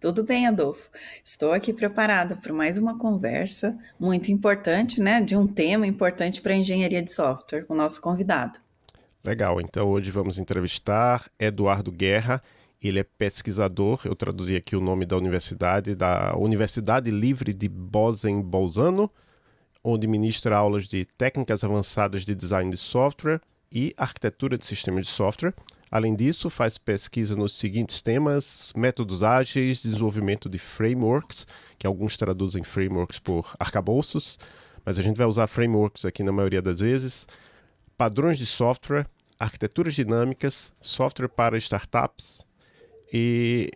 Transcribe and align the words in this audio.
Tudo 0.00 0.24
bem, 0.24 0.48
Adolfo. 0.48 0.90
Estou 1.22 1.52
aqui 1.52 1.72
preparada 1.72 2.34
para 2.34 2.52
mais 2.52 2.76
uma 2.76 2.98
conversa 2.98 3.78
muito 4.00 4.32
importante, 4.32 5.00
né, 5.00 5.20
de 5.20 5.36
um 5.36 5.46
tema 5.46 5.86
importante 5.86 6.42
para 6.42 6.54
a 6.54 6.56
engenharia 6.56 7.04
de 7.04 7.12
software 7.12 7.62
com 7.66 7.74
o 7.74 7.76
nosso 7.76 8.00
convidado. 8.00 8.65
Legal, 9.26 9.60
então 9.60 9.88
hoje 9.88 10.12
vamos 10.12 10.38
entrevistar 10.38 11.28
Eduardo 11.36 11.90
Guerra. 11.90 12.40
Ele 12.80 13.00
é 13.00 13.02
pesquisador, 13.02 14.02
eu 14.04 14.14
traduzi 14.14 14.54
aqui 14.54 14.76
o 14.76 14.80
nome 14.80 15.04
da 15.04 15.16
universidade, 15.16 15.96
da 15.96 16.36
Universidade 16.36 17.10
Livre 17.10 17.52
de 17.52 17.68
Bozen-Bolzano, 17.68 19.10
onde 19.82 20.06
ministra 20.06 20.56
aulas 20.56 20.86
de 20.86 21.04
técnicas 21.18 21.64
avançadas 21.64 22.24
de 22.24 22.36
design 22.36 22.70
de 22.70 22.76
software 22.76 23.40
e 23.72 23.92
arquitetura 23.96 24.56
de 24.56 24.64
sistemas 24.64 25.06
de 25.06 25.12
software. 25.12 25.54
Além 25.90 26.14
disso, 26.14 26.48
faz 26.48 26.78
pesquisa 26.78 27.34
nos 27.34 27.58
seguintes 27.58 28.00
temas: 28.00 28.72
métodos 28.76 29.24
ágeis, 29.24 29.82
desenvolvimento 29.82 30.48
de 30.48 30.60
frameworks, 30.60 31.48
que 31.76 31.86
alguns 31.88 32.16
traduzem 32.16 32.62
frameworks 32.62 33.18
por 33.18 33.56
arcabouços, 33.58 34.38
mas 34.84 35.00
a 35.00 35.02
gente 35.02 35.16
vai 35.16 35.26
usar 35.26 35.48
frameworks 35.48 36.04
aqui 36.04 36.22
na 36.22 36.30
maioria 36.30 36.62
das 36.62 36.78
vezes, 36.78 37.26
padrões 37.98 38.38
de 38.38 38.46
software, 38.46 39.04
arquiteturas 39.38 39.94
dinâmicas, 39.94 40.72
software 40.80 41.28
para 41.28 41.56
startups. 41.56 42.46
E 43.12 43.70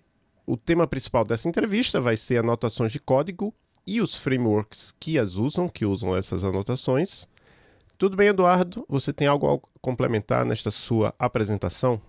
o 0.47 0.57
tema 0.57 0.87
principal 0.87 1.25
dessa 1.25 1.49
entrevista 1.49 2.01
vai 2.01 2.17
ser 2.17 2.39
anotações 2.39 2.93
de 2.93 2.99
código 2.99 3.55
e 3.87 4.01
os 4.01 4.17
frameworks 4.17 4.93
que 4.93 5.19
as 5.19 5.37
usam, 5.37 5.69
que 5.69 5.85
usam 5.85 6.17
essas 6.17 6.45
anotações. 6.45 7.29
Tudo 7.97 8.17
bem, 8.17 8.29
Eduardo? 8.29 8.85
Você 8.89 9.13
tem 9.13 9.29
algo 9.29 9.47
a 9.53 9.79
complementar 9.81 10.45
nesta 10.45 10.71
sua 10.71 11.15
apresentação? 11.19 12.01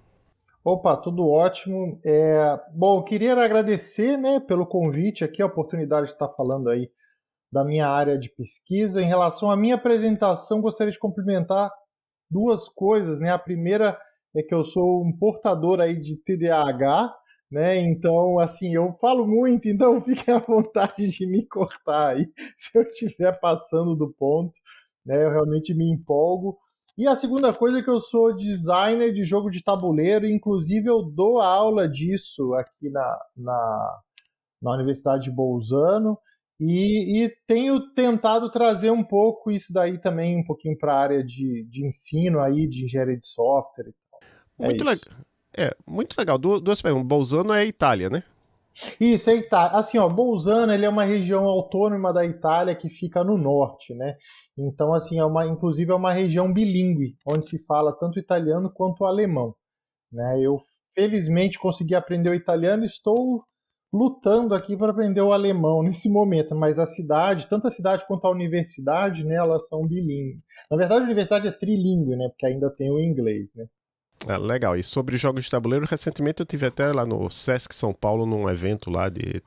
Opa, 0.64 0.96
tudo 0.96 1.28
ótimo. 1.28 2.00
É, 2.06 2.60
bom, 2.74 3.04
queria 3.04 3.34
agradecer 3.34 4.16
né, 4.18 4.40
pelo 4.40 4.66
convite 4.66 5.24
aqui, 5.24 5.42
a 5.42 5.48
oportunidade 5.48 6.08
de 6.08 6.14
estar 6.14 6.30
falando 6.30 6.70
aí 6.70 6.90
da 7.52 7.64
minha 7.66 7.88
área 7.90 8.18
de 8.18 8.30
pesquisa. 8.30 9.02
Em 9.02 9.08
relação 9.08 9.50
à 9.50 9.58
minha 9.58 9.76
apresentação, 9.76 10.62
gostaria 10.62 10.94
de 10.94 11.00
complementar 11.00 11.72
duas 12.32 12.70
coisas, 12.70 13.20
né? 13.20 13.30
A 13.32 13.38
primeira 13.38 14.00
é 14.36 14.42
que 14.42 14.54
eu 14.54 14.64
sou 14.64 15.04
um 15.04 15.12
portador 15.12 15.82
aí 15.82 16.00
de 16.00 16.16
TDAH, 16.16 17.14
né? 17.52 17.80
Então, 17.82 18.40
assim, 18.40 18.74
eu 18.74 18.94
falo 19.02 19.28
muito, 19.28 19.68
então 19.68 20.00
fiquem 20.02 20.34
à 20.34 20.40
vontade 20.40 21.10
de 21.10 21.28
me 21.28 21.46
cortar 21.46 22.16
aí 22.16 22.32
se 22.58 22.78
eu 22.78 22.84
estiver 22.84 23.38
passando 23.40 23.96
do 23.96 24.10
ponto, 24.14 24.54
né? 25.06 25.24
Eu 25.24 25.32
realmente 25.32 25.74
me 25.74 25.90
empolgo. 25.92 26.58
E 26.98 27.08
a 27.08 27.16
segunda 27.16 27.54
coisa 27.54 27.80
é 27.80 27.82
que 27.82 27.90
eu 27.90 28.00
sou 28.00 28.36
designer 28.36 29.14
de 29.14 29.24
jogo 29.24 29.50
de 29.50 29.64
tabuleiro, 29.64 30.28
inclusive 30.28 30.88
eu 30.88 31.02
dou 31.02 31.40
aula 31.40 31.88
disso 31.88 32.54
aqui 32.54 32.90
na, 32.90 33.20
na, 33.36 34.00
na 34.62 34.74
Universidade 34.76 35.24
de 35.24 35.32
Bolzano. 35.32 36.18
E, 36.64 37.24
e, 37.24 37.36
tenho 37.48 37.92
tentado 37.96 38.52
trazer 38.52 38.92
um 38.92 39.04
pouco 39.04 39.50
isso 39.50 39.74
daí 39.74 39.98
também, 39.98 40.38
um 40.38 40.44
pouquinho 40.44 40.78
para 40.78 40.94
a 40.94 41.00
área 41.00 41.24
de, 41.24 41.66
de 41.68 41.88
ensino 41.88 42.40
aí, 42.40 42.68
de 42.68 42.86
engenharia 42.86 43.18
de 43.18 43.26
software 43.26 43.88
e 43.90 43.94
tal. 44.12 44.20
É 44.60 44.66
muito, 44.68 44.88
é, 44.88 44.94
le 44.94 45.02
é, 45.58 45.76
muito 45.88 46.16
legal. 46.16 46.38
Du 46.38 46.62
duas 46.62 46.80
perguntas. 46.80 47.08
Bolzano 47.08 47.52
é 47.52 47.66
Itália, 47.66 48.12
né? 48.12 48.24
Isso, 49.00 49.32
é 49.32 49.36
Itália. 49.38 49.76
Assim, 49.76 49.98
ó, 49.98 50.08
Bolzano 50.08 50.72
ele 50.72 50.86
é 50.86 50.90
uma 50.90 51.04
região 51.04 51.46
autônoma 51.46 52.14
da 52.14 52.24
Itália 52.24 52.76
que 52.76 52.90
fica 52.90 53.24
no 53.24 53.40
norte, 53.40 53.96
né? 53.96 54.16
Então, 54.56 54.94
assim, 54.94 55.18
é 55.18 55.26
uma, 55.26 55.48
inclusive 55.48 55.92
é 55.92 55.96
uma 55.96 56.14
região 56.14 56.54
bilíngue, 56.54 57.16
onde 57.26 57.48
se 57.48 57.58
fala 57.66 57.92
tanto 57.92 58.20
italiano 58.20 58.72
quanto 58.72 59.04
alemão. 59.04 59.56
Né? 60.12 60.40
Eu, 60.40 60.62
felizmente, 60.94 61.58
consegui 61.58 61.96
aprender 61.96 62.30
o 62.30 62.36
italiano 62.36 62.84
e 62.84 62.88
estou 62.88 63.44
lutando 63.94 64.56
aqui 64.56 64.78
para 64.78 64.92
aprender 64.92 65.22
o 65.22 65.34
alemão 65.34 65.84
nesse 65.84 66.10
momento, 66.10 66.56
mas 66.56 66.80
a 66.80 66.86
cidade, 66.86 67.48
tanto 67.50 67.68
a 67.68 67.72
cidade 67.72 68.06
quanto 68.08 68.26
a 68.26 68.32
universidade, 68.32 69.24
né, 69.24 69.36
elas 69.36 69.68
são 69.68 69.86
bilíngues. 69.86 70.40
Na 70.70 70.78
verdade, 70.78 71.02
a 71.02 71.06
universidade 71.06 71.48
é 71.48 71.52
trilingue, 71.52 72.16
né, 72.16 72.30
porque 72.30 72.46
ainda 72.46 72.70
tem 72.70 72.90
o 72.90 73.00
inglês, 73.00 73.54
né. 73.56 73.66
Ah, 74.28 74.38
legal. 74.38 74.78
E 74.78 74.84
sobre 74.84 75.18
jogos 75.18 75.46
de 75.46 75.52
tabuleiro, 75.52 75.86
recentemente 75.86 76.42
eu 76.42 76.46
tive 76.46 76.68
até 76.68 76.92
lá 76.92 77.06
no 77.06 77.30
Sesc 77.30 77.74
São 77.74 77.92
Paulo 77.92 78.26
num 78.26 78.48
evento 78.48 78.90
lá 78.92 79.10
de, 79.10 79.42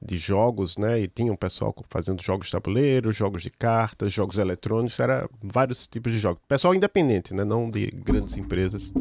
de 0.00 0.16
jogos, 0.18 0.76
né? 0.76 1.00
E 1.00 1.08
tinha 1.08 1.32
um 1.32 1.36
pessoal 1.36 1.74
fazendo 1.88 2.22
jogos 2.22 2.46
de 2.46 2.52
tabuleiro, 2.52 3.10
jogos 3.10 3.42
de 3.42 3.50
cartas, 3.50 4.12
jogos 4.12 4.38
eletrônicos, 4.38 5.00
era 5.00 5.26
vários 5.42 5.86
tipos 5.86 6.12
de 6.12 6.18
jogos. 6.18 6.42
Pessoal 6.46 6.74
independente, 6.74 7.32
né? 7.32 7.42
Não 7.42 7.70
de 7.70 7.86
grandes 7.86 8.36
empresas. 8.36 8.92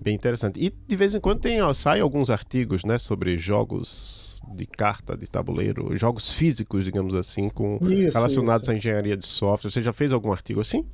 Bem 0.00 0.14
interessante. 0.14 0.64
E 0.64 0.70
de 0.70 0.96
vez 0.96 1.14
em 1.14 1.20
quando 1.20 1.40
tem, 1.40 1.60
ó, 1.60 1.72
sai 1.72 2.00
alguns 2.00 2.30
artigos 2.30 2.84
né, 2.84 2.98
sobre 2.98 3.36
jogos 3.36 4.40
de 4.54 4.66
carta, 4.66 5.16
de 5.16 5.28
tabuleiro, 5.30 5.96
jogos 5.96 6.30
físicos, 6.30 6.84
digamos 6.84 7.14
assim, 7.14 7.48
com 7.48 7.78
isso, 7.82 8.14
relacionados 8.14 8.62
isso. 8.62 8.70
à 8.70 8.74
engenharia 8.74 9.16
de 9.16 9.26
software. 9.26 9.70
Você 9.70 9.82
já 9.82 9.92
fez 9.92 10.12
algum 10.12 10.32
artigo 10.32 10.60
assim? 10.60 10.86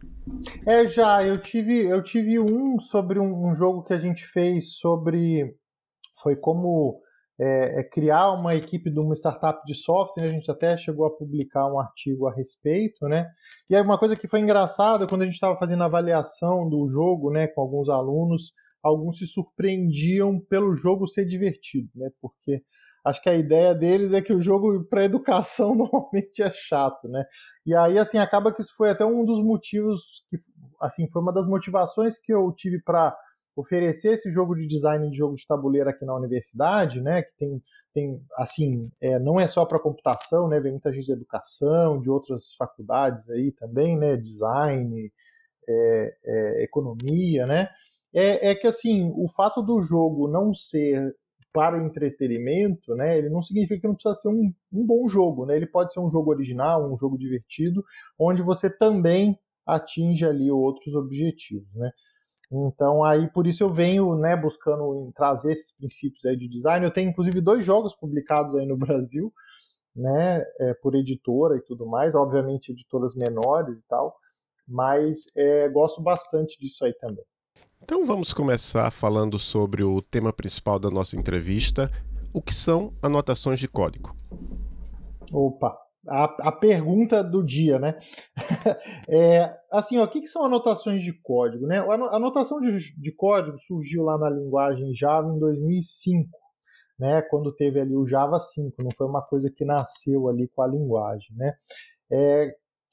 É, 0.66 0.86
já. 0.86 1.24
Eu 1.24 1.38
tive, 1.38 1.84
eu 1.84 2.02
tive 2.02 2.40
um 2.40 2.78
sobre 2.80 3.18
um, 3.18 3.50
um 3.50 3.54
jogo 3.54 3.82
que 3.82 3.92
a 3.92 4.00
gente 4.00 4.26
fez 4.26 4.76
sobre. 4.78 5.54
Foi 6.22 6.34
como 6.36 7.00
é, 7.38 7.80
é 7.80 7.84
criar 7.84 8.32
uma 8.32 8.54
equipe 8.54 8.90
de 8.90 8.98
uma 8.98 9.14
startup 9.14 9.60
de 9.66 9.74
software. 9.74 10.24
A 10.24 10.32
gente 10.32 10.50
até 10.50 10.76
chegou 10.78 11.06
a 11.06 11.14
publicar 11.14 11.70
um 11.70 11.78
artigo 11.78 12.26
a 12.26 12.34
respeito, 12.34 13.06
né? 13.06 13.26
E 13.68 13.76
aí 13.76 13.82
uma 13.82 13.98
coisa 13.98 14.16
que 14.16 14.26
foi 14.28 14.40
engraçada 14.40 15.06
quando 15.06 15.22
a 15.22 15.24
gente 15.26 15.34
estava 15.34 15.58
fazendo 15.58 15.82
a 15.82 15.86
avaliação 15.86 16.68
do 16.68 16.88
jogo, 16.88 17.30
né, 17.30 17.46
com 17.46 17.60
alguns 17.60 17.88
alunos 17.88 18.52
alguns 18.84 19.18
se 19.18 19.26
surpreendiam 19.26 20.38
pelo 20.38 20.74
jogo 20.74 21.08
ser 21.08 21.24
divertido, 21.24 21.88
né? 21.94 22.10
Porque 22.20 22.62
acho 23.04 23.22
que 23.22 23.30
a 23.30 23.34
ideia 23.34 23.74
deles 23.74 24.12
é 24.12 24.20
que 24.20 24.32
o 24.32 24.42
jogo 24.42 24.84
para 24.84 25.04
educação 25.04 25.74
normalmente 25.74 26.42
é 26.42 26.52
chato, 26.52 27.08
né? 27.08 27.24
E 27.66 27.74
aí 27.74 27.98
assim 27.98 28.18
acaba 28.18 28.52
que 28.52 28.60
isso 28.60 28.74
foi 28.76 28.90
até 28.90 29.04
um 29.04 29.24
dos 29.24 29.42
motivos 29.42 30.24
que 30.28 30.36
assim 30.80 31.08
foi 31.08 31.22
uma 31.22 31.32
das 31.32 31.46
motivações 31.46 32.18
que 32.18 32.32
eu 32.32 32.52
tive 32.52 32.80
para 32.82 33.16
oferecer 33.56 34.14
esse 34.14 34.30
jogo 34.30 34.54
de 34.54 34.66
design 34.66 35.08
de 35.10 35.16
jogo 35.16 35.36
de 35.36 35.46
tabuleiro 35.46 35.88
aqui 35.88 36.04
na 36.04 36.14
universidade, 36.14 37.00
né? 37.00 37.22
Que 37.22 37.32
tem 37.38 37.62
tem 37.94 38.22
assim 38.36 38.90
é, 39.00 39.18
não 39.18 39.40
é 39.40 39.48
só 39.48 39.64
para 39.64 39.78
computação, 39.78 40.46
né? 40.48 40.60
Vem 40.60 40.72
muita 40.72 40.92
gente 40.92 41.06
de 41.06 41.12
educação, 41.12 41.98
de 42.00 42.10
outras 42.10 42.54
faculdades 42.58 43.30
aí 43.30 43.50
também, 43.52 43.96
né? 43.96 44.16
Design, 44.16 45.10
é, 45.68 46.16
é, 46.24 46.64
economia, 46.64 47.46
né? 47.46 47.70
É, 48.14 48.50
é 48.50 48.54
que 48.54 48.66
assim, 48.66 49.12
o 49.16 49.28
fato 49.28 49.60
do 49.60 49.82
jogo 49.82 50.28
não 50.28 50.54
ser 50.54 51.14
para 51.52 51.76
o 51.76 51.86
entretenimento, 51.86 52.94
né, 52.96 53.16
ele 53.16 53.28
não 53.28 53.42
significa 53.42 53.80
que 53.80 53.86
não 53.86 53.94
precisa 53.94 54.14
ser 54.16 54.28
um, 54.28 54.52
um 54.72 54.84
bom 54.84 55.08
jogo, 55.08 55.46
né? 55.46 55.54
Ele 55.54 55.66
pode 55.66 55.92
ser 55.92 56.00
um 56.00 56.10
jogo 56.10 56.32
original, 56.32 56.92
um 56.92 56.96
jogo 56.96 57.16
divertido, 57.16 57.84
onde 58.18 58.42
você 58.42 58.68
também 58.68 59.38
atinge 59.64 60.26
ali 60.26 60.50
outros 60.50 60.94
objetivos, 60.96 61.72
né? 61.74 61.90
Então 62.52 63.04
aí 63.04 63.30
por 63.30 63.46
isso 63.46 63.62
eu 63.62 63.68
venho, 63.68 64.16
né, 64.16 64.36
buscando 64.36 65.12
trazer 65.14 65.52
esses 65.52 65.72
princípios 65.76 66.24
aí 66.24 66.36
de 66.36 66.48
design. 66.48 66.84
Eu 66.84 66.92
tenho 66.92 67.10
inclusive 67.10 67.40
dois 67.40 67.64
jogos 67.64 67.94
publicados 67.94 68.54
aí 68.56 68.66
no 68.66 68.76
Brasil, 68.76 69.32
né, 69.94 70.44
é, 70.60 70.74
por 70.74 70.94
editora 70.96 71.56
e 71.56 71.62
tudo 71.62 71.86
mais, 71.86 72.14
obviamente 72.16 72.72
editoras 72.72 73.14
menores 73.14 73.78
e 73.78 73.82
tal, 73.88 74.16
mas 74.66 75.24
é, 75.36 75.68
gosto 75.68 76.02
bastante 76.02 76.58
disso 76.58 76.84
aí 76.84 76.92
também. 76.94 77.24
Então 77.84 78.06
vamos 78.06 78.32
começar 78.32 78.90
falando 78.90 79.38
sobre 79.38 79.84
o 79.84 80.00
tema 80.00 80.32
principal 80.32 80.78
da 80.78 80.88
nossa 80.88 81.18
entrevista, 81.18 81.90
o 82.32 82.40
que 82.40 82.54
são 82.54 82.94
anotações 83.02 83.60
de 83.60 83.68
código. 83.68 84.16
Opa, 85.30 85.76
a, 86.08 86.48
a 86.48 86.50
pergunta 86.50 87.22
do 87.22 87.44
dia, 87.44 87.78
né? 87.78 87.98
é, 89.06 89.54
assim, 89.70 89.98
ó, 89.98 90.04
o 90.04 90.08
que, 90.08 90.22
que, 90.22 90.28
são 90.28 90.46
anotações 90.46 91.02
de 91.02 91.12
código? 91.12 91.66
Né? 91.66 91.78
A 91.78 92.16
anotação 92.16 92.58
de, 92.58 92.98
de 92.98 93.12
código 93.12 93.58
surgiu 93.58 94.02
lá 94.02 94.16
na 94.16 94.30
linguagem 94.30 94.94
Java 94.94 95.28
em 95.28 95.38
2005, 95.38 96.30
né? 96.98 97.20
Quando 97.28 97.54
teve 97.54 97.82
ali 97.82 97.94
o 97.94 98.06
Java 98.06 98.40
5, 98.40 98.76
não 98.82 98.90
foi 98.96 99.06
uma 99.06 99.22
coisa 99.22 99.52
que 99.54 99.62
nasceu 99.62 100.26
ali 100.30 100.48
com 100.48 100.62
a 100.62 100.66
linguagem, 100.66 101.36
né? 101.36 101.52
É, 102.10 102.50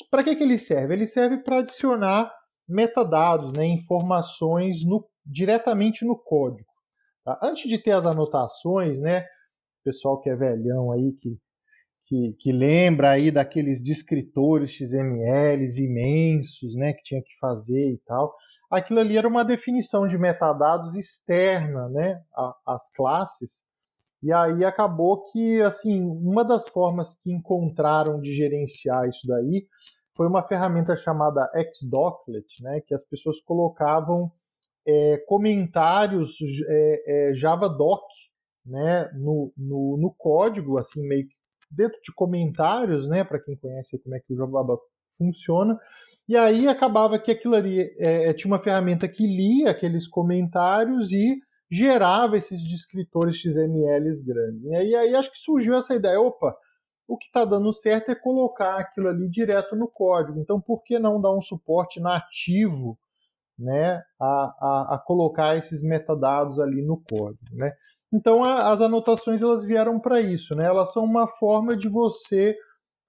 para 0.10 0.22
que, 0.22 0.36
que 0.36 0.44
ele 0.44 0.58
serve? 0.58 0.94
Ele 0.94 1.08
serve 1.08 1.38
para 1.38 1.60
adicionar 1.60 2.41
metadados, 2.68 3.52
né, 3.54 3.66
informações 3.66 4.84
no, 4.84 5.06
diretamente 5.25 6.06
no 6.06 6.18
código. 6.18 6.69
Tá? 7.24 7.40
Antes 7.42 7.69
de 7.69 7.78
ter 7.78 7.92
as 7.92 8.06
anotações, 8.06 9.00
né, 9.00 9.25
pessoal 9.84 10.19
que 10.19 10.30
é 10.30 10.36
velhão 10.36 10.92
aí, 10.92 11.13
que, 11.13 11.38
que, 12.06 12.36
que 12.40 12.52
lembra 12.52 13.12
aí 13.12 13.31
daqueles 13.31 13.81
descritores 13.81 14.72
XMLs 14.72 15.78
imensos, 15.78 16.75
né, 16.75 16.94
que 16.94 17.04
tinha 17.04 17.22
que 17.22 17.38
fazer 17.40 17.94
e 17.94 17.98
tal, 18.06 18.36
aquilo 18.69 19.00
ali 19.00 19.18
era 19.18 19.28
uma 19.28 19.44
definição 19.44 20.08
de 20.08 20.18
metadados 20.18 20.96
externa, 20.96 21.90
né, 21.90 22.22
às 22.66 22.90
classes, 22.94 23.63
e 24.24 24.31
aí 24.31 24.63
acabou 24.63 25.24
que, 25.31 25.62
assim, 25.62 26.00
uma 26.00 26.46
das 26.46 26.68
formas 26.69 27.16
que 27.16 27.31
encontraram 27.31 28.22
de 28.22 28.31
gerenciar 28.31 29.10
isso 29.10 29.25
daí 29.28 29.66
foi 30.16 30.28
uma 30.28 30.44
ferramenta 30.44 30.96
chamada 30.96 31.50
Xdoclet, 31.74 32.62
né, 32.62 32.81
que 32.81 32.94
as 32.94 33.04
pessoas 33.04 33.40
colocavam 33.42 34.31
é, 34.86 35.18
comentários 35.28 36.36
é, 36.68 37.30
é, 37.30 37.34
JavaDoc 37.34 38.04
né, 38.66 39.10
no, 39.13 39.52
no, 39.58 39.98
no, 39.98 40.13
código, 40.18 40.80
assim, 40.80 41.02
meio 41.08 41.28
dentro 41.69 42.00
de 42.02 42.13
comentários, 42.13 43.08
né, 43.08 43.24
para 43.24 43.40
quem 43.40 43.56
conhece 43.56 43.98
como 44.00 44.16
é 44.16 44.19
que 44.19 44.34
o 44.34 44.38
JavaDoc 44.38 44.81
funciona, 45.18 45.80
e 46.28 46.36
aí 46.36 46.68
acabava 46.68 47.19
que 47.19 47.31
aquilo 47.31 47.56
ali 47.56 47.81
é, 48.00 48.30
é, 48.30 48.34
tinha 48.34 48.52
uma 48.52 48.62
ferramenta 48.62 49.08
que 49.08 49.25
lia 49.25 49.69
aqueles 49.72 50.08
comentários 50.08 51.12
e 51.12 51.40
gerava 51.69 52.38
esses 52.38 52.62
descritores 52.62 53.38
XMLs 53.38 54.22
grandes. 54.24 54.63
E 54.66 54.75
aí, 54.75 54.96
aí 54.96 55.16
acho 55.16 55.31
que 55.31 55.38
surgiu 55.38 55.75
essa 55.75 55.96
ideia, 55.96 56.19
opa, 56.19 56.56
o 57.07 57.18
que 57.18 57.27
está 57.27 57.44
dando 57.44 57.74
certo 57.74 58.09
é 58.09 58.15
colocar 58.15 58.77
aquilo 58.77 59.09
ali 59.09 59.30
direto 59.30 59.75
no 59.75 59.88
código. 59.88 60.39
Então, 60.39 60.62
por 60.62 60.83
que 60.83 60.98
não 60.98 61.19
dar 61.19 61.33
um 61.33 61.42
suporte 61.42 62.00
nativo 62.00 62.98
né, 63.57 64.01
a, 64.19 64.25
a, 64.25 64.95
a 64.95 65.00
colocar 65.00 65.57
esses 65.57 65.81
metadados 65.81 66.59
ali 66.59 66.81
no 66.81 67.01
código? 67.09 67.44
Né? 67.53 67.68
Então, 68.13 68.44
a, 68.44 68.71
as 68.71 68.81
anotações 68.81 69.42
elas 69.42 69.63
vieram 69.63 70.00
para 70.00 70.21
isso. 70.21 70.56
Né? 70.56 70.65
Elas 70.65 70.92
são 70.94 71.03
uma 71.03 71.27
forma 71.27 71.75
de 71.75 71.89
você 71.89 72.56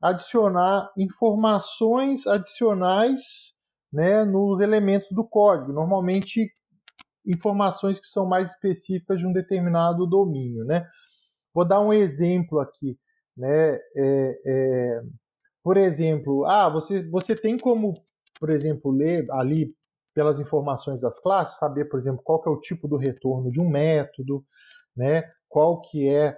adicionar 0.01 0.91
informações 0.97 2.27
adicionais 2.27 3.55
né, 3.93 4.25
nos 4.25 4.61
elementos 4.61 5.09
do 5.13 5.25
código. 5.25 5.73
Normalmente, 5.73 6.51
informações 7.27 8.01
que 8.01 8.07
são 8.07 8.27
mais 8.27 8.51
específicas 8.51 9.19
de 9.19 9.27
um 9.27 9.33
determinado 9.33 10.07
domínio. 10.07 10.65
Né? 10.65 10.85
Vou 11.55 11.67
dar 11.67 11.81
um 11.81 11.93
exemplo 11.93 12.59
aqui. 12.59 12.99
Né? 13.37 13.75
É, 13.97 14.41
é, 14.47 15.03
por 15.63 15.77
exemplo, 15.77 16.45
ah, 16.45 16.69
você, 16.69 17.09
você 17.09 17.37
tem 17.37 17.57
como, 17.59 17.95
por 18.39 18.51
exemplo, 18.51 18.91
ler 18.91 19.25
ali 19.31 19.69
pelas 20.15 20.39
informações 20.39 21.01
das 21.01 21.19
classes, 21.19 21.59
saber, 21.59 21.87
por 21.87 21.99
exemplo, 21.99 22.23
qual 22.23 22.43
que 22.43 22.49
é 22.49 22.53
o 22.53 22.61
tipo 22.61 22.87
do 22.87 22.97
retorno 22.97 23.49
de 23.49 23.61
um 23.61 23.69
método, 23.69 24.45
né? 24.97 25.25
qual 25.49 25.81
que 25.81 26.09
é, 26.09 26.37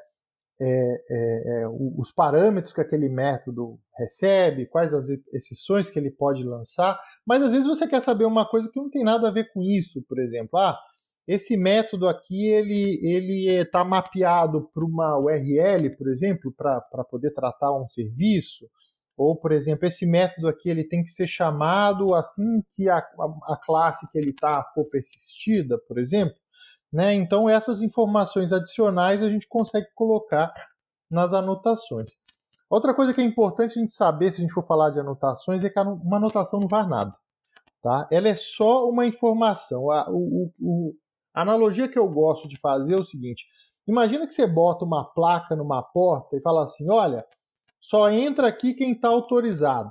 é, 0.61 1.05
é, 1.11 1.63
é 1.63 1.69
os 1.69 2.13
parâmetros 2.13 2.73
que 2.73 2.81
aquele 2.81 3.09
método 3.09 3.79
recebe, 3.97 4.67
quais 4.67 4.95
as 4.95 5.09
exceções 5.33 5.91
que 5.91 5.99
ele 5.99 6.11
pode 6.11 6.45
lançar, 6.45 7.01
mas 7.27 7.43
às 7.43 7.51
vezes 7.51 7.67
você 7.67 7.87
quer 7.87 8.03
saber 8.03 8.25
uma 8.25 8.49
coisa 8.49 8.69
que 8.69 8.79
não 8.79 8.91
tem 8.91 9.03
nada 9.03 9.29
a 9.29 9.33
ver 9.33 9.53
com 9.53 9.63
isso, 9.63 10.03
por 10.09 10.21
exemplo, 10.21 10.59
ah, 10.59 10.79
esse 11.27 11.57
método 11.57 12.07
aqui 12.09 12.47
ele 12.47 13.01
ele 13.03 13.51
está 13.51 13.85
mapeado 13.85 14.69
para 14.73 14.85
uma 14.85 15.19
URL, 15.19 15.97
por 15.97 16.09
exemplo, 16.11 16.53
para 16.57 17.05
poder 17.11 17.33
tratar 17.33 17.73
um 17.73 17.89
serviço. 17.89 18.69
Ou, 19.17 19.37
por 19.37 19.53
exemplo, 19.53 19.87
esse 19.87 20.05
método 20.05 20.49
aqui 20.49 20.69
ele 20.69 20.85
tem 20.85 21.03
que 21.05 21.11
ser 21.11 21.27
chamado 21.27 22.15
assim 22.15 22.63
que 22.75 22.89
a, 22.89 22.99
a, 22.99 23.55
a 23.55 23.57
classe 23.57 24.11
que 24.11 24.19
ele 24.19 24.31
está 24.31 24.63
for 24.75 24.85
persistida, 24.87 25.79
por 25.87 25.99
exemplo. 25.99 26.37
Né? 26.93 27.15
Então, 27.15 27.49
essas 27.49 27.81
informações 27.81 28.53
adicionais 28.53 29.23
a 29.23 29.31
gente 29.31 29.49
consegue 29.49 29.87
colocar 29.95 30.53
nas 31.11 31.33
anotações. 31.33 32.13
Outra 32.69 32.95
coisa 32.95 33.15
que 33.15 33.21
é 33.21 33.25
importante 33.25 33.79
a 33.79 33.81
gente 33.81 33.93
saber, 33.93 34.33
se 34.33 34.41
a 34.41 34.43
gente 34.43 34.53
for 34.53 34.67
falar 34.67 34.91
de 34.91 34.99
anotações, 34.99 35.63
é 35.63 35.71
que 35.71 35.79
uma 35.79 36.17
anotação 36.17 36.59
não 36.61 36.69
faz 36.69 36.89
nada. 36.89 37.15
Tá? 37.83 38.09
Ela 38.11 38.29
é 38.29 38.37
só 38.37 38.89
uma 38.89 39.07
informação. 39.07 39.85
O, 40.09 40.51
o, 40.61 40.95
a 41.35 41.43
analogia 41.43 41.89
que 41.89 41.99
eu 41.99 42.09
gosto 42.09 42.49
de 42.49 42.59
fazer 42.61 42.95
é 42.95 43.01
o 43.01 43.05
seguinte: 43.05 43.45
imagina 43.87 44.27
que 44.27 44.35
você 44.35 44.47
bota 44.47 44.85
uma 44.85 45.05
placa 45.05 45.57
numa 45.57 45.83
porta 45.83 46.37
e 46.37 46.41
fala 46.41 46.65
assim: 46.65 46.89
olha, 46.91 47.25
só 47.81 48.09
entra 48.11 48.49
aqui 48.49 48.75
quem 48.75 48.93
está 48.93 49.09
autorizado. 49.09 49.91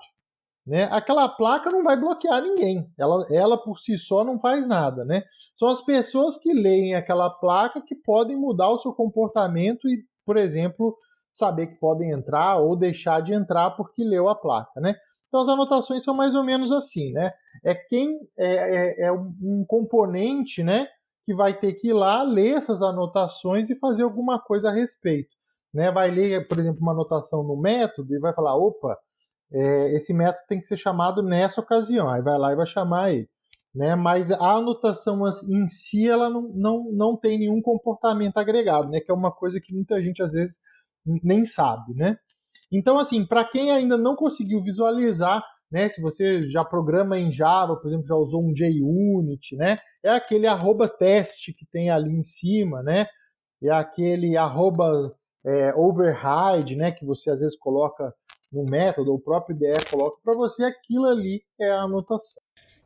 Né? 0.65 0.85
Aquela 0.85 1.27
placa 1.27 1.69
não 1.69 1.83
vai 1.83 1.99
bloquear 1.99 2.41
ninguém, 2.41 2.89
ela, 2.97 3.27
ela 3.29 3.57
por 3.61 3.79
si 3.79 3.97
só 3.97 4.23
não 4.23 4.39
faz 4.39 4.65
nada. 4.65 5.03
Né? 5.03 5.23
São 5.55 5.67
as 5.67 5.81
pessoas 5.81 6.37
que 6.37 6.53
leem 6.53 6.95
aquela 6.95 7.29
placa 7.29 7.81
que 7.81 7.95
podem 7.95 8.37
mudar 8.37 8.69
o 8.69 8.79
seu 8.79 8.93
comportamento 8.93 9.89
e, 9.89 10.05
por 10.25 10.37
exemplo, 10.37 10.97
saber 11.33 11.67
que 11.67 11.75
podem 11.75 12.11
entrar 12.11 12.59
ou 12.59 12.77
deixar 12.77 13.21
de 13.21 13.33
entrar 13.33 13.71
porque 13.71 14.05
leu 14.05 14.29
a 14.29 14.35
placa. 14.35 14.79
Né? 14.79 14.95
Então 15.27 15.41
as 15.41 15.49
anotações 15.49 16.03
são 16.03 16.13
mais 16.13 16.33
ou 16.33 16.43
menos 16.43 16.71
assim, 16.71 17.11
né? 17.11 17.33
É 17.65 17.73
quem 17.73 18.19
é, 18.37 19.05
é, 19.05 19.07
é 19.07 19.11
um 19.11 19.65
componente, 19.67 20.63
né? 20.63 20.87
Que 21.25 21.33
vai 21.33 21.57
ter 21.57 21.73
que 21.73 21.89
ir 21.89 21.93
lá 21.93 22.23
ler 22.23 22.57
essas 22.57 22.81
anotações 22.81 23.69
e 23.69 23.79
fazer 23.79 24.03
alguma 24.03 24.39
coisa 24.39 24.69
a 24.69 24.71
respeito. 24.71 25.29
Né? 25.73 25.91
Vai 25.91 26.11
ler, 26.11 26.47
por 26.47 26.59
exemplo, 26.59 26.81
uma 26.81 26.91
anotação 26.91 27.43
no 27.43 27.59
método 27.59 28.13
e 28.13 28.19
vai 28.19 28.33
falar: 28.33 28.55
opa, 28.55 28.97
é, 29.51 29.95
esse 29.95 30.13
método 30.13 30.45
tem 30.47 30.59
que 30.59 30.67
ser 30.67 30.77
chamado 30.77 31.23
nessa 31.23 31.61
ocasião. 31.61 32.09
Aí 32.09 32.21
vai 32.21 32.37
lá 32.37 32.51
e 32.51 32.55
vai 32.55 32.67
chamar 32.67 33.11
ele. 33.11 33.29
Né? 33.73 33.95
Mas 33.95 34.29
a 34.31 34.57
anotação 34.57 35.19
em 35.49 35.67
si 35.67 36.07
ela 36.07 36.29
não, 36.29 36.41
não, 36.53 36.91
não 36.91 37.17
tem 37.17 37.39
nenhum 37.39 37.61
comportamento 37.61 38.37
agregado, 38.37 38.89
né? 38.89 38.99
que 38.99 39.11
é 39.11 39.13
uma 39.13 39.31
coisa 39.31 39.59
que 39.59 39.73
muita 39.73 40.01
gente 40.01 40.21
às 40.21 40.31
vezes 40.31 40.59
nem 41.05 41.45
sabe. 41.45 41.93
Né? 41.95 42.17
Então, 42.71 42.99
assim, 42.99 43.25
para 43.25 43.45
quem 43.45 43.71
ainda 43.71 43.97
não 43.97 44.15
conseguiu 44.15 44.61
visualizar, 44.61 45.43
né? 45.73 45.89
Se 45.89 45.99
você 45.99 46.47
já 46.49 46.63
programa 46.63 47.17
em 47.17 47.31
Java, 47.31 47.75
por 47.75 47.87
exemplo, 47.87 48.05
já 48.05 48.15
usou 48.15 48.43
um 48.43 48.55
JUnit, 48.55 49.55
né? 49.57 49.79
É 50.03 50.11
aquele 50.11 50.45
arroba 50.45 50.87
teste 50.87 51.51
que 51.51 51.65
tem 51.65 51.89
ali 51.89 52.11
em 52.11 52.23
cima, 52.23 52.83
né? 52.83 53.07
É 53.61 53.71
aquele 53.71 54.37
arroba 54.37 55.11
é, 55.43 55.73
override, 55.75 56.75
né? 56.75 56.91
Que 56.91 57.03
você 57.03 57.31
às 57.31 57.39
vezes 57.39 57.57
coloca 57.57 58.13
no 58.51 58.63
método, 58.69 59.15
o 59.15 59.19
próprio 59.19 59.55
IDE 59.55 59.89
coloca 59.89 60.17
para 60.23 60.35
você, 60.35 60.63
aquilo 60.63 61.07
ali 61.07 61.41
é 61.59 61.71
a 61.71 61.81
anotação. 61.81 62.41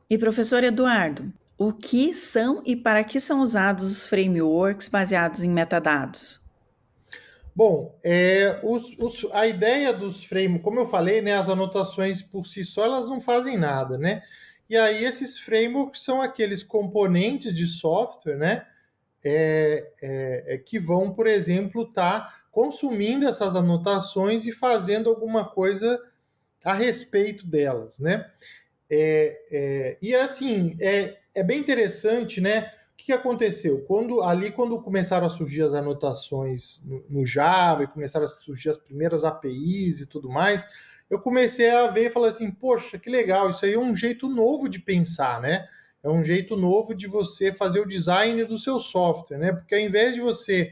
E 0.10 0.18
professor 0.18 0.64
Eduardo, 0.64 1.30
o 1.58 1.74
que 1.74 2.16
são 2.16 2.62
e 2.66 2.74
para 2.74 3.04
que 3.04 3.20
são 3.20 3.42
usados 3.42 3.84
os 3.84 4.06
frameworks 4.08 4.88
baseados 4.88 5.44
em 5.44 5.50
metadados? 5.50 6.47
Bom, 7.58 8.00
é, 8.04 8.60
os, 8.62 8.96
os, 9.00 9.26
a 9.34 9.48
ideia 9.48 9.92
dos 9.92 10.24
frameworks, 10.24 10.64
como 10.64 10.80
eu 10.80 10.86
falei, 10.86 11.24
né, 11.24 11.34
as 11.34 11.50
anotações 11.50 12.22
por 12.22 12.46
si 12.46 12.64
só 12.64 12.86
elas 12.86 13.08
não 13.08 13.20
fazem 13.20 13.58
nada, 13.58 13.98
né? 13.98 14.22
E 14.70 14.78
aí 14.78 15.04
esses 15.04 15.40
frameworks 15.40 16.04
são 16.04 16.22
aqueles 16.22 16.62
componentes 16.62 17.52
de 17.52 17.66
software, 17.66 18.38
né, 18.38 18.68
é, 19.26 19.92
é, 20.00 20.44
é 20.54 20.58
que 20.60 20.78
vão, 20.78 21.12
por 21.12 21.26
exemplo, 21.26 21.82
estar 21.82 22.20
tá 22.20 22.36
consumindo 22.52 23.28
essas 23.28 23.56
anotações 23.56 24.46
e 24.46 24.52
fazendo 24.52 25.10
alguma 25.10 25.44
coisa 25.44 26.00
a 26.64 26.76
respeito 26.76 27.48
delas, 27.48 27.98
né? 28.00 28.30
É, 28.88 29.42
é, 29.52 29.98
e 30.00 30.14
assim, 30.14 30.78
é, 30.80 31.18
é 31.36 31.44
bem 31.44 31.58
interessante, 31.60 32.40
né? 32.40 32.72
Que 32.98 33.14
aconteceu? 33.14 33.82
Quando 33.82 34.24
ali, 34.24 34.52
quando 34.52 34.82
começaram 34.82 35.28
a 35.28 35.30
surgir 35.30 35.62
as 35.62 35.74
anotações 35.74 36.82
no, 36.84 37.06
no, 37.08 37.26
Java 37.26 37.84
e 37.84 37.88
começaram 37.88 38.26
a 38.26 38.30
surgir 38.30 38.70
as 38.70 38.78
primeiras 38.78 39.24
APIs 39.24 40.00
e 40.00 40.06
tudo 40.08 40.30
mais, 40.30 40.68
eu 41.10 41.20
comecei 41.20 41.70
a 41.70 41.88
ver 41.88 42.08
e 42.08 42.10
falei 42.10 42.32
assim, 42.32 42.50
poxa, 42.50 42.98
que 42.98 43.10
legal, 43.10 43.52
isso 43.52 43.64
aí 43.64 43.74
é 43.74 43.80
um 43.80 43.96
jeito 43.96 44.28
novo 44.28 44.68
de 44.68 44.80
pensar, 44.80 45.40
né? 45.40 45.68
É 46.04 46.10
um 46.10 46.24
jeito 46.24 46.58
novo 46.58 46.96
de 46.96 47.08
você 47.08 47.54
fazer 47.54 47.80
o 47.80 47.88
design 47.88 48.44
do 48.46 48.58
seu 48.58 48.80
software, 48.80 49.38
né? 49.38 49.54
Porque 49.54 49.76
ao 49.76 49.82
invés 49.82 50.16
de 50.16 50.22
você 50.22 50.72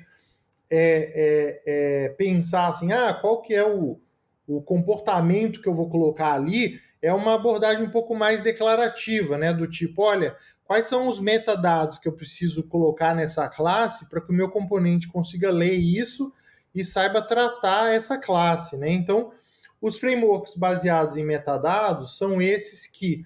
é, 0.70 0.78
é, 0.78 1.62
é, 2.06 2.10
pensar 2.10 2.68
assim, 2.68 2.92
ah, 2.92 3.14
qual 3.14 3.42
que 3.42 3.54
é 3.54 3.64
o, 3.64 4.00
o 4.48 4.62
comportamento 4.62 5.62
que 5.62 5.70
eu 5.70 5.76
vou 5.76 5.90
colocar 5.90 6.34
ali, 6.34 6.80
é 7.02 7.14
uma 7.14 7.36
abordagem 7.36 7.84
um 7.84 7.92
pouco 7.92 8.16
mais 8.16 8.42
declarativa, 8.42 9.38
né? 9.38 9.54
Do 9.54 9.68
tipo, 9.68 10.02
olha, 10.02 10.36
quais 10.66 10.86
são 10.86 11.08
os 11.08 11.20
metadados 11.20 11.98
que 11.98 12.08
eu 12.08 12.14
preciso 12.14 12.64
colocar 12.64 13.16
nessa 13.16 13.48
classe 13.48 14.10
para 14.10 14.20
que 14.20 14.32
o 14.32 14.36
meu 14.36 14.50
componente 14.50 15.08
consiga 15.08 15.52
ler 15.52 15.76
isso 15.76 16.34
e 16.74 16.84
saiba 16.84 17.22
tratar 17.22 17.94
essa 17.94 18.18
classe, 18.18 18.76
né? 18.76 18.90
Então, 18.90 19.32
os 19.82 20.00
frameworks 20.00 20.56
baseados 20.56 21.16
em 21.16 21.24
metadados 21.24 22.18
são 22.18 22.42
esses 22.42 22.88
que 22.88 23.26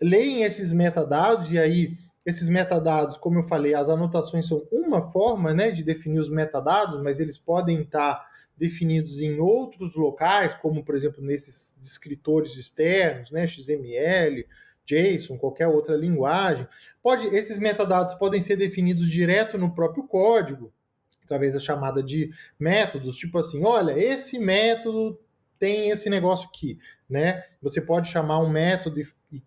leem 0.00 0.42
esses 0.42 0.72
metadados 0.72 1.50
e 1.50 1.58
aí 1.58 1.96
esses 2.24 2.48
metadados, 2.48 3.16
como 3.16 3.38
eu 3.38 3.44
falei, 3.44 3.72
as 3.72 3.88
anotações 3.88 4.48
são 4.48 4.66
uma 4.70 5.10
forma 5.12 5.54
né, 5.54 5.70
de 5.70 5.84
definir 5.84 6.18
os 6.18 6.28
metadados, 6.28 7.00
mas 7.00 7.20
eles 7.20 7.38
podem 7.38 7.82
estar 7.82 8.26
definidos 8.56 9.20
em 9.20 9.38
outros 9.38 9.94
locais, 9.94 10.52
como 10.54 10.84
por 10.84 10.96
exemplo 10.96 11.22
nesses 11.22 11.76
descritores 11.80 12.56
externos, 12.56 13.30
né, 13.30 13.46
XML, 13.46 14.44
JSON, 14.86 15.36
qualquer 15.36 15.66
outra 15.66 15.96
linguagem. 15.96 16.66
Pode, 17.02 17.26
esses 17.34 17.58
metadados 17.58 18.14
podem 18.14 18.40
ser 18.40 18.56
definidos 18.56 19.10
direto 19.10 19.58
no 19.58 19.74
próprio 19.74 20.06
código, 20.06 20.72
através 21.24 21.54
da 21.54 21.60
chamada 21.60 22.02
de 22.02 22.30
métodos, 22.58 23.16
tipo 23.16 23.36
assim, 23.38 23.64
olha, 23.64 23.98
esse 23.98 24.38
método 24.38 25.18
tem 25.58 25.90
esse 25.90 26.08
negócio 26.08 26.48
aqui, 26.48 26.78
né? 27.08 27.42
Você 27.62 27.80
pode 27.80 28.08
chamar 28.08 28.40
um 28.40 28.48
método 28.48 29.00
e, 29.00 29.06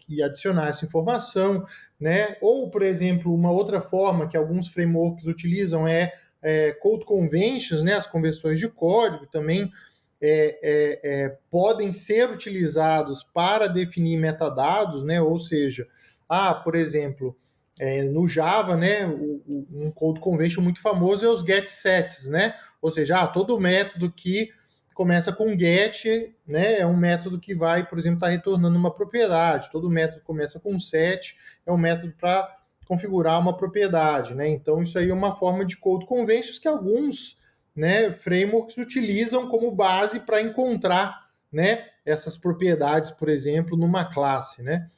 e, 0.09 0.23
adicionar 0.23 0.67
essa 0.67 0.85
informação, 0.85 1.65
né? 1.99 2.35
Ou, 2.41 2.69
por 2.69 2.81
exemplo, 2.81 3.33
uma 3.33 3.51
outra 3.51 3.79
forma 3.79 4.27
que 4.27 4.35
alguns 4.35 4.67
frameworks 4.69 5.25
utilizam 5.25 5.87
é, 5.87 6.11
é 6.41 6.71
code 6.73 7.05
conventions, 7.05 7.83
né? 7.83 7.93
As 7.93 8.07
convenções 8.07 8.59
de 8.59 8.67
código 8.67 9.27
também 9.27 9.71
é, 10.21 10.59
é, 10.61 10.99
é 11.03 11.37
podem 11.49 11.91
ser 11.91 12.29
utilizados 12.29 13.23
para 13.33 13.67
definir 13.67 14.17
metadados, 14.17 15.03
né? 15.03 15.21
Ou 15.21 15.39
seja, 15.39 15.87
ah, 16.27 16.53
por 16.53 16.75
exemplo, 16.75 17.35
é, 17.79 18.03
no 18.03 18.27
Java, 18.27 18.75
né? 18.75 19.05
Um 19.07 19.91
code 19.95 20.19
convention 20.19 20.61
muito 20.61 20.81
famoso 20.81 21.25
é 21.25 21.29
os 21.29 21.41
get 21.41 21.67
sets, 21.69 22.29
né? 22.29 22.55
Ou 22.81 22.91
seja, 22.91 23.21
ah, 23.21 23.27
todo 23.27 23.59
método 23.59 24.11
que 24.11 24.51
começa 24.93 25.31
com 25.31 25.57
get, 25.57 26.03
né? 26.45 26.79
É 26.79 26.85
um 26.85 26.97
método 26.97 27.39
que 27.39 27.55
vai, 27.55 27.87
por 27.87 27.97
exemplo, 27.97 28.17
estar 28.17 28.27
tá 28.27 28.31
retornando 28.31 28.77
uma 28.77 28.93
propriedade. 28.93 29.71
Todo 29.71 29.89
método 29.89 30.21
começa 30.25 30.59
com 30.59 30.77
set, 30.77 31.37
é 31.65 31.71
um 31.71 31.77
método 31.77 32.13
para 32.19 32.53
configurar 32.85 33.39
uma 33.39 33.55
propriedade, 33.55 34.35
né? 34.35 34.49
Então 34.49 34.83
isso 34.83 34.97
aí 34.99 35.09
é 35.09 35.13
uma 35.13 35.35
forma 35.35 35.63
de 35.63 35.77
code 35.77 36.05
conventions 36.05 36.59
que 36.59 36.67
alguns, 36.67 37.37
né, 37.79 38.11
frameworks 38.11 38.77
utilizam 38.77 39.47
como 39.47 39.71
base 39.71 40.19
para 40.19 40.41
encontrar, 40.41 41.29
né, 41.49 41.85
essas 42.05 42.35
propriedades, 42.35 43.09
por 43.09 43.29
exemplo, 43.29 43.77
numa 43.77 44.03
classe, 44.03 44.61
né? 44.61 44.89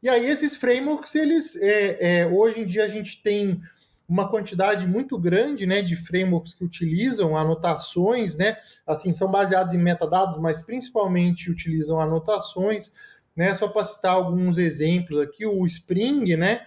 E 0.00 0.08
aí 0.08 0.24
esses 0.24 0.54
frameworks, 0.54 1.16
eles, 1.16 1.56
é, 1.56 2.20
é, 2.20 2.26
hoje 2.28 2.60
em 2.60 2.64
dia 2.64 2.84
a 2.84 2.88
gente 2.88 3.20
tem 3.20 3.60
uma 4.08 4.28
quantidade 4.28 4.86
muito 4.86 5.18
grande 5.18 5.66
né, 5.66 5.82
de 5.82 5.96
frameworks 5.96 6.54
que 6.54 6.64
utilizam 6.64 7.36
anotações, 7.36 8.36
né? 8.36 8.56
Assim, 8.86 9.12
são 9.12 9.28
baseados 9.28 9.74
em 9.74 9.78
metadados, 9.78 10.38
mas 10.40 10.62
principalmente 10.62 11.50
utilizam 11.50 12.00
anotações, 12.00 12.92
né? 13.34 13.52
Só 13.56 13.66
para 13.66 13.84
citar 13.84 14.12
alguns 14.12 14.56
exemplos 14.58 15.20
aqui, 15.20 15.44
o 15.44 15.66
Spring, 15.66 16.36
né? 16.36 16.64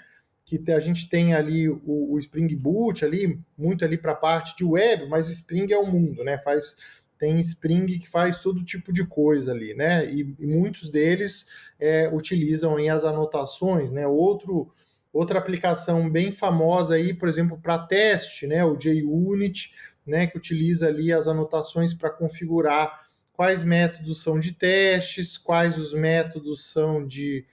Que 0.57 0.71
a 0.71 0.79
gente 0.79 1.07
tem 1.09 1.33
ali 1.33 1.69
o, 1.69 1.81
o 1.85 2.19
Spring 2.19 2.53
Boot 2.55 3.05
ali, 3.05 3.39
muito 3.57 3.85
ali 3.85 3.97
para 3.97 4.11
a 4.11 4.15
parte 4.15 4.55
de 4.55 4.63
web, 4.63 5.07
mas 5.07 5.27
o 5.27 5.31
Spring 5.31 5.71
é 5.71 5.77
o 5.77 5.87
mundo, 5.87 6.23
né? 6.23 6.37
Faz 6.37 6.75
tem 7.17 7.37
Spring 7.37 7.99
que 7.99 8.09
faz 8.09 8.41
todo 8.41 8.65
tipo 8.65 8.91
de 8.91 9.05
coisa 9.05 9.51
ali, 9.51 9.75
né? 9.75 10.11
E, 10.11 10.35
e 10.39 10.47
muitos 10.47 10.89
deles 10.89 11.45
é, 11.79 12.09
utilizam 12.11 12.77
aí 12.77 12.89
as 12.89 13.03
anotações, 13.03 13.91
né? 13.91 14.07
Outro 14.07 14.71
Outra 15.13 15.39
aplicação 15.39 16.09
bem 16.09 16.31
famosa 16.31 16.95
aí, 16.95 17.13
por 17.13 17.27
exemplo, 17.27 17.59
para 17.61 17.77
teste, 17.77 18.47
né, 18.47 18.63
o 18.63 18.79
JUnit, 18.79 19.73
né, 20.07 20.25
que 20.25 20.37
utiliza 20.37 20.87
ali 20.87 21.11
as 21.11 21.27
anotações 21.27 21.93
para 21.93 22.09
configurar 22.09 23.01
quais 23.33 23.61
métodos 23.61 24.21
são 24.21 24.39
de 24.39 24.53
testes, 24.53 25.37
quais 25.37 25.77
os 25.77 25.93
métodos 25.93 26.65
são 26.65 27.05
de, 27.05 27.45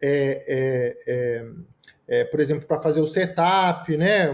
é, 0.00 0.96
é, 1.06 1.50
é, 2.08 2.24
por 2.24 2.40
exemplo, 2.40 2.66
para 2.66 2.78
fazer 2.78 3.00
o 3.00 3.08
setup, 3.08 3.96
né, 3.96 4.28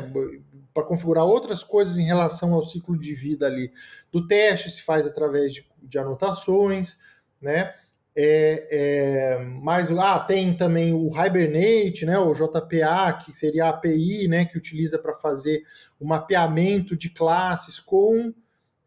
para 0.75 0.85
configurar 0.85 1.25
outras 1.25 1.63
coisas 1.63 1.99
em 1.99 2.05
relação 2.05 2.55
ao 2.55 2.65
ciclo 2.65 2.99
de 2.99 3.15
vida 3.15 3.47
ali 3.47 3.73
do 4.11 4.27
teste, 4.27 4.71
se 4.71 4.83
faz 4.83 5.07
através 5.07 5.53
de, 5.53 5.67
de 5.83 5.99
anotações, 5.99 6.99
né? 7.41 7.75
É, 8.15 8.69
é, 8.71 9.39
mas 9.39 9.91
ah, 9.91 10.21
tem 10.21 10.55
também 10.55 10.93
o 10.93 11.09
Hibernate, 11.09 12.05
né, 12.05 12.19
o 12.19 12.35
JPA, 12.35 13.11
que 13.15 13.33
seria 13.33 13.65
a 13.65 13.69
API 13.71 14.29
né, 14.29 14.45
que 14.45 14.59
utiliza 14.59 14.99
para 14.99 15.15
fazer 15.15 15.63
o 15.99 16.07
mapeamento 16.07 16.95
de 16.95 17.09
classes 17.09 17.81
com 17.81 18.35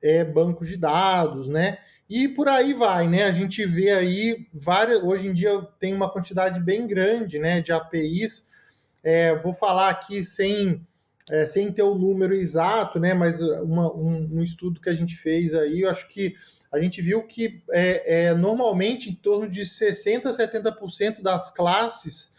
é, 0.02 0.24
bancos 0.24 0.68
de 0.68 0.78
dados, 0.78 1.48
né? 1.48 1.80
E 2.08 2.28
por 2.28 2.48
aí 2.48 2.74
vai, 2.74 3.08
né? 3.08 3.24
A 3.24 3.32
gente 3.32 3.66
vê 3.66 3.90
aí 3.90 4.48
várias. 4.54 5.02
Hoje 5.02 5.28
em 5.28 5.34
dia 5.34 5.60
tem 5.80 5.92
uma 5.94 6.08
quantidade 6.08 6.60
bem 6.60 6.86
grande 6.86 7.40
né, 7.40 7.62
de 7.62 7.72
APIs. 7.72 8.46
É, 9.06 9.36
vou 9.36 9.54
falar 9.54 9.90
aqui 9.90 10.24
sem, 10.24 10.84
é, 11.30 11.46
sem 11.46 11.72
ter 11.72 11.84
o 11.84 11.94
número 11.94 12.34
exato, 12.34 13.00
né? 13.00 13.14
Mas 13.14 13.40
uma, 13.40 13.94
um, 13.96 14.40
um 14.40 14.44
estudo 14.44 14.82
que 14.82 14.90
a 14.90 14.96
gente 14.96 15.16
fez 15.16 15.54
aí, 15.54 15.82
eu 15.82 15.90
acho 15.92 16.08
que 16.08 16.34
a 16.72 16.80
gente 16.80 17.04
viu 17.04 17.22
que 17.22 17.64
é, 17.72 18.26
é, 18.26 18.34
normalmente 18.34 19.12
em 19.12 19.16
torno 19.16 19.48
de 19.48 19.62
60% 19.62 20.26
a 20.26 20.32
70% 20.32 21.22
das 21.22 21.52
classes 21.52 22.34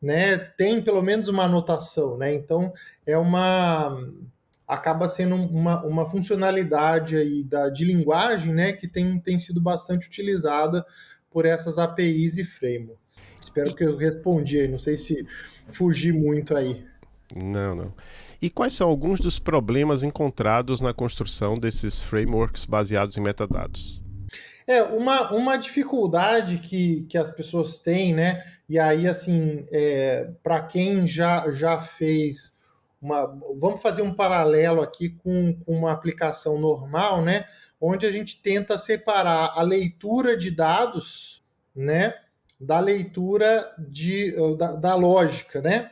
né, 0.00 0.38
tem 0.38 0.80
pelo 0.80 1.02
menos 1.02 1.26
uma 1.28 1.44
anotação, 1.44 2.16
né? 2.16 2.32
Então 2.32 2.72
é 3.04 3.18
uma 3.18 3.96
acaba 4.66 5.08
sendo 5.08 5.34
uma, 5.34 5.84
uma 5.84 6.08
funcionalidade 6.08 7.16
aí 7.16 7.42
da, 7.42 7.68
de 7.68 7.84
linguagem 7.84 8.54
né, 8.54 8.72
que 8.72 8.88
tem, 8.88 9.18
tem 9.20 9.38
sido 9.38 9.60
bastante 9.60 10.06
utilizada 10.06 10.86
por 11.30 11.44
essas 11.44 11.78
APIs 11.78 12.38
e 12.38 12.44
frameworks. 12.44 13.20
Espero 13.52 13.74
que 13.76 13.84
eu 13.84 13.98
respondi 13.98 14.60
aí, 14.60 14.66
não 14.66 14.78
sei 14.78 14.96
se 14.96 15.26
fugi 15.68 16.10
muito 16.10 16.56
aí. 16.56 16.82
Não, 17.36 17.74
não. 17.74 17.92
E 18.40 18.48
quais 18.48 18.72
são 18.72 18.88
alguns 18.88 19.20
dos 19.20 19.38
problemas 19.38 20.02
encontrados 20.02 20.80
na 20.80 20.94
construção 20.94 21.58
desses 21.58 22.02
frameworks 22.02 22.64
baseados 22.64 23.18
em 23.18 23.20
metadados? 23.20 24.00
É, 24.66 24.82
uma, 24.82 25.32
uma 25.32 25.56
dificuldade 25.58 26.58
que, 26.58 27.02
que 27.10 27.18
as 27.18 27.30
pessoas 27.30 27.78
têm, 27.78 28.14
né? 28.14 28.42
E 28.66 28.78
aí, 28.78 29.06
assim, 29.06 29.66
é, 29.70 30.30
para 30.42 30.62
quem 30.62 31.06
já, 31.06 31.50
já 31.50 31.78
fez 31.78 32.56
uma. 33.02 33.26
Vamos 33.60 33.82
fazer 33.82 34.00
um 34.00 34.14
paralelo 34.14 34.80
aqui 34.80 35.10
com, 35.10 35.54
com 35.54 35.76
uma 35.76 35.92
aplicação 35.92 36.58
normal, 36.58 37.20
né? 37.20 37.44
Onde 37.78 38.06
a 38.06 38.10
gente 38.10 38.40
tenta 38.40 38.78
separar 38.78 39.52
a 39.54 39.60
leitura 39.62 40.38
de 40.38 40.50
dados, 40.50 41.44
né? 41.76 42.14
Da 42.62 42.78
leitura 42.80 43.74
de, 43.78 44.34
da, 44.56 44.76
da 44.76 44.94
lógica, 44.94 45.60
né? 45.60 45.90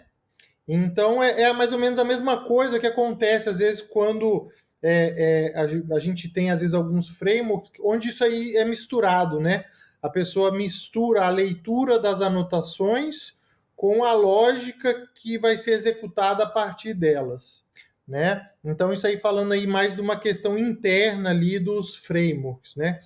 Então 0.72 1.20
é, 1.20 1.42
é, 1.42 1.52
mais 1.52 1.72
ou 1.72 1.78
menos 1.78 1.98
a 1.98 2.04
mesma 2.04 2.44
coisa 2.44 2.78
que 2.78 2.86
acontece 2.86 3.48
às 3.48 3.58
vezes 3.58 3.82
quando 3.82 4.48
é, 4.80 5.50
é, 5.52 5.58
a, 5.58 5.96
a, 5.96 5.98
gente 5.98 6.28
tem 6.32 6.48
às 6.50 6.60
vezes 6.60 6.74
alguns 6.74 7.08
frameworks 7.08 7.72
onde 7.82 8.10
isso 8.10 8.22
aí 8.22 8.56
é 8.56 8.64
misturado, 8.64 9.40
né? 9.40 9.64
A 10.00 10.08
pessoa 10.08 10.52
mistura 10.52 11.24
a 11.24 11.28
leitura 11.28 11.98
das 11.98 12.20
anotações 12.20 13.36
com 13.74 14.04
a 14.04 14.12
lógica 14.12 15.08
que 15.14 15.36
vai 15.38 15.56
ser 15.56 15.72
executada 15.72 16.44
a 16.44 16.48
partir 16.48 16.94
delas, 16.94 17.64
né? 18.06 18.48
Então 18.64 18.92
isso 18.92 19.08
aí 19.08 19.16
falando 19.16 19.50
aí 19.50 19.66
mais 19.66 19.96
de 19.96 20.00
uma 20.00 20.16
questão 20.16 20.56
interna 20.56 21.30
ali 21.30 21.58
dos 21.58 21.96
frameworks, 21.96 22.76
né? 22.76 23.00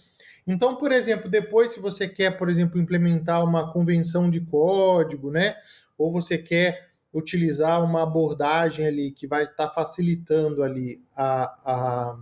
Então, 0.47 0.77
por 0.77 0.93
exemplo, 0.93 1.31
depois 1.31 1.73
se 1.73 1.81
você 1.81 2.07
quer, 2.07 2.37
por 2.37 2.49
exemplo, 2.49 2.81
implementar 2.81 3.43
uma 3.43 3.73
convenção 3.73 4.31
de 4.31 4.41
código, 4.41 5.31
né? 5.31 5.57
Ou 5.97 6.13
você 6.13 6.37
quer 6.37 6.91
utilizar 7.13 7.83
uma 7.83 8.03
abordagem 8.03 8.87
ali 8.87 9.13
que 9.13 9.27
vai 9.27 9.45
estar 9.45 9.69
tá 9.69 9.71
facilitando 9.71 10.63
ali 10.63 11.03
a, 11.17 11.45
a, 11.65 12.19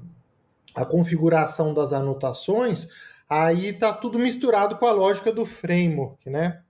a 0.74 0.84
configuração 0.84 1.72
das 1.72 1.92
anotações, 1.92 2.86
aí 3.28 3.68
está 3.68 3.92
tudo 3.92 4.18
misturado 4.18 4.76
com 4.76 4.86
a 4.86 4.92
lógica 4.92 5.32
do 5.32 5.46
framework, 5.46 6.28
né? 6.28 6.62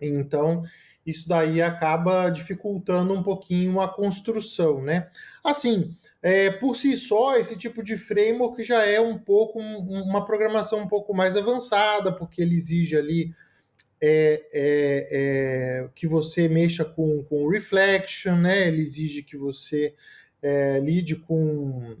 Então, 0.00 0.62
isso 1.06 1.28
daí 1.28 1.62
acaba 1.62 2.30
dificultando 2.30 3.14
um 3.14 3.22
pouquinho 3.22 3.80
a 3.80 3.88
construção, 3.88 4.82
né? 4.82 5.08
Assim, 5.42 5.90
é, 6.26 6.50
por 6.50 6.74
si 6.74 6.96
só, 6.96 7.36
esse 7.36 7.54
tipo 7.54 7.82
de 7.82 7.98
framework 7.98 8.62
já 8.62 8.82
é 8.82 8.98
um 8.98 9.18
pouco 9.18 9.60
um, 9.60 10.04
uma 10.04 10.24
programação 10.24 10.78
um 10.78 10.88
pouco 10.88 11.12
mais 11.12 11.36
avançada, 11.36 12.10
porque 12.10 12.40
ele 12.40 12.56
exige 12.56 12.96
ali 12.96 13.34
é, 14.00 14.42
é, 14.50 15.08
é, 15.12 15.88
que 15.94 16.08
você 16.08 16.48
mexa 16.48 16.82
com, 16.82 17.22
com 17.24 17.46
reflection, 17.50 18.36
né? 18.36 18.68
Ele 18.68 18.80
exige 18.80 19.22
que 19.22 19.36
você 19.36 19.94
é, 20.40 20.80
lide 20.80 21.14
com, 21.16 21.94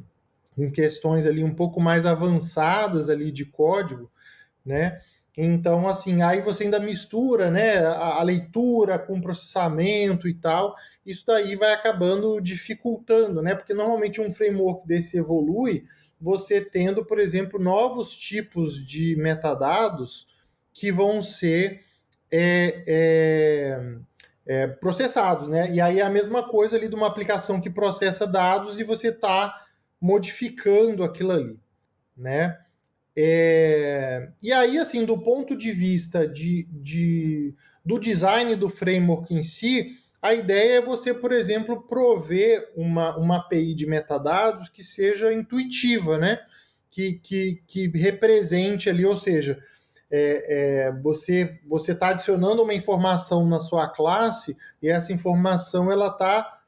com 0.56 0.70
questões 0.70 1.26
ali 1.26 1.44
um 1.44 1.54
pouco 1.54 1.78
mais 1.78 2.06
avançadas 2.06 3.10
ali 3.10 3.30
de 3.30 3.44
código, 3.44 4.10
né? 4.64 5.00
Então, 5.36 5.88
assim, 5.88 6.22
aí 6.22 6.40
você 6.40 6.64
ainda 6.64 6.78
mistura 6.78 7.50
né, 7.50 7.78
a, 7.78 8.20
a, 8.20 8.22
leitura 8.22 8.98
com 8.98 9.20
processamento 9.20 10.28
e 10.28 10.34
tal, 10.34 10.76
isso 11.04 11.26
daí 11.26 11.56
vai 11.56 11.72
acabando 11.72 12.40
dificultando, 12.40 13.42
né? 13.42 13.54
Porque 13.54 13.74
normalmente 13.74 14.20
um 14.20 14.30
framework 14.30 14.86
desse 14.86 15.18
evolui 15.18 15.84
você 16.20 16.60
tendo, 16.60 17.04
por 17.04 17.18
exemplo, 17.18 17.58
novos 17.60 18.16
tipos 18.16 18.76
de 18.86 19.16
metadados 19.16 20.26
que 20.72 20.90
vão 20.90 21.22
ser 21.22 21.82
é, 22.32 22.82
é, 22.86 23.96
é, 24.46 24.66
processados, 24.66 25.48
né? 25.48 25.70
E 25.70 25.80
aí 25.80 25.98
é 25.98 26.02
a 26.02 26.10
mesma 26.10 26.48
coisa 26.48 26.76
ali 26.76 26.88
de 26.88 26.94
uma 26.94 27.08
aplicação 27.08 27.60
que 27.60 27.68
processa 27.68 28.26
dados 28.26 28.78
e 28.78 28.84
você 28.84 29.08
está 29.08 29.66
modificando 30.00 31.02
aquilo 31.02 31.32
ali, 31.32 31.58
né? 32.16 32.58
É, 33.16 34.28
e 34.42 34.52
aí, 34.52 34.78
assim, 34.78 35.04
do 35.04 35.16
ponto 35.18 35.56
de 35.56 35.70
vista 35.72 36.26
de, 36.26 36.66
de, 36.70 37.54
do 37.84 37.98
design 37.98 38.56
do 38.56 38.68
framework 38.68 39.32
em 39.32 39.42
si, 39.42 39.96
a 40.20 40.34
ideia 40.34 40.78
é 40.78 40.80
você, 40.80 41.12
por 41.12 41.32
exemplo, 41.32 41.82
prover 41.82 42.72
uma, 42.74 43.16
uma 43.16 43.36
API 43.36 43.74
de 43.74 43.86
metadados 43.86 44.68
que 44.68 44.82
seja 44.82 45.32
intuitiva, 45.32 46.18
né? 46.18 46.40
Que, 46.90 47.14
que, 47.22 47.62
que 47.66 47.88
represente 47.88 48.88
ali, 48.88 49.04
ou 49.04 49.16
seja, 49.16 49.62
é, 50.10 50.86
é, 50.86 50.92
você 50.92 51.58
você 51.66 51.92
está 51.92 52.08
adicionando 52.08 52.62
uma 52.62 52.72
informação 52.72 53.46
na 53.46 53.58
sua 53.58 53.88
classe 53.88 54.56
e 54.80 54.88
essa 54.88 55.12
informação 55.12 55.90
ela 55.90 56.06
está 56.06 56.60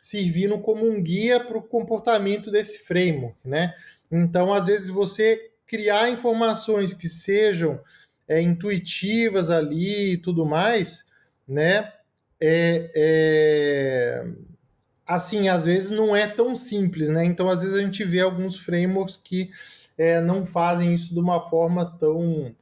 servindo 0.00 0.58
como 0.58 0.88
um 0.88 1.02
guia 1.02 1.38
para 1.38 1.58
o 1.58 1.62
comportamento 1.62 2.50
desse 2.50 2.78
framework, 2.78 3.36
né? 3.44 3.74
Então, 4.10 4.52
às 4.52 4.66
vezes 4.66 4.88
você 4.88 5.50
criar 5.66 6.10
informações 6.10 6.94
que 6.94 7.08
sejam 7.08 7.80
é, 8.28 8.40
intuitivas 8.40 9.50
ali 9.50 10.12
e 10.12 10.16
tudo 10.16 10.44
mais, 10.44 11.04
né? 11.46 11.92
É, 12.40 12.90
é, 12.94 14.26
assim, 15.06 15.48
às 15.48 15.64
vezes 15.64 15.90
não 15.90 16.14
é 16.14 16.26
tão 16.26 16.54
simples, 16.56 17.08
né? 17.08 17.24
Então, 17.24 17.48
às 17.48 17.60
vezes 17.60 17.76
a 17.76 17.80
gente 17.80 18.04
vê 18.04 18.20
alguns 18.20 18.56
frameworks 18.58 19.16
que 19.16 19.50
é, 19.96 20.20
não 20.20 20.44
fazem 20.44 20.94
isso 20.94 21.12
de 21.14 21.20
uma 21.20 21.48
forma 21.48 21.84
tão, 21.98 22.54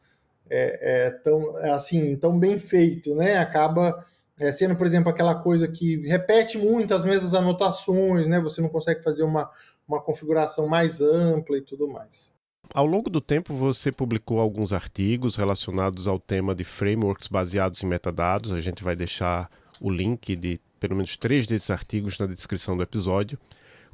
é, 0.51 1.07
é, 1.07 1.11
tão 1.11 1.57
assim, 1.73 2.17
tão 2.17 2.39
bem 2.39 2.59
feito, 2.59 3.15
né? 3.15 3.39
Acaba 3.39 4.05
é, 4.41 4.53
sendo, 4.53 4.77
por 4.77 4.87
exemplo, 4.87 5.11
aquela 5.11 5.35
coisa 5.35 5.69
que 5.69 5.97
repete 6.07 6.59
muito 6.59 6.95
as 6.95 7.05
mesmas 7.05 7.35
anotações, 7.35 8.29
né? 8.29 8.41
Você 8.41 8.61
não 8.61 8.69
consegue 8.69 9.03
fazer 9.03 9.23
uma, 9.23 9.51
uma 9.87 10.01
configuração 10.01 10.67
mais 10.67 11.01
ampla 11.01 11.57
e 11.59 11.63
tudo 11.63 11.89
mais. 11.89 12.33
Ao 12.75 12.87
longo 12.87 13.11
do 13.11 13.21
tempo, 13.21 13.55
você 13.55 13.93
publicou 13.93 14.41
alguns 14.41 14.73
artigos 14.73 15.37
relacionados 15.37 16.09
ao 16.09 16.19
tema 16.19 16.55
de 16.55 16.65
frameworks 16.65 17.29
baseados 17.29 17.83
em 17.83 17.87
metadados. 17.87 18.53
A 18.53 18.61
gente 18.61 18.83
vai 18.83 18.97
deixar 18.97 19.51
o 19.81 19.91
link 19.91 20.35
de 20.37 20.61
pelo 20.81 20.97
menos 20.97 21.17
três 21.17 21.47
desses 21.47 21.71
artigos 21.71 22.19
na 22.19 22.27
descrição 22.27 22.77
do 22.77 22.83
episódio. 22.83 23.39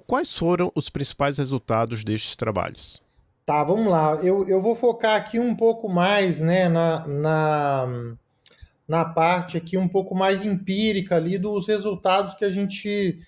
Quais 0.06 0.32
foram 0.34 0.72
os 0.75 0.88
principais 0.88 1.37
resultados 1.37 2.02
destes 2.02 2.34
trabalhos? 2.34 3.02
Tá, 3.44 3.62
vamos 3.64 3.90
lá. 3.90 4.14
Eu, 4.22 4.46
eu 4.48 4.62
vou 4.62 4.76
focar 4.76 5.16
aqui 5.16 5.38
um 5.38 5.54
pouco 5.54 5.88
mais 5.88 6.40
né, 6.40 6.68
na, 6.68 7.06
na, 7.06 8.14
na 8.87 9.04
parte 9.04 9.56
aqui 9.56 9.76
um 9.76 9.88
pouco 9.88 10.14
mais 10.14 10.44
empírica 10.44 11.16
ali 11.16 11.37
dos 11.37 11.66
resultados 11.66 12.34
que 12.34 12.44
a 12.44 12.50
gente 12.50 13.20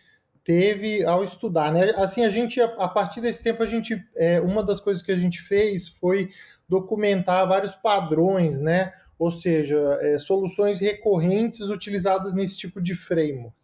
teve 0.45 1.05
ao 1.05 1.23
estudar, 1.23 1.73
né? 1.73 1.93
Assim, 1.97 2.25
a 2.25 2.31
gente, 2.31 2.61
a 2.61 2.89
partir 2.89 3.21
desse 3.21 3.43
tempo, 3.45 3.63
a 3.63 3.67
gente, 3.67 4.03
é, 4.17 4.41
uma 4.41 4.63
das 4.63 4.81
coisas 4.81 5.03
que 5.03 5.13
a 5.13 5.17
gente 5.17 5.41
fez 5.43 5.89
foi 5.89 6.31
documentar 6.69 7.47
vários 7.47 7.75
padrões, 7.75 8.59
né? 8.61 8.93
Ou 9.19 9.31
seja, 9.31 9.99
é, 10.01 10.19
soluções 10.19 10.81
recorrentes 10.81 11.69
utilizadas 11.69 12.33
nesse 12.33 12.57
tipo 12.57 12.81
de 12.81 12.95
framework, 12.95 13.55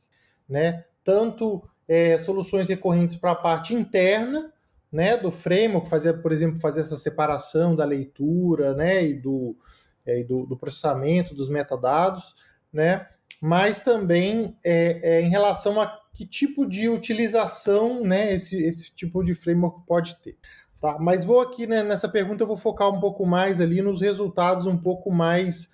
né? 0.48 0.84
Tanto 1.02 1.62
é, 1.88 2.18
soluções 2.18 2.68
recorrentes 2.68 3.16
para 3.16 3.30
a 3.30 3.36
parte 3.36 3.72
interna, 3.74 4.52
né, 4.90 5.16
do 5.16 5.30
framework, 5.30 5.88
fazer, 5.88 6.14
por 6.14 6.32
exemplo, 6.32 6.60
fazer 6.60 6.80
essa 6.80 6.96
separação 6.96 7.74
da 7.74 7.84
leitura, 7.84 8.74
né, 8.74 9.04
e 9.04 9.14
do, 9.14 9.56
é, 10.04 10.22
do, 10.24 10.46
do 10.46 10.56
processamento 10.56 11.34
dos 11.34 11.48
metadados, 11.48 12.34
né? 12.72 13.06
Mas 13.40 13.82
também 13.82 14.56
é, 14.64 15.18
é 15.18 15.20
em 15.20 15.28
relação 15.28 15.80
a 15.80 15.86
que 16.16 16.24
tipo 16.24 16.66
de 16.66 16.88
utilização 16.88 18.02
né, 18.02 18.33
esse, 18.33 18.57
esse 18.57 18.90
tipo 18.90 19.22
de 19.22 19.35
framework 19.35 19.83
pode 19.87 20.16
ter. 20.16 20.38
Tá? 20.81 20.96
Mas 20.98 21.24
vou 21.24 21.40
aqui 21.40 21.66
né, 21.66 21.83
nessa 21.83 22.09
pergunta, 22.09 22.42
eu 22.42 22.46
vou 22.46 22.57
focar 22.57 22.88
um 22.88 22.98
pouco 22.98 23.26
mais 23.26 23.61
ali 23.61 23.83
nos 23.83 24.00
resultados 24.00 24.64
um 24.64 24.79
pouco 24.79 25.11
mais, 25.11 25.68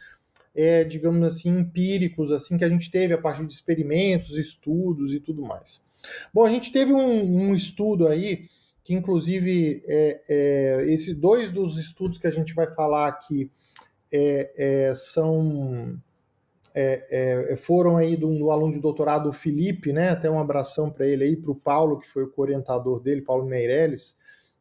é, 0.53 0.83
digamos 0.83 1.25
assim, 1.25 1.49
empíricos, 1.49 2.33
assim, 2.33 2.59
que 2.59 2.65
a 2.65 2.69
gente 2.69 2.91
teve 2.91 3.15
a 3.15 3.19
partir 3.19 3.47
de 3.47 3.55
experimentos, 3.55 4.37
estudos 4.37 5.15
e 5.15 5.21
tudo 5.21 5.43
mais. 5.43 5.81
Bom, 6.35 6.45
a 6.45 6.51
gente 6.51 6.73
teve 6.73 6.93
um, 6.93 7.51
um 7.51 7.55
estudo 7.55 8.09
aí, 8.09 8.47
que 8.83 8.95
inclusive 8.95 9.85
é, 9.87 10.23
é, 10.29 10.85
esses 10.89 11.17
dois 11.17 11.53
dos 11.53 11.79
estudos 11.79 12.19
que 12.19 12.27
a 12.27 12.33
gente 12.33 12.53
vai 12.53 12.67
falar 12.75 13.07
aqui 13.07 13.49
é, 14.11 14.89
é, 14.89 14.95
são 14.97 15.97
é, 16.75 17.51
é, 17.53 17.57
foram 17.57 17.97
aí 17.97 18.17
do, 18.17 18.37
do, 18.39 18.51
aluno 18.51 18.73
de 18.73 18.81
doutorado 18.81 19.29
o 19.29 19.33
Felipe, 19.33 19.93
né? 19.93 20.11
Até 20.11 20.31
um 20.31 20.39
abração 20.39 20.91
para 20.91 21.07
ele 21.07 21.25
aí, 21.25 21.37
para 21.37 21.51
o 21.51 21.55
Paulo, 21.55 21.99
que 21.99 22.09
foi 22.09 22.25
o 22.25 22.33
orientador 22.37 23.01
dele, 23.01 23.21
Paulo 23.21 23.45
Meirelles, 23.45 24.17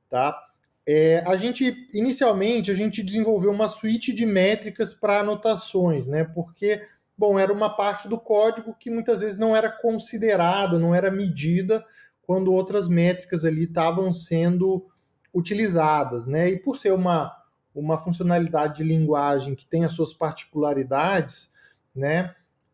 tá? 0.09 0.37
É, 0.85 1.23
a 1.25 1.35
gente, 1.35 1.87
inicialmente, 1.93 2.71
a 2.71 2.73
gente 2.73 3.03
desenvolveu 3.03 3.51
uma 3.51 3.69
suíte 3.69 4.13
de 4.13 4.25
métricas 4.25 4.93
para 4.93 5.19
anotações, 5.19 6.07
né? 6.07 6.23
Porque, 6.23 6.81
bom, 7.17 7.39
era 7.39 7.53
uma 7.53 7.69
parte 7.69 8.07
do 8.07 8.19
código 8.19 8.75
que 8.77 8.89
muitas 8.89 9.19
vezes 9.19 9.37
não 9.37 9.55
era 9.55 9.69
considerada, 9.69 10.77
não 10.77 10.93
era 10.93 11.11
medida 11.11 11.85
quando 12.21 12.51
outras 12.51 12.87
métricas 12.87 13.45
ali 13.45 13.63
estavam 13.63 14.13
sendo 14.13 14.85
utilizadas, 15.33 16.25
né? 16.25 16.49
E 16.49 16.57
por 16.57 16.77
ser 16.77 16.91
uma, 16.91 17.31
uma 17.73 17.97
funcionalidade 17.97 18.77
de 18.77 18.83
linguagem 18.83 19.55
que 19.55 19.65
tem 19.65 19.85
as 19.85 19.93
suas 19.93 20.13
particularidades, 20.13 21.51
né? 21.95 22.33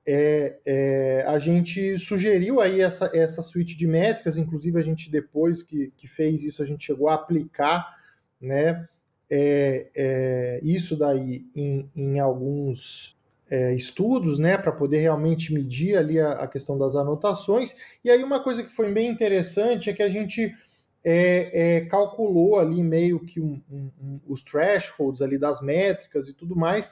É, 0.10 0.58
é, 0.65 1.23
a 1.27 1.38
gente 1.38 1.99
sugeriu 1.99 2.62
aí 2.62 2.80
essa, 2.80 3.12
essa 3.13 3.43
suíte 3.43 3.75
de 3.75 3.86
métricas, 3.86 4.38
inclusive 4.38 4.80
a 4.80 4.84
gente 4.84 5.12
depois 5.12 5.62
que, 5.63 5.91
que 5.97 6.08
fez 6.08 6.43
isso, 6.43 6.63
a 6.63 6.65
gente 6.65 6.86
chegou 6.86 7.10
a 7.10 7.15
aplicar 7.15 7.93
né, 8.39 8.88
é, 9.30 9.89
é 9.93 10.60
isso 10.63 10.95
daí 10.95 11.45
em, 11.53 11.89
em 11.93 12.19
alguns 12.19 13.17
é, 13.51 13.73
estudos, 13.75 14.39
né, 14.39 14.58
para 14.58 14.71
poder 14.71 14.99
realmente 14.99 15.53
medir 15.53 15.97
ali 15.97 16.19
a, 16.19 16.32
a, 16.34 16.47
questão 16.47 16.77
das 16.77 16.95
anotações. 16.95 17.75
E 18.01 18.10
aí 18.10 18.23
uma 18.23 18.41
coisa 18.41 18.63
que 18.63 18.71
foi 18.71 18.89
bem 18.93 19.10
interessante 19.10 19.89
é 19.89 19.93
que 19.93 20.03
a 20.03 20.10
gente 20.10 20.56
é, 21.03 21.86
calculou 21.89 22.60
ali 22.60 22.82
meio 22.82 23.19
que 23.19 23.41
um, 23.41 23.62
um, 23.69 23.91
um, 24.01 24.19
os 24.27 24.41
thresholds 24.41 25.21
ali 25.21 25.38
das 25.38 25.62
métricas 25.62 26.27
e 26.27 26.34
tudo 26.34 26.56
mais, 26.56 26.89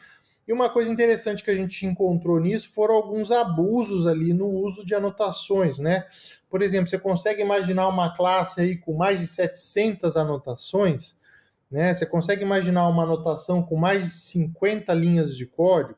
e 0.47 0.53
uma 0.53 0.69
coisa 0.69 0.91
interessante 0.91 1.43
que 1.43 1.49
a 1.49 1.55
gente 1.55 1.85
encontrou 1.85 2.39
nisso 2.39 2.69
foram 2.71 2.95
alguns 2.95 3.31
abusos 3.31 4.05
ali 4.05 4.31
no 4.31 4.47
uso 4.47 4.85
de 4.85 4.93
anotações, 4.93 5.79
né? 5.79 6.05
Por 6.49 6.61
exemplo, 6.61 6.87
você 6.87 6.99
consegue 6.99 7.41
imaginar 7.41 7.87
uma 7.87 8.13
classe 8.15 8.61
aí 8.61 8.77
com 8.77 8.93
mais 8.93 9.19
de 9.19 9.25
700 9.25 10.15
anotações, 10.15 11.17
né? 11.69 11.93
Você 11.93 12.05
consegue 12.05 12.43
imaginar 12.43 12.87
uma 12.87 13.03
anotação 13.03 13.63
com 13.63 13.75
mais 13.75 14.03
de 14.03 14.11
50 14.11 14.93
linhas 14.93 15.35
de 15.35 15.47
código, 15.47 15.97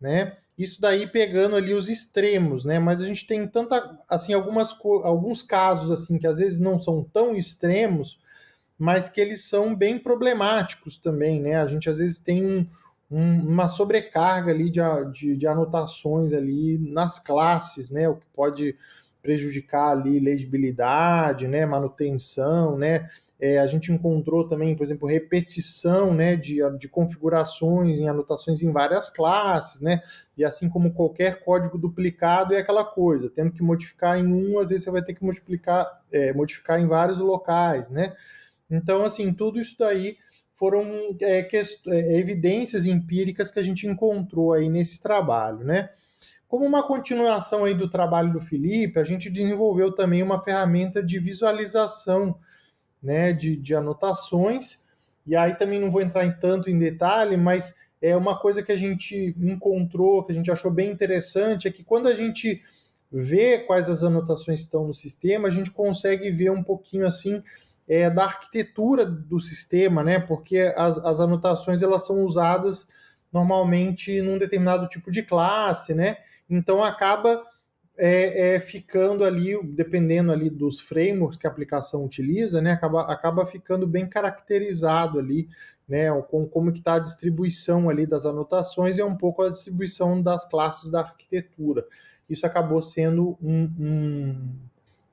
né? 0.00 0.36
Isso 0.56 0.80
daí 0.80 1.06
pegando 1.06 1.56
ali 1.56 1.74
os 1.74 1.88
extremos, 1.88 2.64
né? 2.64 2.78
Mas 2.78 3.00
a 3.00 3.06
gente 3.06 3.26
tem 3.26 3.44
tanta, 3.46 3.98
assim, 4.08 4.32
algumas, 4.32 4.76
alguns 5.02 5.42
casos 5.42 5.90
assim 5.90 6.16
que 6.16 6.26
às 6.26 6.38
vezes 6.38 6.60
não 6.60 6.78
são 6.78 7.02
tão 7.02 7.34
extremos, 7.34 8.20
mas 8.78 9.08
que 9.08 9.20
eles 9.20 9.44
são 9.44 9.74
bem 9.74 9.98
problemáticos 9.98 10.96
também, 10.96 11.40
né? 11.40 11.56
A 11.56 11.66
gente 11.66 11.90
às 11.90 11.98
vezes 11.98 12.18
tem 12.18 12.44
um, 12.44 12.66
um, 13.10 13.40
uma 13.48 13.68
sobrecarga 13.68 14.52
ali 14.52 14.70
de, 14.70 14.80
de, 15.12 15.36
de, 15.36 15.46
anotações 15.46 16.32
ali 16.32 16.78
nas 16.78 17.18
classes, 17.18 17.90
né? 17.90 18.08
O 18.08 18.16
que 18.16 18.26
pode 18.34 18.76
prejudicar 19.20 19.90
ali 19.90 20.20
legibilidade, 20.20 21.48
né? 21.48 21.66
Manutenção, 21.66 22.78
né? 22.78 23.08
É, 23.38 23.58
a 23.58 23.66
gente 23.66 23.90
encontrou 23.90 24.46
também, 24.46 24.76
por 24.76 24.84
exemplo, 24.84 25.08
repetição 25.08 26.12
né, 26.12 26.36
de, 26.36 26.58
de 26.78 26.88
configurações 26.88 27.98
em 27.98 28.06
anotações 28.06 28.62
em 28.62 28.70
várias 28.70 29.08
classes, 29.08 29.80
né? 29.80 30.02
E 30.36 30.44
assim 30.44 30.68
como 30.68 30.92
qualquer 30.92 31.42
código 31.42 31.78
duplicado 31.78 32.54
é 32.54 32.58
aquela 32.58 32.84
coisa, 32.84 33.30
tendo 33.30 33.50
que 33.50 33.62
modificar 33.62 34.18
em 34.18 34.26
um, 34.26 34.58
às 34.58 34.68
vezes 34.68 34.84
você 34.84 34.90
vai 34.90 35.02
ter 35.02 35.14
que 35.14 35.24
multiplicar, 35.24 35.86
é, 36.12 36.32
modificar 36.34 36.78
em 36.80 36.86
vários 36.86 37.18
locais, 37.18 37.88
né? 37.88 38.14
Então, 38.70 39.02
assim, 39.02 39.32
tudo 39.32 39.60
isso 39.60 39.74
daí 39.78 40.16
foram 40.60 41.16
é, 41.22 41.48
é, 41.88 42.18
evidências 42.18 42.84
empíricas 42.84 43.50
que 43.50 43.58
a 43.58 43.62
gente 43.62 43.86
encontrou 43.86 44.52
aí 44.52 44.68
nesse 44.68 45.00
trabalho, 45.00 45.64
né? 45.64 45.88
Como 46.46 46.66
uma 46.66 46.86
continuação 46.86 47.64
aí 47.64 47.72
do 47.72 47.88
trabalho 47.88 48.30
do 48.30 48.40
Felipe, 48.40 49.00
a 49.00 49.04
gente 49.04 49.30
desenvolveu 49.30 49.90
também 49.90 50.22
uma 50.22 50.44
ferramenta 50.44 51.02
de 51.02 51.18
visualização 51.18 52.36
né, 53.02 53.32
de, 53.32 53.56
de 53.56 53.74
anotações. 53.74 54.78
E 55.26 55.34
aí 55.34 55.54
também 55.54 55.80
não 55.80 55.90
vou 55.90 56.02
entrar 56.02 56.26
em 56.26 56.32
tanto 56.32 56.68
em 56.68 56.78
detalhe, 56.78 57.38
mas 57.38 57.74
é 58.02 58.14
uma 58.14 58.38
coisa 58.38 58.62
que 58.62 58.72
a 58.72 58.76
gente 58.76 59.34
encontrou, 59.38 60.24
que 60.24 60.32
a 60.32 60.34
gente 60.34 60.50
achou 60.50 60.70
bem 60.70 60.90
interessante, 60.90 61.68
é 61.68 61.70
que 61.70 61.82
quando 61.82 62.06
a 62.06 62.14
gente 62.14 62.60
vê 63.10 63.60
quais 63.60 63.88
as 63.88 64.02
anotações 64.02 64.60
estão 64.60 64.86
no 64.86 64.94
sistema, 64.94 65.48
a 65.48 65.50
gente 65.50 65.70
consegue 65.70 66.30
ver 66.30 66.50
um 66.50 66.62
pouquinho 66.62 67.06
assim 67.06 67.42
é, 67.90 68.08
da 68.08 68.22
arquitetura 68.22 69.04
do 69.04 69.40
sistema, 69.40 70.04
né? 70.04 70.20
Porque 70.20 70.72
as, 70.76 70.96
as 70.98 71.18
anotações 71.18 71.82
elas 71.82 72.06
são 72.06 72.24
usadas 72.24 72.86
normalmente 73.32 74.22
num 74.22 74.38
determinado 74.38 74.86
tipo 74.86 75.10
de 75.10 75.24
classe, 75.24 75.92
né? 75.92 76.18
Então 76.48 76.84
acaba 76.84 77.42
é, 77.98 78.54
é, 78.54 78.60
ficando 78.60 79.24
ali, 79.24 79.60
dependendo 79.74 80.30
ali 80.30 80.48
dos 80.48 80.78
frameworks 80.78 81.36
que 81.36 81.48
a 81.48 81.50
aplicação 81.50 82.04
utiliza, 82.04 82.62
né? 82.62 82.70
Acaba, 82.70 83.02
acaba 83.12 83.44
ficando 83.44 83.88
bem 83.88 84.08
caracterizado 84.08 85.18
ali 85.18 85.48
né, 85.88 86.08
com 86.30 86.46
como 86.46 86.70
que 86.70 86.78
está 86.78 86.94
a 86.94 87.00
distribuição 87.00 87.90
ali 87.90 88.06
das 88.06 88.24
anotações 88.24 88.96
e 88.96 89.00
é 89.00 89.04
um 89.04 89.16
pouco 89.16 89.42
a 89.42 89.50
distribuição 89.50 90.22
das 90.22 90.44
classes 90.44 90.88
da 90.88 91.00
arquitetura. 91.00 91.84
Isso 92.28 92.46
acabou 92.46 92.80
sendo 92.80 93.36
um, 93.42 93.64
um, 93.76 94.52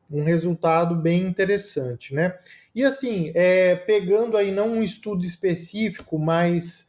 um 0.10 0.24
resultado 0.24 0.96
bem 0.96 1.24
interessante, 1.24 2.13
né? 2.13 2.38
E 2.74 2.84
assim, 2.84 3.32
é, 3.36 3.76
pegando 3.76 4.38
aí 4.38 4.52
não 4.52 4.70
um 4.70 4.84
estudo 4.84 5.26
específico, 5.26 6.17
mas 6.17 6.88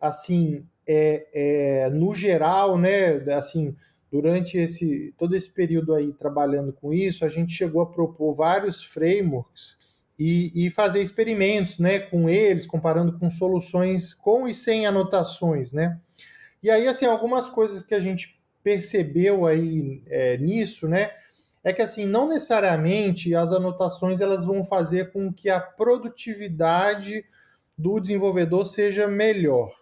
assim, 0.00 0.64
é, 0.86 1.26
é, 1.32 1.90
no 1.90 2.14
geral, 2.14 2.78
né, 2.78 3.16
assim, 3.34 3.76
durante 4.10 4.58
esse 4.58 5.14
todo 5.18 5.36
esse 5.36 5.50
período 5.50 5.94
aí 5.94 6.12
trabalhando 6.12 6.72
com 6.72 6.92
isso, 6.92 7.24
a 7.24 7.28
gente 7.28 7.52
chegou 7.52 7.82
a 7.82 7.86
propor 7.86 8.34
vários 8.34 8.82
frameworks 8.82 9.76
e, 10.18 10.66
e, 10.66 10.70
fazer 10.70 11.00
experimentos 11.00 11.78
né, 11.78 11.98
com 11.98 12.28
eles, 12.28 12.66
comparando 12.66 13.18
com 13.18 13.30
soluções 13.30 14.12
com 14.12 14.46
e 14.46 14.54
sem 14.54 14.86
anotações. 14.86 15.72
Né? 15.72 15.98
E 16.62 16.70
aí, 16.70 16.86
assim, 16.86 17.06
algumas 17.06 17.48
coisas 17.48 17.82
que 17.82 17.94
a 17.94 18.00
gente 18.00 18.38
percebeu 18.62 19.46
aí 19.46 20.02
é, 20.06 20.36
nisso, 20.36 20.86
né, 20.86 21.10
é 21.62 21.72
que 21.72 21.82
assim, 21.82 22.06
não 22.06 22.28
necessariamente 22.28 23.34
as 23.34 23.52
anotações 23.52 24.20
elas 24.20 24.44
vão 24.44 24.64
fazer 24.64 25.12
com 25.12 25.32
que 25.32 25.50
a 25.50 25.60
produtividade 25.60 27.24
do 27.76 28.00
desenvolvedor 28.00 28.66
seja 28.66 29.06
melhor, 29.06 29.72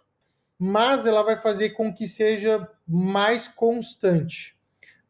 mas 0.58 1.06
ela 1.06 1.22
vai 1.22 1.36
fazer 1.36 1.70
com 1.70 1.92
que 1.92 2.08
seja 2.08 2.68
mais 2.86 3.46
constante 3.46 4.58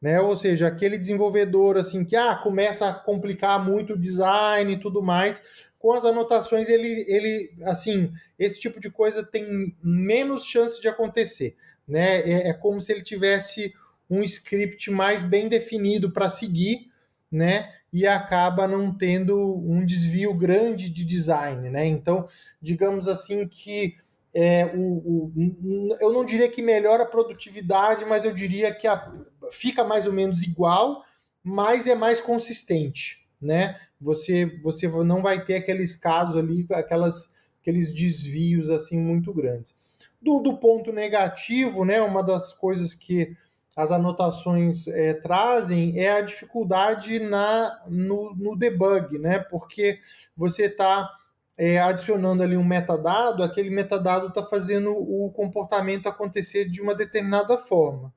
né? 0.00 0.20
Ou 0.20 0.36
seja, 0.36 0.68
aquele 0.68 0.96
desenvolvedor 0.96 1.76
assim 1.76 2.04
que 2.04 2.16
ah, 2.16 2.36
começa 2.36 2.88
a 2.88 2.94
complicar 2.94 3.64
muito 3.64 3.94
o 3.94 3.98
design 3.98 4.72
e 4.72 4.78
tudo 4.78 5.02
mais, 5.02 5.42
com 5.78 5.92
as 5.92 6.04
anotações 6.04 6.68
ele, 6.68 7.04
ele 7.08 7.52
assim, 7.64 8.12
esse 8.38 8.60
tipo 8.60 8.80
de 8.80 8.90
coisa 8.90 9.22
tem 9.22 9.76
menos 9.82 10.44
chance 10.44 10.80
de 10.80 10.88
acontecer, 10.88 11.56
né? 11.86 12.20
É, 12.20 12.48
é 12.50 12.52
como 12.52 12.80
se 12.80 12.92
ele 12.92 13.02
tivesse 13.02 13.74
um 14.10 14.22
script 14.22 14.90
mais 14.90 15.22
bem 15.22 15.48
definido 15.48 16.10
para 16.10 16.28
seguir, 16.28 16.90
né? 17.30 17.72
E 17.92 18.06
acaba 18.06 18.68
não 18.68 18.92
tendo 18.92 19.36
um 19.36 19.84
desvio 19.84 20.34
grande 20.34 20.88
de 20.88 21.04
design, 21.04 21.70
né? 21.70 21.86
Então, 21.86 22.26
digamos 22.60 23.08
assim 23.08 23.46
que 23.46 23.96
é, 24.34 24.66
o, 24.74 25.32
o, 25.34 25.96
eu 26.00 26.12
não 26.12 26.24
diria 26.24 26.48
que 26.48 26.62
melhora 26.62 27.02
a 27.02 27.06
produtividade, 27.06 28.04
mas 28.04 28.24
eu 28.24 28.32
diria 28.32 28.74
que 28.74 28.86
a, 28.86 29.12
fica 29.50 29.84
mais 29.84 30.06
ou 30.06 30.12
menos 30.12 30.42
igual, 30.42 31.02
mas 31.42 31.86
é 31.86 31.94
mais 31.94 32.20
consistente, 32.20 33.26
né? 33.40 33.78
Você, 34.00 34.46
você 34.62 34.86
não 34.86 35.22
vai 35.22 35.44
ter 35.44 35.56
aqueles 35.56 35.96
casos 35.96 36.36
ali, 36.36 36.66
aquelas, 36.70 37.30
aqueles 37.60 37.92
desvios 37.92 38.68
assim 38.70 38.98
muito 38.98 39.32
grandes. 39.32 39.74
Do, 40.20 40.40
do 40.40 40.58
ponto 40.58 40.92
negativo, 40.92 41.84
né? 41.84 42.00
Uma 42.02 42.22
das 42.22 42.52
coisas 42.52 42.94
que 42.94 43.36
as 43.78 43.92
anotações 43.92 44.88
é, 44.88 45.14
trazem 45.14 46.00
é 46.00 46.10
a 46.10 46.20
dificuldade 46.20 47.20
na, 47.20 47.78
no, 47.86 48.34
no 48.34 48.56
debug, 48.56 49.20
né? 49.20 49.38
Porque 49.38 50.00
você 50.36 50.64
está 50.64 51.08
é, 51.56 51.78
adicionando 51.78 52.42
ali 52.42 52.56
um 52.56 52.64
metadado, 52.64 53.40
aquele 53.40 53.70
metadado 53.70 54.26
está 54.26 54.42
fazendo 54.42 54.90
o 54.90 55.30
comportamento 55.30 56.08
acontecer 56.08 56.68
de 56.68 56.82
uma 56.82 56.92
determinada 56.92 57.56
forma, 57.56 58.12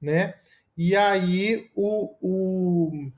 né? 0.00 0.34
E 0.78 0.94
aí 0.94 1.68
o, 1.74 2.14
o 2.22 3.10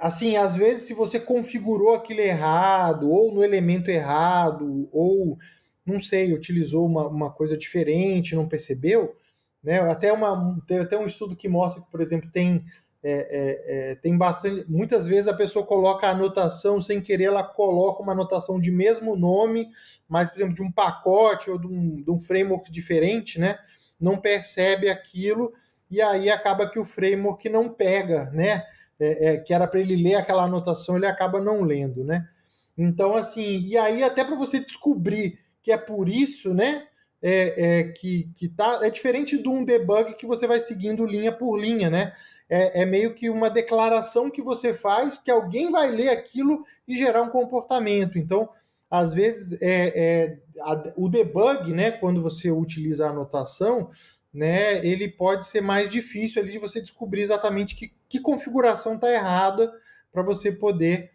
assim, 0.00 0.34
às 0.38 0.56
vezes 0.56 0.84
se 0.84 0.94
você 0.94 1.20
configurou 1.20 1.94
aquilo 1.94 2.20
errado, 2.20 3.10
ou 3.10 3.34
no 3.34 3.44
elemento 3.44 3.90
errado, 3.90 4.88
ou 4.90 5.36
não 5.84 6.00
sei, 6.00 6.32
utilizou 6.32 6.86
uma, 6.86 7.06
uma 7.06 7.30
coisa 7.30 7.54
diferente, 7.54 8.34
não 8.34 8.48
percebeu, 8.48 9.14
né? 9.62 9.80
Até 9.80 10.12
uma 10.12 10.60
tem 10.66 10.78
até 10.78 10.96
um 10.96 11.06
estudo 11.06 11.36
que 11.36 11.48
mostra 11.48 11.82
que, 11.82 11.90
por 11.90 12.00
exemplo, 12.00 12.30
tem 12.30 12.64
é, 13.02 13.12
é, 13.12 13.90
é, 13.90 13.94
tem 13.94 14.16
bastante. 14.16 14.64
Muitas 14.68 15.06
vezes 15.06 15.28
a 15.28 15.34
pessoa 15.34 15.64
coloca 15.64 16.06
a 16.06 16.10
anotação 16.10 16.82
sem 16.82 17.00
querer, 17.00 17.24
ela 17.24 17.44
coloca 17.44 18.02
uma 18.02 18.12
anotação 18.12 18.58
de 18.58 18.70
mesmo 18.70 19.16
nome, 19.16 19.68
mas, 20.08 20.28
por 20.28 20.38
exemplo, 20.38 20.54
de 20.54 20.62
um 20.62 20.72
pacote 20.72 21.50
ou 21.50 21.58
de 21.58 21.66
um, 21.66 22.02
de 22.02 22.10
um 22.10 22.18
framework 22.18 22.70
diferente, 22.70 23.38
né? 23.38 23.58
Não 24.00 24.16
percebe 24.16 24.88
aquilo 24.88 25.52
e 25.90 26.02
aí 26.02 26.28
acaba 26.28 26.68
que 26.68 26.78
o 26.78 26.84
framework 26.84 27.48
não 27.48 27.68
pega, 27.68 28.30
né? 28.30 28.64
É, 29.00 29.28
é, 29.28 29.36
que 29.36 29.54
era 29.54 29.68
para 29.68 29.78
ele 29.78 29.94
ler 29.94 30.16
aquela 30.16 30.42
anotação, 30.42 30.96
ele 30.96 31.06
acaba 31.06 31.40
não 31.40 31.62
lendo, 31.62 32.02
né? 32.02 32.28
Então, 32.76 33.14
assim, 33.14 33.60
e 33.60 33.76
aí 33.76 34.02
até 34.02 34.24
para 34.24 34.34
você 34.34 34.58
descobrir 34.58 35.38
que 35.62 35.70
é 35.70 35.76
por 35.76 36.08
isso, 36.08 36.52
né? 36.52 36.86
É, 37.20 37.80
é, 37.80 37.84
que, 37.88 38.30
que 38.36 38.48
tá, 38.48 38.78
é 38.82 38.90
diferente 38.90 39.36
de 39.42 39.48
um 39.48 39.64
debug 39.64 40.14
que 40.14 40.24
você 40.24 40.46
vai 40.46 40.60
seguindo 40.60 41.04
linha 41.04 41.32
por 41.32 41.58
linha, 41.58 41.90
né? 41.90 42.12
é, 42.48 42.82
é, 42.82 42.86
meio 42.86 43.14
que 43.14 43.28
uma 43.28 43.50
declaração 43.50 44.30
que 44.30 44.40
você 44.40 44.72
faz 44.72 45.18
que 45.18 45.30
alguém 45.30 45.70
vai 45.70 45.90
ler 45.90 46.08
aquilo 46.08 46.64
e 46.86 46.96
gerar 46.96 47.22
um 47.22 47.28
comportamento. 47.28 48.18
Então, 48.18 48.48
às 48.90 49.12
vezes, 49.12 49.60
é, 49.60 49.92
é 49.94 50.38
a, 50.62 50.94
o 50.96 51.08
debug, 51.08 51.72
né, 51.72 51.90
quando 51.90 52.22
você 52.22 52.50
utiliza 52.50 53.06
a 53.06 53.10
anotação, 53.10 53.90
né, 54.32 54.84
ele 54.84 55.08
pode 55.08 55.46
ser 55.46 55.60
mais 55.60 55.90
difícil 55.90 56.40
ali 56.40 56.52
de 56.52 56.58
você 56.58 56.80
descobrir 56.80 57.22
exatamente 57.22 57.74
que, 57.74 57.92
que 58.08 58.20
configuração 58.20 58.94
está 58.94 59.12
errada 59.12 59.70
para 60.10 60.22
você 60.22 60.50
poder 60.50 61.10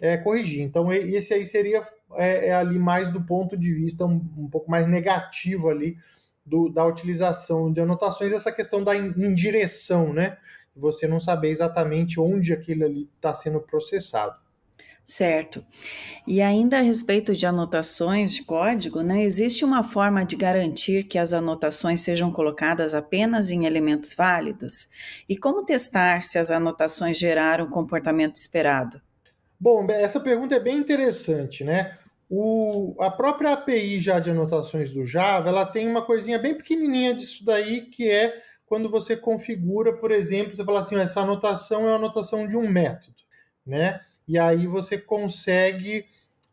é, 0.00 0.16
corrigir. 0.16 0.62
Então, 0.62 0.92
esse 0.92 1.32
aí 1.32 1.44
seria 1.46 1.82
é, 2.14 2.48
é, 2.48 2.54
ali 2.54 2.78
mais 2.78 3.10
do 3.10 3.22
ponto 3.22 3.56
de 3.56 3.72
vista 3.74 4.04
um, 4.04 4.20
um 4.36 4.48
pouco 4.48 4.70
mais 4.70 4.86
negativo 4.86 5.68
ali 5.68 5.96
do, 6.44 6.68
da 6.68 6.84
utilização 6.84 7.72
de 7.72 7.80
anotações, 7.80 8.32
essa 8.32 8.52
questão 8.52 8.82
da 8.82 8.94
indireção, 8.94 10.12
né? 10.12 10.36
você 10.76 11.08
não 11.08 11.18
saber 11.18 11.48
exatamente 11.48 12.20
onde 12.20 12.52
aquilo 12.52 12.84
ali 12.84 13.08
está 13.16 13.32
sendo 13.32 13.60
processado. 13.60 14.36
Certo. 15.04 15.64
E 16.26 16.42
ainda 16.42 16.78
a 16.78 16.82
respeito 16.82 17.34
de 17.34 17.46
anotações 17.46 18.34
de 18.34 18.42
código, 18.42 19.02
né, 19.02 19.22
existe 19.22 19.64
uma 19.64 19.84
forma 19.84 20.26
de 20.26 20.34
garantir 20.34 21.04
que 21.04 21.16
as 21.16 21.32
anotações 21.32 22.00
sejam 22.00 22.32
colocadas 22.32 22.92
apenas 22.92 23.50
em 23.50 23.66
elementos 23.66 24.12
válidos? 24.14 24.90
E 25.28 25.36
como 25.36 25.64
testar 25.64 26.24
se 26.24 26.38
as 26.38 26.50
anotações 26.50 27.16
geraram 27.16 27.66
o 27.66 27.70
comportamento 27.70 28.34
esperado? 28.34 29.00
Bom, 29.58 29.86
essa 29.90 30.20
pergunta 30.20 30.54
é 30.54 30.60
bem 30.60 30.76
interessante, 30.76 31.64
né? 31.64 31.96
O, 32.28 32.94
a 33.00 33.10
própria 33.10 33.52
API 33.52 34.00
já 34.00 34.18
de 34.18 34.30
anotações 34.30 34.92
do 34.92 35.04
Java, 35.04 35.48
ela 35.48 35.64
tem 35.64 35.88
uma 35.88 36.04
coisinha 36.04 36.38
bem 36.38 36.54
pequenininha 36.54 37.14
disso 37.14 37.44
daí, 37.44 37.82
que 37.82 38.10
é 38.10 38.40
quando 38.66 38.90
você 38.90 39.16
configura, 39.16 39.96
por 39.96 40.10
exemplo, 40.10 40.56
você 40.56 40.64
fala 40.64 40.80
assim, 40.80 40.96
essa 40.96 41.20
anotação 41.20 41.88
é 41.88 41.92
a 41.92 41.96
anotação 41.96 42.48
de 42.48 42.56
um 42.56 42.68
método, 42.68 43.14
né? 43.64 44.00
E 44.26 44.38
aí 44.38 44.66
você 44.66 44.98
consegue, 44.98 46.04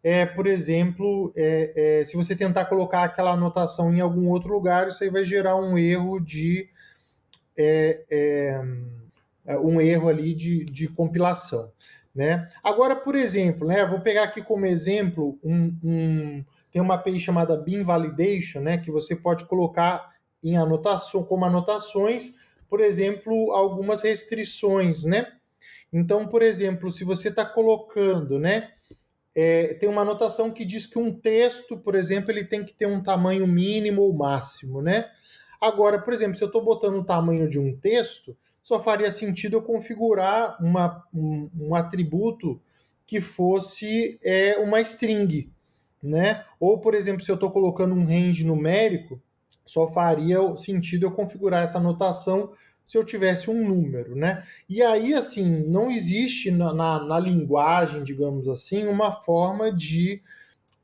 é, 0.04 0.26
por 0.26 0.46
exemplo, 0.46 1.34
é, 1.36 2.02
é, 2.02 2.06
se 2.06 2.16
você 2.16 2.36
tentar 2.36 2.66
colocar 2.66 3.04
aquela 3.04 3.32
anotação 3.32 3.92
em 3.94 4.00
algum 4.00 4.30
outro 4.30 4.54
lugar, 4.54 4.88
isso 4.88 5.04
aí 5.04 5.10
vai 5.10 5.26
gerar 5.26 5.56
um 5.56 5.76
erro 5.76 6.20
de 6.20 6.70
é, 7.58 8.04
é, 8.12 9.58
um 9.58 9.82
erro 9.82 10.08
ali 10.08 10.36
de, 10.36 10.66
de 10.66 10.88
compilação. 10.88 11.72
Né? 12.16 12.48
Agora, 12.64 12.96
por 12.96 13.16
exemplo, 13.16 13.68
né, 13.68 13.84
vou 13.86 14.00
pegar 14.00 14.24
aqui 14.24 14.42
como 14.42 14.68
exemplo 14.68 15.40
um, 15.44 15.76
um, 15.84 16.46
tem 16.72 16.80
uma 16.80 16.94
API 16.94 17.20
chamada 17.20 17.58
Bean 17.58 17.84
Validation, 17.84 18.62
né, 18.62 18.78
que 18.78 18.92
você 18.92 19.16
pode 19.16 19.46
colocar 19.46 20.14
em 20.44 20.56
anotação, 20.56 21.24
como 21.24 21.46
anotações, 21.46 22.34
por 22.70 22.82
exemplo, 22.82 23.52
algumas 23.52 24.02
restrições, 24.02 25.06
né? 25.06 25.32
Então, 25.92 26.28
por 26.28 26.42
exemplo, 26.42 26.92
se 26.92 27.04
você 27.04 27.30
está 27.30 27.46
colocando, 27.46 28.40
né? 28.40 28.72
É, 29.36 29.76
tem 29.76 29.88
uma 29.88 30.02
anotação 30.02 30.52
que 30.52 30.66
diz 30.66 30.86
que 30.86 31.00
um 31.00 31.14
texto, 31.14 31.78
por 31.78 31.96
exemplo, 31.96 32.32
ele 32.32 32.44
tem 32.44 32.64
que 32.64 32.74
ter 32.74 32.88
um 32.88 33.02
tamanho 33.02 33.48
mínimo 33.48 34.02
ou 34.02 34.14
máximo, 34.14 34.82
né? 34.82 35.10
Agora, 35.62 36.00
por 36.00 36.14
exemplo, 36.14 36.36
se 36.36 36.44
eu 36.44 36.48
estou 36.48 36.64
botando 36.64 36.96
o 36.96 37.06
tamanho 37.06 37.50
de 37.50 37.60
um 37.60 37.76
texto, 37.78 38.36
só 38.64 38.80
faria 38.80 39.12
sentido 39.12 39.58
eu 39.58 39.62
configurar 39.62 40.58
uma, 40.64 41.04
um, 41.14 41.50
um 41.60 41.76
atributo 41.76 42.62
que 43.06 43.20
fosse 43.20 44.18
é, 44.24 44.58
uma 44.58 44.80
string, 44.82 45.52
né? 46.02 46.46
Ou, 46.60 46.80
por 46.80 46.94
exemplo, 46.94 47.24
se 47.24 47.30
eu 47.30 47.36
estou 47.36 47.52
colocando 47.52 47.94
um 47.94 48.06
range 48.06 48.46
numérico, 48.46 49.22
só 49.66 49.88
faria 49.88 50.56
sentido 50.56 51.06
eu 51.06 51.12
configurar 51.12 51.64
essa 51.64 51.78
anotação 51.78 52.52
se 52.86 52.98
eu 52.98 53.04
tivesse 53.04 53.50
um 53.50 53.68
número, 53.68 54.16
né? 54.16 54.44
E 54.70 54.82
aí, 54.82 55.14
assim, 55.14 55.64
não 55.68 55.90
existe 55.90 56.52
na, 56.52 56.74
na, 56.74 57.06
na 57.06 57.20
linguagem, 57.20 58.04
digamos 58.04 58.48
assim, 58.48 58.88
uma 58.88 59.12
forma 59.12 59.72
de 59.72 60.22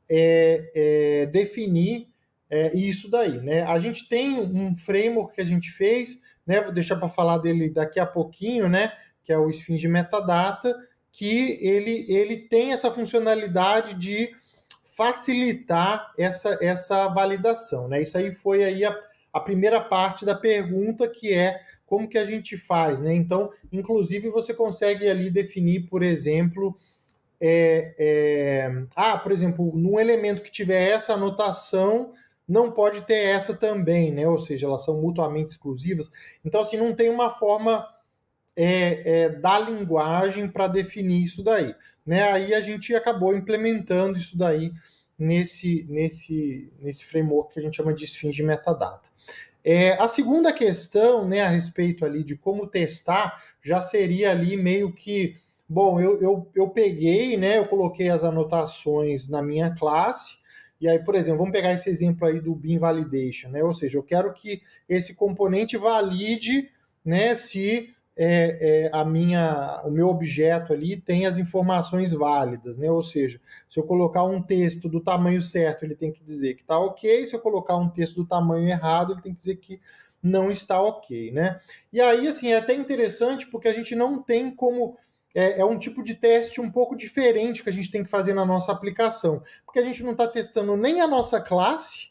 é, 0.08 0.70
é, 0.74 1.26
definir 1.26 2.08
é, 2.48 2.74
isso 2.76 3.08
daí, 3.08 3.38
né? 3.38 3.62
A 3.62 3.78
gente 3.78 4.08
tem 4.08 4.40
um 4.40 4.74
framework 4.74 5.34
que 5.34 5.40
a 5.40 5.46
gente 5.46 5.70
fez, 5.70 6.18
né? 6.50 6.60
Vou 6.60 6.72
deixar 6.72 6.96
para 6.96 7.08
falar 7.08 7.38
dele 7.38 7.70
daqui 7.70 8.00
a 8.00 8.04
pouquinho, 8.04 8.68
né? 8.68 8.92
Que 9.22 9.32
é 9.32 9.38
o 9.38 9.48
Sphinx 9.48 9.84
Metadata, 9.84 10.76
que 11.12 11.56
ele, 11.64 12.04
ele 12.08 12.36
tem 12.36 12.72
essa 12.72 12.90
funcionalidade 12.90 13.94
de 13.94 14.32
facilitar 14.84 16.12
essa, 16.18 16.58
essa 16.60 17.06
validação, 17.08 17.86
né? 17.86 18.02
Isso 18.02 18.18
aí 18.18 18.34
foi 18.34 18.64
aí 18.64 18.84
a, 18.84 18.98
a 19.32 19.38
primeira 19.38 19.80
parte 19.80 20.24
da 20.24 20.34
pergunta, 20.34 21.08
que 21.08 21.32
é 21.32 21.60
como 21.86 22.08
que 22.08 22.18
a 22.18 22.24
gente 22.24 22.56
faz, 22.56 23.00
né? 23.00 23.14
Então, 23.14 23.48
inclusive, 23.72 24.28
você 24.28 24.52
consegue 24.52 25.08
ali 25.08 25.30
definir, 25.30 25.86
por 25.88 26.02
exemplo, 26.02 26.74
é, 27.40 27.94
é, 27.96 28.84
ah, 28.96 29.16
por 29.16 29.30
exemplo, 29.30 29.72
num 29.76 30.00
elemento 30.00 30.42
que 30.42 30.50
tiver 30.50 30.90
essa 30.90 31.14
anotação, 31.14 32.12
não 32.50 32.72
pode 32.72 33.02
ter 33.02 33.14
essa 33.14 33.54
também, 33.54 34.10
né? 34.10 34.26
Ou 34.28 34.40
seja, 34.40 34.66
elas 34.66 34.84
são 34.84 35.00
mutuamente 35.00 35.50
exclusivas. 35.50 36.10
Então, 36.44 36.60
assim, 36.60 36.76
não 36.76 36.92
tem 36.92 37.08
uma 37.08 37.30
forma 37.30 37.86
é, 38.56 39.22
é, 39.22 39.28
da 39.30 39.58
linguagem 39.60 40.48
para 40.48 40.66
definir 40.66 41.24
isso 41.24 41.44
daí. 41.44 41.72
Né? 42.04 42.24
Aí 42.32 42.52
a 42.52 42.60
gente 42.60 42.92
acabou 42.92 43.36
implementando 43.36 44.18
isso 44.18 44.36
daí 44.36 44.72
nesse, 45.16 45.86
nesse, 45.88 46.72
nesse 46.80 47.04
framework 47.04 47.54
que 47.54 47.60
a 47.60 47.62
gente 47.62 47.76
chama 47.76 47.94
de 47.94 48.04
Sphinx 48.04 48.40
Metadata. 48.40 49.08
É, 49.62 49.92
a 49.92 50.08
segunda 50.08 50.52
questão, 50.52 51.28
né, 51.28 51.42
a 51.42 51.48
respeito 51.48 52.04
ali 52.04 52.24
de 52.24 52.34
como 52.34 52.66
testar, 52.66 53.40
já 53.62 53.80
seria 53.80 54.32
ali 54.32 54.56
meio 54.56 54.92
que, 54.92 55.34
bom, 55.68 56.00
eu, 56.00 56.20
eu, 56.20 56.50
eu 56.54 56.68
peguei, 56.70 57.36
né, 57.36 57.58
eu 57.58 57.66
coloquei 57.68 58.08
as 58.08 58.24
anotações 58.24 59.28
na 59.28 59.42
minha 59.42 59.72
classe, 59.74 60.39
e 60.80 60.88
aí, 60.88 60.98
por 60.98 61.14
exemplo, 61.14 61.38
vamos 61.38 61.52
pegar 61.52 61.72
esse 61.72 61.90
exemplo 61.90 62.26
aí 62.26 62.40
do 62.40 62.54
bin 62.54 62.78
validation, 62.78 63.50
né, 63.50 63.62
ou 63.62 63.74
seja, 63.74 63.98
eu 63.98 64.02
quero 64.02 64.32
que 64.32 64.62
esse 64.88 65.14
componente 65.14 65.76
valide, 65.76 66.70
né, 67.04 67.34
se 67.34 67.94
é, 68.22 68.86
é, 68.86 68.90
a 68.92 69.02
minha, 69.02 69.82
o 69.86 69.90
meu 69.90 70.08
objeto 70.08 70.74
ali 70.74 70.94
tem 70.94 71.24
as 71.24 71.38
informações 71.38 72.12
válidas, 72.12 72.76
né? 72.76 72.90
Ou 72.90 73.02
seja, 73.02 73.40
se 73.66 73.80
eu 73.80 73.84
colocar 73.84 74.24
um 74.24 74.42
texto 74.42 74.90
do 74.90 75.00
tamanho 75.00 75.40
certo, 75.40 75.84
ele 75.84 75.94
tem 75.94 76.12
que 76.12 76.22
dizer 76.22 76.54
que 76.54 76.60
está 76.60 76.78
ok. 76.78 77.26
Se 77.26 77.34
eu 77.34 77.40
colocar 77.40 77.76
um 77.76 77.88
texto 77.88 78.16
do 78.16 78.26
tamanho 78.26 78.68
errado, 78.68 79.14
ele 79.14 79.22
tem 79.22 79.32
que 79.32 79.38
dizer 79.38 79.56
que 79.56 79.80
não 80.22 80.50
está 80.50 80.82
ok, 80.82 81.32
né? 81.32 81.56
E 81.90 81.98
aí, 81.98 82.28
assim, 82.28 82.52
é 82.52 82.58
até 82.58 82.74
interessante 82.74 83.46
porque 83.46 83.68
a 83.68 83.72
gente 83.72 83.94
não 83.94 84.22
tem 84.22 84.54
como 84.54 84.98
é, 85.34 85.60
é, 85.60 85.64
um 85.64 85.78
tipo 85.78 86.02
de 86.02 86.14
teste 86.14 86.60
um 86.60 86.70
pouco 86.70 86.96
diferente 86.96 87.62
que 87.62 87.70
a 87.70 87.72
gente 87.72 87.90
tem 87.90 88.02
que 88.02 88.10
fazer 88.10 88.34
na 88.34 88.44
nossa 88.44 88.72
aplicação, 88.72 89.42
porque 89.64 89.78
a 89.78 89.84
gente 89.84 90.02
não 90.02 90.12
está 90.12 90.26
testando 90.26 90.76
nem 90.76 91.00
a 91.00 91.06
nossa 91.06 91.40
classe, 91.40 92.10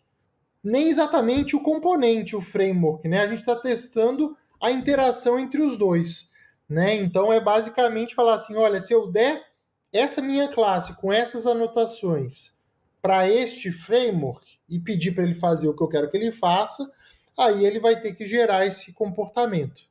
nem 0.63 0.87
exatamente 0.87 1.55
o 1.55 1.61
componente, 1.61 2.35
o 2.35 2.41
framework, 2.41 3.07
né? 3.07 3.21
A 3.21 3.27
gente 3.27 3.39
está 3.39 3.55
testando 3.55 4.35
a 4.61 4.71
interação 4.71 5.39
entre 5.39 5.61
os 5.61 5.77
dois. 5.77 6.29
Né? 6.67 6.95
Então 6.95 7.33
é 7.33 7.39
basicamente 7.39 8.13
falar 8.13 8.35
assim: 8.35 8.55
olha, 8.55 8.79
se 8.79 8.93
eu 8.93 9.11
der 9.11 9.43
essa 9.91 10.21
minha 10.21 10.47
classe 10.47 10.93
com 10.93 11.11
essas 11.11 11.47
anotações 11.47 12.53
para 13.01 13.27
este 13.27 13.71
framework 13.71 14.59
e 14.67 14.79
pedir 14.79 15.13
para 15.13 15.23
ele 15.23 15.33
fazer 15.33 15.67
o 15.67 15.75
que 15.75 15.81
eu 15.81 15.87
quero 15.87 16.11
que 16.11 16.17
ele 16.17 16.31
faça, 16.31 16.89
aí 17.37 17.65
ele 17.65 17.79
vai 17.79 17.99
ter 17.99 18.13
que 18.13 18.25
gerar 18.25 18.67
esse 18.67 18.93
comportamento, 18.93 19.83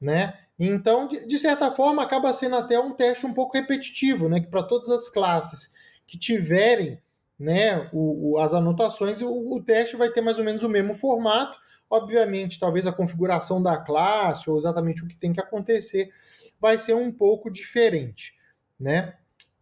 né? 0.00 0.38
Então, 0.58 1.06
de, 1.06 1.38
certa 1.38 1.70
forma, 1.70 2.02
acaba 2.02 2.32
sendo 2.32 2.56
até 2.56 2.78
um 2.78 2.92
teste 2.92 3.24
um 3.24 3.32
pouco 3.32 3.56
repetitivo, 3.56 4.28
né? 4.28 4.40
Que 4.40 4.48
para 4.48 4.62
todas 4.62 4.88
as 4.88 5.08
classes 5.08 5.72
que 6.06 6.18
tiverem 6.18 7.00
né, 7.38 7.88
o, 7.92 8.32
o, 8.32 8.38
as 8.38 8.52
anotações, 8.52 9.22
o, 9.22 9.28
o 9.28 9.62
teste 9.62 9.96
vai 9.96 10.10
ter 10.10 10.20
mais 10.20 10.38
ou 10.38 10.44
menos 10.44 10.62
o 10.64 10.68
mesmo 10.68 10.94
formato, 10.94 11.56
Obviamente, 11.90 12.60
talvez 12.60 12.86
a 12.86 12.92
configuração 12.92 13.62
da 13.62 13.78
classe 13.78 14.50
ou 14.50 14.58
exatamente 14.58 15.02
o 15.02 15.08
que 15.08 15.16
tem 15.16 15.32
que 15.32 15.40
acontecer 15.40 16.12
vai 16.60 16.76
ser 16.76 16.94
um 16.94 17.10
pouco 17.10 17.50
diferente, 17.50 18.34
né? 18.78 19.14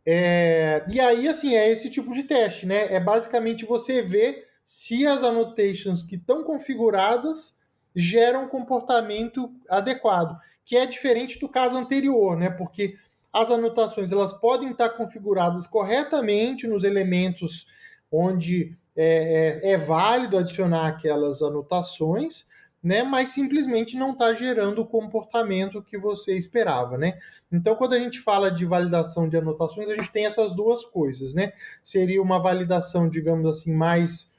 É, 0.04 0.84
e 0.88 0.98
aí, 0.98 1.28
assim, 1.28 1.54
é 1.54 1.70
esse 1.70 1.88
tipo 1.88 2.12
de 2.12 2.24
teste, 2.24 2.66
né? 2.66 2.92
É 2.92 2.98
basicamente 2.98 3.64
você 3.64 4.02
ver 4.02 4.46
se 4.64 5.06
as 5.06 5.22
annotations 5.22 6.02
que 6.02 6.16
estão 6.16 6.42
configuradas 6.42 7.56
geram 7.94 8.48
comportamento 8.48 9.52
adequado, 9.68 10.36
que 10.66 10.76
é 10.76 10.84
diferente 10.84 11.38
do 11.38 11.48
caso 11.48 11.76
anterior, 11.76 12.36
né? 12.36 12.50
Porque 12.50 12.96
as 13.32 13.50
anotações 13.50 14.10
elas 14.10 14.32
podem 14.32 14.70
estar 14.70 14.90
configuradas 14.90 15.66
corretamente 15.66 16.66
nos 16.66 16.82
elementos 16.84 17.66
onde 18.10 18.76
é, 18.96 19.60
é, 19.64 19.72
é 19.72 19.76
válido 19.76 20.36
adicionar 20.36 20.88
aquelas 20.88 21.40
anotações, 21.42 22.46
né, 22.82 23.02
mas 23.02 23.30
simplesmente 23.30 23.96
não 23.96 24.12
está 24.12 24.32
gerando 24.32 24.80
o 24.80 24.86
comportamento 24.86 25.82
que 25.82 25.98
você 25.98 26.36
esperava, 26.36 26.96
né? 26.96 27.18
Então, 27.50 27.74
quando 27.74 27.94
a 27.94 27.98
gente 27.98 28.20
fala 28.20 28.50
de 28.50 28.64
validação 28.64 29.28
de 29.28 29.36
anotações, 29.36 29.88
a 29.88 29.94
gente 29.94 30.10
tem 30.10 30.24
essas 30.24 30.54
duas 30.54 30.84
coisas, 30.84 31.34
né? 31.34 31.52
Seria 31.82 32.22
uma 32.22 32.38
validação, 32.38 33.08
digamos 33.08 33.50
assim, 33.50 33.74
mais 33.74 34.30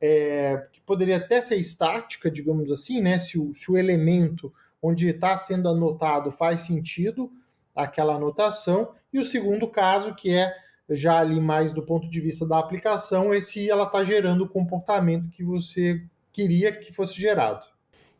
é, 0.00 0.66
que 0.72 0.80
poderia 0.80 1.18
até 1.18 1.40
ser 1.40 1.56
estática, 1.56 2.30
digamos 2.30 2.70
assim, 2.72 3.00
né? 3.00 3.18
Se 3.20 3.38
o, 3.38 3.54
se 3.54 3.70
o 3.70 3.76
elemento 3.76 4.52
onde 4.82 5.08
está 5.08 5.36
sendo 5.38 5.68
anotado 5.68 6.32
faz 6.32 6.62
sentido 6.62 7.30
aquela 7.74 8.16
anotação, 8.16 8.92
e 9.12 9.18
o 9.18 9.24
segundo 9.24 9.68
caso, 9.68 10.14
que 10.14 10.34
é 10.34 10.54
já 10.90 11.20
ali 11.20 11.40
mais 11.40 11.72
do 11.72 11.82
ponto 11.82 12.08
de 12.10 12.20
vista 12.20 12.46
da 12.46 12.58
aplicação, 12.58 13.32
é 13.32 13.40
se 13.40 13.70
ela 13.70 13.84
está 13.84 14.04
gerando 14.04 14.44
o 14.44 14.48
comportamento 14.48 15.30
que 15.30 15.42
você 15.42 16.02
queria 16.32 16.72
que 16.72 16.92
fosse 16.92 17.18
gerado. 17.18 17.64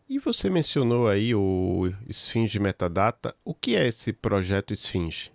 E 0.09 0.19
você 0.19 0.51
mencionou 0.51 1.09
aí 1.09 1.35
o 1.35 1.91
Sphinx 2.09 2.55
Metadata. 2.57 3.35
O 3.45 3.55
que 3.55 3.77
é 3.77 3.87
esse 3.87 4.13
projeto 4.13 4.75
Sphinx? 4.75 5.31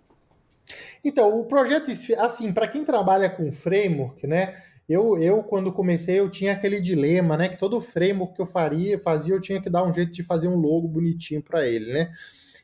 Então, 1.04 1.40
o 1.40 1.44
projeto 1.46 1.90
Sphinx, 1.90 2.20
assim, 2.20 2.52
para 2.52 2.68
quem 2.68 2.84
trabalha 2.84 3.28
com 3.28 3.50
framework, 3.50 4.26
né? 4.26 4.62
Eu, 4.88 5.18
eu, 5.18 5.42
quando 5.42 5.72
comecei, 5.72 6.18
eu 6.18 6.30
tinha 6.30 6.52
aquele 6.52 6.80
dilema, 6.80 7.36
né? 7.36 7.48
Que 7.48 7.58
todo 7.58 7.80
framework 7.80 8.34
que 8.34 8.40
eu 8.40 8.46
faria, 8.46 8.98
fazia, 8.98 9.34
eu 9.34 9.40
tinha 9.40 9.60
que 9.60 9.68
dar 9.68 9.84
um 9.84 9.92
jeito 9.92 10.12
de 10.12 10.22
fazer 10.22 10.48
um 10.48 10.56
logo 10.56 10.88
bonitinho 10.88 11.42
para 11.42 11.66
ele, 11.66 11.92
né? 11.92 12.12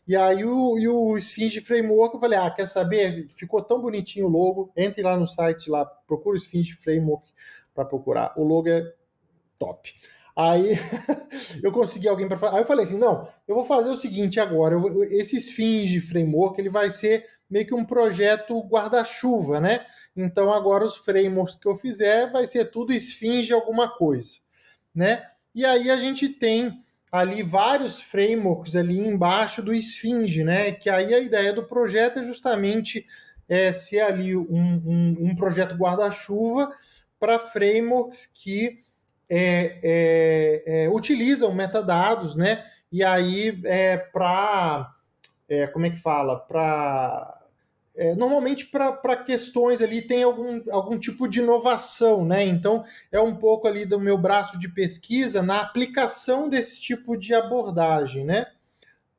E 0.07 0.15
aí 0.17 0.45
o, 0.45 0.79
e 0.79 0.87
o 0.87 1.17
Sphinx 1.19 1.57
Framework, 1.67 2.15
eu 2.15 2.21
falei, 2.21 2.39
ah, 2.39 2.51
quer 2.51 2.67
saber? 2.67 3.29
Ficou 3.35 3.63
tão 3.63 3.81
bonitinho 3.81 4.27
o 4.27 4.31
logo. 4.31 4.73
Entre 4.77 5.03
lá 5.03 5.17
no 5.17 5.27
site, 5.27 5.71
lá, 5.71 5.85
procura 5.85 6.35
o 6.35 6.39
Sphinx 6.39 6.71
Framework 6.71 7.31
para 7.75 7.85
procurar. 7.85 8.33
O 8.37 8.45
logo 8.45 8.69
é 8.69 8.93
top. 9.59 9.95
Aí 10.37 10.73
eu 11.63 11.73
consegui 11.73 12.09
alguém 12.09 12.29
para 12.29 12.37
fazer. 12.37 12.57
Aí 12.57 12.63
eu 12.63 12.67
falei 12.67 12.85
assim: 12.85 12.99
não, 12.99 13.29
eu 13.47 13.55
vou 13.55 13.65
fazer 13.65 13.89
o 13.91 13.97
seguinte 13.97 14.41
agora. 14.41 14.75
Eu, 14.75 15.05
esse 15.05 15.37
Sphinx 15.37 16.09
Framework 16.09 16.61
ele 16.61 16.69
vai 16.69 16.91
ser 16.91 17.27
meio 17.49 17.67
que 17.67 17.75
um 17.75 17.85
projeto 17.85 18.59
guarda-chuva, 18.61 19.61
né? 19.61 19.87
Então 20.17 20.53
agora 20.53 20.85
os 20.85 20.97
frameworks 20.97 21.55
que 21.55 21.69
eu 21.69 21.77
fizer 21.77 22.31
vai 22.31 22.47
ser 22.47 22.67
tudo 22.67 22.93
Sphinx 22.93 23.51
alguma 23.51 23.89
coisa, 23.89 24.39
né? 24.95 25.27
E 25.55 25.65
aí 25.65 25.91
a 25.91 25.97
gente 25.97 26.29
tem 26.29 26.81
ali 27.11 27.43
vários 27.43 28.03
frameworks 28.03 28.75
ali 28.75 28.99
embaixo 28.99 29.63
do 29.63 29.73
Sphinx, 29.73 30.37
né? 30.39 30.73
Que 30.73 30.91
aí 30.91 31.15
a 31.15 31.21
ideia 31.21 31.53
do 31.53 31.65
projeto 31.65 32.21
é 32.21 32.25
justamente 32.25 33.07
é, 33.49 33.73
ser 33.73 34.01
ali 34.01 34.37
um, 34.37 34.47
um, 34.51 35.17
um 35.21 35.35
projeto 35.37 35.77
guarda-chuva 35.77 36.73
para 37.21 37.39
frameworks 37.39 38.27
que 38.27 38.81
é, 39.31 39.79
é, 39.83 40.85
é, 40.85 40.89
utilizam 40.91 41.55
metadados, 41.55 42.35
né? 42.35 42.65
E 42.91 43.03
aí 43.03 43.61
é 43.65 43.97
para 43.97 44.93
é, 45.49 45.67
como 45.67 45.87
é 45.87 45.91
que 45.91 45.97
fala? 45.97 46.39
Para 46.39 47.41
é, 47.97 48.15
normalmente 48.17 48.67
para 48.67 49.17
questões 49.17 49.81
ali 49.81 50.03
tem 50.03 50.23
algum, 50.25 50.61
algum 50.71 50.99
tipo 50.99 51.29
de 51.29 51.41
inovação, 51.41 52.25
né? 52.25 52.45
Então 52.45 52.85
é 53.13 53.21
um 53.21 53.37
pouco 53.37 53.69
ali 53.69 53.87
do 53.87 54.01
meu 54.01 54.19
braço 54.19 54.59
de 54.59 54.69
pesquisa 54.69 55.43
na 55.43 55.61
aplicação 55.61 56.49
desse 56.49 56.81
tipo 56.81 57.17
de 57.17 57.33
abordagem, 57.35 58.25
né? 58.25 58.47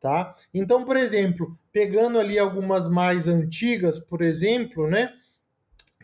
Tá? 0.01 0.35
Então, 0.53 0.83
por 0.83 0.97
exemplo, 0.97 1.57
pegando 1.71 2.19
ali 2.19 2.37
algumas 2.37 2.87
mais 2.87 3.27
antigas, 3.27 3.99
por 3.99 4.21
exemplo, 4.21 4.87
né? 4.87 5.13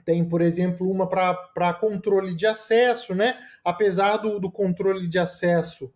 Tem, 0.03 0.27
por 0.27 0.41
exemplo, 0.41 0.89
uma 0.89 1.07
para 1.07 1.73
controle 1.73 2.33
de 2.33 2.47
acesso, 2.47 3.13
né? 3.13 3.37
Apesar 3.63 4.17
do, 4.17 4.39
do 4.39 4.49
controle 4.49 5.07
de 5.07 5.19
acesso 5.19 5.91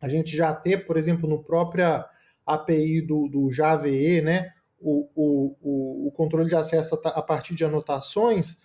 a 0.00 0.08
gente 0.08 0.34
já 0.34 0.54
ter, 0.54 0.86
por 0.86 0.96
exemplo, 0.96 1.28
no 1.28 1.42
própria 1.42 2.06
API 2.54 3.00
do, 3.00 3.28
do 3.28 3.48
JVE, 3.50 4.22
né? 4.22 4.52
o, 4.80 5.08
o, 5.14 6.08
o 6.08 6.12
controle 6.12 6.48
de 6.48 6.56
acesso 6.56 6.98
a 7.04 7.22
partir 7.22 7.54
de 7.54 7.64
anotações, 7.64 8.56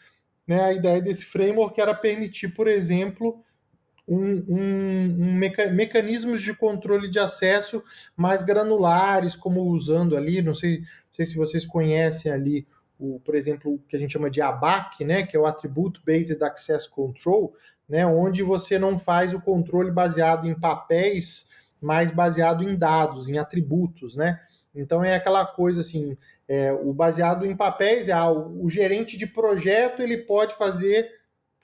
né, 0.47 0.63
a 0.63 0.73
ideia 0.73 1.01
desse 1.01 1.25
framework 1.25 1.79
era 1.79 1.93
permitir, 1.93 2.49
por 2.49 2.67
exemplo, 2.67 3.43
um, 4.07 4.45
um, 4.47 5.17
um 5.19 5.33
meca 5.33 5.67
mecanismos 5.69 6.41
de 6.41 6.55
controle 6.55 7.09
de 7.09 7.19
acesso 7.19 7.83
mais 8.15 8.43
granulares, 8.43 9.35
como 9.35 9.63
usando 9.63 10.15
ali, 10.15 10.41
não 10.41 10.55
sei, 10.55 10.79
não 10.79 11.15
sei 11.15 11.25
se 11.25 11.35
vocês 11.35 11.65
conhecem 11.65 12.31
ali, 12.31 12.67
o, 12.97 13.19
por 13.19 13.35
exemplo, 13.35 13.73
o 13.73 13.79
que 13.79 13.95
a 13.95 13.99
gente 13.99 14.13
chama 14.13 14.29
de 14.29 14.41
ABAC, 14.41 15.03
né, 15.03 15.23
que 15.23 15.35
é 15.35 15.39
o 15.39 15.45
Attribute 15.45 16.01
Based 16.05 16.41
Access 16.41 16.87
Control, 16.89 17.53
né, 17.89 18.05
onde 18.05 18.41
você 18.41 18.79
não 18.79 18.97
faz 18.97 19.33
o 19.33 19.41
controle 19.41 19.91
baseado 19.91 20.47
em 20.47 20.57
papéis, 20.57 21.47
mas 21.85 22.09
baseado 22.09 22.63
em 22.63 22.75
dados, 22.75 23.29
em 23.29 23.37
atributos, 23.37 24.15
né? 24.15 24.41
Então 24.73 25.03
é 25.03 25.13
aquela 25.13 25.45
coisa 25.45 25.81
assim, 25.81 26.17
é, 26.47 26.73
o 26.73 26.91
baseado 26.91 27.45
em 27.45 27.55
papéis 27.55 28.09
é 28.09 28.15
o, 28.23 28.63
o, 28.63 28.69
gerente 28.71 29.15
de 29.15 29.27
projeto 29.27 30.01
ele 30.01 30.17
pode 30.17 30.55
fazer 30.55 31.07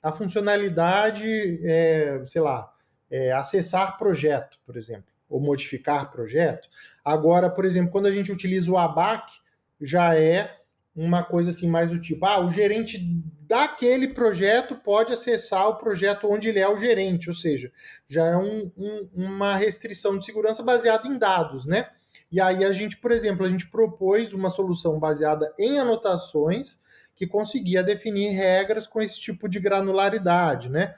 a 0.01 0.11
funcionalidade, 0.11 1.25
é, 1.63 2.21
sei 2.27 2.39
lá, 2.39 2.71
é, 3.09 3.31
acessar 3.31 3.97
projeto, 3.97 4.59
por 4.63 4.77
exemplo, 4.77 5.05
ou 5.27 5.39
modificar 5.39 6.11
projeto. 6.11 6.69
Agora, 7.03 7.49
por 7.49 7.65
exemplo, 7.65 7.91
quando 7.91 8.05
a 8.05 8.11
gente 8.11 8.31
utiliza 8.31 8.69
o 8.71 8.77
ABAC, 8.77 9.33
já 9.81 10.15
é 10.15 10.55
uma 10.95 11.23
coisa 11.23 11.51
assim 11.51 11.69
mais 11.69 11.89
do 11.89 11.99
tipo, 11.99 12.25
ah, 12.25 12.39
o 12.39 12.51
gerente 12.51 12.99
daquele 13.47 14.09
projeto 14.09 14.75
pode 14.75 15.13
acessar 15.13 15.67
o 15.67 15.75
projeto 15.75 16.27
onde 16.29 16.49
ele 16.49 16.59
é 16.59 16.67
o 16.67 16.77
gerente, 16.77 17.29
ou 17.29 17.35
seja, 17.35 17.71
já 18.07 18.25
é 18.25 18.37
um, 18.37 18.71
um, 18.77 19.09
uma 19.13 19.55
restrição 19.55 20.17
de 20.17 20.25
segurança 20.25 20.61
baseada 20.63 21.07
em 21.07 21.17
dados, 21.17 21.65
né? 21.65 21.89
E 22.31 22.39
aí 22.39 22.63
a 22.63 22.71
gente, 22.71 22.97
por 22.97 23.11
exemplo, 23.11 23.45
a 23.45 23.49
gente 23.49 23.69
propôs 23.69 24.31
uma 24.33 24.49
solução 24.49 24.99
baseada 24.99 25.53
em 25.59 25.79
anotações 25.79 26.79
que 27.13 27.27
conseguia 27.27 27.83
definir 27.83 28.29
regras 28.29 28.87
com 28.87 29.01
esse 29.01 29.19
tipo 29.19 29.49
de 29.49 29.59
granularidade, 29.59 30.69
né? 30.69 30.95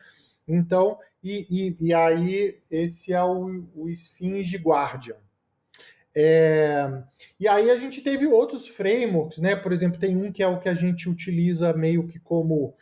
Então, 0.47 0.97
e, 1.23 1.45
e, 1.49 1.87
e 1.87 1.93
aí 1.93 2.59
esse 2.69 3.13
é 3.13 3.23
o, 3.23 3.65
o 3.75 3.89
Sphinge 3.89 4.57
Guardian. 4.57 5.15
É, 6.15 6.87
e 7.39 7.47
aí 7.47 7.71
a 7.71 7.75
gente 7.75 8.01
teve 8.01 8.27
outros 8.27 8.67
frameworks, 8.67 9.39
né? 9.39 9.55
Por 9.55 9.71
exemplo, 9.71 9.99
tem 9.99 10.15
um 10.15 10.31
que 10.31 10.43
é 10.43 10.47
o 10.47 10.59
que 10.59 10.69
a 10.69 10.75
gente 10.75 11.09
utiliza 11.09 11.73
meio 11.73 12.07
que 12.07 12.19
como 12.19 12.75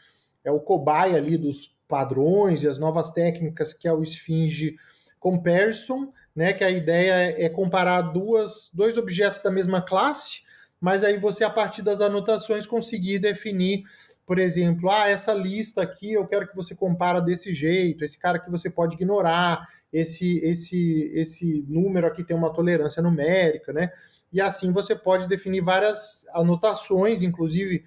é 0.43 0.51
o 0.51 0.59
cobaia 0.59 1.17
ali 1.17 1.37
dos 1.37 1.73
padrões 1.87 2.63
e 2.63 2.67
as 2.67 2.77
novas 2.77 3.11
técnicas, 3.11 3.73
que 3.73 3.87
é 3.87 3.93
o 3.93 4.03
Sphinge 4.03 4.75
Comparison, 5.19 6.11
né? 6.35 6.51
Que 6.51 6.63
a 6.63 6.69
ideia 6.69 7.35
é 7.37 7.47
comparar 7.47 8.01
duas, 8.01 8.69
dois 8.73 8.97
objetos 8.97 9.41
da 9.41 9.51
mesma 9.51 9.81
classe, 9.81 10.41
mas 10.79 11.03
aí 11.03 11.17
você, 11.17 11.43
a 11.43 11.49
partir 11.49 11.81
das 11.81 12.01
anotações, 12.01 12.65
conseguir 12.65 13.19
definir, 13.19 13.83
por 14.25 14.39
exemplo, 14.39 14.89
ah, 14.89 15.07
essa 15.07 15.33
lista 15.33 15.81
aqui 15.81 16.13
eu 16.13 16.25
quero 16.25 16.47
que 16.47 16.55
você 16.55 16.73
compara 16.73 17.21
desse 17.21 17.53
jeito, 17.53 18.03
esse 18.03 18.17
cara 18.17 18.39
que 18.39 18.49
você 18.49 18.69
pode 18.69 18.95
ignorar, 18.95 19.67
esse, 19.91 20.39
esse, 20.39 21.11
esse 21.13 21.65
número 21.67 22.07
aqui 22.07 22.23
tem 22.23 22.35
uma 22.35 22.53
tolerância 22.53 23.01
numérica, 23.01 23.73
né? 23.73 23.91
E 24.31 24.39
assim 24.39 24.71
você 24.71 24.95
pode 24.95 25.27
definir 25.27 25.61
várias 25.61 26.25
anotações, 26.33 27.21
inclusive 27.21 27.83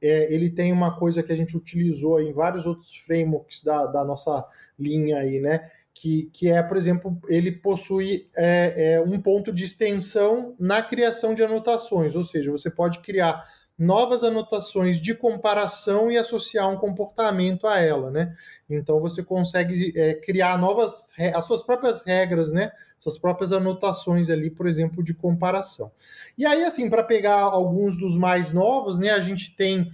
é, 0.00 0.32
ele 0.32 0.48
tem 0.48 0.72
uma 0.72 0.96
coisa 0.96 1.22
que 1.22 1.32
a 1.32 1.36
gente 1.36 1.56
utilizou 1.56 2.20
em 2.20 2.32
vários 2.32 2.66
outros 2.66 2.96
frameworks 2.98 3.62
da, 3.62 3.86
da 3.86 4.04
nossa 4.04 4.46
linha 4.78 5.18
aí, 5.18 5.40
né? 5.40 5.68
que, 6.00 6.30
que 6.32 6.48
é, 6.48 6.62
por 6.62 6.76
exemplo, 6.76 7.18
ele 7.28 7.50
possui 7.50 8.28
é, 8.36 8.94
é, 8.94 9.00
um 9.00 9.20
ponto 9.20 9.52
de 9.52 9.64
extensão 9.64 10.54
na 10.58 10.80
criação 10.80 11.34
de 11.34 11.42
anotações, 11.42 12.14
ou 12.14 12.24
seja, 12.24 12.52
você 12.52 12.70
pode 12.70 13.00
criar 13.00 13.42
novas 13.78 14.24
anotações 14.24 15.00
de 15.00 15.14
comparação 15.14 16.10
e 16.10 16.18
associar 16.18 16.68
um 16.68 16.76
comportamento 16.76 17.66
a 17.66 17.78
ela, 17.78 18.10
né? 18.10 18.34
Então 18.68 19.00
você 19.00 19.22
consegue 19.22 19.92
é, 19.96 20.14
criar 20.14 20.58
novas 20.58 21.12
as 21.34 21.46
suas 21.46 21.62
próprias 21.62 22.02
regras, 22.04 22.50
né? 22.50 22.72
Suas 22.98 23.16
próprias 23.16 23.52
anotações 23.52 24.28
ali, 24.28 24.50
por 24.50 24.66
exemplo, 24.66 25.04
de 25.04 25.14
comparação. 25.14 25.92
E 26.36 26.44
aí, 26.44 26.64
assim, 26.64 26.90
para 26.90 27.04
pegar 27.04 27.40
alguns 27.42 27.96
dos 27.96 28.16
mais 28.16 28.52
novos, 28.52 28.98
né? 28.98 29.10
A 29.10 29.20
gente 29.20 29.54
tem 29.54 29.88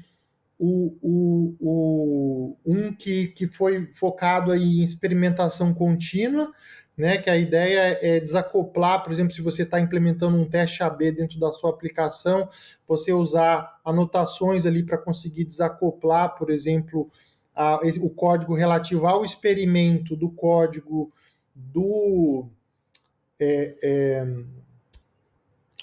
o, 0.58 0.96
o, 1.02 1.56
o, 1.60 2.56
um 2.64 2.92
que, 2.92 3.28
que 3.28 3.46
foi 3.48 3.86
focado 3.92 4.50
aí 4.50 4.80
em 4.80 4.82
experimentação 4.82 5.74
contínua, 5.74 6.52
né, 6.96 7.18
que 7.18 7.28
a 7.28 7.36
ideia 7.36 7.98
é 8.00 8.20
desacoplar, 8.20 9.02
por 9.02 9.12
exemplo, 9.12 9.32
se 9.32 9.42
você 9.42 9.62
está 9.62 9.80
implementando 9.80 10.36
um 10.36 10.48
teste 10.48 10.82
AB 10.82 11.10
dentro 11.10 11.40
da 11.40 11.50
sua 11.50 11.70
aplicação, 11.70 12.48
você 12.86 13.12
usar 13.12 13.80
anotações 13.84 14.64
ali 14.64 14.82
para 14.82 14.98
conseguir 14.98 15.44
desacoplar, 15.44 16.36
por 16.36 16.50
exemplo, 16.50 17.10
a, 17.54 17.80
o 18.00 18.10
código 18.10 18.54
relativo 18.54 19.06
ao 19.06 19.24
experimento 19.24 20.16
do 20.16 20.30
código 20.30 21.12
do 21.54 22.48
é, 23.38 23.74
é, 23.82 24.26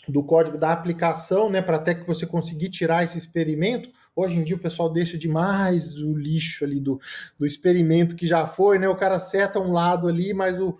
do 0.07 0.23
código 0.23 0.57
da 0.57 0.71
aplicação, 0.71 1.49
né, 1.49 1.61
para 1.61 1.77
até 1.77 1.93
que 1.93 2.07
você 2.07 2.25
conseguir 2.25 2.69
tirar 2.69 3.03
esse 3.03 3.17
experimento. 3.17 3.89
Hoje 4.13 4.37
em 4.37 4.43
dia 4.43 4.55
o 4.55 4.59
pessoal 4.59 4.91
deixa 4.91 5.17
demais 5.17 5.97
o 5.97 6.13
lixo 6.13 6.65
ali 6.65 6.79
do, 6.79 6.99
do 7.39 7.45
experimento 7.45 8.15
que 8.15 8.27
já 8.27 8.45
foi, 8.45 8.77
né? 8.77 8.89
O 8.89 8.95
cara 8.95 9.19
seta 9.19 9.57
um 9.57 9.71
lado 9.71 10.07
ali, 10.07 10.33
mas 10.33 10.59
o, 10.59 10.77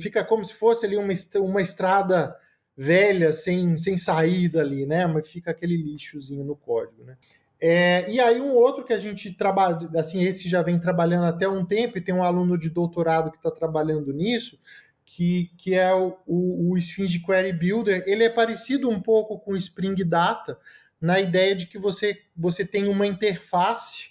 fica 0.00 0.24
como 0.24 0.44
se 0.44 0.54
fosse 0.54 0.86
ali 0.86 0.96
uma, 0.96 1.12
uma 1.36 1.62
estrada 1.62 2.36
velha, 2.76 3.32
sem, 3.32 3.76
sem 3.76 3.96
saída 3.96 4.60
ali, 4.60 4.84
né? 4.84 5.06
Mas 5.06 5.28
fica 5.28 5.50
aquele 5.50 5.76
lixozinho 5.76 6.44
no 6.44 6.54
código, 6.54 7.04
né? 7.04 7.16
É, 7.58 8.10
e 8.10 8.20
aí 8.20 8.40
um 8.40 8.52
outro 8.52 8.84
que 8.84 8.92
a 8.92 8.98
gente 8.98 9.32
trabalha, 9.32 9.88
assim, 9.98 10.22
esse 10.22 10.48
já 10.48 10.60
vem 10.62 10.78
trabalhando 10.78 11.24
até 11.24 11.48
um 11.48 11.64
tempo, 11.64 11.96
e 11.96 12.02
tem 12.02 12.14
um 12.14 12.22
aluno 12.22 12.58
de 12.58 12.68
doutorado 12.68 13.30
que 13.30 13.38
está 13.38 13.50
trabalhando 13.50 14.12
nisso, 14.12 14.58
que, 15.04 15.50
que 15.56 15.74
é 15.74 15.94
o, 15.94 16.18
o, 16.26 16.72
o 16.72 16.78
Sphinge 16.78 17.20
Query 17.20 17.52
Builder. 17.52 18.04
Ele 18.06 18.24
é 18.24 18.28
parecido 18.28 18.90
um 18.90 19.00
pouco 19.00 19.38
com 19.38 19.52
o 19.52 19.56
Spring 19.56 19.96
Data, 20.04 20.58
na 21.00 21.20
ideia 21.20 21.54
de 21.54 21.66
que 21.66 21.78
você, 21.78 22.20
você 22.36 22.64
tem 22.64 22.88
uma 22.88 23.06
interface, 23.06 24.10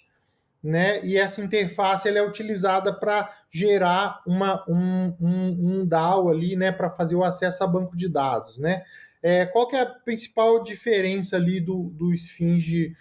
né? 0.66 1.00
E 1.04 1.16
essa 1.16 1.40
interface 1.40 2.08
ela 2.08 2.18
é 2.18 2.22
utilizada 2.22 2.92
para 2.92 3.32
gerar 3.48 4.20
uma, 4.26 4.64
um, 4.68 5.14
um, 5.20 5.80
um 5.80 5.86
DAO 5.86 6.28
ali, 6.28 6.56
né? 6.56 6.72
Para 6.72 6.90
fazer 6.90 7.14
o 7.14 7.22
acesso 7.22 7.62
a 7.62 7.66
banco 7.68 7.96
de 7.96 8.08
dados, 8.08 8.58
né? 8.58 8.82
É, 9.22 9.46
qual 9.46 9.68
que 9.68 9.76
é 9.76 9.82
a 9.82 9.86
principal 9.86 10.62
diferença 10.62 11.36
ali 11.36 11.60
do, 11.60 11.84
do 11.90 12.12
Sphinge 12.12 12.96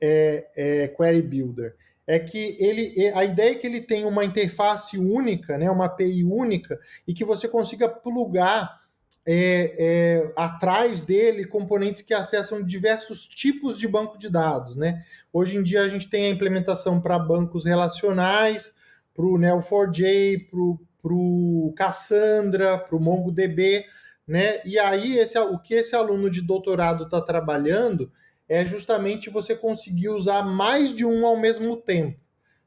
é, 0.00 0.48
é, 0.56 0.88
Query 0.88 1.20
Builder? 1.20 1.76
É 2.06 2.18
que 2.18 2.56
ele, 2.58 3.12
a 3.14 3.24
ideia 3.24 3.52
é 3.52 3.54
que 3.54 3.66
ele 3.66 3.82
tem 3.82 4.06
uma 4.06 4.24
interface 4.24 4.96
única, 4.96 5.58
né? 5.58 5.70
Uma 5.70 5.86
API 5.86 6.24
única 6.24 6.78
e 7.06 7.12
que 7.12 7.24
você 7.24 7.46
consiga 7.46 7.86
plugar 7.86 8.80
é, 9.26 9.74
é, 9.78 10.32
atrás 10.36 11.02
dele 11.02 11.46
componentes 11.46 12.02
que 12.02 12.12
acessam 12.12 12.62
diversos 12.62 13.26
tipos 13.26 13.78
de 13.78 13.88
banco 13.88 14.18
de 14.18 14.28
dados. 14.28 14.76
Né? 14.76 15.02
Hoje 15.32 15.56
em 15.56 15.62
dia 15.62 15.82
a 15.82 15.88
gente 15.88 16.08
tem 16.08 16.26
a 16.26 16.30
implementação 16.30 17.00
para 17.00 17.18
bancos 17.18 17.64
relacionais, 17.64 18.72
para 19.14 19.24
o 19.24 19.38
Neo4j, 19.38 20.48
para 20.50 21.12
o 21.12 21.72
Cassandra, 21.76 22.76
para 22.78 22.96
o 22.96 23.00
MongoDB, 23.00 23.84
né? 24.26 24.60
E 24.64 24.78
aí 24.78 25.18
esse, 25.18 25.38
o 25.38 25.58
que 25.58 25.74
esse 25.74 25.94
aluno 25.94 26.30
de 26.30 26.40
doutorado 26.40 27.04
está 27.04 27.20
trabalhando 27.20 28.10
é 28.48 28.64
justamente 28.64 29.30
você 29.30 29.54
conseguir 29.54 30.08
usar 30.08 30.42
mais 30.42 30.94
de 30.94 31.04
um 31.04 31.26
ao 31.26 31.38
mesmo 31.38 31.76
tempo. 31.76 32.18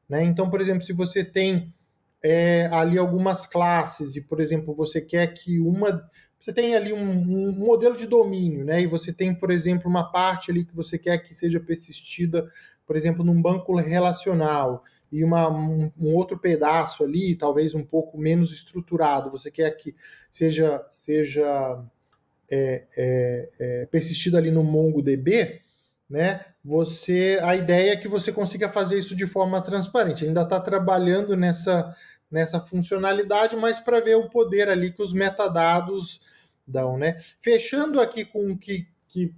Né? 0.08 0.24
Então, 0.24 0.48
por 0.48 0.60
exemplo, 0.60 0.82
se 0.82 0.92
você 0.92 1.24
tem 1.24 1.72
é, 2.22 2.68
ali 2.72 2.98
algumas 2.98 3.46
classes 3.46 4.16
e, 4.16 4.20
por 4.20 4.40
exemplo, 4.40 4.74
você 4.74 5.00
quer 5.00 5.26
que 5.28 5.60
uma 5.60 6.08
você 6.40 6.52
tem 6.52 6.76
ali 6.76 6.92
um, 6.92 7.00
um, 7.00 7.52
modelo 7.52 7.96
de 7.96 8.06
domínio, 8.06 8.64
né? 8.64 8.80
E 8.80 8.86
você 8.86 9.12
tem, 9.12 9.34
por 9.34 9.50
exemplo, 9.50 9.90
uma 9.90 10.10
parte 10.10 10.50
ali 10.50 10.64
que 10.64 10.74
você 10.74 10.96
quer 10.96 11.18
que 11.18 11.34
seja 11.34 11.58
persistida, 11.58 12.48
por 12.86 12.96
exemplo, 12.96 13.24
num 13.24 13.40
banco 13.42 13.74
relacional 13.76 14.84
e 15.10 15.24
uma, 15.24 15.50
um, 15.50 15.90
um, 15.98 16.14
outro 16.14 16.38
pedaço 16.38 17.02
ali, 17.02 17.34
talvez 17.34 17.74
um 17.74 17.84
pouco 17.84 18.18
menos 18.18 18.52
estruturado, 18.52 19.30
você 19.30 19.50
quer 19.50 19.70
que 19.72 19.94
seja, 20.30 20.84
seja 20.90 21.82
é, 22.50 22.84
é, 22.96 23.48
é, 23.58 23.86
persistido 23.86 24.36
ali 24.36 24.50
no 24.50 24.62
MongoDB, 24.62 25.60
né? 26.08 26.44
Você, 26.64 27.38
a 27.42 27.56
ideia 27.56 27.92
é 27.92 27.96
que 27.96 28.08
você 28.08 28.30
consiga 28.30 28.68
fazer 28.68 28.98
isso 28.98 29.14
de 29.14 29.26
forma 29.26 29.60
transparente. 29.60 30.24
Ainda 30.24 30.42
está 30.42 30.60
trabalhando 30.60 31.36
nessa 31.36 31.94
nessa 32.30 32.60
funcionalidade, 32.60 33.56
mas 33.56 33.80
para 33.80 34.00
ver 34.00 34.16
o 34.16 34.28
poder 34.28 34.68
ali 34.68 34.92
que 34.92 35.02
os 35.02 35.12
metadados 35.12 36.20
dão, 36.66 36.98
né? 36.98 37.18
Fechando 37.38 38.00
aqui 38.00 38.24
com 38.24 38.50
o 38.50 38.58
que, 38.58 38.86
que 39.08 39.34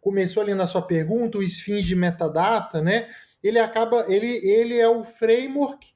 começou 0.00 0.42
ali 0.42 0.54
na 0.54 0.66
sua 0.66 0.82
pergunta, 0.82 1.38
o 1.38 1.42
Sphinge 1.42 1.94
Metadata, 1.94 2.80
né? 2.80 3.08
Ele 3.42 3.58
acaba, 3.58 4.06
ele, 4.08 4.26
ele 4.46 4.78
é 4.78 4.88
o 4.88 5.04
framework 5.04 5.92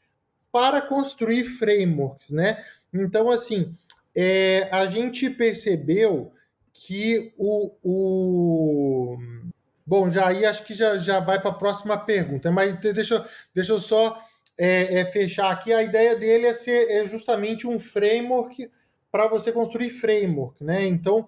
para 0.52 0.80
construir 0.80 1.44
frameworks, 1.44 2.30
né? 2.30 2.62
Então, 2.92 3.30
assim, 3.30 3.74
é, 4.14 4.68
a 4.70 4.86
gente 4.86 5.28
percebeu 5.30 6.32
que 6.72 7.32
o, 7.36 7.72
o... 7.82 9.18
Bom, 9.84 10.10
já 10.10 10.28
aí 10.28 10.44
acho 10.44 10.64
que 10.64 10.74
já, 10.74 10.98
já 10.98 11.20
vai 11.20 11.40
para 11.40 11.50
a 11.50 11.54
próxima 11.54 11.96
pergunta, 11.96 12.50
mas 12.50 12.78
deixa, 12.80 13.24
deixa 13.54 13.72
eu 13.72 13.78
só 13.78 14.20
é, 14.58 15.00
é, 15.00 15.04
fechar 15.04 15.50
aqui. 15.50 15.72
A 15.72 15.82
ideia 15.82 16.16
dele 16.16 16.46
é 16.46 16.52
ser 16.52 16.90
é 16.90 17.06
justamente 17.06 17.66
um 17.66 17.78
framework 17.78 18.70
para 19.10 19.28
você 19.28 19.52
construir 19.52 19.90
framework, 19.90 20.62
né? 20.62 20.86
Então, 20.86 21.26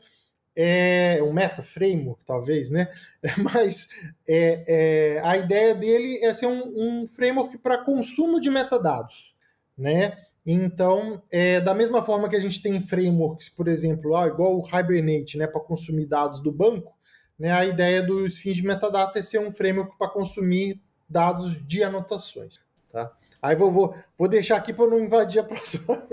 é 0.54 1.20
um 1.22 1.32
meta 1.32 1.62
framework, 1.62 2.20
talvez, 2.26 2.68
né? 2.68 2.88
Mas 3.38 3.88
é, 4.26 4.64
é, 4.66 5.20
a 5.22 5.36
ideia 5.36 5.74
dele 5.74 6.18
é 6.22 6.34
ser 6.34 6.46
um, 6.46 6.72
um 7.02 7.06
framework 7.06 7.56
para 7.58 7.78
consumo 7.78 8.40
de 8.40 8.50
metadados, 8.50 9.36
né? 9.76 10.16
Então, 10.44 11.22
é, 11.30 11.60
da 11.60 11.74
mesma 11.74 12.02
forma 12.02 12.28
que 12.28 12.34
a 12.34 12.40
gente 12.40 12.62
tem 12.62 12.80
frameworks, 12.80 13.50
por 13.50 13.68
exemplo, 13.68 14.16
ah, 14.16 14.26
igual 14.26 14.58
o 14.58 14.66
Hibernate, 14.66 15.36
né, 15.36 15.46
para 15.46 15.60
consumir 15.60 16.06
dados 16.06 16.40
do 16.40 16.50
banco, 16.50 16.96
né, 17.38 17.52
a 17.52 17.66
ideia 17.66 18.02
dos 18.02 18.38
fins 18.38 18.56
de 18.56 18.62
metadata 18.62 19.18
é 19.18 19.22
ser 19.22 19.40
um 19.40 19.52
framework 19.52 19.98
para 19.98 20.08
consumir 20.08 20.80
dados 21.06 21.54
de 21.66 21.84
anotações. 21.84 22.58
Tá? 22.90 23.12
Aí 23.40 23.54
vou, 23.54 23.70
vou, 23.70 23.94
vou 24.16 24.28
deixar 24.28 24.56
aqui 24.56 24.72
para 24.72 24.86
não 24.86 24.98
invadir 24.98 25.40
a 25.40 25.44
próxima. 25.44 26.06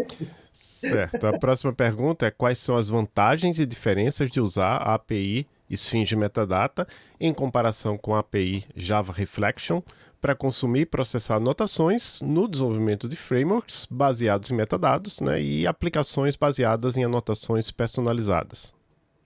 Certo. 0.54 1.26
A 1.26 1.38
próxima 1.38 1.74
pergunta 1.74 2.26
é 2.26 2.32
quais 2.32 2.60
são 2.60 2.76
as 2.76 2.90
vantagens 2.90 3.60
e 3.60 3.66
diferenças 3.66 4.30
de 4.30 4.40
usar 4.40 4.78
a 4.78 4.94
API 4.94 5.48
Sphinge 5.70 6.16
Metadata 6.16 6.88
em 7.20 7.34
comparação 7.34 7.98
com 7.98 8.14
a 8.16 8.20
API 8.20 8.66
Java 8.76 9.12
Reflection 9.12 9.82
para 10.22 10.36
consumir 10.36 10.82
e 10.82 10.86
processar 10.86 11.36
anotações 11.36 12.22
no 12.22 12.48
desenvolvimento 12.48 13.08
de 13.08 13.16
frameworks 13.16 13.88
baseados 13.90 14.50
em 14.50 14.56
metadados 14.56 15.20
né, 15.20 15.42
e 15.42 15.68
aplicações 15.68 16.36
baseadas 16.36 16.98
em 16.98 17.04
anotações 17.04 17.70
personalizadas. 17.72 18.74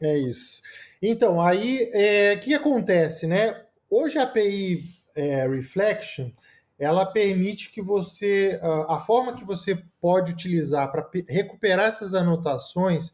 É 0.01 0.17
isso. 0.17 0.61
Então, 1.01 1.39
aí, 1.41 1.89
o 1.93 1.97
é, 1.97 2.35
que 2.37 2.53
acontece, 2.53 3.27
né? 3.27 3.61
Hoje 3.89 4.17
a 4.17 4.23
API 4.23 4.83
é, 5.15 5.47
Reflection, 5.47 6.29
ela 6.79 7.05
permite 7.05 7.69
que 7.69 7.81
você, 7.81 8.59
a 8.87 8.99
forma 8.99 9.33
que 9.33 9.43
você 9.43 9.83
pode 9.99 10.31
utilizar 10.31 10.89
para 10.89 11.07
recuperar 11.27 11.87
essas 11.87 12.13
anotações, 12.13 13.11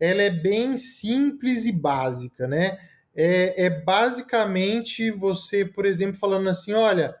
ela 0.00 0.20
é 0.20 0.30
bem 0.30 0.76
simples 0.76 1.64
e 1.64 1.72
básica, 1.72 2.48
né? 2.48 2.78
É, 3.14 3.66
é, 3.66 3.70
basicamente 3.70 5.12
você, 5.12 5.64
por 5.64 5.86
exemplo, 5.86 6.18
falando 6.18 6.48
assim, 6.48 6.72
olha, 6.72 7.14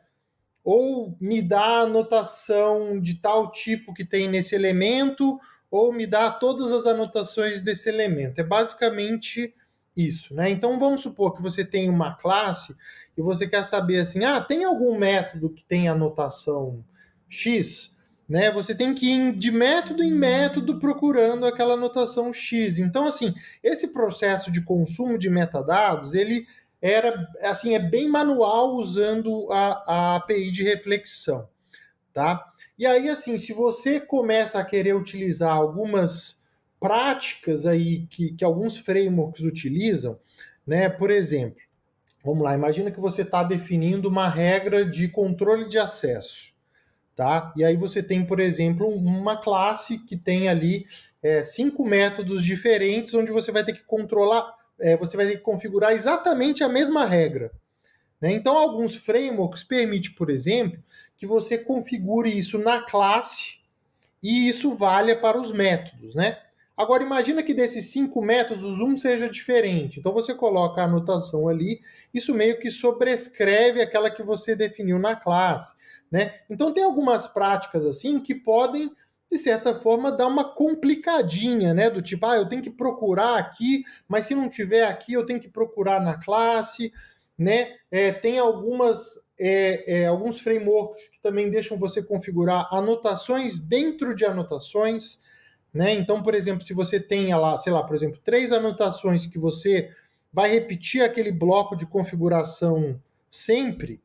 ou 0.64 1.16
me 1.20 1.40
dá 1.40 1.60
a 1.60 1.80
anotação 1.82 3.00
de 3.00 3.14
tal 3.14 3.52
tipo 3.52 3.94
que 3.94 4.04
tem 4.04 4.26
nesse 4.26 4.56
elemento, 4.56 5.38
ou 5.70 5.92
me 5.92 6.06
dá 6.06 6.30
todas 6.30 6.72
as 6.72 6.86
anotações 6.86 7.60
desse 7.60 7.88
elemento. 7.88 8.40
É 8.40 8.42
basicamente 8.42 9.54
isso, 9.96 10.34
né? 10.34 10.50
Então 10.50 10.78
vamos 10.78 11.02
supor 11.02 11.34
que 11.34 11.42
você 11.42 11.64
tem 11.64 11.88
uma 11.88 12.14
classe 12.14 12.74
e 13.16 13.22
você 13.22 13.46
quer 13.46 13.64
saber 13.64 13.98
assim, 13.98 14.24
ah, 14.24 14.40
tem 14.40 14.64
algum 14.64 14.98
método 14.98 15.50
que 15.50 15.64
tem 15.64 15.88
anotação 15.88 16.84
X? 17.28 17.94
Né? 18.28 18.50
Você 18.50 18.74
tem 18.74 18.94
que 18.94 19.06
ir 19.06 19.32
de 19.36 19.50
método 19.50 20.02
em 20.02 20.12
método 20.12 20.78
procurando 20.78 21.46
aquela 21.46 21.74
anotação 21.74 22.32
X. 22.32 22.78
Então, 22.78 23.06
assim, 23.06 23.34
esse 23.62 23.88
processo 23.88 24.50
de 24.50 24.62
consumo 24.62 25.18
de 25.18 25.28
metadados, 25.28 26.14
ele 26.14 26.46
era 26.80 27.26
assim, 27.42 27.74
é 27.74 27.78
bem 27.78 28.08
manual 28.08 28.74
usando 28.74 29.50
a, 29.50 29.84
a 29.86 30.16
API 30.16 30.50
de 30.50 30.62
reflexão. 30.62 31.48
Tá? 32.12 32.44
E 32.78 32.86
aí, 32.86 33.08
assim, 33.08 33.36
se 33.38 33.52
você 33.52 34.00
começa 34.00 34.58
a 34.58 34.64
querer 34.64 34.94
utilizar 34.94 35.54
algumas 35.54 36.38
práticas 36.84 37.64
aí 37.64 38.06
que, 38.10 38.34
que 38.34 38.44
alguns 38.44 38.76
frameworks 38.76 39.42
utilizam, 39.42 40.18
né? 40.66 40.86
Por 40.90 41.10
exemplo, 41.10 41.56
vamos 42.22 42.44
lá, 42.44 42.52
imagina 42.52 42.90
que 42.90 43.00
você 43.00 43.22
está 43.22 43.42
definindo 43.42 44.06
uma 44.06 44.28
regra 44.28 44.84
de 44.84 45.08
controle 45.08 45.66
de 45.66 45.78
acesso, 45.78 46.52
tá? 47.16 47.54
E 47.56 47.64
aí 47.64 47.74
você 47.74 48.02
tem, 48.02 48.22
por 48.22 48.38
exemplo, 48.38 48.86
uma 48.86 49.34
classe 49.34 49.96
que 50.00 50.14
tem 50.14 50.46
ali 50.46 50.84
é, 51.22 51.42
cinco 51.42 51.86
métodos 51.86 52.44
diferentes, 52.44 53.14
onde 53.14 53.32
você 53.32 53.50
vai 53.50 53.64
ter 53.64 53.72
que 53.72 53.84
controlar, 53.84 54.54
é, 54.78 54.94
você 54.94 55.16
vai 55.16 55.24
ter 55.24 55.36
que 55.36 55.42
configurar 55.42 55.92
exatamente 55.92 56.62
a 56.62 56.68
mesma 56.68 57.06
regra. 57.06 57.50
Né? 58.20 58.32
Então, 58.32 58.58
alguns 58.58 58.94
frameworks 58.94 59.62
permitem, 59.62 60.12
por 60.12 60.28
exemplo, 60.28 60.78
que 61.16 61.26
você 61.26 61.56
configure 61.56 62.28
isso 62.28 62.58
na 62.58 62.82
classe 62.82 63.56
e 64.22 64.50
isso 64.50 64.76
valha 64.76 65.18
para 65.18 65.40
os 65.40 65.50
métodos, 65.50 66.14
né? 66.14 66.44
Agora, 66.76 67.04
imagina 67.04 67.42
que 67.42 67.54
desses 67.54 67.90
cinco 67.90 68.20
métodos, 68.20 68.80
um 68.80 68.96
seja 68.96 69.28
diferente. 69.28 70.00
Então, 70.00 70.12
você 70.12 70.34
coloca 70.34 70.80
a 70.80 70.84
anotação 70.84 71.48
ali, 71.48 71.80
isso 72.12 72.34
meio 72.34 72.58
que 72.58 72.70
sobrescreve 72.70 73.80
aquela 73.80 74.10
que 74.10 74.22
você 74.22 74.56
definiu 74.56 74.98
na 74.98 75.14
classe. 75.14 75.74
Né? 76.10 76.34
Então, 76.50 76.72
tem 76.72 76.82
algumas 76.82 77.26
práticas 77.26 77.86
assim 77.86 78.18
que 78.18 78.34
podem, 78.34 78.90
de 79.30 79.38
certa 79.38 79.74
forma, 79.74 80.10
dar 80.10 80.26
uma 80.26 80.52
complicadinha, 80.52 81.72
né? 81.72 81.88
Do 81.88 82.02
tipo, 82.02 82.26
ah, 82.26 82.36
eu 82.36 82.48
tenho 82.48 82.62
que 82.62 82.70
procurar 82.70 83.38
aqui, 83.38 83.84
mas 84.08 84.24
se 84.24 84.34
não 84.34 84.48
tiver 84.48 84.84
aqui, 84.84 85.12
eu 85.12 85.24
tenho 85.24 85.40
que 85.40 85.48
procurar 85.48 86.00
na 86.00 86.18
classe. 86.18 86.92
Né? 87.38 87.76
É, 87.90 88.12
tem 88.12 88.38
algumas 88.38 89.18
é, 89.38 90.02
é, 90.02 90.06
alguns 90.06 90.40
frameworks 90.40 91.08
que 91.08 91.20
também 91.20 91.50
deixam 91.50 91.78
você 91.78 92.02
configurar 92.02 92.68
anotações 92.72 93.58
dentro 93.58 94.14
de 94.14 94.24
anotações. 94.24 95.18
Né? 95.74 95.92
Então, 95.92 96.22
por 96.22 96.36
exemplo, 96.36 96.64
se 96.64 96.72
você 96.72 97.00
tem 97.00 97.34
lá, 97.34 97.58
sei 97.58 97.72
lá, 97.72 97.82
por 97.82 97.96
exemplo, 97.96 98.20
três 98.22 98.52
anotações 98.52 99.26
que 99.26 99.38
você 99.38 99.90
vai 100.32 100.48
repetir 100.48 101.02
aquele 101.02 101.32
bloco 101.32 101.74
de 101.76 101.84
configuração 101.84 103.00
sempre, 103.28 104.00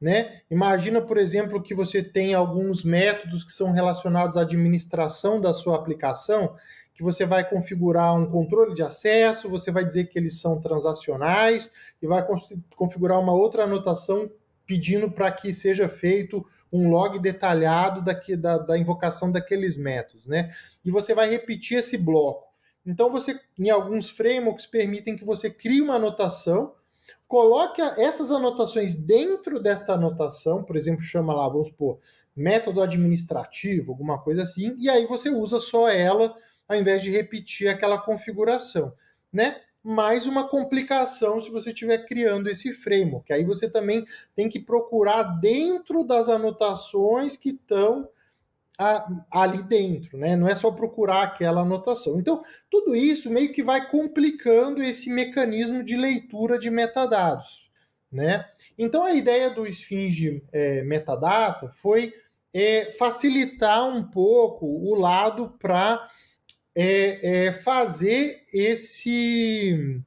né? 0.00 0.42
Imagina, 0.48 1.00
por 1.00 1.18
exemplo, 1.18 1.60
que 1.60 1.74
você 1.74 2.04
tem 2.04 2.34
alguns 2.34 2.84
métodos 2.84 3.42
que 3.42 3.50
são 3.50 3.72
relacionados 3.72 4.36
à 4.36 4.42
administração 4.42 5.40
da 5.40 5.52
sua 5.52 5.74
aplicação, 5.74 6.54
que 6.94 7.02
você 7.02 7.26
vai 7.26 7.48
configurar 7.48 8.14
um 8.14 8.30
controle 8.30 8.74
de 8.74 8.82
acesso, 8.82 9.48
você 9.48 9.72
vai 9.72 9.84
dizer 9.84 10.04
que 10.04 10.18
eles 10.18 10.40
são 10.40 10.60
transacionais 10.60 11.68
e 12.00 12.06
vai 12.06 12.24
configurar 12.76 13.18
uma 13.18 13.32
outra 13.32 13.64
anotação 13.64 14.24
pedindo 14.68 15.10
para 15.10 15.32
que 15.32 15.50
seja 15.50 15.88
feito 15.88 16.44
um 16.70 16.90
log 16.90 17.18
detalhado 17.18 18.02
daqui, 18.02 18.36
da, 18.36 18.58
da 18.58 18.76
invocação 18.76 19.32
daqueles 19.32 19.78
métodos, 19.78 20.26
né? 20.26 20.54
E 20.84 20.90
você 20.90 21.14
vai 21.14 21.30
repetir 21.30 21.78
esse 21.78 21.96
bloco. 21.96 22.46
Então, 22.84 23.10
você, 23.10 23.40
em 23.58 23.70
alguns 23.70 24.10
frameworks, 24.10 24.66
permitem 24.66 25.16
que 25.16 25.24
você 25.24 25.48
crie 25.48 25.80
uma 25.80 25.94
anotação, 25.94 26.74
coloque 27.26 27.80
essas 27.80 28.30
anotações 28.30 28.94
dentro 28.94 29.58
desta 29.58 29.94
anotação, 29.94 30.62
por 30.62 30.76
exemplo, 30.76 31.00
chama 31.00 31.32
lá, 31.32 31.48
vamos 31.48 31.68
supor, 31.68 31.98
método 32.36 32.82
administrativo, 32.82 33.92
alguma 33.92 34.18
coisa 34.18 34.42
assim, 34.42 34.74
e 34.78 34.90
aí 34.90 35.06
você 35.06 35.30
usa 35.30 35.60
só 35.60 35.88
ela 35.88 36.36
ao 36.68 36.76
invés 36.76 37.02
de 37.02 37.10
repetir 37.10 37.68
aquela 37.68 37.96
configuração, 37.96 38.92
né? 39.32 39.62
Mais 39.82 40.26
uma 40.26 40.48
complicação 40.48 41.40
se 41.40 41.50
você 41.50 41.70
estiver 41.70 41.98
criando 42.06 42.48
esse 42.48 42.72
framework. 42.72 43.32
Aí 43.32 43.44
você 43.44 43.70
também 43.70 44.04
tem 44.34 44.48
que 44.48 44.60
procurar 44.60 45.22
dentro 45.40 46.04
das 46.04 46.28
anotações 46.28 47.36
que 47.36 47.50
estão 47.50 48.08
ali 49.28 49.60
dentro, 49.64 50.16
né? 50.16 50.36
Não 50.36 50.48
é 50.48 50.54
só 50.54 50.70
procurar 50.70 51.22
aquela 51.22 51.62
anotação. 51.62 52.18
Então, 52.20 52.44
tudo 52.70 52.94
isso 52.94 53.28
meio 53.28 53.52
que 53.52 53.62
vai 53.62 53.90
complicando 53.90 54.80
esse 54.80 55.10
mecanismo 55.10 55.82
de 55.82 55.96
leitura 55.96 56.56
de 56.56 56.70
metadados, 56.70 57.68
né? 58.10 58.44
Então, 58.78 59.02
a 59.02 59.12
ideia 59.12 59.50
do 59.50 59.66
Sphinge 59.66 60.44
é, 60.52 60.82
Metadata 60.84 61.72
foi 61.74 62.14
é, 62.54 62.92
facilitar 62.92 63.84
um 63.88 64.04
pouco 64.04 64.64
o 64.66 64.94
lado 64.94 65.56
para 65.58 66.08
é, 66.80 67.46
é 67.46 67.52
fazer 67.52 68.44
esse. 68.54 70.00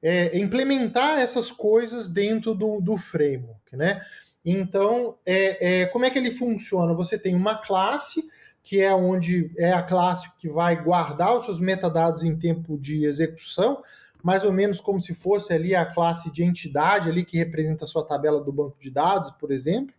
É, 0.00 0.36
implementar 0.36 1.20
essas 1.20 1.52
coisas 1.52 2.08
dentro 2.08 2.54
do, 2.54 2.80
do 2.80 2.96
framework, 2.96 3.76
né? 3.76 4.04
Então, 4.44 5.16
é, 5.24 5.82
é, 5.82 5.86
como 5.86 6.04
é 6.04 6.10
que 6.10 6.18
ele 6.18 6.32
funciona? 6.32 6.92
Você 6.94 7.16
tem 7.16 7.36
uma 7.36 7.56
classe, 7.56 8.24
que 8.64 8.80
é 8.80 8.92
onde 8.92 9.52
é 9.56 9.72
a 9.72 9.82
classe 9.82 10.28
que 10.38 10.48
vai 10.48 10.80
guardar 10.82 11.36
os 11.36 11.44
seus 11.44 11.60
metadados 11.60 12.24
em 12.24 12.36
tempo 12.36 12.76
de 12.76 13.04
execução, 13.04 13.80
mais 14.22 14.42
ou 14.42 14.52
menos 14.52 14.80
como 14.80 15.00
se 15.00 15.14
fosse 15.14 15.52
ali 15.52 15.72
a 15.72 15.86
classe 15.86 16.32
de 16.32 16.42
entidade 16.42 17.08
ali 17.08 17.24
que 17.24 17.38
representa 17.38 17.84
a 17.84 17.88
sua 17.88 18.04
tabela 18.04 18.40
do 18.40 18.52
banco 18.52 18.76
de 18.80 18.90
dados, 18.90 19.30
por 19.38 19.52
exemplo 19.52 19.94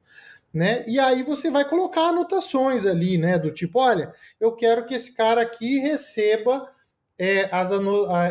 né? 0.54 0.84
E 0.88 1.00
aí 1.00 1.24
você 1.24 1.50
vai 1.50 1.68
colocar 1.68 2.10
anotações 2.10 2.86
ali, 2.86 3.18
né? 3.18 3.40
Do 3.40 3.52
tipo, 3.52 3.80
olha, 3.80 4.14
eu 4.40 4.52
quero 4.56 4.86
que 4.86 4.94
esse 4.94 5.12
cara 5.12 5.42
aqui 5.42 5.80
receba 5.80 6.70
é, 7.18 7.50
as 7.52 7.72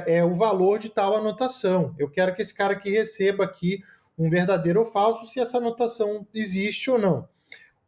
é, 0.07 0.25
o 0.25 0.35
valor 0.35 0.79
de 0.79 0.89
tal 0.89 1.17
anotação. 1.17 1.95
Eu 1.99 2.09
quero 2.09 2.35
que 2.35 2.43
esse 2.43 2.55
cara 2.55 2.75
aqui 2.75 2.91
receba 2.91 3.45
aqui 3.45 3.83
um 4.17 4.31
verdadeiro 4.31 4.81
ou 4.81 4.87
falso, 4.87 5.27
se 5.27 5.41
essa 5.41 5.59
anotação 5.59 6.27
existe 6.33 6.91
ou 6.91 6.99
não. 6.99 7.29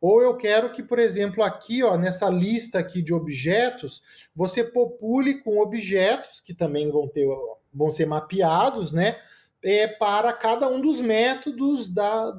Ou 0.01 0.21
eu 0.21 0.37
quero 0.37 0.73
que, 0.73 0.83
por 0.83 0.99
exemplo, 0.99 1.43
aqui, 1.43 1.83
ó, 1.83 1.97
nessa 1.97 2.29
lista 2.29 2.79
aqui 2.79 3.01
de 3.01 3.15
objetos, 3.15 4.03
você 4.35 4.63
popule 4.63 5.41
com 5.43 5.61
objetos 5.61 6.41
que 6.41 6.53
também 6.53 6.91
vão 6.91 7.09
ter 7.09 7.27
vão 7.73 7.91
ser 7.91 8.07
mapeados, 8.07 8.93
né, 8.93 9.17
é, 9.61 9.89
para 9.89 10.33
cada 10.33 10.69
um 10.69 10.81
dos 10.81 11.01
métodos 11.01 11.89
da, 11.89 12.33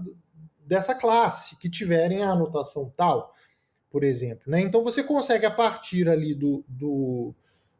dessa 0.66 0.96
classe 0.96 1.56
que 1.58 1.70
tiverem 1.70 2.24
a 2.24 2.32
anotação 2.32 2.92
tal, 2.98 3.34
por 3.90 4.04
exemplo, 4.04 4.44
né? 4.48 4.60
Então 4.62 4.84
você 4.84 5.04
consegue 5.04 5.46
a 5.46 5.52
partir 5.52 6.10
ali 6.10 6.34
do, 6.34 6.66
do 6.68 7.34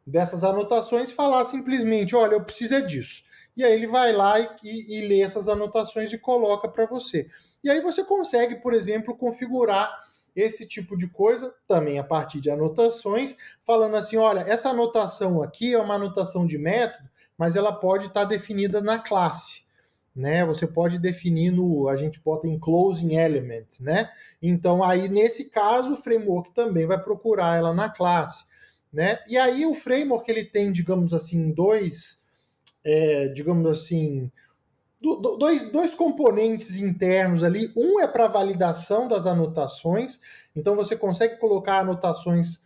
dessas 0.06 0.44
anotações 0.44 1.10
falar 1.10 1.44
simplesmente, 1.44 2.14
olha, 2.14 2.34
eu 2.34 2.44
preciso 2.44 2.74
é 2.74 2.80
disso. 2.80 3.24
E 3.56 3.64
aí 3.64 3.72
ele 3.72 3.86
vai 3.86 4.12
lá 4.12 4.38
e, 4.38 4.48
e, 4.62 4.98
e 4.98 5.08
lê 5.08 5.20
essas 5.20 5.48
anotações 5.48 6.12
e 6.12 6.18
coloca 6.18 6.68
para 6.68 6.86
você. 6.86 7.28
E 7.64 7.70
aí 7.70 7.80
você 7.80 8.04
consegue, 8.04 8.56
por 8.56 8.72
exemplo, 8.72 9.16
configurar 9.16 10.00
esse 10.36 10.66
tipo 10.66 10.96
de 10.96 11.08
coisa 11.08 11.54
também 11.66 11.98
a 11.98 12.04
partir 12.04 12.40
de 12.40 12.50
anotações, 12.50 13.36
falando 13.64 13.96
assim, 13.96 14.18
olha, 14.18 14.40
essa 14.40 14.68
anotação 14.68 15.42
aqui 15.42 15.74
é 15.74 15.78
uma 15.78 15.94
anotação 15.94 16.46
de 16.46 16.58
método, 16.58 17.08
mas 17.38 17.56
ela 17.56 17.72
pode 17.72 18.06
estar 18.06 18.20
tá 18.20 18.26
definida 18.26 18.82
na 18.82 18.98
classe. 18.98 19.65
Né, 20.16 20.46
você 20.46 20.66
pode 20.66 20.98
definir 20.98 21.50
no, 21.50 21.90
a 21.90 21.96
gente 21.96 22.18
bota 22.22 22.48
em 22.48 22.58
closing 22.58 23.16
element, 23.16 23.66
né? 23.80 24.10
Então 24.40 24.82
aí 24.82 25.10
nesse 25.10 25.50
caso 25.50 25.92
o 25.92 25.96
framework 25.96 26.54
também 26.54 26.86
vai 26.86 26.98
procurar 26.98 27.58
ela 27.58 27.74
na 27.74 27.90
classe, 27.90 28.46
né? 28.90 29.18
E 29.28 29.36
aí 29.36 29.66
o 29.66 29.74
framework 29.74 30.30
ele 30.30 30.42
tem, 30.42 30.72
digamos 30.72 31.12
assim, 31.12 31.52
dois 31.52 32.18
é, 32.82 33.26
digamos 33.28 33.68
assim, 33.68 34.30
do, 35.00 35.36
dois, 35.36 35.70
dois 35.72 35.92
componentes 35.92 36.76
internos 36.76 37.42
ali. 37.42 37.72
Um 37.76 38.00
é 38.00 38.06
para 38.06 38.28
validação 38.28 39.08
das 39.08 39.26
anotações, 39.26 40.20
então 40.54 40.76
você 40.76 40.96
consegue 40.96 41.36
colocar 41.36 41.80
anotações 41.80 42.60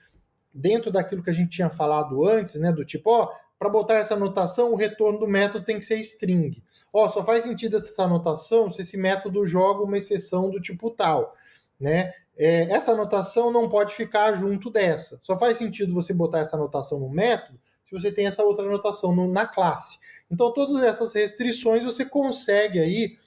dentro 0.53 0.90
daquilo 0.90 1.22
que 1.22 1.30
a 1.30 1.34
gente 1.34 1.51
tinha 1.51 1.70
falado 1.70 2.26
antes, 2.26 2.57
né? 2.57 2.70
Do 2.70 2.84
tipo, 2.84 3.11
ó, 3.11 3.32
para 3.61 3.68
botar 3.68 3.96
essa 3.96 4.14
anotação, 4.14 4.72
o 4.72 4.74
retorno 4.74 5.18
do 5.18 5.28
método 5.28 5.66
tem 5.66 5.78
que 5.78 5.84
ser 5.84 5.96
string. 5.96 6.62
Ó, 6.90 7.06
só 7.11 7.22
faz 7.22 7.44
sentido 7.44 7.76
essa 7.76 8.04
anotação 8.04 8.72
se 8.72 8.80
esse 8.80 8.96
método 8.96 9.44
joga 9.44 9.84
uma 9.84 9.98
exceção 9.98 10.48
do 10.48 10.58
tipo 10.58 10.90
tal, 10.90 11.36
né? 11.78 12.11
É, 12.38 12.62
essa 12.72 12.92
anotação 12.92 13.52
não 13.52 13.68
pode 13.68 13.94
ficar 13.94 14.32
junto 14.32 14.70
dessa. 14.70 15.20
Só 15.22 15.36
faz 15.36 15.58
sentido 15.58 15.92
você 15.92 16.14
botar 16.14 16.38
essa 16.38 16.56
anotação 16.56 16.98
no 16.98 17.11
método 17.11 17.61
se 17.84 17.92
você 17.92 18.11
tem 18.11 18.26
essa 18.26 18.42
outra 18.42 18.64
anotação 18.64 19.14
no, 19.14 19.30
na 19.30 19.46
classe. 19.46 19.98
Então, 20.30 20.50
todas 20.54 20.82
essas 20.82 21.12
restrições 21.12 21.84
você 21.84 22.06
consegue 22.06 22.78
aí 22.78 23.18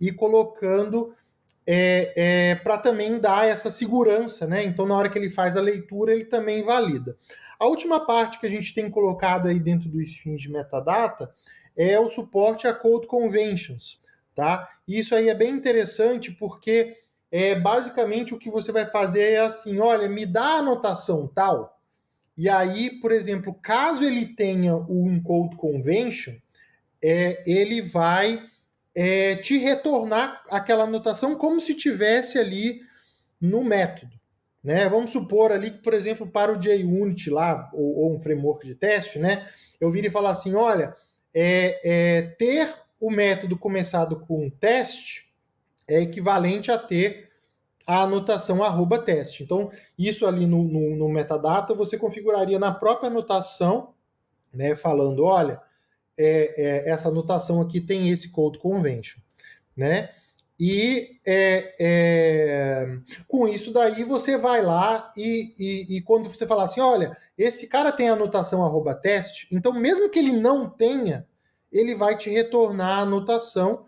ir 0.00 0.12
colocando 0.12 1.14
é, 1.66 2.12
é, 2.16 2.54
para 2.56 2.78
também 2.78 3.18
dar 3.18 3.46
essa 3.46 3.70
segurança, 3.70 4.46
né? 4.46 4.64
Então, 4.64 4.86
na 4.86 4.96
hora 4.96 5.08
que 5.08 5.18
ele 5.18 5.30
faz 5.30 5.56
a 5.56 5.60
leitura, 5.60 6.12
ele 6.12 6.24
também 6.24 6.62
valida. 6.62 7.16
A 7.58 7.66
última 7.66 8.04
parte 8.04 8.40
que 8.40 8.46
a 8.46 8.50
gente 8.50 8.74
tem 8.74 8.90
colocado 8.90 9.48
aí 9.48 9.60
dentro 9.60 9.88
do 9.88 10.00
Sphinx 10.00 10.42
de 10.42 10.50
metadata 10.50 11.32
é 11.76 11.98
o 11.98 12.08
suporte 12.08 12.66
a 12.66 12.74
Code 12.74 13.06
Conventions, 13.06 14.00
tá? 14.34 14.68
Isso 14.86 15.14
aí 15.14 15.28
é 15.28 15.34
bem 15.34 15.52
interessante 15.52 16.30
porque 16.32 16.96
é 17.30 17.54
basicamente 17.54 18.34
o 18.34 18.38
que 18.38 18.50
você 18.50 18.72
vai 18.72 18.84
fazer 18.86 19.22
é 19.22 19.40
assim, 19.40 19.78
olha, 19.78 20.08
me 20.08 20.26
dá 20.26 20.42
a 20.42 20.58
anotação 20.58 21.30
tal, 21.34 21.80
e 22.36 22.48
aí, 22.48 22.90
por 23.00 23.12
exemplo, 23.12 23.54
caso 23.62 24.02
ele 24.02 24.26
tenha 24.26 24.74
o 24.74 25.06
Uncode 25.06 25.56
Convention, 25.56 26.34
é, 27.02 27.42
ele 27.46 27.82
vai 27.82 28.42
é, 28.94 29.36
te 29.36 29.58
retornar 29.58 30.42
aquela 30.50 30.84
anotação 30.84 31.34
como 31.34 31.60
se 31.60 31.74
tivesse 31.74 32.38
ali 32.38 32.80
no 33.40 33.64
método. 33.64 34.12
Né? 34.62 34.88
Vamos 34.88 35.10
supor 35.10 35.50
ali 35.50 35.70
que, 35.72 35.78
por 35.78 35.92
exemplo, 35.92 36.26
para 36.26 36.52
o 36.52 36.60
JUnit 36.60 37.28
lá, 37.30 37.68
ou, 37.72 37.98
ou 37.98 38.14
um 38.14 38.20
framework 38.20 38.64
de 38.66 38.74
teste, 38.74 39.18
né? 39.18 39.48
Eu 39.80 39.90
viro 39.90 40.06
e 40.06 40.10
falar 40.10 40.30
assim: 40.30 40.54
olha, 40.54 40.94
é, 41.34 41.80
é, 41.82 42.22
ter 42.22 42.72
o 43.00 43.10
método 43.10 43.58
começado 43.58 44.20
com 44.20 44.48
teste 44.48 45.28
é 45.88 46.00
equivalente 46.00 46.70
a 46.70 46.78
ter 46.78 47.30
a 47.84 48.02
anotação 48.02 48.62
arroba 48.62 48.98
teste. 48.98 49.42
Então, 49.42 49.70
isso 49.98 50.24
ali 50.24 50.46
no, 50.46 50.62
no, 50.62 50.96
no, 50.96 51.08
metadata 51.08 51.74
você 51.74 51.98
configuraria 51.98 52.58
na 52.58 52.72
própria 52.72 53.08
anotação, 53.08 53.92
né, 54.54 54.76
falando, 54.76 55.24
olha, 55.24 55.60
é, 56.16 56.54
é, 56.56 56.90
essa 56.90 57.08
anotação 57.08 57.60
aqui 57.60 57.80
tem 57.80 58.10
esse 58.10 58.30
code 58.30 58.58
convention, 58.58 59.20
né? 59.76 60.10
E 60.58 61.18
é, 61.26 61.74
é 61.80 62.98
com 63.26 63.48
isso 63.48 63.72
daí 63.72 64.04
você 64.04 64.36
vai 64.36 64.62
lá 64.62 65.12
e, 65.16 65.54
e, 65.58 65.96
e, 65.96 66.02
quando 66.02 66.28
você 66.28 66.46
falar 66.46 66.64
assim, 66.64 66.80
olha, 66.80 67.16
esse 67.36 67.66
cara 67.66 67.90
tem 67.90 68.08
anotação 68.08 68.64
arroba 68.64 68.94
teste, 68.94 69.48
então 69.50 69.72
mesmo 69.72 70.08
que 70.08 70.18
ele 70.18 70.32
não 70.32 70.68
tenha, 70.68 71.26
ele 71.70 71.94
vai 71.94 72.16
te 72.16 72.30
retornar 72.30 72.98
a 72.98 73.02
anotação 73.02 73.86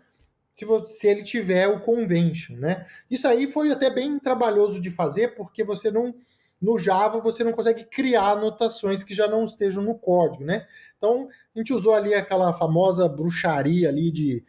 se, 0.55 0.65
se 0.87 1.07
ele 1.07 1.23
tiver 1.23 1.67
o 1.67 1.79
convention, 1.81 2.57
né? 2.57 2.85
Isso 3.09 3.27
aí 3.27 3.51
foi 3.51 3.71
até 3.71 3.89
bem 3.89 4.17
trabalhoso 4.17 4.81
de 4.81 4.89
fazer, 4.89 5.35
porque 5.35 5.63
você 5.63 5.91
não 5.91 6.15
no 6.61 6.77
Java 6.77 7.19
você 7.19 7.43
não 7.43 7.51
consegue 7.51 7.83
criar 7.85 8.31
anotações 8.31 9.03
que 9.03 9.13
já 9.13 9.27
não 9.27 9.45
estejam 9.45 9.83
no 9.83 9.95
código, 9.95 10.43
né? 10.43 10.65
Então 10.97 11.27
a 11.53 11.59
gente 11.59 11.73
usou 11.73 11.93
ali 11.93 12.13
aquela 12.13 12.53
famosa 12.53 13.07
bruxaria 13.07 13.89
ali 13.89 14.11
de 14.11 14.43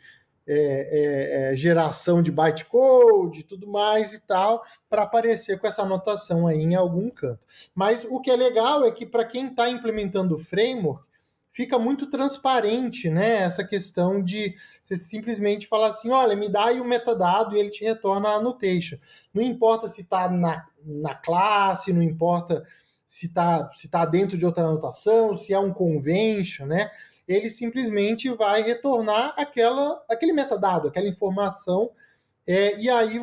é, 0.48 0.54
é, 0.54 1.52
é, 1.52 1.56
geração 1.56 2.22
de 2.22 2.30
bytecode 2.30 3.40
e 3.40 3.42
tudo 3.42 3.66
mais 3.66 4.12
e 4.12 4.20
tal, 4.20 4.62
para 4.88 5.02
aparecer 5.02 5.58
com 5.58 5.66
essa 5.66 5.82
anotação 5.82 6.46
aí 6.46 6.60
em 6.60 6.76
algum 6.76 7.10
canto. 7.10 7.40
Mas 7.74 8.06
o 8.08 8.20
que 8.20 8.30
é 8.30 8.36
legal 8.36 8.84
é 8.84 8.92
que 8.92 9.04
para 9.04 9.24
quem 9.24 9.48
está 9.48 9.68
implementando 9.68 10.36
o 10.36 10.38
framework, 10.38 11.04
fica 11.56 11.78
muito 11.78 12.08
transparente, 12.10 13.08
né? 13.08 13.38
Essa 13.38 13.64
questão 13.64 14.22
de 14.22 14.54
você 14.82 14.94
simplesmente 14.96 15.66
falar 15.66 15.88
assim, 15.88 16.10
olha, 16.10 16.36
me 16.36 16.50
dá 16.50 16.66
aí 16.66 16.80
o 16.80 16.84
metadado 16.84 17.56
e 17.56 17.58
ele 17.58 17.70
te 17.70 17.82
retorna 17.82 18.28
a 18.28 18.34
annotation. 18.34 18.98
Não 19.32 19.42
importa 19.42 19.88
se 19.88 20.02
está 20.02 20.30
na, 20.30 20.66
na 20.86 21.14
classe, 21.14 21.92
não 21.92 22.02
importa 22.02 22.64
se 23.04 23.26
está 23.26 23.70
se 23.72 23.88
tá 23.88 24.04
dentro 24.04 24.36
de 24.38 24.46
outra 24.46 24.64
anotação, 24.64 25.36
se 25.36 25.52
é 25.52 25.58
um 25.58 25.72
convention, 25.72 26.66
né? 26.66 26.90
Ele 27.26 27.50
simplesmente 27.50 28.28
vai 28.30 28.62
retornar 28.62 29.34
aquela, 29.36 30.02
aquele 30.08 30.32
metadado, 30.32 30.88
aquela 30.88 31.08
informação, 31.08 31.90
é, 32.46 32.78
e 32.78 32.88
aí 32.88 33.20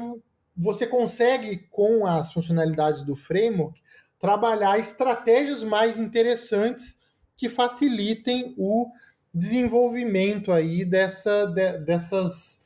você 0.55 0.85
consegue, 0.85 1.67
com 1.71 2.05
as 2.05 2.31
funcionalidades 2.31 3.03
do 3.03 3.15
framework, 3.15 3.81
trabalhar 4.19 4.77
estratégias 4.79 5.63
mais 5.63 5.97
interessantes 5.97 6.99
que 7.35 7.49
facilitem 7.49 8.53
o 8.57 8.89
desenvolvimento 9.33 10.51
aí 10.51 10.85
dessa, 10.85 11.45
de, 11.47 11.79
dessas 11.79 12.61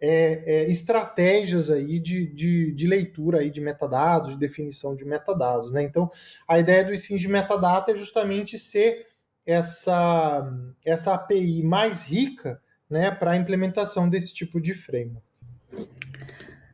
é, 0.00 0.42
é, 0.46 0.70
estratégias 0.70 1.70
aí 1.70 1.98
de, 1.98 2.26
de, 2.26 2.72
de, 2.72 2.86
leitura 2.86 3.40
aí 3.40 3.50
de 3.50 3.60
metadados, 3.60 4.30
de 4.30 4.36
definição 4.36 4.94
de 4.94 5.04
metadados. 5.04 5.72
Né? 5.72 5.82
Então, 5.82 6.10
a 6.46 6.58
ideia 6.58 6.84
do 6.84 6.94
Sphinx 6.94 7.20
de 7.20 7.28
metadata 7.28 7.92
é 7.92 7.96
justamente 7.96 8.58
ser 8.58 9.06
essa, 9.44 10.52
essa 10.84 11.14
API 11.14 11.62
mais 11.62 12.02
rica 12.02 12.60
né, 12.88 13.10
para 13.10 13.32
a 13.32 13.36
implementação 13.36 14.08
desse 14.08 14.32
tipo 14.32 14.60
de 14.60 14.74
framework. 14.74 15.26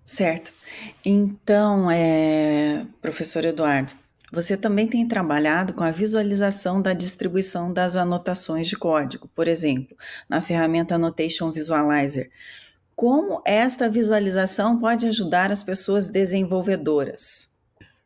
Certo. 0.04 0.52
Então, 1.04 1.90
é, 1.90 2.86
professor 3.00 3.44
Eduardo, 3.44 3.92
você 4.30 4.56
também 4.56 4.86
tem 4.86 5.06
trabalhado 5.06 5.72
com 5.72 5.84
a 5.84 5.90
visualização 5.90 6.82
da 6.82 6.92
distribuição 6.92 7.72
das 7.72 7.96
anotações 7.96 8.68
de 8.68 8.76
código, 8.76 9.28
por 9.28 9.46
exemplo, 9.46 9.96
na 10.28 10.42
ferramenta 10.42 10.96
Annotation 10.96 11.50
Visualizer. 11.52 12.30
Como 12.94 13.42
esta 13.44 13.88
visualização 13.88 14.78
pode 14.78 15.06
ajudar 15.06 15.50
as 15.50 15.62
pessoas 15.62 16.08
desenvolvedoras? 16.08 17.54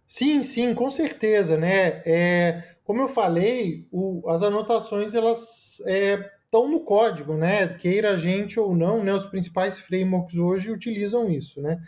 Sim, 0.07 0.43
sim, 0.43 0.73
com 0.75 0.91
certeza, 0.91 1.59
né? 1.59 2.03
É, 2.07 2.65
como 2.83 3.03
eu 3.03 3.09
falei, 3.09 3.87
o, 3.93 4.27
as 4.31 4.43
anotações 4.43 5.15
elas 5.15 5.81
estão 5.81 6.67
é, 6.67 6.71
no 6.71 6.81
código, 6.81 7.35
né? 7.35 7.69
Queira 7.69 8.13
a 8.13 8.17
gente 8.17 8.59
ou 8.59 8.75
não, 8.75 9.05
né? 9.05 9.13
Os 9.13 9.27
principais 9.27 9.79
frameworks 9.79 10.37
hoje 10.37 10.73
utilizam 10.73 11.31
isso, 11.31 11.61
né? 11.61 11.79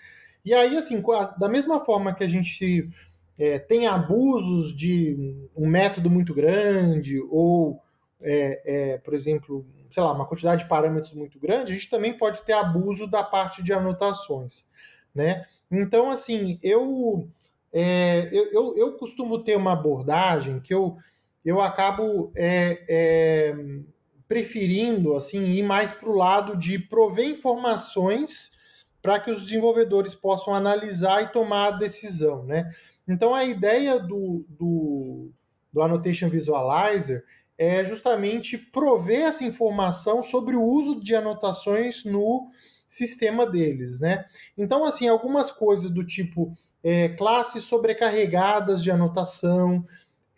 E 0.44 0.52
aí, 0.52 0.76
assim, 0.76 1.02
da 1.38 1.48
mesma 1.48 1.80
forma 1.80 2.14
que 2.14 2.22
a 2.22 2.28
gente 2.28 2.90
é, 3.38 3.58
tem 3.58 3.86
abusos 3.86 4.76
de 4.76 5.48
um 5.56 5.66
método 5.66 6.10
muito 6.10 6.34
grande 6.34 7.18
ou, 7.30 7.80
é, 8.20 8.92
é, 8.92 8.98
por 8.98 9.14
exemplo, 9.14 9.64
sei 9.90 10.02
lá, 10.02 10.12
uma 10.12 10.26
quantidade 10.26 10.62
de 10.62 10.68
parâmetros 10.68 11.12
muito 11.14 11.38
grande, 11.38 11.72
a 11.72 11.74
gente 11.74 11.90
também 11.90 12.12
pode 12.12 12.42
ter 12.42 12.52
abuso 12.52 13.06
da 13.06 13.22
parte 13.22 13.62
de 13.62 13.72
anotações, 13.72 14.66
né? 15.14 15.44
Então, 15.70 16.10
assim, 16.10 16.58
eu, 16.62 17.28
é, 17.72 18.28
eu, 18.32 18.52
eu, 18.52 18.74
eu, 18.76 18.92
costumo 18.96 19.42
ter 19.42 19.56
uma 19.56 19.72
abordagem 19.72 20.60
que 20.60 20.72
eu, 20.72 20.96
eu 21.44 21.60
acabo 21.60 22.32
é, 22.36 22.84
é, 22.88 23.56
preferindo, 24.28 25.14
assim, 25.14 25.42
ir 25.44 25.62
mais 25.62 25.92
para 25.92 26.08
o 26.08 26.16
lado 26.16 26.56
de 26.56 26.78
prover 26.78 27.28
informações 27.28 28.50
para 29.02 29.18
que 29.18 29.30
os 29.30 29.44
desenvolvedores 29.44 30.14
possam 30.14 30.54
analisar 30.54 31.22
e 31.22 31.32
tomar 31.32 31.68
a 31.68 31.76
decisão, 31.78 32.44
né? 32.44 32.70
Então 33.08 33.34
a 33.34 33.44
ideia 33.44 33.98
do, 33.98 34.44
do, 34.48 35.30
do 35.72 35.82
Annotation 35.82 36.28
Visualizer 36.28 37.24
é 37.60 37.84
justamente 37.84 38.56
prover 38.56 39.20
essa 39.20 39.44
informação 39.44 40.22
sobre 40.22 40.56
o 40.56 40.62
uso 40.62 40.98
de 40.98 41.14
anotações 41.14 42.06
no 42.06 42.50
sistema 42.88 43.46
deles, 43.46 44.00
né? 44.00 44.24
Então, 44.56 44.82
assim, 44.82 45.06
algumas 45.06 45.50
coisas 45.50 45.90
do 45.90 46.02
tipo 46.02 46.50
é, 46.82 47.10
classes 47.10 47.62
sobrecarregadas 47.64 48.82
de 48.82 48.90
anotação, 48.90 49.84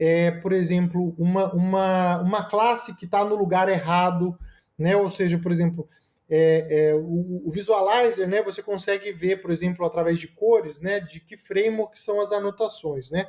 é, 0.00 0.32
por 0.32 0.52
exemplo, 0.52 1.14
uma, 1.16 1.54
uma, 1.54 2.20
uma 2.22 2.44
classe 2.44 2.92
que 2.96 3.04
está 3.04 3.24
no 3.24 3.36
lugar 3.36 3.68
errado, 3.68 4.36
né? 4.76 4.96
Ou 4.96 5.08
seja, 5.08 5.38
por 5.38 5.52
exemplo, 5.52 5.88
é, 6.28 6.88
é, 6.88 6.94
o, 6.96 7.46
o, 7.46 7.50
visualizer, 7.52 8.26
né? 8.26 8.42
Você 8.42 8.64
consegue 8.64 9.12
ver, 9.12 9.40
por 9.40 9.52
exemplo, 9.52 9.86
através 9.86 10.18
de 10.18 10.26
cores, 10.26 10.80
né? 10.80 10.98
De 10.98 11.20
que 11.20 11.36
framework 11.36 11.96
são 12.00 12.20
as 12.20 12.32
anotações, 12.32 13.12
né? 13.12 13.28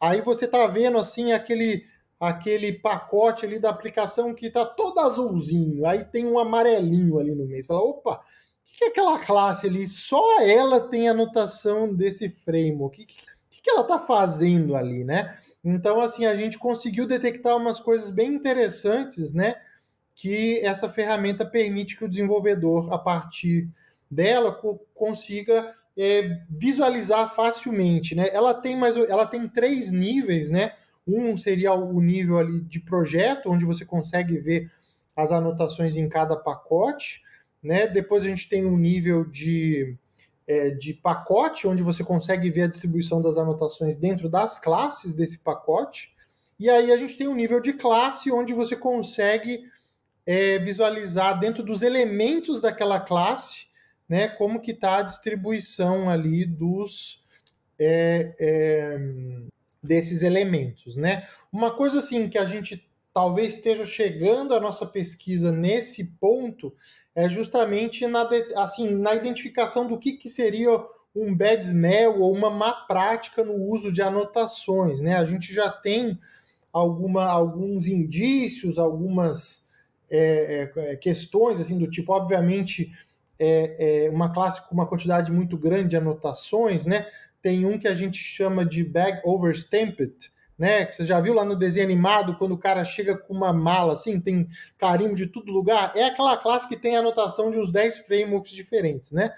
Aí 0.00 0.22
você 0.22 0.46
está 0.46 0.66
vendo 0.66 0.96
assim 0.96 1.32
aquele 1.32 1.84
aquele 2.18 2.72
pacote 2.72 3.44
ali 3.44 3.58
da 3.58 3.70
aplicação 3.70 4.34
que 4.34 4.46
está 4.46 4.64
todo 4.64 5.00
azulzinho, 5.00 5.86
aí 5.86 6.04
tem 6.04 6.26
um 6.26 6.38
amarelinho 6.38 7.18
ali 7.18 7.34
no 7.34 7.46
meio. 7.46 7.62
Você 7.62 7.66
fala, 7.66 7.80
opa, 7.80 8.14
o 8.14 8.20
que, 8.64 8.78
que 8.78 8.84
é 8.84 8.88
aquela 8.88 9.18
classe 9.18 9.66
ali? 9.66 9.86
Só 9.86 10.40
ela 10.40 10.80
tem 10.80 11.08
anotação 11.08 11.92
desse 11.94 12.28
framework. 12.28 13.02
O 13.02 13.06
que, 13.06 13.14
que, 13.50 13.62
que 13.62 13.70
ela 13.70 13.82
está 13.82 13.98
fazendo 13.98 14.74
ali, 14.74 15.04
né? 15.04 15.38
Então, 15.64 16.00
assim, 16.00 16.24
a 16.24 16.34
gente 16.34 16.58
conseguiu 16.58 17.06
detectar 17.06 17.56
umas 17.56 17.80
coisas 17.80 18.10
bem 18.10 18.34
interessantes, 18.34 19.32
né? 19.32 19.56
Que 20.14 20.60
essa 20.60 20.88
ferramenta 20.88 21.44
permite 21.44 21.96
que 21.96 22.04
o 22.04 22.08
desenvolvedor, 22.08 22.92
a 22.92 22.98
partir 22.98 23.68
dela, 24.10 24.58
consiga 24.94 25.74
é, 25.96 26.40
visualizar 26.48 27.34
facilmente, 27.34 28.14
né? 28.14 28.28
Ela 28.32 28.54
tem 28.54 28.76
mais, 28.76 28.96
ela 28.96 29.26
tem 29.26 29.46
três 29.48 29.90
níveis, 29.90 30.50
né? 30.50 30.72
Um 31.06 31.36
seria 31.36 31.72
o 31.72 32.00
nível 32.00 32.38
ali 32.38 32.60
de 32.60 32.80
projeto, 32.80 33.50
onde 33.50 33.64
você 33.64 33.84
consegue 33.84 34.38
ver 34.38 34.70
as 35.14 35.32
anotações 35.32 35.96
em 35.96 36.08
cada 36.08 36.36
pacote, 36.36 37.22
né? 37.62 37.86
Depois 37.86 38.24
a 38.24 38.28
gente 38.28 38.48
tem 38.48 38.66
um 38.66 38.76
nível 38.76 39.24
de, 39.24 39.96
é, 40.46 40.70
de 40.70 40.92
pacote, 40.94 41.66
onde 41.66 41.82
você 41.82 42.02
consegue 42.04 42.50
ver 42.50 42.62
a 42.62 42.68
distribuição 42.68 43.22
das 43.22 43.36
anotações 43.36 43.96
dentro 43.96 44.28
das 44.28 44.58
classes 44.58 45.14
desse 45.14 45.38
pacote. 45.38 46.14
E 46.58 46.68
aí 46.68 46.90
a 46.90 46.96
gente 46.96 47.16
tem 47.16 47.28
um 47.28 47.34
nível 47.34 47.60
de 47.60 47.72
classe, 47.72 48.32
onde 48.32 48.52
você 48.52 48.74
consegue 48.76 49.64
é, 50.26 50.58
visualizar 50.58 51.38
dentro 51.38 51.62
dos 51.62 51.82
elementos 51.82 52.60
daquela 52.60 53.00
classe 53.00 53.66
né, 54.08 54.28
como 54.28 54.60
que 54.60 54.70
está 54.70 54.98
a 54.98 55.02
distribuição 55.02 56.08
ali 56.08 56.44
dos 56.44 57.22
é, 57.78 58.34
é, 58.38 58.98
desses 59.86 60.22
elementos, 60.22 60.96
né? 60.96 61.26
Uma 61.52 61.74
coisa 61.74 61.98
assim 62.00 62.28
que 62.28 62.38
a 62.38 62.44
gente 62.44 62.86
talvez 63.14 63.54
esteja 63.54 63.86
chegando 63.86 64.54
a 64.54 64.60
nossa 64.60 64.84
pesquisa 64.84 65.50
nesse 65.50 66.04
ponto 66.20 66.74
é 67.14 67.28
justamente 67.28 68.06
na, 68.06 68.28
assim, 68.56 68.90
na 68.90 69.14
identificação 69.14 69.86
do 69.86 69.98
que, 69.98 70.12
que 70.12 70.28
seria 70.28 70.68
um 71.14 71.34
bad 71.34 71.64
smell 71.64 72.20
ou 72.20 72.34
uma 72.34 72.50
má 72.50 72.72
prática 72.72 73.42
no 73.42 73.54
uso 73.54 73.90
de 73.90 74.02
anotações, 74.02 75.00
né? 75.00 75.16
A 75.16 75.24
gente 75.24 75.54
já 75.54 75.70
tem 75.70 76.18
alguma, 76.70 77.24
alguns 77.24 77.86
indícios, 77.86 78.76
algumas 78.76 79.64
é, 80.10 80.70
é 80.76 80.96
questões 80.96 81.58
assim 81.58 81.78
do 81.78 81.88
tipo, 81.88 82.12
obviamente 82.12 82.92
é, 83.38 84.06
é 84.06 84.10
uma 84.10 84.32
classe 84.32 84.60
com 84.68 84.74
uma 84.74 84.86
quantidade 84.86 85.32
muito 85.32 85.56
grande 85.56 85.88
de 85.90 85.96
anotações, 85.96 86.84
né? 86.84 87.06
Tem 87.46 87.64
um 87.64 87.78
que 87.78 87.86
a 87.86 87.94
gente 87.94 88.18
chama 88.18 88.66
de 88.66 88.82
bag 88.82 89.20
overstamped, 89.22 90.32
né? 90.58 90.84
Que 90.84 90.96
você 90.96 91.06
já 91.06 91.20
viu 91.20 91.32
lá 91.32 91.44
no 91.44 91.54
desenho 91.54 91.86
animado, 91.86 92.36
quando 92.36 92.50
o 92.56 92.58
cara 92.58 92.82
chega 92.84 93.16
com 93.16 93.32
uma 93.32 93.52
mala 93.52 93.92
assim, 93.92 94.18
tem 94.18 94.48
carimbo 94.76 95.14
de 95.14 95.28
todo 95.28 95.52
lugar. 95.52 95.92
É 95.94 96.06
aquela 96.06 96.36
classe 96.36 96.66
que 96.66 96.76
tem 96.76 96.96
anotação 96.96 97.52
de 97.52 97.56
uns 97.56 97.70
10 97.70 97.98
frameworks 97.98 98.50
diferentes, 98.50 99.12
né? 99.12 99.32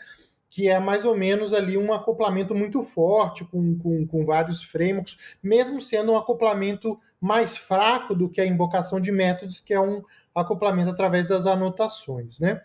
Que 0.49 0.69
é 0.69 0.81
mais 0.81 1.05
ou 1.05 1.15
menos 1.15 1.53
ali 1.53 1.77
um 1.77 1.93
acoplamento 1.93 2.55
muito 2.55 2.81
forte 2.81 3.45
com, 3.45 3.79
com, 3.79 4.07
com 4.07 4.25
vários 4.25 4.63
frameworks, 4.63 5.37
mesmo 5.43 5.79
sendo 5.79 6.13
um 6.13 6.17
acoplamento 6.17 6.99
mais 7.21 7.59
fraco 7.59 8.15
do 8.15 8.31
que 8.31 8.41
a 8.41 8.47
invocação 8.47 8.99
de 8.99 9.13
métodos, 9.13 9.61
que 9.61 9.75
é 9.75 9.81
um 9.81 10.03
acoplamento 10.35 10.89
através 10.91 11.29
das 11.29 11.45
anotações, 11.45 12.41
né? 12.41 12.63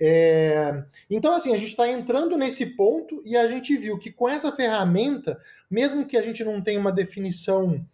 É, 0.00 0.82
então, 1.10 1.34
assim, 1.34 1.52
a 1.52 1.58
gente 1.58 1.70
está 1.70 1.86
entrando 1.86 2.38
nesse 2.38 2.64
ponto 2.74 3.20
e 3.24 3.36
a 3.36 3.46
gente 3.46 3.76
viu 3.76 3.98
que 3.98 4.10
com 4.10 4.26
essa 4.28 4.50
ferramenta, 4.50 5.38
mesmo 5.70 6.06
que 6.06 6.16
a 6.16 6.22
gente 6.22 6.42
não 6.42 6.62
tenha 6.62 6.80
uma 6.80 6.90
definição 6.90 7.84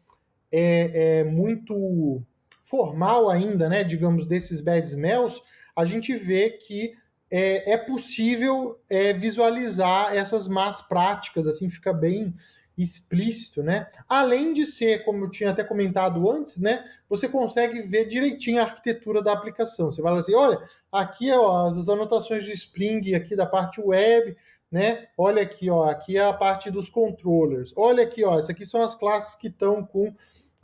é, 0.52 1.18
é, 1.20 1.24
muito 1.24 2.22
formal 2.62 3.28
ainda, 3.28 3.68
né, 3.68 3.82
digamos, 3.82 4.26
desses 4.26 4.61
bad 4.61 4.86
smells, 4.86 5.40
a 5.74 5.84
gente 5.84 6.16
vê 6.16 6.50
que 6.50 6.94
é, 7.30 7.72
é 7.72 7.76
possível 7.76 8.80
é, 8.88 9.12
visualizar 9.12 10.14
essas 10.14 10.46
más 10.46 10.82
práticas, 10.82 11.46
assim, 11.46 11.68
fica 11.68 11.92
bem 11.92 12.34
explícito, 12.76 13.62
né? 13.62 13.88
Além 14.08 14.52
de 14.52 14.66
ser, 14.66 15.04
como 15.04 15.24
eu 15.24 15.30
tinha 15.30 15.50
até 15.50 15.64
comentado 15.64 16.30
antes, 16.30 16.58
né? 16.58 16.84
Você 17.08 17.28
consegue 17.28 17.82
ver 17.82 18.06
direitinho 18.06 18.60
a 18.60 18.64
arquitetura 18.64 19.22
da 19.22 19.32
aplicação. 19.32 19.90
Você 19.90 20.02
fala 20.02 20.18
assim, 20.18 20.34
olha, 20.34 20.60
aqui 20.92 21.30
ó, 21.32 21.68
as 21.70 21.88
anotações 21.88 22.44
de 22.44 22.52
Spring 22.52 23.14
aqui 23.14 23.34
da 23.34 23.46
parte 23.46 23.80
web, 23.80 24.36
né? 24.70 25.08
Olha 25.16 25.42
aqui, 25.42 25.70
ó, 25.70 25.84
aqui 25.84 26.18
é 26.18 26.24
a 26.24 26.32
parte 26.32 26.70
dos 26.70 26.88
controllers. 26.88 27.72
Olha 27.76 28.02
aqui, 28.02 28.24
ó, 28.24 28.38
essas 28.38 28.50
aqui 28.50 28.66
são 28.66 28.82
as 28.82 28.94
classes 28.94 29.34
que 29.34 29.48
estão 29.48 29.84
com 29.84 30.14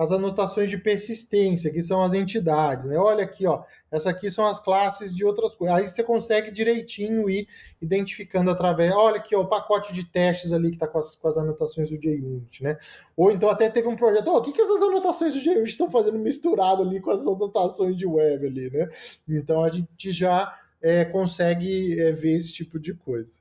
as 0.03 0.13
anotações 0.13 0.69
de 0.69 0.77
persistência, 0.77 1.71
que 1.73 1.83
são 1.83 2.03
as 2.03 2.13
entidades, 2.13 2.85
né? 2.85 2.97
Olha 2.99 3.25
aqui, 3.25 3.47
ó, 3.47 3.63
essa 3.91 4.11
aqui 4.11 4.31
são 4.31 4.47
as 4.47 4.61
classes 4.61 5.15
de 5.15 5.25
outras 5.25 5.55
coisas. 5.55 5.77
Aí 5.77 5.89
você 5.89 6.03
consegue 6.03 6.51
direitinho 6.51 7.31
ir 7.31 7.49
identificando 7.81 8.51
através, 8.51 8.93
olha 8.93 9.17
aqui, 9.17 9.35
ó, 9.35 9.43
o 9.43 9.47
pacote 9.47 9.93
de 9.93 10.05
testes 10.05 10.53
ali 10.53 10.71
que 10.71 10.77
está 10.77 10.87
com 10.87 11.01
com 11.21 11.29
as 11.29 11.37
anotações 11.37 11.89
do 11.89 11.97
JUnit, 11.97 12.63
né? 12.63 12.77
Ou 13.17 13.31
então 13.31 13.49
até 13.49 13.71
teve 13.71 13.89
um 13.89 13.97
projeto, 13.97 14.29
oh, 14.29 14.39
o 14.39 14.43
que, 14.43 14.53
que 14.53 14.61
essas 14.61 14.83
anotações 14.83 15.35
do 15.35 15.41
JUnit 15.41 15.71
estão 15.71 15.91
fazendo 15.91 16.19
misturado 16.19 16.83
ali 16.83 17.01
com 17.01 17.11
as 17.11 17.27
anotações 17.27 17.97
de 17.97 18.07
web 18.07 18.47
ali, 18.47 18.71
né? 18.71 18.89
Então 19.29 19.63
a 19.63 19.71
gente 19.71 20.13
já 20.13 20.59
é, 20.83 21.05
consegue 21.05 21.99
é, 22.01 22.13
ver 22.13 22.37
esse 22.37 22.53
tipo 22.53 22.79
de 22.79 22.93
coisa. 22.93 23.41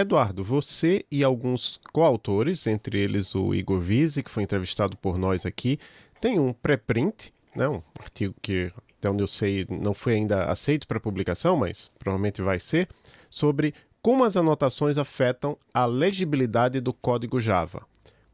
Eduardo, 0.00 0.44
você 0.44 1.04
e 1.10 1.24
alguns 1.24 1.80
coautores, 1.92 2.68
entre 2.68 2.96
eles 3.00 3.34
o 3.34 3.52
Igor 3.52 3.80
Vise, 3.80 4.22
que 4.22 4.30
foi 4.30 4.44
entrevistado 4.44 4.96
por 4.96 5.18
nós 5.18 5.44
aqui, 5.44 5.76
tem 6.20 6.38
um 6.38 6.52
pré-print, 6.52 7.34
né, 7.52 7.68
um 7.68 7.82
artigo 7.98 8.32
que, 8.40 8.70
até 8.96 9.10
onde 9.10 9.24
eu 9.24 9.26
sei, 9.26 9.66
não 9.68 9.92
foi 9.92 10.14
ainda 10.14 10.44
aceito 10.44 10.86
para 10.86 11.00
publicação, 11.00 11.56
mas 11.56 11.90
provavelmente 11.98 12.40
vai 12.40 12.60
ser, 12.60 12.88
sobre 13.28 13.74
como 14.00 14.22
as 14.22 14.36
anotações 14.36 14.98
afetam 14.98 15.58
a 15.74 15.84
legibilidade 15.84 16.80
do 16.80 16.92
código 16.92 17.40
Java. 17.40 17.84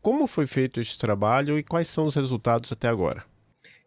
Como 0.02 0.26
foi 0.26 0.46
feito 0.46 0.82
este 0.82 0.98
trabalho 0.98 1.58
e 1.58 1.62
quais 1.62 1.88
são 1.88 2.04
os 2.04 2.14
resultados 2.14 2.70
até 2.72 2.88
agora? 2.88 3.24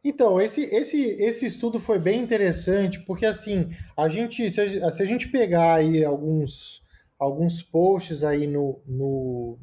Então, 0.04 0.42
esse, 0.42 0.62
esse, 0.74 1.00
esse 1.22 1.46
estudo 1.46 1.80
foi 1.80 2.00
bem 2.00 2.20
interessante, 2.22 3.00
porque 3.02 3.26
assim, 3.28 3.70
a 3.96 4.10
gente, 4.10 4.50
se 4.50 4.60
a, 4.60 4.90
se 4.90 5.04
a 5.04 5.06
gente 5.06 5.28
pegar 5.28 5.76
aí 5.76 6.04
alguns, 6.04 6.82
alguns 7.20 7.64
posts 7.64 8.24
aí 8.24 8.46
no, 8.48 8.80
no 8.86 9.58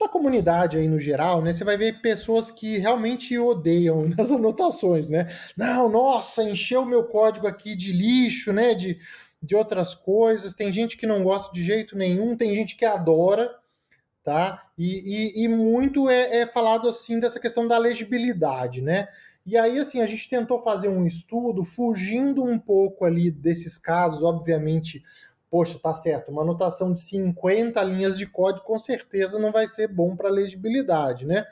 na 0.00 0.08
comunidade 0.08 0.78
aí 0.78 0.88
no 0.88 0.98
geral, 0.98 1.42
né? 1.42 1.52
Você 1.52 1.62
vai 1.62 1.76
ver 1.76 2.00
pessoas 2.00 2.50
que 2.50 2.78
realmente 2.78 3.38
odeiam 3.38 4.08
nas 4.16 4.32
anotações, 4.32 5.10
né? 5.10 5.26
Não, 5.56 5.90
nossa, 5.90 6.42
encheu 6.42 6.84
meu 6.86 7.04
código 7.04 7.46
aqui 7.46 7.76
de 7.76 7.92
lixo, 7.92 8.52
né? 8.52 8.74
De, 8.74 8.98
de 9.42 9.54
outras 9.54 9.94
coisas. 9.94 10.54
Tem 10.54 10.72
gente 10.72 10.96
que 10.96 11.06
não 11.06 11.22
gosta 11.22 11.52
de 11.52 11.62
jeito 11.62 11.96
nenhum, 11.96 12.34
tem 12.34 12.54
gente 12.54 12.76
que 12.76 12.84
adora, 12.84 13.54
tá? 14.24 14.66
E, 14.78 15.42
e, 15.42 15.44
e 15.44 15.48
muito 15.48 16.08
é, 16.08 16.38
é 16.38 16.46
falado 16.46 16.88
assim 16.88 17.20
dessa 17.20 17.38
questão 17.38 17.68
da 17.68 17.76
legibilidade, 17.76 18.80
né? 18.80 19.06
E 19.44 19.56
aí, 19.56 19.78
assim, 19.78 20.00
a 20.00 20.06
gente 20.06 20.28
tentou 20.28 20.62
fazer 20.62 20.88
um 20.88 21.06
estudo 21.06 21.64
fugindo 21.64 22.44
um 22.44 22.58
pouco 22.58 23.04
ali 23.04 23.30
desses 23.30 23.78
casos, 23.78 24.22
obviamente 24.22 25.02
poxa, 25.50 25.78
tá 25.82 25.92
certo, 25.92 26.30
uma 26.30 26.42
anotação 26.42 26.92
de 26.92 27.00
50 27.00 27.82
linhas 27.82 28.16
de 28.16 28.26
código 28.26 28.64
com 28.64 28.78
certeza 28.78 29.38
não 29.38 29.50
vai 29.50 29.66
ser 29.66 29.88
bom 29.88 30.14
para 30.14 30.30
legibilidade, 30.30 31.26
né? 31.26 31.44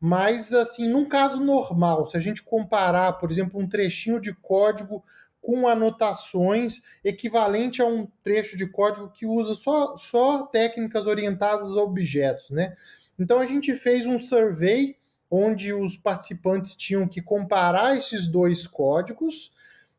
Mas, 0.00 0.52
assim, 0.52 0.88
num 0.88 1.08
caso 1.08 1.40
normal, 1.40 2.06
se 2.06 2.16
a 2.16 2.20
gente 2.20 2.42
comparar, 2.42 3.14
por 3.14 3.30
exemplo, 3.30 3.60
um 3.60 3.68
trechinho 3.68 4.20
de 4.20 4.34
código 4.34 5.04
com 5.40 5.66
anotações 5.66 6.82
equivalente 7.02 7.80
a 7.80 7.86
um 7.86 8.06
trecho 8.22 8.56
de 8.56 8.66
código 8.66 9.10
que 9.10 9.26
usa 9.26 9.54
só, 9.54 9.96
só 9.96 10.42
técnicas 10.46 11.06
orientadas 11.06 11.70
a 11.76 11.80
objetos, 11.80 12.50
né? 12.50 12.76
Então, 13.18 13.40
a 13.40 13.46
gente 13.46 13.74
fez 13.74 14.06
um 14.06 14.18
survey 14.18 14.96
onde 15.30 15.72
os 15.72 15.96
participantes 15.96 16.74
tinham 16.74 17.06
que 17.06 17.20
comparar 17.20 17.96
esses 17.96 18.26
dois 18.26 18.66
códigos, 18.66 19.52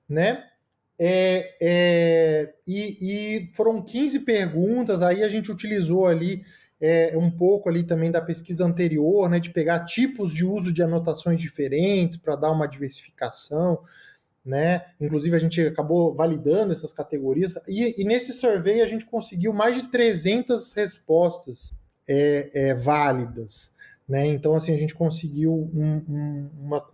né? 0.07 0.48
É, 1.01 1.55
é, 1.61 2.53
e, 2.67 2.97
e, 3.47 3.55
foram 3.55 3.81
15 3.81 4.19
perguntas, 4.19 5.01
aí 5.01 5.23
a 5.23 5.29
gente 5.29 5.49
utilizou 5.49 6.05
ali 6.05 6.43
é, 6.81 7.17
um 7.17 7.31
pouco 7.31 7.69
ali 7.69 7.83
também 7.83 8.11
da 8.11 8.21
pesquisa 8.21 8.65
anterior, 8.65 9.29
né, 9.29 9.39
de 9.39 9.49
pegar 9.49 9.85
tipos 9.85 10.33
de 10.33 10.45
uso 10.45 10.73
de 10.73 10.83
anotações 10.83 11.39
diferentes 11.39 12.17
para 12.17 12.35
dar 12.35 12.51
uma 12.51 12.67
diversificação, 12.67 13.79
né? 14.43 14.85
Inclusive 14.99 15.35
a 15.35 15.39
gente 15.39 15.61
acabou 15.61 16.13
validando 16.13 16.73
essas 16.73 16.91
categorias 16.91 17.55
e, 17.67 18.01
e 18.01 18.03
nesse 18.03 18.33
survey 18.33 18.81
a 18.81 18.87
gente 18.87 19.05
conseguiu 19.05 19.53
mais 19.53 19.75
de 19.75 19.91
300 19.91 20.73
respostas 20.73 21.73
é, 22.07 22.49
é, 22.53 22.73
válidas. 22.73 23.71
Né? 24.09 24.25
Então, 24.25 24.55
assim, 24.55 24.73
a 24.73 24.77
gente 24.77 24.95
conseguiu 24.95 25.53
um, 25.53 26.03
um, 26.09 26.49
uma, 26.61 26.85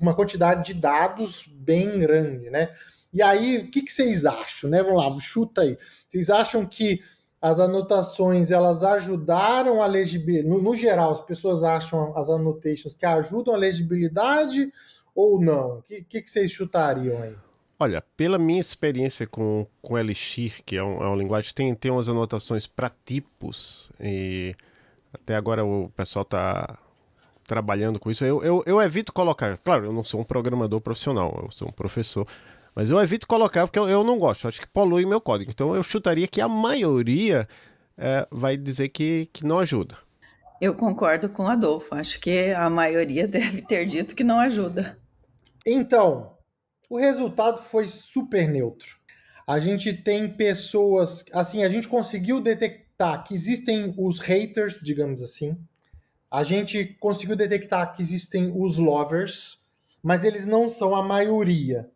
uma 0.00 0.14
quantidade 0.14 0.72
de 0.72 0.80
dados 0.80 1.50
bem 1.52 1.98
grande, 1.98 2.48
né? 2.48 2.70
E 3.12 3.20
aí, 3.20 3.58
o 3.58 3.70
que, 3.72 3.82
que 3.82 3.92
vocês 3.92 4.24
acham, 4.24 4.70
né? 4.70 4.80
Vamos 4.80 5.02
lá, 5.02 5.20
chuta 5.20 5.62
aí. 5.62 5.76
Vocês 6.08 6.30
acham 6.30 6.64
que 6.64 7.00
as 7.42 7.58
anotações 7.58 8.52
elas 8.52 8.84
ajudaram 8.84 9.82
a 9.82 9.86
legibilidade? 9.86 10.48
No, 10.48 10.62
no, 10.62 10.76
geral, 10.76 11.10
as 11.10 11.20
pessoas 11.20 11.64
acham 11.64 12.16
as 12.16 12.28
annotations 12.28 12.94
que 12.94 13.04
ajudam 13.04 13.52
a 13.52 13.58
legibilidade 13.58 14.72
ou 15.12 15.40
não? 15.40 15.78
O 15.78 15.82
que, 15.82 16.02
que, 16.04 16.22
que 16.22 16.30
vocês 16.30 16.52
chutariam 16.52 17.20
aí? 17.20 17.34
Olha, 17.80 18.00
pela 18.16 18.38
minha 18.38 18.60
experiência 18.60 19.26
com, 19.26 19.66
com 19.82 19.98
Elixir, 19.98 20.62
que 20.64 20.76
é, 20.76 20.84
um, 20.84 21.02
é 21.02 21.06
uma 21.08 21.16
linguagem, 21.16 21.52
tem, 21.52 21.74
tem 21.74 21.90
umas 21.90 22.08
anotações 22.08 22.68
para 22.68 22.88
tipos 23.04 23.90
e 24.00 24.54
até 25.14 25.34
agora 25.34 25.64
o 25.64 25.90
pessoal 25.96 26.22
está 26.22 26.78
trabalhando 27.46 27.98
com 27.98 28.10
isso. 28.10 28.24
Eu, 28.24 28.42
eu, 28.42 28.62
eu, 28.66 28.80
evito 28.80 29.12
colocar. 29.12 29.56
Claro, 29.58 29.86
eu 29.86 29.92
não 29.92 30.04
sou 30.04 30.20
um 30.20 30.24
programador 30.24 30.80
profissional, 30.80 31.40
eu 31.42 31.50
sou 31.50 31.68
um 31.68 31.72
professor. 31.72 32.26
Mas 32.74 32.90
eu 32.90 33.00
evito 33.00 33.26
colocar 33.26 33.66
porque 33.66 33.78
eu, 33.78 33.88
eu 33.88 34.02
não 34.02 34.18
gosto, 34.18 34.48
acho 34.48 34.60
que 34.60 34.66
polui 34.66 35.06
meu 35.06 35.20
código. 35.20 35.50
Então 35.50 35.74
eu 35.76 35.82
chutaria 35.82 36.26
que 36.26 36.40
a 36.40 36.48
maioria 36.48 37.48
é, 37.96 38.26
vai 38.30 38.56
dizer 38.56 38.88
que, 38.88 39.28
que 39.32 39.44
não 39.46 39.58
ajuda. 39.58 39.96
Eu 40.60 40.74
concordo 40.74 41.28
com 41.28 41.44
o 41.44 41.48
Adolfo. 41.48 41.94
Acho 41.94 42.18
que 42.20 42.52
a 42.52 42.68
maioria 42.70 43.26
deve 43.28 43.62
ter 43.62 43.86
dito 43.86 44.16
que 44.16 44.24
não 44.24 44.40
ajuda. 44.40 44.98
Então, 45.66 46.36
o 46.88 46.98
resultado 46.98 47.62
foi 47.62 47.86
super 47.88 48.48
neutro. 48.48 48.96
A 49.46 49.58
gente 49.60 49.92
tem 49.92 50.28
pessoas. 50.28 51.24
Assim, 51.32 51.62
a 51.62 51.68
gente 51.68 51.86
conseguiu 51.86 52.40
detectar 52.40 52.83
tá, 52.96 53.16
que 53.18 53.34
existem 53.34 53.94
os 53.96 54.18
haters, 54.18 54.80
digamos 54.80 55.22
assim. 55.22 55.56
A 56.30 56.42
gente 56.42 56.96
conseguiu 57.00 57.36
detectar 57.36 57.92
que 57.94 58.02
existem 58.02 58.52
os 58.56 58.78
lovers, 58.78 59.62
mas 60.02 60.24
eles 60.24 60.46
não 60.46 60.68
são 60.68 60.94
a 60.94 61.02
maioria, 61.02 61.88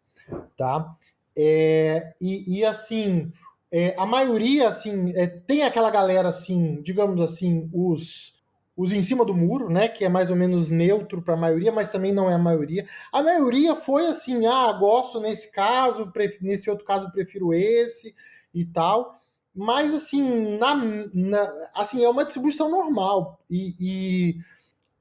tá? 0.57 0.94
É, 1.36 2.14
e, 2.20 2.59
e, 2.59 2.64
assim, 2.64 3.32
é, 3.70 3.94
a 3.99 4.07
maioria, 4.07 4.68
assim, 4.68 5.12
é, 5.14 5.26
tem 5.26 5.62
aquela 5.62 5.90
galera, 5.90 6.28
assim, 6.28 6.80
digamos 6.82 7.20
assim, 7.20 7.68
os 7.72 8.36
os 8.76 8.92
em 8.92 9.03
cima 9.03 9.24
do 9.24 9.34
muro, 9.34 9.68
né, 9.68 9.88
que 9.88 10.05
é 10.05 10.09
mais 10.09 10.30
ou 10.30 10.36
menos 10.36 10.70
neutro 10.70 11.20
para 11.20 11.34
a 11.34 11.36
maioria, 11.36 11.72
mas 11.72 11.90
também 11.90 12.12
não 12.12 12.30
é 12.30 12.34
a 12.34 12.38
maioria. 12.38 12.86
A 13.12 13.20
maioria 13.20 13.74
foi 13.74 14.07
assim, 14.07 14.46
ah, 14.46 14.72
gosto 14.72 15.18
nesse 15.18 15.51
caso, 15.51 16.12
nesse 16.40 16.70
outro 16.70 16.84
caso 16.84 17.11
prefiro 17.11 17.53
esse 17.53 18.14
e 18.55 18.64
tal 18.64 19.18
mas 19.55 19.92
assim, 19.92 20.57
na, 20.59 20.74
na, 21.12 21.70
assim 21.74 22.05
é 22.05 22.09
uma 22.09 22.24
distribuição 22.24 22.70
normal 22.70 23.40
e, 23.51 23.74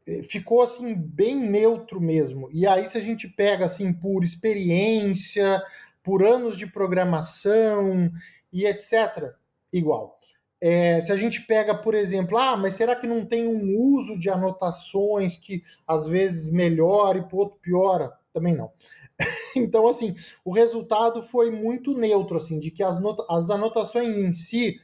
e, 0.07 0.23
ficou 0.23 0.61
assim 0.61 0.95
bem 0.95 1.35
neutro 1.35 2.01
mesmo. 2.01 2.49
E 2.51 2.65
aí 2.65 2.87
se 2.87 2.97
a 2.97 3.01
gente 3.01 3.27
pega 3.27 3.65
assim 3.65 3.93
por 3.93 4.23
experiência, 4.23 5.61
por 6.01 6.23
anos 6.23 6.57
de 6.57 6.65
programação 6.65 8.11
e 8.51 8.65
etc, 8.65 9.33
igual. 9.71 10.17
É, 10.59 10.99
se 11.01 11.11
a 11.11 11.15
gente 11.15 11.41
pega, 11.41 11.75
por 11.75 11.93
exemplo, 11.93 12.37
ah, 12.37 12.57
mas 12.57 12.73
será 12.73 12.95
que 12.95 13.05
não 13.05 13.23
tem 13.25 13.47
um 13.47 13.77
uso 13.77 14.17
de 14.17 14.29
anotações 14.29 15.37
que 15.37 15.63
às 15.87 16.07
vezes 16.07 16.51
melhora 16.51 17.19
e 17.19 17.27
por 17.27 17.39
outro 17.39 17.59
piora? 17.61 18.11
Também 18.38 18.53
não. 18.53 18.71
então, 19.57 19.88
assim, 19.88 20.13
o 20.45 20.51
resultado 20.51 21.23
foi 21.23 21.49
muito 21.49 21.97
neutro, 21.97 22.38
assim, 22.38 22.59
de 22.59 22.69
que 22.69 22.83
as, 22.83 22.99
as 23.27 23.49
anotações 23.49 24.15
em 24.15 24.31
si, 24.31 24.79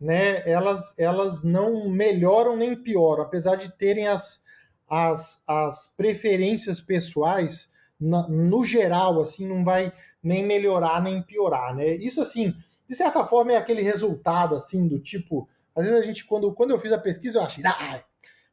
né, 0.00 0.42
elas, 0.50 0.98
elas 0.98 1.44
não 1.44 1.88
melhoram 1.88 2.56
nem 2.56 2.74
pioram, 2.74 3.22
apesar 3.22 3.54
de 3.54 3.70
terem 3.70 4.08
as, 4.08 4.42
as, 4.90 5.44
as 5.46 5.94
preferências 5.96 6.80
pessoais, 6.80 7.70
na, 8.00 8.26
no 8.28 8.64
geral, 8.64 9.20
assim, 9.20 9.46
não 9.46 9.62
vai 9.62 9.92
nem 10.20 10.44
melhorar 10.44 11.00
nem 11.00 11.22
piorar, 11.22 11.72
né? 11.72 11.86
Isso, 11.94 12.20
assim, 12.20 12.52
de 12.84 12.96
certa 12.96 13.24
forma 13.24 13.52
é 13.52 13.56
aquele 13.56 13.82
resultado, 13.82 14.56
assim, 14.56 14.88
do 14.88 14.98
tipo, 14.98 15.48
às 15.72 15.84
vezes 15.84 16.00
a 16.00 16.04
gente, 16.04 16.24
quando, 16.24 16.52
quando 16.52 16.72
eu 16.72 16.80
fiz 16.80 16.90
a 16.90 16.98
pesquisa, 16.98 17.38
eu 17.38 17.42
achei, 17.44 17.64
ah, 17.64 18.02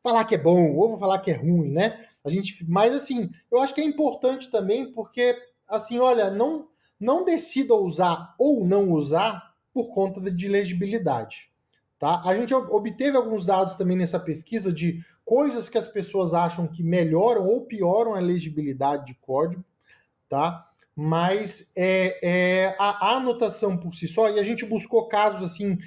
falar 0.03 0.23
que 0.25 0.35
é 0.35 0.37
bom, 0.37 0.75
ou 0.75 0.89
vou 0.89 0.99
falar 0.99 1.17
que 1.17 1.31
é 1.31 1.35
ruim, 1.35 1.71
né? 1.71 2.05
A 2.25 2.29
gente, 2.29 2.65
mas 2.67 2.93
assim, 2.93 3.29
eu 3.51 3.59
acho 3.61 3.73
que 3.73 3.81
é 3.81 3.83
importante 3.83 4.49
também 4.49 4.91
porque 4.91 5.37
assim, 5.67 5.99
olha, 5.99 6.31
não 6.31 6.67
não 6.99 7.25
decida 7.25 7.75
usar 7.75 8.33
ou 8.39 8.65
não 8.65 8.91
usar 8.91 9.53
por 9.73 9.93
conta 9.93 10.31
de 10.31 10.47
legibilidade, 10.47 11.51
tá? 11.99 12.21
A 12.23 12.33
gente 12.33 12.53
obteve 12.53 13.17
alguns 13.17 13.45
dados 13.45 13.75
também 13.75 13.97
nessa 13.97 14.19
pesquisa 14.19 14.71
de 14.71 15.03
coisas 15.25 15.67
que 15.67 15.77
as 15.77 15.85
pessoas 15.85 16.33
acham 16.33 16.67
que 16.67 16.81
melhoram 16.81 17.45
ou 17.45 17.65
pioram 17.65 18.15
a 18.15 18.19
legibilidade 18.19 19.07
de 19.07 19.15
código, 19.15 19.63
tá? 20.29 20.69
Mas 20.95 21.69
é, 21.75 22.19
é 22.23 22.75
a, 22.79 23.09
a 23.09 23.17
anotação 23.17 23.75
por 23.75 23.93
si 23.93 24.07
só, 24.07 24.29
e 24.29 24.39
a 24.39 24.43
gente 24.43 24.65
buscou 24.65 25.07
casos 25.07 25.41
assim 25.41 25.77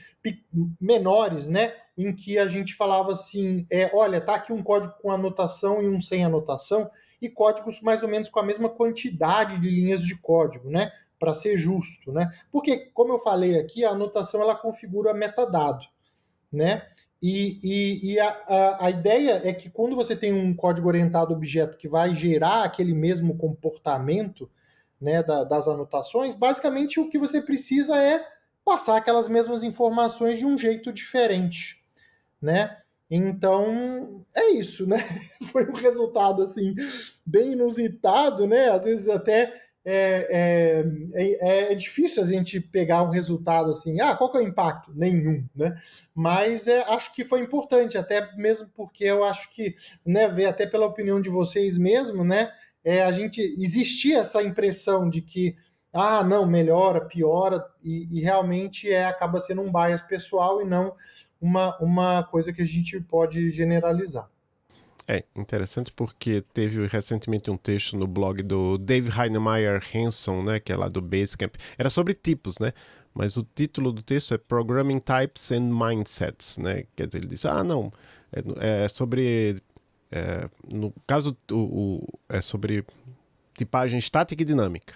menores, 0.80 1.48
né? 1.48 1.72
em 1.98 2.14
que 2.14 2.38
a 2.38 2.46
gente 2.46 2.74
falava 2.74 3.12
assim: 3.12 3.66
é, 3.70 3.90
olha, 3.92 4.20
tá 4.20 4.36
aqui 4.36 4.52
um 4.52 4.62
código 4.62 4.94
com 5.02 5.10
anotação 5.10 5.82
e 5.82 5.88
um 5.88 6.00
sem 6.00 6.24
anotação, 6.24 6.88
e 7.20 7.28
códigos 7.28 7.82
mais 7.82 8.02
ou 8.04 8.08
menos 8.08 8.28
com 8.28 8.38
a 8.38 8.44
mesma 8.44 8.68
quantidade 8.68 9.58
de 9.58 9.68
linhas 9.68 10.04
de 10.04 10.16
código, 10.16 10.70
né? 10.70 10.92
Para 11.18 11.34
ser 11.34 11.58
justo, 11.58 12.12
né? 12.12 12.32
Porque, 12.52 12.90
como 12.94 13.12
eu 13.12 13.18
falei 13.18 13.58
aqui, 13.58 13.84
a 13.84 13.90
anotação 13.90 14.40
ela 14.40 14.54
configura 14.54 15.12
metadado, 15.12 15.84
né? 16.52 16.86
E, 17.20 17.58
e, 17.64 18.12
e 18.12 18.20
a, 18.20 18.28
a, 18.28 18.86
a, 18.86 18.90
ideia 18.90 19.40
é 19.42 19.52
que 19.52 19.68
quando 19.68 19.96
você 19.96 20.14
tem 20.14 20.32
um 20.32 20.54
código 20.54 20.86
orientado 20.86 21.34
objeto 21.34 21.76
que 21.76 21.88
vai 21.88 22.14
gerar 22.14 22.62
aquele 22.62 22.94
mesmo 22.94 23.36
comportamento 23.36 24.48
né, 25.00 25.22
da, 25.22 25.44
das 25.44 25.68
anotações, 25.68 26.34
basicamente 26.34 27.00
o 27.00 27.08
que 27.08 27.18
você 27.18 27.40
precisa 27.40 27.96
é 27.96 28.24
passar 28.64 28.96
aquelas 28.96 29.28
mesmas 29.28 29.62
informações 29.62 30.38
de 30.38 30.44
um 30.44 30.58
jeito 30.58 30.92
diferente 30.92 31.78
né? 32.40 32.76
Então, 33.10 34.24
é 34.34 34.50
isso, 34.50 34.86
né? 34.86 34.98
Foi 35.50 35.66
um 35.68 35.74
resultado, 35.74 36.42
assim, 36.42 36.74
bem 37.24 37.52
inusitado, 37.52 38.46
né? 38.46 38.68
Às 38.68 38.84
vezes 38.84 39.08
até 39.08 39.52
é, 39.84 40.84
é, 41.14 41.32
é, 41.40 41.72
é, 41.72 41.74
difícil 41.74 42.22
a 42.22 42.26
gente 42.26 42.60
pegar 42.60 43.02
um 43.02 43.10
resultado 43.10 43.70
assim, 43.70 44.00
ah, 44.00 44.14
qual 44.14 44.30
que 44.30 44.36
é 44.36 44.40
o 44.42 44.46
impacto? 44.46 44.92
Nenhum, 44.94 45.44
né? 45.54 45.74
Mas 46.14 46.66
é, 46.66 46.82
acho 46.82 47.14
que 47.14 47.24
foi 47.24 47.40
importante, 47.40 47.96
até 47.96 48.30
mesmo 48.36 48.68
porque 48.74 49.04
eu 49.04 49.24
acho 49.24 49.48
que, 49.50 49.74
né, 50.04 50.28
ver 50.28 50.46
até 50.46 50.66
pela 50.66 50.86
opinião 50.86 51.20
de 51.20 51.30
vocês 51.30 51.78
mesmo, 51.78 52.24
né? 52.24 52.52
É, 52.84 53.02
a 53.02 53.12
gente 53.12 53.40
existia 53.40 54.18
essa 54.18 54.42
impressão 54.42 55.08
de 55.08 55.20
que 55.20 55.56
ah, 55.92 56.22
não, 56.22 56.46
melhora, 56.46 57.04
piora, 57.04 57.64
e, 57.82 58.08
e 58.12 58.20
realmente 58.20 58.90
é, 58.90 59.06
acaba 59.06 59.40
sendo 59.40 59.62
um 59.62 59.72
bias 59.72 60.02
pessoal 60.02 60.60
e 60.60 60.64
não 60.64 60.94
uma, 61.40 61.76
uma 61.78 62.22
coisa 62.24 62.52
que 62.52 62.62
a 62.62 62.66
gente 62.66 63.00
pode 63.00 63.50
generalizar. 63.50 64.28
É 65.06 65.24
interessante 65.34 65.90
porque 65.90 66.44
teve 66.52 66.86
recentemente 66.86 67.50
um 67.50 67.56
texto 67.56 67.96
no 67.96 68.06
blog 68.06 68.42
do 68.42 68.76
Dave 68.76 69.10
Heinemeier 69.10 69.82
Hanson, 69.94 70.42
né, 70.42 70.60
que 70.60 70.70
é 70.70 70.76
lá 70.76 70.86
do 70.86 71.00
Basecamp. 71.00 71.54
Era 71.78 71.88
sobre 71.88 72.12
tipos, 72.12 72.58
né? 72.58 72.74
Mas 73.14 73.38
o 73.38 73.42
título 73.42 73.90
do 73.90 74.02
texto 74.02 74.34
é 74.34 74.38
Programming 74.38 75.00
Types 75.00 75.50
and 75.50 75.72
Mindsets, 75.72 76.58
né? 76.58 76.84
Quer 76.94 77.06
dizer, 77.06 77.18
ele 77.18 77.26
diz, 77.26 77.46
ah, 77.46 77.64
não, 77.64 77.90
é, 78.30 78.84
é 78.84 78.88
sobre, 78.88 79.56
é, 80.10 80.48
no 80.66 80.92
caso, 81.06 81.36
o, 81.50 81.54
o, 81.54 82.08
é 82.28 82.40
sobre 82.40 82.84
tipagem 83.56 83.98
estática 83.98 84.42
e 84.42 84.44
dinâmica, 84.44 84.94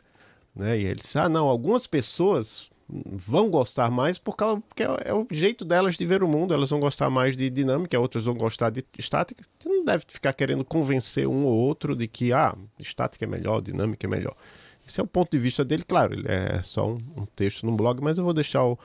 né? 0.55 0.79
E 0.79 0.85
ele 0.85 1.01
diz, 1.01 1.15
ah, 1.17 1.29
não, 1.29 1.47
algumas 1.47 1.87
pessoas 1.87 2.71
vão 2.89 3.51
gostar 3.51 3.91
mais 3.91 4.19
por 4.19 4.37
causa, 4.37 4.61
porque 4.61 4.83
é, 4.83 4.87
é 5.07 5.15
o 5.15 5.27
jeito 5.31 5.65
delas 5.65 5.97
de 5.97 6.05
ver 6.05 6.23
o 6.23 6.29
mundo. 6.29 6.53
Elas 6.53 6.71
vão 6.71 6.81
gostar 6.81 7.09
mais 7.11 7.37
de 7.37 7.49
dinâmica, 7.49 7.99
outras 7.99 8.25
vão 8.25 8.35
gostar 8.35 8.71
de 8.71 8.85
estática. 8.99 9.43
Você 9.59 9.69
não 9.69 9.85
deve 9.85 10.05
ficar 10.09 10.33
querendo 10.33 10.65
convencer 10.65 11.27
um 11.27 11.45
ou 11.45 11.55
outro 11.55 11.97
de 11.97 12.07
que 12.07 12.33
ah, 12.33 12.55
estática 12.79 13.25
é 13.25 13.29
melhor, 13.29 13.61
dinâmica 13.61 14.07
é 14.07 14.11
melhor. 14.11 14.37
Esse 14.87 15.01
é 15.01 15.05
o 15.05 15.07
ponto 15.07 15.31
de 15.31 15.39
vista 15.39 15.65
dele, 15.65 15.85
claro, 15.85 16.13
ele 16.13 16.27
é 16.29 16.61
só 16.63 16.89
um, 16.89 16.99
um 17.17 17.27
texto 17.37 17.65
no 17.65 17.73
blog, 17.73 18.03
mas 18.03 18.19
eu 18.19 18.25
vou 18.25 18.35
deixar 18.35 18.65
o, 18.65 18.79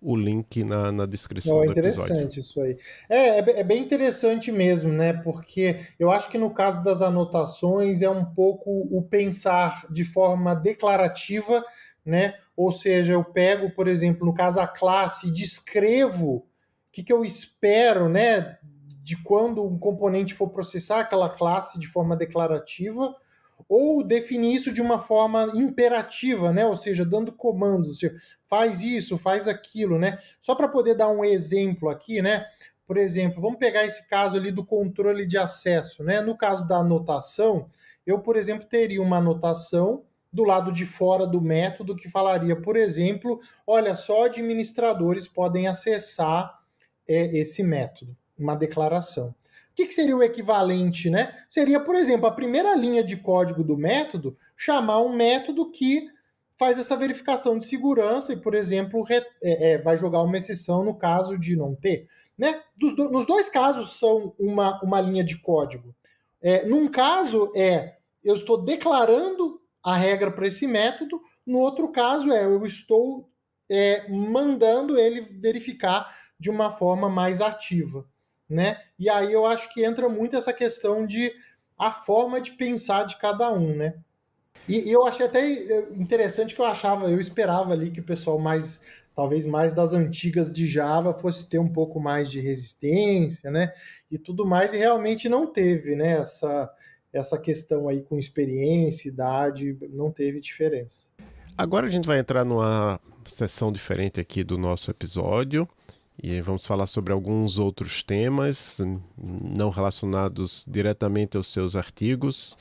o 0.00 0.16
link 0.16 0.62
na, 0.64 0.92
na 0.92 1.06
descrição 1.06 1.58
oh, 1.58 1.64
do 1.64 1.72
episódio. 1.72 1.90
interessante 1.90 2.40
isso 2.40 2.60
aí. 2.60 2.76
É, 3.08 3.38
é, 3.38 3.60
é, 3.60 3.64
bem 3.64 3.82
interessante 3.82 4.52
mesmo, 4.52 4.92
né? 4.92 5.12
Porque 5.12 5.76
eu 5.98 6.10
acho 6.10 6.28
que 6.28 6.38
no 6.38 6.50
caso 6.50 6.82
das 6.82 7.02
anotações 7.02 8.00
é 8.00 8.08
um 8.08 8.24
pouco 8.24 8.70
o 8.90 9.02
pensar 9.02 9.86
de 9.90 10.04
forma 10.04 10.54
declarativa 10.54 11.64
né? 12.08 12.34
Ou 12.56 12.72
seja, 12.72 13.12
eu 13.12 13.22
pego, 13.22 13.70
por 13.70 13.86
exemplo, 13.86 14.26
no 14.26 14.32
caso 14.32 14.58
a 14.58 14.66
classe, 14.66 15.30
descrevo 15.30 16.36
o 16.36 16.44
que, 16.90 17.02
que 17.02 17.12
eu 17.12 17.22
espero, 17.22 18.08
né? 18.08 18.56
De 19.02 19.22
quando 19.22 19.62
um 19.62 19.78
componente 19.78 20.32
for 20.32 20.48
processar 20.48 21.00
aquela 21.00 21.28
classe 21.28 21.78
de 21.78 21.86
forma 21.86 22.16
declarativa, 22.16 23.14
ou 23.68 24.02
definir 24.02 24.54
isso 24.54 24.72
de 24.72 24.80
uma 24.80 25.00
forma 25.00 25.50
imperativa, 25.54 26.52
né? 26.52 26.64
Ou 26.64 26.76
seja, 26.76 27.04
dando 27.04 27.30
comandos, 27.32 27.98
tipo, 27.98 28.16
faz 28.46 28.80
isso, 28.80 29.18
faz 29.18 29.46
aquilo, 29.46 29.98
né? 29.98 30.18
Só 30.40 30.54
para 30.54 30.68
poder 30.68 30.94
dar 30.94 31.08
um 31.10 31.24
exemplo 31.24 31.88
aqui, 31.88 32.22
né? 32.22 32.46
Por 32.86 32.96
exemplo, 32.96 33.42
vamos 33.42 33.58
pegar 33.58 33.84
esse 33.84 34.08
caso 34.08 34.36
ali 34.36 34.50
do 34.50 34.64
controle 34.64 35.26
de 35.26 35.36
acesso, 35.36 36.02
né? 36.02 36.22
No 36.22 36.36
caso 36.36 36.66
da 36.66 36.78
anotação, 36.78 37.68
eu, 38.06 38.20
por 38.20 38.36
exemplo, 38.36 38.66
teria 38.66 39.02
uma 39.02 39.18
anotação 39.18 40.04
do 40.32 40.44
lado 40.44 40.72
de 40.72 40.86
fora 40.86 41.26
do 41.26 41.40
método 41.40 41.96
que 41.96 42.08
falaria, 42.08 42.56
por 42.56 42.76
exemplo, 42.76 43.40
olha, 43.66 43.94
só 43.94 44.24
administradores 44.24 45.26
podem 45.26 45.66
acessar 45.66 46.58
é, 47.06 47.38
esse 47.38 47.62
método, 47.62 48.16
uma 48.38 48.54
declaração. 48.54 49.28
O 49.28 49.34
que, 49.74 49.86
que, 49.86 49.94
seria 49.94 50.16
o 50.16 50.22
equivalente, 50.22 51.08
né? 51.08 51.34
Seria, 51.48 51.78
por 51.78 51.94
exemplo, 51.94 52.26
a 52.26 52.32
primeira 52.32 52.74
linha 52.74 53.02
de 53.02 53.16
código 53.16 53.62
do 53.62 53.76
método 53.76 54.36
chamar 54.56 55.00
um 55.00 55.14
método 55.14 55.70
que 55.70 56.06
faz 56.58 56.78
essa 56.78 56.96
verificação 56.96 57.58
de 57.58 57.66
segurança 57.66 58.32
e, 58.32 58.36
por 58.36 58.54
exemplo, 58.54 59.02
re, 59.02 59.22
é, 59.42 59.72
é, 59.72 59.78
vai 59.78 59.96
jogar 59.96 60.22
uma 60.22 60.36
exceção 60.36 60.84
no 60.84 60.96
caso 60.96 61.38
de 61.38 61.54
não 61.54 61.74
ter. 61.74 62.08
Né? 62.36 62.60
Dos, 62.76 62.96
do, 62.96 63.10
nos 63.10 63.26
dois 63.26 63.48
casos 63.48 63.96
são 63.98 64.34
uma, 64.40 64.80
uma 64.82 65.00
linha 65.00 65.22
de 65.22 65.40
código. 65.40 65.94
É, 66.42 66.66
num 66.66 66.88
caso 66.88 67.52
é 67.54 67.98
eu 68.22 68.34
estou 68.34 68.62
declarando 68.62 69.60
a 69.82 69.96
regra 69.96 70.30
para 70.30 70.46
esse 70.46 70.66
método. 70.66 71.20
No 71.46 71.58
outro 71.58 71.90
caso, 71.90 72.30
é 72.30 72.44
eu 72.44 72.64
estou 72.66 73.30
é, 73.70 74.08
mandando 74.08 74.98
ele 74.98 75.20
verificar 75.20 76.14
de 76.38 76.50
uma 76.50 76.70
forma 76.70 77.08
mais 77.08 77.40
ativa. 77.40 78.04
Né? 78.48 78.80
E 78.98 79.10
aí 79.10 79.32
eu 79.32 79.44
acho 79.44 79.72
que 79.72 79.84
entra 79.84 80.08
muito 80.08 80.34
essa 80.34 80.52
questão 80.52 81.06
de 81.06 81.32
a 81.78 81.92
forma 81.92 82.40
de 82.40 82.52
pensar 82.52 83.04
de 83.04 83.16
cada 83.18 83.52
um, 83.52 83.76
né? 83.76 83.94
E, 84.68 84.90
eu 84.90 85.06
achei 85.06 85.24
até 85.24 85.48
interessante 85.92 86.54
que 86.54 86.60
eu 86.60 86.66
achava, 86.66 87.10
eu 87.10 87.18
esperava 87.18 87.72
ali 87.72 87.90
que 87.90 88.00
o 88.00 88.04
pessoal 88.04 88.38
mais, 88.38 88.80
talvez 89.14 89.46
mais 89.46 89.72
das 89.72 89.94
antigas 89.94 90.52
de 90.52 90.66
Java 90.66 91.14
fosse 91.14 91.48
ter 91.48 91.58
um 91.58 91.68
pouco 91.68 91.98
mais 91.98 92.30
de 92.30 92.38
resistência, 92.40 93.50
né? 93.50 93.72
E 94.10 94.18
tudo 94.18 94.44
mais, 94.44 94.74
e 94.74 94.76
realmente 94.76 95.28
não 95.28 95.46
teve, 95.46 95.96
né? 95.96 96.18
Essa, 96.18 96.70
essa 97.12 97.38
questão 97.38 97.88
aí 97.88 98.02
com 98.02 98.18
experiência, 98.18 99.08
idade, 99.08 99.78
não 99.90 100.10
teve 100.10 100.40
diferença. 100.40 101.08
Agora 101.56 101.86
a 101.86 101.90
gente 101.90 102.06
vai 102.06 102.18
entrar 102.18 102.44
numa 102.44 103.00
sessão 103.24 103.72
diferente 103.72 104.20
aqui 104.20 104.44
do 104.44 104.58
nosso 104.58 104.90
episódio 104.90 105.66
e 106.22 106.40
vamos 106.40 106.66
falar 106.66 106.86
sobre 106.86 107.12
alguns 107.12 107.58
outros 107.58 108.02
temas 108.02 108.80
não 109.16 109.70
relacionados 109.70 110.64
diretamente 110.66 111.36
aos 111.36 111.46
seus 111.46 111.76
artigos. 111.76 112.56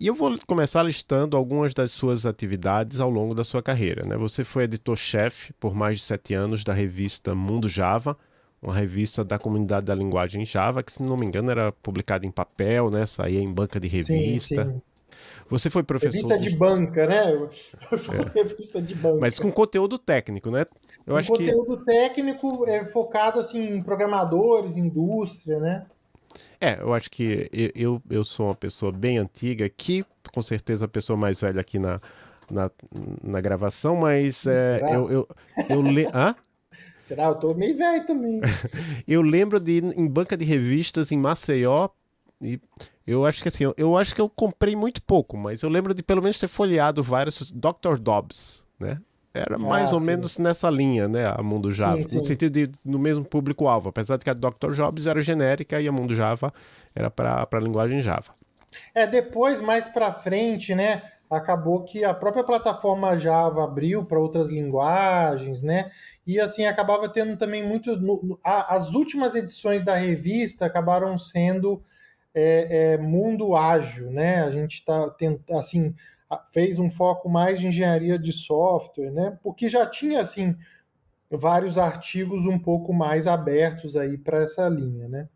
E 0.00 0.06
eu 0.06 0.14
vou 0.14 0.34
começar 0.46 0.82
listando 0.82 1.36
algumas 1.36 1.74
das 1.74 1.92
suas 1.92 2.24
atividades 2.24 3.00
ao 3.00 3.10
longo 3.10 3.34
da 3.34 3.44
sua 3.44 3.62
carreira. 3.62 4.04
Né? 4.04 4.16
Você 4.16 4.42
foi 4.42 4.64
editor-chefe 4.64 5.52
por 5.54 5.74
mais 5.74 5.98
de 5.98 6.04
sete 6.04 6.34
anos 6.34 6.64
da 6.64 6.72
revista 6.72 7.34
Mundo 7.34 7.68
Java, 7.68 8.16
uma 8.62 8.74
revista 8.74 9.24
da 9.24 9.38
comunidade 9.38 9.86
da 9.86 9.94
linguagem 9.94 10.44
Java, 10.44 10.82
que, 10.82 10.92
se 10.92 11.02
não 11.02 11.16
me 11.16 11.26
engano, 11.26 11.50
era 11.50 11.70
publicada 11.70 12.26
em 12.26 12.30
papel, 12.30 12.90
né? 12.90 13.06
Saía 13.06 13.40
em 13.40 13.52
banca 13.52 13.78
de 13.78 13.88
revista. 13.88 14.64
Sim, 14.64 14.72
sim. 14.72 14.82
Você 15.50 15.68
foi 15.68 15.82
professor. 15.82 16.14
Revista 16.14 16.38
de 16.38 16.56
banca, 16.56 17.06
né? 17.06 17.48
Foi 17.98 18.16
é. 18.16 18.42
revista 18.42 18.80
de 18.80 18.94
banca. 18.94 19.18
Mas 19.20 19.38
com 19.38 19.50
conteúdo 19.50 19.98
técnico, 19.98 20.50
né? 20.50 20.64
Eu 21.06 21.14
com 21.14 21.18
acho 21.18 21.28
conteúdo 21.28 21.78
que... 21.78 21.84
técnico 21.84 22.68
é, 22.68 22.84
focado 22.84 23.40
assim, 23.40 23.76
em 23.76 23.82
programadores, 23.82 24.76
indústria, 24.76 25.58
né? 25.58 25.86
É, 26.60 26.80
eu 26.80 26.92
acho 26.92 27.10
que 27.10 27.50
eu, 27.74 28.02
eu 28.10 28.22
sou 28.22 28.46
uma 28.46 28.54
pessoa 28.54 28.92
bem 28.92 29.18
antiga, 29.18 29.68
que 29.68 30.04
com 30.32 30.42
certeza 30.42 30.84
a 30.84 30.88
pessoa 30.88 31.16
mais 31.16 31.40
velha 31.40 31.60
aqui 31.60 31.78
na, 31.78 32.00
na, 32.50 32.70
na 33.22 33.40
gravação, 33.40 33.96
mas 33.96 34.46
é, 34.46 34.80
eu, 34.94 35.10
eu, 35.10 35.28
eu 35.68 35.82
le... 35.82 36.06
Hã? 36.12 36.34
Será? 37.00 37.24
Eu 37.24 37.34
tô 37.34 37.54
meio 37.54 37.76
velho 37.76 38.06
também. 38.06 38.40
eu 39.08 39.22
lembro 39.22 39.58
de 39.58 39.72
ir 39.72 39.84
em 39.98 40.06
banca 40.06 40.36
de 40.36 40.44
revistas 40.44 41.10
em 41.10 41.16
Maceió 41.16 41.88
e 42.40 42.60
eu 43.06 43.26
acho 43.26 43.42
que 43.42 43.48
assim, 43.48 43.64
eu, 43.64 43.74
eu, 43.76 43.96
acho 43.96 44.14
que 44.14 44.20
eu 44.20 44.28
comprei 44.28 44.74
muito 44.74 45.02
pouco, 45.02 45.36
mas 45.36 45.62
eu 45.62 45.68
lembro 45.68 45.92
de 45.92 46.02
pelo 46.02 46.22
menos 46.22 46.38
ter 46.38 46.48
folheado 46.48 47.02
vários 47.02 47.50
Dr. 47.50 47.98
Dobbs, 47.98 48.64
né? 48.78 49.00
Era 49.32 49.58
mais 49.58 49.92
ah, 49.92 49.94
ou 49.94 50.00
sim. 50.00 50.06
menos 50.06 50.38
nessa 50.38 50.68
linha, 50.68 51.06
né? 51.06 51.26
A 51.26 51.42
Mundo 51.42 51.70
Java. 51.70 51.98
Sim, 51.98 52.04
sim. 52.04 52.18
No 52.18 52.24
sentido 52.24 52.52
de 52.52 52.72
no 52.84 52.98
mesmo 52.98 53.24
público-alvo. 53.24 53.88
Apesar 53.88 54.16
de 54.16 54.24
que 54.24 54.30
a 54.30 54.34
Dr. 54.34 54.72
Jobs 54.72 55.06
era 55.06 55.22
genérica 55.22 55.80
e 55.80 55.86
a 55.86 55.92
Mundo 55.92 56.14
Java 56.14 56.52
era 56.94 57.10
para 57.10 57.46
a 57.50 57.60
linguagem 57.60 58.00
Java. 58.00 58.34
É, 58.94 59.06
depois, 59.06 59.60
mais 59.60 59.88
para 59.88 60.12
frente, 60.12 60.74
né? 60.74 61.02
Acabou 61.30 61.84
que 61.84 62.04
a 62.04 62.12
própria 62.12 62.42
plataforma 62.42 63.16
Java 63.16 63.62
abriu 63.62 64.04
para 64.04 64.18
outras 64.18 64.48
linguagens, 64.48 65.62
né? 65.62 65.90
E 66.26 66.40
assim, 66.40 66.64
acabava 66.64 67.08
tendo 67.08 67.36
também 67.36 67.66
muito. 67.66 67.96
No, 67.96 68.38
a, 68.44 68.74
as 68.74 68.94
últimas 68.94 69.34
edições 69.36 69.84
da 69.84 69.94
revista 69.94 70.66
acabaram 70.66 71.16
sendo 71.16 71.80
é, 72.34 72.94
é, 72.94 72.98
mundo 72.98 73.54
ágil, 73.54 74.10
né? 74.10 74.42
A 74.42 74.50
gente 74.50 74.74
está 74.74 75.14
assim 75.52 75.94
fez 76.52 76.78
um 76.78 76.90
foco 76.90 77.28
mais 77.28 77.60
de 77.60 77.66
engenharia 77.66 78.18
de 78.18 78.32
software, 78.32 79.10
né? 79.10 79.38
Porque 79.42 79.68
já 79.68 79.86
tinha 79.86 80.20
assim 80.20 80.56
vários 81.30 81.78
artigos 81.78 82.44
um 82.44 82.58
pouco 82.58 82.92
mais 82.92 83.26
abertos 83.26 83.96
aí 83.96 84.18
para 84.18 84.42
essa 84.42 84.68
linha, 84.68 85.08
né? 85.08 85.28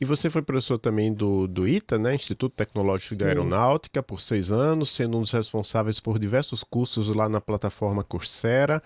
E 0.00 0.04
você 0.04 0.28
foi 0.28 0.42
professor 0.42 0.78
também 0.78 1.12
do, 1.12 1.46
do 1.46 1.66
ITA, 1.66 1.96
né? 1.96 2.14
Instituto 2.14 2.56
Tecnológico 2.56 3.14
Sim. 3.14 3.18
de 3.18 3.24
Aeronáutica, 3.24 4.02
por 4.02 4.20
seis 4.20 4.50
anos, 4.50 4.90
sendo 4.90 5.16
um 5.16 5.20
dos 5.20 5.30
responsáveis 5.30 6.00
por 6.00 6.18
diversos 6.18 6.64
cursos 6.64 7.06
lá 7.14 7.28
na 7.28 7.40
plataforma 7.40 8.02
Coursera. 8.02 8.82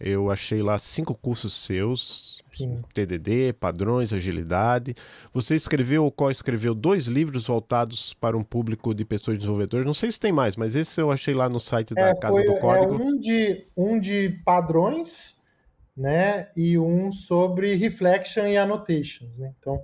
Eu 0.00 0.30
achei 0.30 0.62
lá 0.62 0.78
cinco 0.78 1.14
cursos 1.14 1.52
seus, 1.52 2.33
Sim. 2.54 2.82
TDD, 2.92 3.52
padrões, 3.52 4.12
agilidade. 4.12 4.94
Você 5.32 5.54
escreveu 5.54 6.04
ou 6.04 6.12
co-escreveu 6.12 6.74
dois 6.74 7.06
livros 7.06 7.46
voltados 7.46 8.14
para 8.14 8.36
um 8.36 8.42
público 8.42 8.94
de 8.94 9.04
pessoas 9.04 9.38
desenvolvedoras. 9.38 9.86
Não 9.86 9.94
sei 9.94 10.10
se 10.10 10.20
tem 10.20 10.32
mais, 10.32 10.56
mas 10.56 10.76
esse 10.76 11.00
eu 11.00 11.10
achei 11.10 11.34
lá 11.34 11.48
no 11.48 11.60
site 11.60 11.94
da 11.94 12.08
é, 12.08 12.14
Casa 12.14 12.36
foi, 12.36 12.44
do 12.44 12.52
é, 12.52 12.60
Código. 12.60 12.94
É 12.94 12.96
um 12.96 13.18
de, 13.18 13.66
um 13.76 14.00
de 14.00 14.40
padrões, 14.44 15.36
né? 15.96 16.48
E 16.56 16.78
um 16.78 17.10
sobre 17.10 17.74
reflection 17.74 18.46
e 18.46 18.56
annotations, 18.56 19.38
né? 19.38 19.52
Então... 19.58 19.82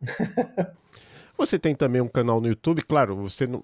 Você 1.46 1.58
tem 1.58 1.74
também 1.74 2.00
um 2.00 2.08
canal 2.08 2.40
no 2.40 2.48
YouTube, 2.48 2.82
claro, 2.82 3.16
você 3.16 3.46
não. 3.46 3.60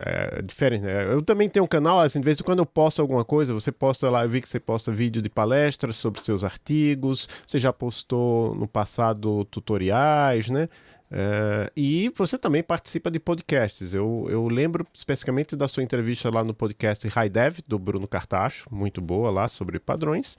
É 0.00 0.42
diferente, 0.42 0.82
né? 0.82 1.12
Eu 1.12 1.22
também 1.22 1.48
tenho 1.48 1.64
um 1.64 1.68
canal, 1.68 2.00
assim, 2.00 2.20
de 2.20 2.24
vez 2.24 2.40
em 2.40 2.42
quando 2.42 2.60
eu 2.60 2.66
posto 2.66 3.00
alguma 3.00 3.24
coisa, 3.24 3.52
você 3.52 3.70
posta 3.70 4.08
lá, 4.08 4.24
eu 4.24 4.28
vi 4.28 4.40
que 4.40 4.48
você 4.48 4.58
posta 4.58 4.90
vídeo 4.90 5.20
de 5.20 5.28
palestras 5.28 5.96
sobre 5.96 6.20
seus 6.20 6.42
artigos, 6.42 7.28
você 7.46 7.58
já 7.58 7.72
postou 7.72 8.54
no 8.54 8.66
passado 8.66 9.44
tutoriais, 9.46 10.48
né? 10.48 10.68
É, 11.14 11.70
e 11.76 12.10
você 12.16 12.38
também 12.38 12.62
participa 12.62 13.10
de 13.10 13.20
podcasts. 13.20 13.92
Eu, 13.92 14.26
eu 14.30 14.48
lembro 14.48 14.86
especificamente 14.94 15.54
da 15.54 15.68
sua 15.68 15.82
entrevista 15.82 16.30
lá 16.30 16.42
no 16.42 16.54
podcast 16.54 17.06
High 17.06 17.28
Dev, 17.28 17.58
do 17.68 17.78
Bruno 17.78 18.08
Cartacho, 18.08 18.66
muito 18.74 19.00
boa 19.02 19.30
lá 19.30 19.46
sobre 19.46 19.78
padrões, 19.78 20.38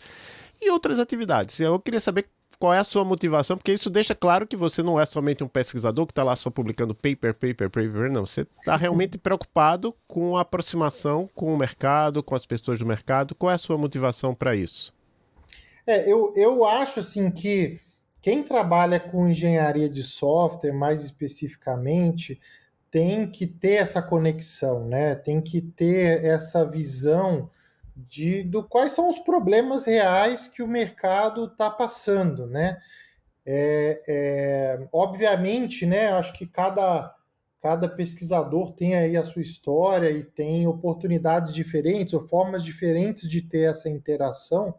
e 0.59 0.71
outras 0.71 0.99
atividades. 0.99 1.59
Eu 1.59 1.79
queria 1.79 1.99
saber 1.99 2.25
qual 2.59 2.73
é 2.73 2.79
a 2.79 2.83
sua 2.83 3.03
motivação, 3.03 3.57
porque 3.57 3.73
isso 3.73 3.89
deixa 3.89 4.15
claro 4.15 4.47
que 4.47 4.55
você 4.55 4.81
não 4.81 4.99
é 4.99 5.05
somente 5.05 5.43
um 5.43 5.47
pesquisador 5.47 6.05
que 6.05 6.11
está 6.11 6.23
lá 6.23 6.35
só 6.35 6.49
publicando 6.49 6.95
paper, 6.95 7.33
paper, 7.33 7.69
paper, 7.69 8.11
não. 8.11 8.25
Você 8.25 8.47
está 8.59 8.75
realmente 8.75 9.17
preocupado 9.17 9.95
com 10.07 10.37
a 10.37 10.41
aproximação 10.41 11.29
com 11.33 11.53
o 11.53 11.57
mercado, 11.57 12.23
com 12.23 12.35
as 12.35 12.45
pessoas 12.45 12.79
do 12.79 12.85
mercado. 12.85 13.35
Qual 13.35 13.51
é 13.51 13.55
a 13.55 13.57
sua 13.57 13.77
motivação 13.77 14.33
para 14.33 14.55
isso? 14.55 14.93
É, 15.85 16.09
eu, 16.09 16.31
eu 16.35 16.65
acho 16.65 17.01
assim 17.01 17.29
que 17.29 17.79
quem 18.21 18.41
trabalha 18.41 18.99
com 18.99 19.27
engenharia 19.27 19.89
de 19.89 20.01
software, 20.01 20.71
mais 20.71 21.03
especificamente, 21.03 22.39
tem 22.89 23.27
que 23.29 23.45
ter 23.45 23.73
essa 23.73 24.01
conexão, 24.01 24.87
né? 24.87 25.15
Tem 25.15 25.41
que 25.41 25.59
ter 25.59 26.23
essa 26.23 26.63
visão 26.63 27.49
de 27.95 28.43
do 28.43 28.63
quais 28.63 28.91
são 28.91 29.07
os 29.07 29.19
problemas 29.19 29.85
reais 29.85 30.47
que 30.47 30.63
o 30.63 30.67
mercado 30.67 31.45
está 31.45 31.69
passando, 31.69 32.47
né? 32.47 32.79
É, 33.45 34.01
é, 34.07 34.87
obviamente, 34.91 35.85
né? 35.85 36.07
Acho 36.13 36.33
que 36.33 36.45
cada 36.47 37.13
cada 37.61 37.87
pesquisador 37.87 38.73
tem 38.73 38.93
aí 38.93 39.15
a 39.15 39.23
sua 39.23 39.41
história 39.41 40.11
e 40.11 40.21
tem 40.21 40.67
oportunidades 40.67 41.53
diferentes 41.53 42.13
ou 42.13 42.27
formas 42.27 42.61
diferentes 42.61 43.27
de 43.27 43.41
ter 43.41 43.69
essa 43.69 43.87
interação, 43.87 44.75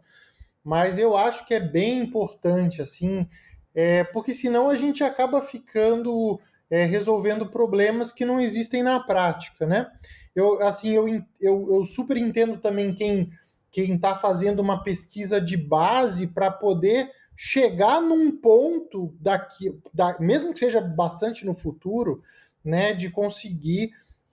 mas 0.63 0.99
eu 0.99 1.17
acho 1.17 1.47
que 1.47 1.55
é 1.55 1.61
bem 1.61 2.01
importante, 2.01 2.83
assim, 2.83 3.27
é, 3.75 4.05
porque 4.05 4.35
senão 4.35 4.69
a 4.69 4.75
gente 4.75 5.03
acaba 5.03 5.41
ficando 5.41 6.39
é, 6.71 6.85
resolvendo 6.85 7.49
problemas 7.51 8.13
que 8.13 8.25
não 8.25 8.39
existem 8.39 8.83
na 8.83 9.01
prática, 9.01 9.67
né? 9.67 9.91
Eu, 10.35 10.61
assim, 10.63 10.91
eu, 10.91 11.09
eu, 11.41 11.69
eu 11.71 11.85
super 11.87 12.17
entendo 12.17 12.59
também 12.59 12.95
quem 12.95 13.31
quem 13.75 13.97
está 13.97 14.15
fazendo 14.15 14.61
uma 14.61 14.85
pesquisa 14.85 15.41
de 15.41 15.57
base 15.57 16.29
para 16.29 16.49
poder 16.49 17.11
chegar 17.37 18.01
num 18.01 18.31
ponto 18.31 19.13
daqui, 19.19 19.77
da, 19.93 20.17
mesmo 20.21 20.53
que 20.53 20.61
seja 20.61 20.81
bastante 20.81 21.45
no 21.45 21.57
futuro, 21.57 22.23
né, 22.65 22.93
de 22.93 23.11
conseguir 23.11 23.91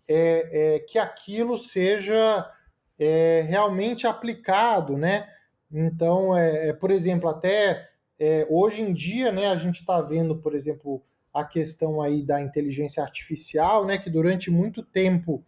é, 0.07 0.75
é, 0.75 0.79
que 0.79 0.99
aquilo 0.99 1.57
seja 1.57 2.47
é, 2.99 3.43
realmente 3.49 4.05
aplicado, 4.05 4.95
né? 4.95 5.27
Então, 5.71 6.37
é, 6.37 6.69
é 6.69 6.73
por 6.73 6.91
exemplo, 6.91 7.27
até 7.27 7.89
é, 8.19 8.45
hoje 8.47 8.83
em 8.83 8.93
dia, 8.93 9.31
né, 9.31 9.47
a 9.47 9.55
gente 9.55 9.77
está 9.77 9.99
vendo, 10.01 10.35
por 10.35 10.53
exemplo, 10.53 11.01
a 11.33 11.43
questão 11.43 11.99
aí 11.99 12.21
da 12.21 12.39
inteligência 12.39 13.01
artificial, 13.01 13.87
né, 13.87 13.97
que 13.97 14.09
durante 14.11 14.51
muito 14.51 14.83
tempo 14.83 15.43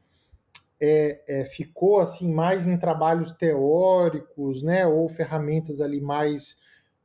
é, 0.85 1.23
é, 1.29 1.45
ficou 1.45 2.01
assim 2.01 2.29
mais 2.29 2.67
em 2.67 2.75
trabalhos 2.75 3.31
teóricos, 3.31 4.61
né, 4.61 4.85
ou 4.85 5.07
ferramentas 5.07 5.79
ali 5.79 6.01
mais 6.01 6.57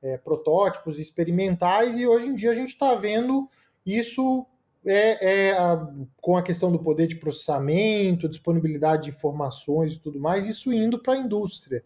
é, 0.02 0.18
protótipos 0.18 0.98
experimentais, 0.98 1.96
e 1.96 2.04
hoje 2.04 2.26
em 2.26 2.34
dia 2.34 2.50
a 2.50 2.54
gente 2.54 2.70
está 2.70 2.96
vendo 2.96 3.48
isso 3.86 4.44
é, 4.84 5.50
é 5.50 5.52
a, 5.52 5.88
com 6.20 6.36
a 6.36 6.42
questão 6.42 6.72
do 6.72 6.80
poder 6.80 7.06
de 7.06 7.14
processamento, 7.14 8.28
disponibilidade 8.28 9.04
de 9.04 9.10
informações 9.10 9.94
e 9.94 10.00
tudo 10.00 10.18
mais, 10.18 10.44
isso 10.44 10.72
indo 10.72 10.98
para 10.98 11.12
a 11.12 11.18
indústria, 11.18 11.84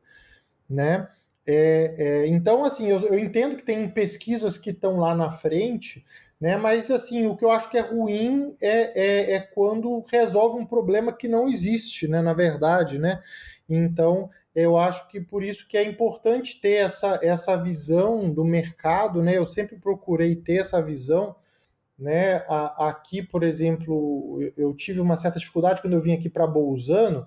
né? 0.68 1.06
É, 1.46 1.94
é, 1.98 2.26
então, 2.28 2.64
assim, 2.64 2.86
eu, 2.88 3.00
eu, 3.00 3.18
entendo 3.18 3.56
que 3.56 3.64
tem 3.64 3.88
pesquisas 3.88 4.56
que 4.56 4.70
estão 4.70 4.98
lá 4.98 5.14
na 5.14 5.30
frente, 5.30 6.04
né? 6.40 6.56
Mas 6.56 6.90
assim, 6.90 7.26
o 7.26 7.36
que 7.36 7.44
eu 7.44 7.50
acho 7.50 7.68
que 7.68 7.76
é 7.76 7.80
ruim 7.80 8.54
é, 8.60 9.32
é, 9.32 9.34
é, 9.34 9.40
quando 9.40 10.04
resolve 10.10 10.58
um 10.60 10.66
problema 10.66 11.12
que 11.12 11.26
não 11.26 11.48
existe, 11.48 12.06
né? 12.06 12.22
Na 12.22 12.32
verdade, 12.32 12.98
né? 12.98 13.20
Então, 13.68 14.30
eu 14.54 14.76
acho 14.76 15.08
que 15.08 15.20
por 15.20 15.42
isso 15.42 15.66
que 15.66 15.76
é 15.76 15.82
importante 15.84 16.60
ter 16.60 16.74
essa, 16.74 17.18
essa 17.22 17.56
visão 17.56 18.32
do 18.32 18.44
mercado, 18.44 19.22
né? 19.22 19.36
Eu 19.36 19.46
sempre 19.46 19.76
procurei 19.76 20.36
ter 20.36 20.58
essa 20.60 20.80
visão, 20.80 21.34
né? 21.98 22.44
Aqui, 22.78 23.22
por 23.22 23.42
exemplo, 23.42 24.38
eu, 24.40 24.52
eu 24.56 24.74
tive 24.74 25.00
uma 25.00 25.16
certa 25.16 25.38
dificuldade 25.40 25.82
quando 25.82 25.94
eu 25.94 26.02
vim 26.02 26.12
aqui 26.12 26.28
para 26.28 26.46
Bolzano, 26.46 27.26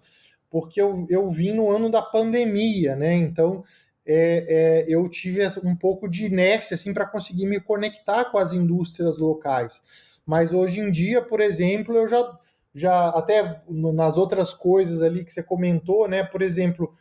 porque 0.49 0.81
eu, 0.81 1.05
eu 1.09 1.29
vim 1.29 1.51
no 1.51 1.69
ano 1.69 1.89
da 1.89 2.01
pandemia, 2.01 2.95
né? 2.95 3.13
Então 3.13 3.63
é, 4.05 4.45
é, 4.47 4.85
eu 4.87 5.09
tive 5.09 5.41
um 5.63 5.75
pouco 5.75 6.07
de 6.07 6.25
inércia 6.25 6.75
assim, 6.75 6.93
para 6.93 7.07
conseguir 7.07 7.47
me 7.47 7.59
conectar 7.59 8.25
com 8.25 8.37
as 8.37 8.53
indústrias 8.53 9.17
locais. 9.17 9.81
Mas 10.25 10.53
hoje 10.53 10.79
em 10.79 10.91
dia, 10.91 11.21
por 11.21 11.41
exemplo, 11.41 11.95
eu 11.95 12.07
já, 12.07 12.39
já 12.73 13.09
até 13.09 13.61
nas 13.67 14.17
outras 14.17 14.53
coisas 14.53 15.01
ali 15.01 15.23
que 15.23 15.33
você 15.33 15.41
comentou, 15.41 16.07
né? 16.07 16.23
Por 16.23 16.41
exemplo, 16.41 16.93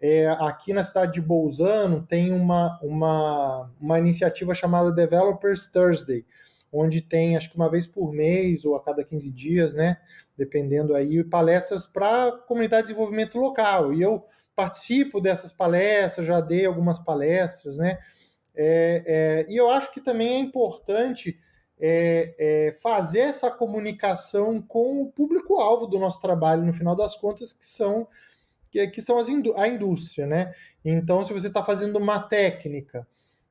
é, 0.00 0.28
aqui 0.40 0.72
na 0.72 0.84
cidade 0.84 1.14
de 1.14 1.20
Bolzano 1.20 2.06
tem 2.06 2.32
uma, 2.32 2.78
uma, 2.82 3.70
uma 3.80 3.98
iniciativa 3.98 4.54
chamada 4.54 4.92
Developers 4.92 5.66
Thursday, 5.66 6.24
onde 6.72 7.00
tem, 7.00 7.36
acho 7.36 7.50
que 7.50 7.56
uma 7.56 7.70
vez 7.70 7.86
por 7.86 8.12
mês 8.12 8.64
ou 8.64 8.76
a 8.76 8.82
cada 8.82 9.04
15 9.04 9.30
dias, 9.30 9.74
né? 9.74 9.98
Dependendo 10.36 10.94
aí, 10.94 11.22
palestras 11.24 11.84
para 11.84 12.32
comunidade 12.46 12.82
de 12.82 12.88
desenvolvimento 12.88 13.38
local. 13.38 13.92
E 13.92 14.00
eu 14.00 14.24
participo 14.60 15.22
dessas 15.22 15.50
palestras, 15.50 16.26
já 16.26 16.38
dei 16.38 16.66
algumas 16.66 16.98
palestras, 16.98 17.78
né? 17.78 17.98
É, 18.54 19.46
é, 19.46 19.46
e 19.50 19.56
eu 19.56 19.70
acho 19.70 19.90
que 19.90 20.02
também 20.02 20.34
é 20.34 20.38
importante 20.38 21.38
é, 21.80 22.34
é 22.38 22.72
fazer 22.74 23.20
essa 23.20 23.50
comunicação 23.50 24.60
com 24.60 25.00
o 25.00 25.10
público-alvo 25.10 25.86
do 25.86 25.98
nosso 25.98 26.20
trabalho, 26.20 26.62
no 26.62 26.74
final 26.74 26.94
das 26.94 27.16
contas, 27.16 27.54
que 27.54 27.64
são 27.64 28.06
que, 28.70 28.86
que 28.88 29.00
são 29.00 29.16
as 29.18 29.30
indú 29.30 29.54
a 29.56 29.66
indústria, 29.66 30.26
né? 30.26 30.52
Então, 30.84 31.24
se 31.24 31.32
você 31.32 31.46
está 31.46 31.64
fazendo 31.64 31.96
uma 31.96 32.20
técnica, 32.20 33.06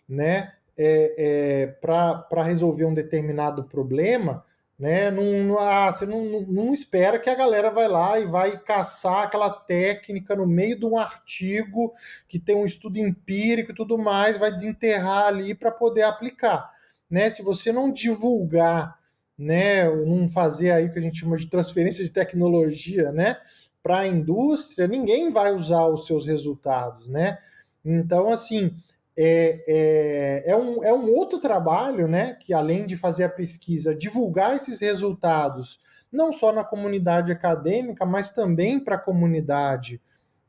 né, 0.07 0.53
é, 0.77 1.15
é, 1.17 1.67
para 1.67 2.43
resolver 2.43 2.85
um 2.85 2.93
determinado 2.93 3.63
problema, 3.63 4.45
né? 4.79 5.11
Não, 5.11 5.59
ah, 5.59 5.91
você 5.91 6.05
não, 6.05 6.23
não, 6.23 6.41
não, 6.43 6.73
espera 6.73 7.19
que 7.19 7.29
a 7.29 7.35
galera 7.35 7.69
vai 7.69 7.87
lá 7.89 8.17
e 8.17 8.25
vai 8.25 8.57
caçar 8.57 9.23
aquela 9.23 9.49
técnica 9.49 10.37
no 10.37 10.47
meio 10.47 10.79
de 10.79 10.85
um 10.85 10.97
artigo 10.97 11.93
que 12.29 12.39
tem 12.39 12.55
um 12.55 12.65
estudo 12.65 12.97
empírico 12.97 13.71
e 13.71 13.75
tudo 13.75 13.97
mais, 13.97 14.37
vai 14.37 14.51
desenterrar 14.51 15.25
ali 15.27 15.53
para 15.53 15.69
poder 15.69 16.03
aplicar. 16.03 16.71
Né? 17.09 17.29
Se 17.29 17.41
você 17.41 17.73
não 17.73 17.91
divulgar, 17.91 18.97
né, 19.37 19.89
não 19.89 20.29
fazer 20.29 20.71
aí 20.71 20.85
o 20.85 20.93
que 20.93 20.99
a 20.99 21.01
gente 21.01 21.19
chama 21.19 21.35
de 21.35 21.49
transferência 21.49 22.03
de 22.03 22.09
tecnologia, 22.09 23.11
né, 23.11 23.37
para 23.83 23.99
a 23.99 24.07
indústria, 24.07 24.87
ninguém 24.87 25.29
vai 25.29 25.53
usar 25.53 25.87
os 25.87 26.05
seus 26.05 26.25
resultados, 26.25 27.07
né? 27.07 27.37
Então, 27.83 28.29
assim, 28.29 28.75
é, 29.21 29.61
é, 29.67 30.51
é, 30.51 30.55
um, 30.55 30.81
é 30.81 30.93
um 30.93 31.11
outro 31.11 31.39
trabalho, 31.39 32.07
né, 32.07 32.37
que 32.39 32.53
além 32.53 32.85
de 32.85 32.95
fazer 32.95 33.25
a 33.25 33.29
pesquisa, 33.29 33.93
divulgar 33.93 34.55
esses 34.55 34.79
resultados, 34.79 35.77
não 36.09 36.31
só 36.31 36.53
na 36.53 36.63
comunidade 36.63 37.29
acadêmica, 37.29 38.05
mas 38.05 38.31
também 38.31 38.79
para 38.79 38.95
a 38.95 38.99
comunidade 38.99 40.01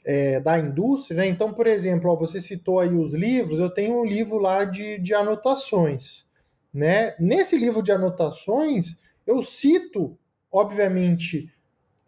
é, 0.07 0.39
da 0.39 0.57
indústria. 0.57 1.17
Né? 1.17 1.27
Então, 1.27 1.53
por 1.53 1.67
exemplo, 1.67 2.09
ó, 2.13 2.15
você 2.15 2.41
citou 2.41 2.79
aí 2.79 2.95
os 2.95 3.13
livros, 3.13 3.59
eu 3.59 3.69
tenho 3.69 4.01
um 4.01 4.05
livro 4.05 4.39
lá 4.39 4.65
de, 4.65 4.99
de 4.99 5.13
anotações. 5.13 6.25
Né? 6.73 7.17
Nesse 7.19 7.59
livro 7.59 7.83
de 7.83 7.91
anotações, 7.91 8.99
eu 9.27 9.43
cito, 9.43 10.17
obviamente, 10.51 11.53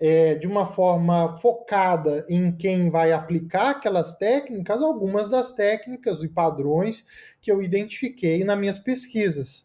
é, 0.04 0.34
de 0.34 0.48
uma 0.48 0.66
forma 0.66 1.38
focada 1.38 2.26
em 2.28 2.50
quem 2.50 2.90
vai 2.90 3.12
aplicar 3.12 3.70
aquelas 3.70 4.14
técnicas, 4.14 4.82
algumas 4.82 5.30
das 5.30 5.52
técnicas 5.52 6.24
e 6.24 6.28
padrões 6.28 7.06
que 7.40 7.52
eu 7.52 7.62
identifiquei 7.62 8.42
nas 8.42 8.58
minhas 8.58 8.80
pesquisas, 8.80 9.64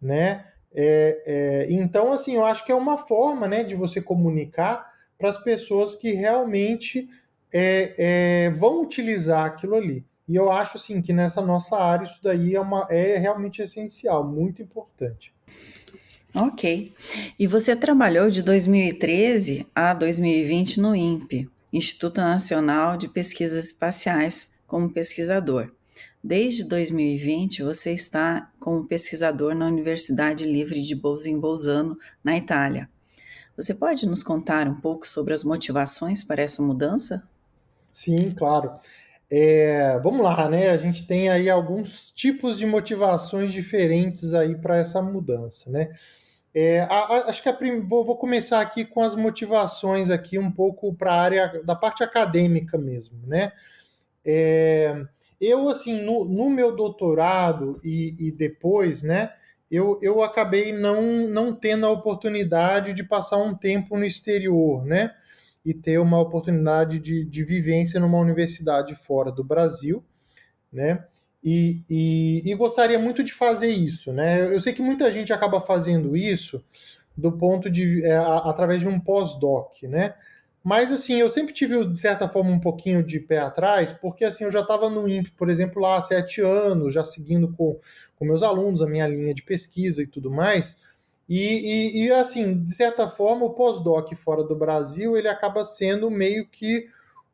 né? 0.00 0.46
É, 0.72 1.22
é, 1.26 1.66
então, 1.68 2.10
assim, 2.10 2.34
eu 2.34 2.46
acho 2.46 2.64
que 2.64 2.72
é 2.72 2.74
uma 2.74 2.96
forma, 2.96 3.46
né, 3.46 3.62
de 3.62 3.74
você 3.74 4.00
comunicar 4.00 4.90
para 5.18 5.28
as 5.28 5.36
pessoas 5.36 5.94
que 5.94 6.12
realmente 6.12 7.06
é, 7.52 8.46
é, 8.46 8.50
vão 8.52 8.80
utilizar 8.80 9.44
aquilo 9.44 9.74
ali. 9.74 10.02
E 10.26 10.34
eu 10.34 10.50
acho, 10.50 10.78
assim, 10.78 11.02
que 11.02 11.12
nessa 11.12 11.42
nossa 11.42 11.76
área 11.76 12.04
isso 12.04 12.20
daí 12.22 12.54
é, 12.54 12.60
uma, 12.60 12.86
é 12.88 13.18
realmente 13.18 13.60
essencial, 13.60 14.24
muito 14.24 14.62
importante. 14.62 15.34
Ok. 16.34 16.92
E 17.38 17.46
você 17.46 17.76
trabalhou 17.76 18.28
de 18.28 18.42
2013 18.42 19.66
a 19.72 19.94
2020 19.94 20.80
no 20.80 20.94
INPE, 20.94 21.48
Instituto 21.72 22.20
Nacional 22.20 22.96
de 22.96 23.08
Pesquisas 23.08 23.66
Espaciais, 23.66 24.54
como 24.66 24.90
pesquisador. 24.90 25.70
Desde 26.22 26.64
2020, 26.64 27.62
você 27.62 27.92
está 27.92 28.50
como 28.58 28.84
pesquisador 28.84 29.54
na 29.54 29.66
Universidade 29.68 30.44
Livre 30.44 30.82
de 30.82 30.94
Bolzano, 30.94 31.96
na 32.24 32.36
Itália. 32.36 32.88
Você 33.56 33.72
pode 33.72 34.04
nos 34.04 34.24
contar 34.24 34.66
um 34.66 34.80
pouco 34.80 35.06
sobre 35.06 35.34
as 35.34 35.44
motivações 35.44 36.24
para 36.24 36.42
essa 36.42 36.60
mudança? 36.60 37.22
Sim, 37.92 38.32
claro. 38.32 38.72
É, 39.30 40.00
vamos 40.02 40.24
lá, 40.24 40.48
né? 40.48 40.70
A 40.70 40.76
gente 40.76 41.06
tem 41.06 41.28
aí 41.28 41.48
alguns 41.48 42.10
tipos 42.10 42.58
de 42.58 42.66
motivações 42.66 43.52
diferentes 43.52 44.34
aí 44.34 44.56
para 44.56 44.78
essa 44.78 45.00
mudança, 45.00 45.70
né? 45.70 45.90
É, 46.54 46.82
a, 46.82 46.86
a, 46.86 47.30
acho 47.30 47.42
que 47.42 47.52
prim... 47.52 47.80
vou, 47.80 48.04
vou, 48.04 48.16
começar 48.16 48.60
aqui 48.60 48.84
com 48.84 49.00
as 49.00 49.16
motivações 49.16 50.08
aqui 50.08 50.38
um 50.38 50.52
pouco 50.52 50.94
para 50.94 51.12
a 51.12 51.20
área 51.20 51.62
da 51.64 51.74
parte 51.74 52.04
acadêmica 52.04 52.78
mesmo, 52.78 53.18
né? 53.26 53.52
É, 54.24 55.04
eu 55.40 55.68
assim 55.68 56.00
no, 56.00 56.24
no, 56.24 56.48
meu 56.48 56.74
doutorado 56.74 57.80
e, 57.82 58.14
e 58.28 58.32
depois, 58.32 59.02
né? 59.02 59.32
Eu, 59.68 59.98
eu 60.00 60.22
acabei 60.22 60.72
não, 60.72 61.28
não 61.28 61.52
tendo 61.52 61.86
a 61.86 61.90
oportunidade 61.90 62.92
de 62.92 63.02
passar 63.02 63.38
um 63.38 63.54
tempo 63.54 63.96
no 63.96 64.04
exterior, 64.04 64.84
né? 64.84 65.12
E 65.66 65.74
ter 65.74 65.98
uma 65.98 66.20
oportunidade 66.20 67.00
de, 67.00 67.24
de 67.24 67.42
vivência 67.42 67.98
numa 67.98 68.18
universidade 68.18 68.94
fora 68.94 69.32
do 69.32 69.42
Brasil, 69.42 70.04
né? 70.72 71.04
E, 71.44 71.82
e, 71.90 72.42
e, 72.50 72.54
gostaria 72.54 72.98
muito 72.98 73.22
de 73.22 73.34
fazer 73.34 73.70
isso, 73.70 74.10
né? 74.14 74.46
Eu 74.46 74.58
sei 74.62 74.72
que 74.72 74.80
muita 74.80 75.12
gente 75.12 75.30
acaba 75.30 75.60
fazendo 75.60 76.16
isso 76.16 76.64
do 77.14 77.30
ponto 77.30 77.68
de 77.70 78.02
é, 78.02 78.16
através 78.16 78.80
de 78.80 78.88
um 78.88 78.98
pós-doc, 78.98 79.82
né? 79.82 80.14
Mas 80.64 80.90
assim, 80.90 81.16
eu 81.16 81.28
sempre 81.28 81.52
tive 81.52 81.84
de 81.84 81.98
certa 81.98 82.26
forma 82.26 82.50
um 82.50 82.58
pouquinho 82.58 83.04
de 83.04 83.20
pé 83.20 83.38
atrás, 83.40 83.92
porque 83.92 84.24
assim 84.24 84.44
eu 84.44 84.50
já 84.50 84.60
estava 84.60 84.88
no 84.88 85.06
INPE, 85.06 85.32
por 85.32 85.50
exemplo, 85.50 85.82
lá 85.82 85.96
há 85.98 86.02
sete 86.02 86.40
anos, 86.40 86.94
já 86.94 87.04
seguindo 87.04 87.52
com, 87.52 87.78
com 88.16 88.24
meus 88.24 88.42
alunos 88.42 88.80
a 88.80 88.86
minha 88.86 89.06
linha 89.06 89.34
de 89.34 89.42
pesquisa 89.42 90.02
e 90.02 90.06
tudo 90.06 90.30
mais. 90.30 90.74
E, 91.28 91.38
e, 91.38 92.06
e 92.06 92.10
assim, 92.10 92.64
de 92.64 92.74
certa 92.74 93.08
forma, 93.10 93.44
o 93.44 93.50
pós-doc 93.50 94.14
fora 94.14 94.42
do 94.42 94.56
Brasil 94.56 95.14
ele 95.16 95.28
acaba 95.28 95.62
sendo 95.66 96.10
meio 96.10 96.46
que 96.48 96.86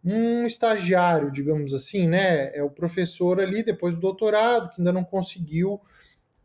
um 0.05 0.47
estagiário, 0.47 1.31
digamos 1.31 1.75
assim, 1.75 2.09
né? 2.09 2.55
É 2.57 2.63
o 2.63 2.71
professor 2.71 3.41
ali, 3.41 3.63
depois 3.63 3.95
do 3.95 4.01
doutorado, 4.01 4.71
que 4.71 4.81
ainda 4.81 4.93
não 4.93 5.05
conseguiu 5.05 5.81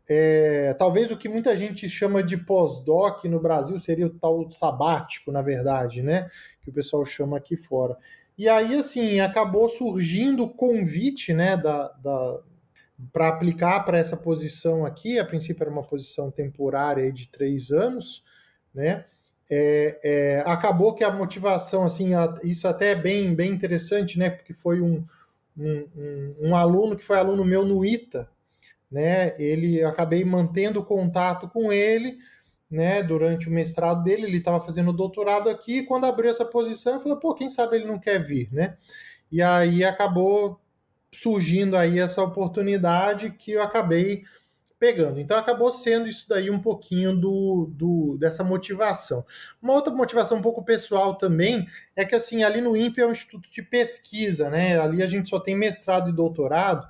é, 0.08 0.72
talvez 0.78 1.10
o 1.10 1.16
que 1.16 1.28
muita 1.28 1.56
gente 1.56 1.88
chama 1.88 2.22
de 2.22 2.36
pós-doc 2.36 3.24
no 3.24 3.40
Brasil 3.40 3.78
seria 3.80 4.06
o 4.06 4.10
tal 4.10 4.50
sabático, 4.52 5.32
na 5.32 5.42
verdade, 5.42 6.02
né? 6.02 6.30
Que 6.62 6.70
o 6.70 6.72
pessoal 6.72 7.04
chama 7.04 7.36
aqui 7.36 7.56
fora. 7.56 7.96
E 8.38 8.48
aí, 8.48 8.76
assim, 8.76 9.18
acabou 9.18 9.68
surgindo 9.68 10.44
o 10.44 10.50
convite, 10.50 11.32
né, 11.32 11.56
da, 11.56 11.88
da 12.02 12.40
para 13.12 13.28
aplicar 13.28 13.80
para 13.84 13.98
essa 13.98 14.16
posição 14.16 14.86
aqui. 14.86 15.18
A 15.18 15.24
princípio 15.24 15.62
era 15.62 15.70
uma 15.70 15.82
posição 15.82 16.30
temporária 16.30 17.12
de 17.12 17.28
três 17.28 17.70
anos, 17.70 18.22
né? 18.74 19.04
É, 19.48 20.00
é, 20.02 20.40
acabou 20.46 20.94
que 20.94 21.04
a 21.04 21.10
motivação, 21.10 21.84
assim, 21.84 22.10
isso 22.42 22.66
até 22.66 22.92
é 22.92 22.94
bem, 22.94 23.34
bem 23.34 23.52
interessante, 23.52 24.18
né? 24.18 24.30
Porque 24.30 24.52
foi 24.52 24.80
um, 24.80 25.04
um, 25.56 25.88
um, 25.96 26.36
um 26.48 26.56
aluno 26.56 26.96
que 26.96 27.04
foi 27.04 27.18
aluno 27.18 27.44
meu 27.44 27.64
no 27.64 27.84
ITA, 27.84 28.28
né? 28.90 29.40
Ele 29.40 29.82
acabei 29.84 30.24
mantendo 30.24 30.84
contato 30.84 31.48
com 31.48 31.72
ele, 31.72 32.16
né? 32.70 33.02
Durante 33.02 33.48
o 33.48 33.52
mestrado 33.52 34.02
dele, 34.02 34.26
ele 34.26 34.38
estava 34.38 34.60
fazendo 34.60 34.92
doutorado 34.92 35.48
aqui. 35.48 35.82
quando 35.84 36.06
abriu 36.06 36.30
essa 36.30 36.44
posição, 36.44 36.94
eu 36.94 37.00
falei, 37.00 37.18
pô, 37.18 37.34
quem 37.34 37.48
sabe 37.48 37.76
ele 37.76 37.86
não 37.86 37.98
quer 37.98 38.18
vir, 38.18 38.52
né? 38.52 38.76
E 39.30 39.42
aí 39.42 39.84
acabou 39.84 40.60
surgindo 41.14 41.76
aí 41.76 41.98
essa 41.98 42.22
oportunidade 42.22 43.30
que 43.30 43.52
eu 43.52 43.62
acabei 43.62 44.22
pegando. 44.78 45.18
Então 45.20 45.38
acabou 45.38 45.72
sendo 45.72 46.08
isso 46.08 46.28
daí 46.28 46.50
um 46.50 46.60
pouquinho 46.60 47.16
do, 47.16 47.70
do 47.72 48.16
dessa 48.18 48.44
motivação. 48.44 49.24
Uma 49.60 49.72
outra 49.72 49.92
motivação 49.92 50.38
um 50.38 50.42
pouco 50.42 50.64
pessoal 50.64 51.16
também 51.16 51.66
é 51.94 52.04
que 52.04 52.14
assim 52.14 52.42
ali 52.44 52.60
no 52.60 52.76
INPE 52.76 53.00
é 53.00 53.06
um 53.06 53.12
instituto 53.12 53.50
de 53.50 53.62
pesquisa, 53.62 54.50
né? 54.50 54.78
Ali 54.78 55.02
a 55.02 55.06
gente 55.06 55.28
só 55.28 55.40
tem 55.40 55.56
mestrado 55.56 56.10
e 56.10 56.12
doutorado. 56.12 56.86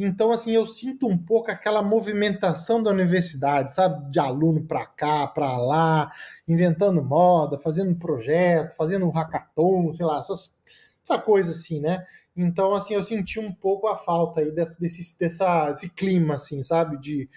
Então, 0.00 0.30
assim, 0.30 0.52
eu 0.52 0.64
sinto 0.64 1.08
um 1.08 1.18
pouco 1.18 1.50
aquela 1.50 1.82
movimentação 1.82 2.80
da 2.80 2.92
universidade, 2.92 3.72
sabe? 3.72 4.08
De 4.12 4.20
aluno 4.20 4.62
para 4.62 4.86
cá, 4.86 5.26
para 5.26 5.56
lá, 5.58 6.12
inventando 6.46 7.02
moda, 7.02 7.58
fazendo 7.58 7.96
projeto, 7.96 8.76
fazendo 8.76 9.04
um 9.06 9.10
hackathon, 9.10 9.92
sei 9.92 10.06
lá, 10.06 10.18
essas, 10.18 10.56
essa 11.02 11.18
coisa 11.18 11.50
assim, 11.50 11.80
né? 11.80 12.06
Então, 12.40 12.72
assim, 12.72 12.94
eu 12.94 13.02
senti 13.02 13.40
um 13.40 13.52
pouco 13.52 13.88
a 13.88 13.96
falta 13.96 14.40
aí 14.40 14.52
desse, 14.52 14.80
desse, 14.80 15.18
dessa, 15.18 15.70
desse 15.70 15.90
clima, 15.90 16.34
assim, 16.34 16.62
sabe? 16.62 16.96
De, 16.96 17.28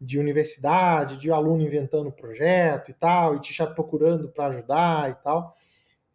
de 0.00 0.18
universidade, 0.18 1.18
de 1.18 1.30
aluno 1.30 1.62
inventando 1.62 2.10
projeto 2.10 2.90
e 2.90 2.94
tal, 2.94 3.36
e 3.36 3.40
te 3.40 3.56
procurando 3.74 4.28
para 4.28 4.48
ajudar 4.48 5.10
e 5.10 5.14
tal. 5.22 5.56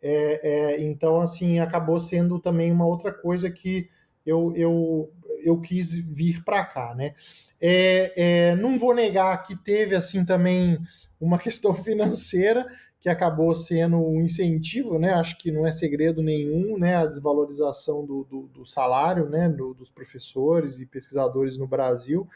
É, 0.03 0.39
é, 0.43 0.81
então, 0.81 1.21
assim, 1.21 1.59
acabou 1.59 2.01
sendo 2.01 2.37
também 2.37 2.73
uma 2.73 2.85
outra 2.85 3.13
coisa 3.13 3.49
que 3.49 3.89
eu, 4.25 4.51
eu, 4.53 5.13
eu 5.45 5.61
quis 5.61 5.93
vir 5.93 6.43
para 6.43 6.65
cá, 6.65 6.93
né? 6.93 7.13
É, 7.61 8.11
é, 8.49 8.55
não 8.57 8.77
vou 8.77 8.93
negar 8.93 9.43
que 9.43 9.55
teve 9.55 9.95
assim 9.95 10.25
também 10.25 10.77
uma 11.21 11.37
questão 11.39 11.73
financeira 11.73 12.65
que 13.05 13.09
acabou 13.09 13.53
sendo 13.53 13.97
um 13.97 14.19
incentivo, 14.19 14.97
né? 14.97 15.13
Acho 15.13 15.37
que 15.37 15.51
não 15.51 15.63
é 15.63 15.71
segredo 15.71 16.23
nenhum, 16.23 16.75
né? 16.75 16.95
A 16.95 17.05
desvalorização 17.05 18.03
do, 18.03 18.23
do, 18.23 18.41
do 18.47 18.65
salário, 18.65 19.29
né? 19.29 19.47
Do, 19.47 19.75
dos 19.75 19.91
professores 19.91 20.79
e 20.79 20.87
pesquisadores 20.87 21.55
no 21.55 21.67
Brasil, 21.67 22.27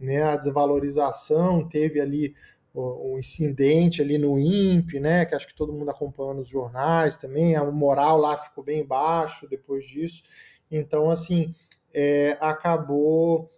né? 0.00 0.20
A 0.20 0.36
desvalorização 0.36 1.64
teve 1.68 2.00
ali 2.00 2.34
um 2.74 3.20
incidente 3.20 4.02
ali 4.02 4.18
no 4.18 4.36
INPE, 4.36 4.98
né? 4.98 5.24
Que 5.24 5.36
acho 5.36 5.46
que 5.46 5.54
todo 5.54 5.72
mundo 5.72 5.92
acompanhou 5.92 6.34
nos 6.34 6.48
jornais 6.48 7.16
também. 7.16 7.54
A 7.54 7.62
moral 7.64 8.18
lá 8.18 8.36
ficou 8.36 8.64
bem 8.64 8.84
baixo 8.84 9.48
depois 9.48 9.84
disso. 9.84 10.24
Então, 10.68 11.08
assim, 11.08 11.54
é, 11.94 12.36
acabou 12.40 13.48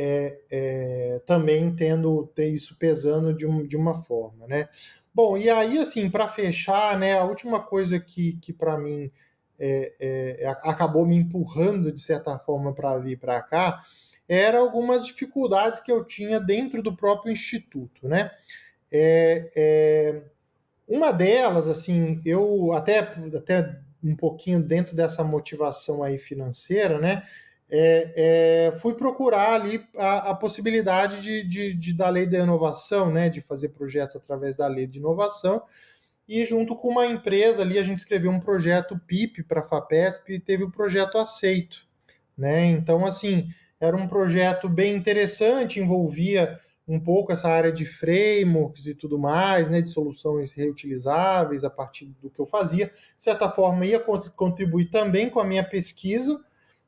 é, 0.00 0.38
é, 0.48 1.20
também 1.26 1.74
tendo 1.74 2.28
ter 2.28 2.46
isso 2.46 2.76
pesando 2.78 3.34
de, 3.34 3.44
um, 3.44 3.66
de 3.66 3.76
uma 3.76 4.00
forma, 4.04 4.46
né? 4.46 4.68
Bom, 5.12 5.36
e 5.36 5.50
aí, 5.50 5.76
assim, 5.76 6.08
para 6.08 6.28
fechar, 6.28 6.96
né, 6.96 7.18
a 7.18 7.24
última 7.24 7.58
coisa 7.58 7.98
que, 7.98 8.34
que 8.34 8.52
para 8.52 8.78
mim 8.78 9.10
é, 9.58 9.92
é, 9.98 10.44
é, 10.44 10.48
acabou 10.48 11.04
me 11.04 11.16
empurrando, 11.16 11.90
de 11.90 12.00
certa 12.00 12.38
forma, 12.38 12.72
para 12.72 12.96
vir 12.98 13.18
para 13.18 13.42
cá, 13.42 13.82
era 14.28 14.58
algumas 14.58 15.04
dificuldades 15.04 15.80
que 15.80 15.90
eu 15.90 16.04
tinha 16.04 16.38
dentro 16.38 16.80
do 16.80 16.94
próprio 16.94 17.32
instituto, 17.32 18.06
né? 18.06 18.30
É, 18.92 20.22
uma 20.86 21.10
delas, 21.10 21.68
assim, 21.68 22.20
eu 22.24 22.72
até, 22.72 23.00
até 23.00 23.80
um 24.00 24.14
pouquinho 24.14 24.62
dentro 24.62 24.94
dessa 24.94 25.24
motivação 25.24 26.04
aí 26.04 26.18
financeira, 26.18 27.00
né? 27.00 27.24
É, 27.70 28.68
é, 28.68 28.72
fui 28.78 28.94
procurar 28.94 29.52
ali 29.52 29.86
a, 29.96 30.30
a 30.30 30.34
possibilidade 30.34 31.20
de, 31.20 31.42
de, 31.42 31.74
de, 31.74 31.92
da 31.92 32.08
lei 32.08 32.26
da 32.26 32.38
inovação, 32.38 33.10
né? 33.12 33.28
De 33.28 33.40
fazer 33.40 33.70
projetos 33.70 34.16
através 34.16 34.56
da 34.56 34.66
lei 34.66 34.86
de 34.86 34.98
inovação. 34.98 35.62
E 36.28 36.44
junto 36.44 36.76
com 36.76 36.88
uma 36.88 37.06
empresa 37.06 37.62
ali, 37.62 37.78
a 37.78 37.82
gente 37.82 37.98
escreveu 37.98 38.30
um 38.30 38.40
projeto 38.40 39.00
PIP 39.06 39.42
para 39.42 39.60
a 39.60 39.64
FAPESP 39.64 40.34
e 40.34 40.40
teve 40.40 40.64
o 40.64 40.70
projeto 40.70 41.16
aceito, 41.16 41.86
né? 42.36 42.66
Então, 42.66 43.06
assim, 43.06 43.48
era 43.80 43.96
um 43.96 44.06
projeto 44.06 44.68
bem 44.68 44.94
interessante, 44.94 45.80
envolvia 45.80 46.58
um 46.86 46.98
pouco 46.98 47.32
essa 47.32 47.48
área 47.48 47.70
de 47.70 47.84
frameworks 47.84 48.86
e 48.86 48.94
tudo 48.94 49.18
mais, 49.18 49.68
né, 49.68 49.82
de 49.82 49.90
soluções 49.90 50.52
reutilizáveis 50.52 51.62
a 51.62 51.68
partir 51.68 52.06
do 52.22 52.30
que 52.30 52.40
eu 52.40 52.46
fazia. 52.46 52.86
De 52.86 53.22
certa 53.22 53.50
forma, 53.50 53.84
ia 53.84 54.00
contribuir 54.34 54.86
também 54.86 55.28
com 55.28 55.38
a 55.38 55.44
minha 55.44 55.62
pesquisa, 55.62 56.42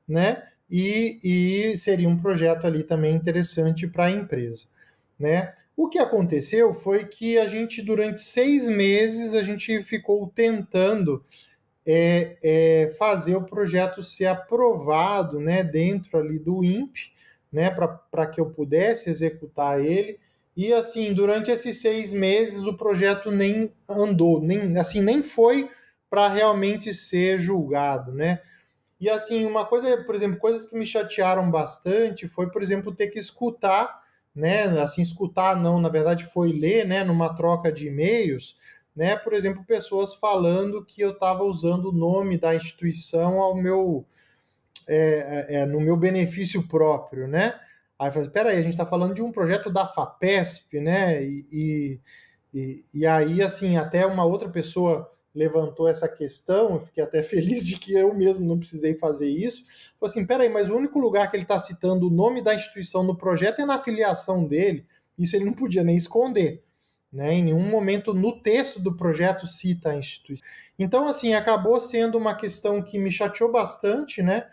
né, 0.08 0.42
e, 0.70 1.18
e 1.22 1.78
seria 1.78 2.08
um 2.08 2.16
projeto 2.16 2.66
ali 2.66 2.82
também 2.84 3.14
interessante 3.14 3.86
para 3.86 4.06
a 4.06 4.10
empresa, 4.10 4.66
né. 5.18 5.52
O 5.76 5.88
que 5.88 5.98
aconteceu 5.98 6.74
foi 6.74 7.04
que 7.04 7.38
a 7.38 7.46
gente, 7.46 7.80
durante 7.80 8.20
seis 8.20 8.68
meses, 8.68 9.32
a 9.32 9.42
gente 9.42 9.82
ficou 9.82 10.26
tentando 10.26 11.24
é, 11.86 12.36
é, 12.42 12.94
fazer 12.98 13.34
o 13.34 13.44
projeto 13.44 14.02
ser 14.02 14.26
aprovado, 14.26 15.40
né, 15.40 15.64
dentro 15.64 16.18
ali 16.18 16.38
do 16.38 16.62
INPE, 16.62 17.12
né, 17.50 17.70
para 17.70 18.26
que 18.26 18.40
eu 18.40 18.46
pudesse 18.50 19.08
executar 19.08 19.80
ele. 19.80 20.18
E 20.56 20.72
assim, 20.72 21.14
durante 21.14 21.50
esses 21.50 21.80
seis 21.80 22.12
meses 22.12 22.64
o 22.64 22.76
projeto 22.76 23.30
nem 23.30 23.72
andou, 23.88 24.40
nem 24.40 24.76
assim 24.78 25.00
nem 25.00 25.22
foi 25.22 25.70
para 26.10 26.28
realmente 26.28 26.92
ser 26.92 27.38
julgado, 27.38 28.12
né? 28.12 28.40
E 29.00 29.08
assim, 29.08 29.46
uma 29.46 29.64
coisa, 29.64 30.04
por 30.04 30.14
exemplo, 30.14 30.38
coisas 30.38 30.68
que 30.68 30.76
me 30.76 30.86
chatearam 30.86 31.50
bastante 31.50 32.28
foi, 32.28 32.50
por 32.50 32.62
exemplo, 32.62 32.94
ter 32.94 33.08
que 33.08 33.18
escutar, 33.18 34.02
né? 34.34 34.64
Assim, 34.80 35.00
escutar 35.00 35.56
não, 35.56 35.80
na 35.80 35.88
verdade 35.88 36.24
foi 36.24 36.52
ler, 36.52 36.86
né? 36.86 37.02
Numa 37.02 37.34
troca 37.34 37.72
de 37.72 37.88
e-mails, 37.88 38.56
né? 38.94 39.16
Por 39.16 39.32
exemplo, 39.32 39.64
pessoas 39.64 40.12
falando 40.14 40.84
que 40.84 41.00
eu 41.00 41.12
estava 41.12 41.42
usando 41.44 41.86
o 41.86 41.92
nome 41.92 42.36
da 42.36 42.54
instituição 42.54 43.40
ao 43.40 43.54
meu 43.56 44.04
é, 44.86 45.46
é, 45.48 45.60
é, 45.60 45.66
no 45.66 45.80
meu 45.80 45.96
benefício 45.96 46.66
próprio, 46.66 47.28
né? 47.28 47.58
Aí 47.98 48.08
eu 48.08 48.12
falei, 48.12 48.28
peraí, 48.28 48.56
a 48.58 48.62
gente 48.62 48.72
está 48.72 48.84
falando 48.84 49.14
de 49.14 49.22
um 49.22 49.30
projeto 49.30 49.70
da 49.70 49.86
FAPESP, 49.86 50.80
né? 50.80 51.22
E, 51.22 52.00
e, 52.52 52.84
e, 52.94 53.06
aí, 53.06 53.40
assim, 53.40 53.76
até 53.76 54.04
uma 54.04 54.24
outra 54.24 54.48
pessoa 54.48 55.10
levantou 55.34 55.88
essa 55.88 56.08
questão, 56.08 56.74
eu 56.74 56.80
fiquei 56.80 57.02
até 57.02 57.22
feliz 57.24 57.66
de 57.66 57.78
que 57.78 57.92
eu 57.92 58.12
mesmo 58.14 58.46
não 58.46 58.58
precisei 58.58 58.94
fazer 58.94 59.28
isso. 59.28 59.64
Falei 59.98 60.12
assim, 60.12 60.26
peraí, 60.26 60.48
mas 60.48 60.68
o 60.68 60.76
único 60.76 60.98
lugar 60.98 61.30
que 61.30 61.36
ele 61.36 61.44
está 61.44 61.58
citando 61.58 62.06
o 62.06 62.10
nome 62.10 62.42
da 62.42 62.54
instituição 62.54 63.02
no 63.02 63.16
projeto 63.16 63.60
é 63.60 63.64
na 63.64 63.78
filiação 63.78 64.44
dele. 64.44 64.86
Isso 65.18 65.36
ele 65.36 65.44
não 65.44 65.52
podia 65.52 65.84
nem 65.84 65.96
esconder. 65.96 66.62
Né? 67.12 67.34
Em 67.34 67.44
nenhum 67.44 67.68
momento 67.68 68.14
no 68.14 68.40
texto 68.40 68.78
do 68.78 68.96
projeto 68.96 69.46
cita 69.46 69.90
a 69.90 69.96
instituição. 69.96 70.46
Então, 70.78 71.08
assim, 71.08 71.34
acabou 71.34 71.80
sendo 71.80 72.16
uma 72.16 72.34
questão 72.34 72.82
que 72.82 72.98
me 72.98 73.10
chateou 73.10 73.50
bastante, 73.50 74.22
né? 74.22 74.46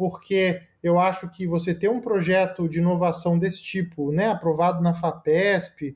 porque 0.00 0.62
eu 0.82 0.98
acho 0.98 1.28
que 1.28 1.46
você 1.46 1.74
ter 1.74 1.90
um 1.90 2.00
projeto 2.00 2.66
de 2.66 2.78
inovação 2.78 3.38
desse 3.38 3.62
tipo, 3.62 4.10
né, 4.10 4.30
aprovado 4.30 4.82
na 4.82 4.94
FAPESP, 4.94 5.94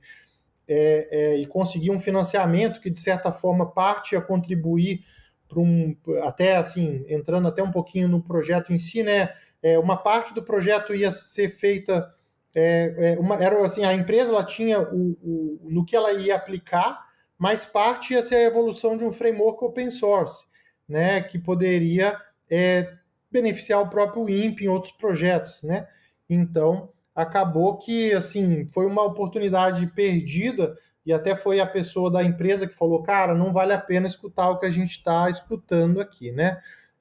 é, 0.66 1.08
é, 1.10 1.36
e 1.36 1.46
conseguir 1.46 1.90
um 1.90 1.98
financiamento 1.98 2.80
que, 2.80 2.90
de 2.90 2.98
certa 2.98 3.30
forma, 3.32 3.70
parte 3.70 4.16
a 4.16 4.20
contribuir 4.20 5.04
para 5.48 5.60
um, 5.60 5.96
até 6.22 6.56
assim, 6.56 7.04
entrando 7.08 7.48
até 7.48 7.62
um 7.62 7.70
pouquinho 7.70 8.08
no 8.08 8.22
projeto 8.22 8.72
em 8.72 8.78
si, 8.78 9.02
né, 9.02 9.34
é, 9.62 9.78
uma 9.78 9.96
parte 9.96 10.34
do 10.34 10.42
projeto 10.42 10.94
ia 10.94 11.12
ser 11.12 11.48
feita, 11.48 12.12
é, 12.54 13.14
é, 13.16 13.20
uma, 13.20 13.36
era 13.36 13.64
assim, 13.64 13.84
a 13.84 13.92
empresa 13.92 14.30
ela 14.30 14.44
tinha 14.44 14.80
o, 14.80 15.16
o, 15.22 15.60
no 15.64 15.84
que 15.84 15.94
ela 15.94 16.12
ia 16.12 16.34
aplicar, 16.34 17.04
mas 17.38 17.64
parte 17.64 18.14
ia 18.14 18.22
ser 18.22 18.36
a 18.36 18.42
evolução 18.42 18.96
de 18.96 19.04
um 19.04 19.12
framework 19.12 19.64
open 19.64 19.90
source, 19.90 20.44
né, 20.88 21.20
que 21.20 21.38
poderia 21.38 22.18
é, 22.50 22.92
beneficiar 23.30 23.80
o 23.80 23.88
próprio 23.88 24.28
INPE 24.28 24.64
em 24.64 24.68
outros 24.68 24.92
projetos, 24.92 25.62
né? 25.62 25.88
Então, 26.30 26.88
acabou 27.14 27.76
que, 27.78 28.12
assim, 28.12 28.66
foi 28.72 28.86
uma 28.86 29.02
oportunidade 29.02 29.86
perdida 29.88 30.76
e 31.06 31.12
até 31.12 31.36
foi 31.36 31.60
a 31.60 31.66
pessoa 31.66 32.10
da 32.10 32.24
empresa 32.24 32.66
que 32.66 32.74
falou, 32.74 33.02
cara, 33.02 33.34
não 33.34 33.52
vale 33.52 33.72
a 33.72 33.78
pena 33.78 34.06
escutar 34.06 34.50
o 34.50 34.58
que 34.58 34.66
a 34.66 34.70
gente 34.70 34.92
está 34.92 35.28
escutando 35.30 36.00
aqui, 36.00 36.32
né? 36.32 36.60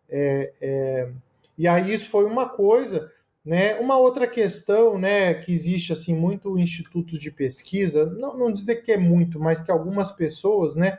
É, 0.09 0.53
é... 0.61 1.09
E 1.57 1.67
aí 1.67 1.93
isso 1.93 2.09
foi 2.09 2.25
uma 2.25 2.49
coisa, 2.49 3.11
Né? 3.45 3.75
Uma 3.75 3.97
outra 3.97 4.25
questão 4.25 4.97
né, 4.97 5.33
que 5.33 5.51
existe 5.53 5.91
assim 5.91 6.15
muito 6.15 6.57
institutos 6.57 7.19
de 7.19 7.29
pesquisa, 7.29 8.05
não, 8.05 8.37
não 8.37 8.53
dizer 8.53 8.77
que 8.77 8.91
é 8.91 8.97
muito, 8.97 9.37
mas 9.39 9.59
que 9.59 9.69
algumas 9.69 10.11
pessoas 10.11 10.77
né, 10.77 10.97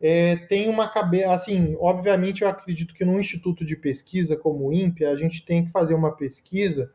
é, 0.00 0.36
têm 0.36 0.68
uma 0.68 0.88
cabeça. 0.88 1.32
Assim, 1.32 1.76
obviamente, 1.80 2.42
eu 2.42 2.48
acredito 2.48 2.94
que 2.94 3.04
num 3.04 3.18
instituto 3.20 3.64
de 3.64 3.76
pesquisa 3.76 4.36
como 4.36 4.68
o 4.68 4.72
INPE, 4.72 5.04
a 5.04 5.16
gente 5.16 5.44
tem 5.44 5.64
que 5.64 5.72
fazer 5.72 5.94
uma 5.94 6.12
pesquisa 6.14 6.92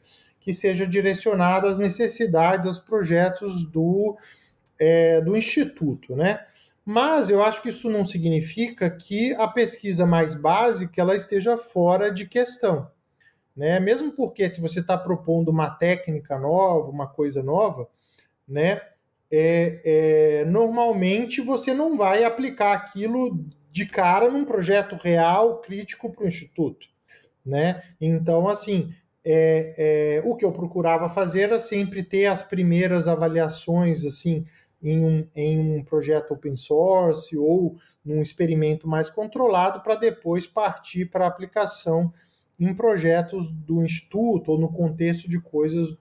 que 0.48 0.54
seja 0.54 0.88
direcionada 0.88 1.68
às 1.68 1.78
necessidades, 1.78 2.66
aos 2.66 2.80
projetos 2.80 3.66
do, 3.66 4.18
é, 4.80 5.20
do 5.20 5.36
instituto. 5.36 6.16
Né? 6.16 6.40
Mas 6.86 7.28
eu 7.28 7.44
acho 7.44 7.62
que 7.62 7.68
isso 7.68 7.90
não 7.90 8.06
significa 8.06 8.90
que 8.90 9.36
a 9.36 9.48
pesquisa 9.50 10.06
mais 10.06 10.34
básica 10.34 11.02
ela 11.02 11.18
esteja 11.18 11.58
fora 11.58 12.10
de 12.10 12.26
questão 12.26 12.88
né? 13.58 13.80
Mesmo 13.80 14.12
porque 14.12 14.48
se 14.48 14.62
você 14.62 14.80
está 14.80 14.96
propondo 14.96 15.50
uma 15.50 15.72
técnica 15.72 16.38
nova, 16.38 16.92
uma 16.92 17.08
coisa 17.08 17.42
nova, 17.42 17.90
né? 18.48 18.80
É, 19.30 19.82
é, 19.84 20.46
normalmente 20.46 21.42
você 21.42 21.74
não 21.74 21.98
vai 21.98 22.24
aplicar 22.24 22.72
aquilo 22.72 23.44
de 23.72 23.86
cara 23.86 24.30
num 24.30 24.46
projeto 24.46 24.96
real, 24.96 25.60
crítico 25.60 26.10
para 26.10 26.24
o 26.24 26.28
instituto, 26.28 26.88
né? 27.44 27.82
Então, 28.00 28.48
assim, 28.48 28.94
é, 29.30 29.74
é, 29.78 30.22
o 30.24 30.36
que 30.38 30.46
eu 30.46 30.54
procurava 30.54 31.10
fazer 31.10 31.42
era 31.42 31.60
sempre 31.60 32.02
ter 32.02 32.28
as 32.28 32.42
primeiras 32.42 33.10
avaliações, 33.10 34.06
assim, 34.06 34.46
em 34.82 35.04
um, 35.04 35.28
em 35.36 35.60
um 35.60 35.84
projeto 35.84 36.32
open 36.32 36.56
source 36.56 37.38
ou 37.38 37.76
num 38.06 38.22
experimento 38.22 38.88
mais 38.88 39.10
controlado 39.10 39.82
para 39.82 39.96
depois 39.96 40.48
partir 40.48 41.08
para 41.08 41.28
aplicação 41.28 42.14
em 42.58 42.74
projetos 42.74 43.52
do 43.52 43.84
Instituto 43.84 44.54
ou 44.54 44.58
no 44.58 44.72
contexto 44.72 45.30
de 45.30 45.42
coisas 45.42 45.98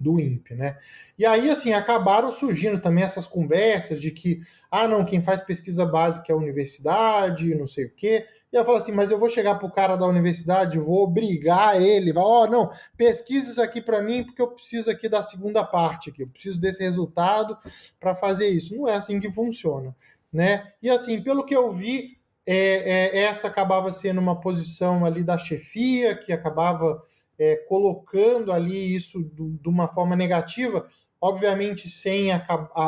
do 0.00 0.18
INPE, 0.18 0.54
né? 0.54 0.78
E 1.18 1.24
aí, 1.24 1.48
assim, 1.50 1.72
acabaram 1.72 2.32
surgindo 2.32 2.80
também 2.80 3.04
essas 3.04 3.26
conversas 3.26 4.00
de 4.00 4.10
que, 4.10 4.40
ah, 4.70 4.88
não, 4.88 5.04
quem 5.04 5.22
faz 5.22 5.40
pesquisa 5.40 5.86
básica 5.86 6.32
é 6.32 6.34
a 6.34 6.38
universidade, 6.38 7.54
não 7.54 7.66
sei 7.66 7.84
o 7.86 7.92
quê. 7.94 8.26
E 8.54 8.56
eu 8.56 8.64
falo 8.64 8.76
assim, 8.76 8.92
mas 8.92 9.10
eu 9.10 9.18
vou 9.18 9.28
chegar 9.28 9.56
pro 9.56 9.68
cara 9.68 9.96
da 9.96 10.06
universidade, 10.06 10.78
vou 10.78 11.02
obrigar 11.02 11.82
ele, 11.82 12.12
ó, 12.16 12.44
oh, 12.44 12.46
não, 12.46 12.70
pesquisa 12.96 13.50
isso 13.50 13.60
aqui 13.60 13.82
para 13.82 14.00
mim 14.00 14.22
porque 14.22 14.40
eu 14.40 14.46
preciso 14.46 14.88
aqui 14.88 15.08
da 15.08 15.24
segunda 15.24 15.64
parte 15.64 16.10
aqui, 16.10 16.22
eu 16.22 16.28
preciso 16.28 16.60
desse 16.60 16.80
resultado 16.80 17.58
para 17.98 18.14
fazer 18.14 18.46
isso. 18.46 18.76
Não 18.76 18.86
é 18.86 18.94
assim 18.94 19.18
que 19.18 19.28
funciona, 19.32 19.92
né? 20.32 20.72
E 20.80 20.88
assim, 20.88 21.20
pelo 21.20 21.44
que 21.44 21.56
eu 21.56 21.72
vi, 21.72 22.16
é, 22.46 23.16
é, 23.16 23.24
essa 23.24 23.48
acabava 23.48 23.90
sendo 23.90 24.20
uma 24.20 24.40
posição 24.40 25.04
ali 25.04 25.24
da 25.24 25.36
chefia, 25.36 26.14
que 26.14 26.32
acabava 26.32 27.02
é, 27.36 27.56
colocando 27.68 28.52
ali 28.52 28.94
isso 28.94 29.18
do, 29.20 29.50
de 29.50 29.68
uma 29.68 29.88
forma 29.88 30.14
negativa, 30.14 30.86
obviamente 31.20 31.88
sem 31.88 32.28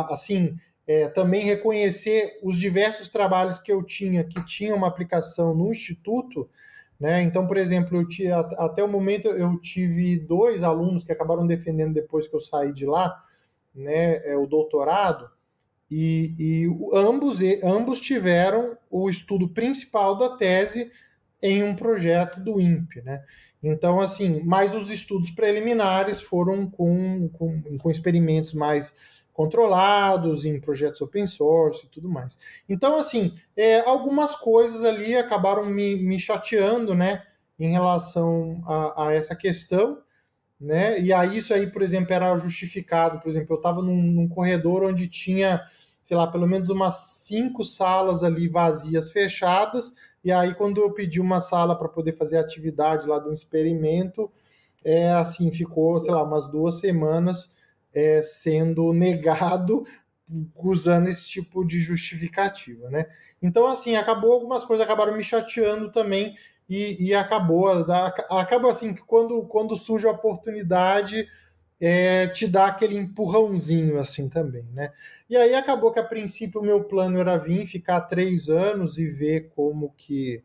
assim 0.08 0.56
é, 0.86 1.08
também 1.08 1.42
reconhecer 1.42 2.38
os 2.42 2.56
diversos 2.56 3.08
trabalhos 3.08 3.58
que 3.58 3.72
eu 3.72 3.82
tinha 3.82 4.22
que 4.22 4.44
tinham 4.44 4.76
uma 4.76 4.86
aplicação 4.86 5.54
no 5.54 5.70
instituto. 5.70 6.48
Né? 6.98 7.22
Então, 7.22 7.46
por 7.46 7.56
exemplo, 7.56 7.98
eu 7.98 8.08
tinha, 8.08 8.38
até 8.38 8.82
o 8.82 8.88
momento 8.88 9.28
eu 9.28 9.58
tive 9.60 10.18
dois 10.18 10.62
alunos 10.62 11.04
que 11.04 11.12
acabaram 11.12 11.46
defendendo 11.46 11.92
depois 11.92 12.26
que 12.26 12.34
eu 12.34 12.40
saí 12.40 12.72
de 12.72 12.86
lá, 12.86 13.22
né, 13.74 14.16
é, 14.24 14.36
o 14.36 14.46
doutorado, 14.46 15.28
e, 15.90 16.32
e 16.38 16.66
ambos, 16.94 17.40
ambos 17.62 18.00
tiveram 18.00 18.76
o 18.90 19.10
estudo 19.10 19.48
principal 19.48 20.16
da 20.16 20.36
tese 20.36 20.90
em 21.42 21.62
um 21.62 21.76
projeto 21.76 22.40
do 22.40 22.60
INPE, 22.60 23.02
né? 23.02 23.22
Então, 23.62 24.00
assim, 24.00 24.40
mas 24.44 24.74
os 24.74 24.90
estudos 24.90 25.30
preliminares 25.30 26.20
foram 26.20 26.68
com, 26.68 27.28
com, 27.30 27.78
com 27.78 27.90
experimentos 27.90 28.52
mais 28.52 28.94
controlados, 29.36 30.46
em 30.46 30.58
projetos 30.58 31.02
open 31.02 31.26
source 31.26 31.84
e 31.84 31.88
tudo 31.88 32.08
mais. 32.08 32.38
Então, 32.66 32.96
assim, 32.96 33.34
é, 33.54 33.80
algumas 33.80 34.34
coisas 34.34 34.82
ali 34.82 35.14
acabaram 35.14 35.66
me, 35.66 35.94
me 35.94 36.18
chateando, 36.18 36.94
né, 36.94 37.22
em 37.58 37.70
relação 37.70 38.62
a, 38.66 39.08
a, 39.08 39.12
essa 39.12 39.36
questão, 39.36 39.98
né, 40.58 40.98
e 40.98 41.12
aí 41.12 41.36
isso 41.36 41.52
aí, 41.52 41.66
por 41.66 41.82
exemplo, 41.82 42.14
era 42.14 42.34
justificado, 42.38 43.20
por 43.20 43.28
exemplo, 43.28 43.54
eu 43.54 43.58
estava 43.58 43.82
num, 43.82 44.02
num 44.02 44.26
corredor 44.26 44.82
onde 44.82 45.06
tinha 45.06 45.62
sei 46.00 46.16
lá, 46.16 46.24
pelo 46.28 46.46
menos 46.46 46.68
umas 46.68 46.94
cinco 47.24 47.64
salas 47.64 48.22
ali 48.22 48.46
vazias, 48.46 49.10
fechadas, 49.10 49.92
e 50.22 50.30
aí 50.30 50.54
quando 50.54 50.80
eu 50.80 50.92
pedi 50.92 51.20
uma 51.20 51.40
sala 51.40 51.76
para 51.76 51.88
poder 51.88 52.12
fazer 52.12 52.38
a 52.38 52.42
atividade 52.42 53.08
lá 53.08 53.18
do 53.18 53.32
experimento, 53.32 54.30
é 54.84 55.10
assim, 55.10 55.50
ficou, 55.50 55.98
sei 55.98 56.14
lá, 56.14 56.22
umas 56.22 56.48
duas 56.48 56.76
semanas 56.78 57.50
é, 57.96 58.20
sendo 58.22 58.92
negado 58.92 59.86
usando 60.54 61.08
esse 61.08 61.26
tipo 61.26 61.64
de 61.64 61.78
justificativa, 61.78 62.90
né? 62.90 63.06
Então, 63.40 63.66
assim, 63.66 63.96
acabou, 63.96 64.32
algumas 64.32 64.64
coisas 64.64 64.84
acabaram 64.84 65.16
me 65.16 65.24
chateando 65.24 65.90
também, 65.90 66.36
e, 66.68 67.08
e 67.08 67.14
acabou, 67.14 67.68
acaba 68.28 68.70
assim, 68.70 68.92
que 68.92 69.02
quando, 69.02 69.42
quando 69.44 69.76
surge 69.76 70.06
a 70.06 70.10
oportunidade, 70.10 71.26
é, 71.80 72.26
te 72.26 72.46
dá 72.46 72.66
aquele 72.66 72.96
empurrãozinho 72.96 73.98
assim 73.98 74.28
também, 74.28 74.64
né? 74.72 74.92
E 75.30 75.36
aí 75.36 75.54
acabou 75.54 75.92
que 75.92 76.00
a 76.00 76.04
princípio 76.04 76.60
o 76.60 76.64
meu 76.64 76.84
plano 76.84 77.18
era 77.18 77.36
vir, 77.36 77.66
ficar 77.66 78.00
três 78.02 78.48
anos 78.48 78.98
e 78.98 79.06
ver 79.08 79.52
como 79.54 79.94
que 79.96 80.42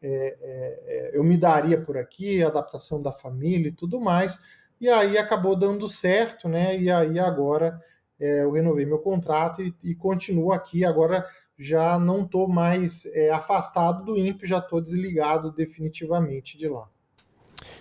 é, 0.00 0.36
é, 0.40 0.80
é, 0.86 1.10
eu 1.16 1.24
me 1.24 1.36
daria 1.36 1.80
por 1.80 1.96
aqui, 1.96 2.42
adaptação 2.42 3.02
da 3.02 3.12
família 3.12 3.68
e 3.68 3.72
tudo 3.72 4.00
mais. 4.00 4.38
E 4.80 4.88
aí 4.88 5.18
acabou 5.18 5.56
dando 5.56 5.88
certo, 5.88 6.48
né? 6.48 6.78
E 6.78 6.90
aí 6.90 7.18
agora 7.18 7.80
é, 8.20 8.42
eu 8.42 8.52
renovei 8.52 8.86
meu 8.86 8.98
contrato 8.98 9.62
e, 9.62 9.74
e, 9.82 9.94
continuo 9.94 10.52
aqui. 10.52 10.84
Agora 10.84 11.24
já 11.58 11.98
não 11.98 12.22
estou 12.24 12.48
mais 12.48 13.06
é, 13.06 13.30
afastado 13.30 14.04
do 14.04 14.16
INPE, 14.16 14.46
já 14.46 14.58
estou 14.58 14.80
desligado 14.80 15.50
definitivamente 15.50 16.56
de 16.56 16.68
lá. 16.68 16.88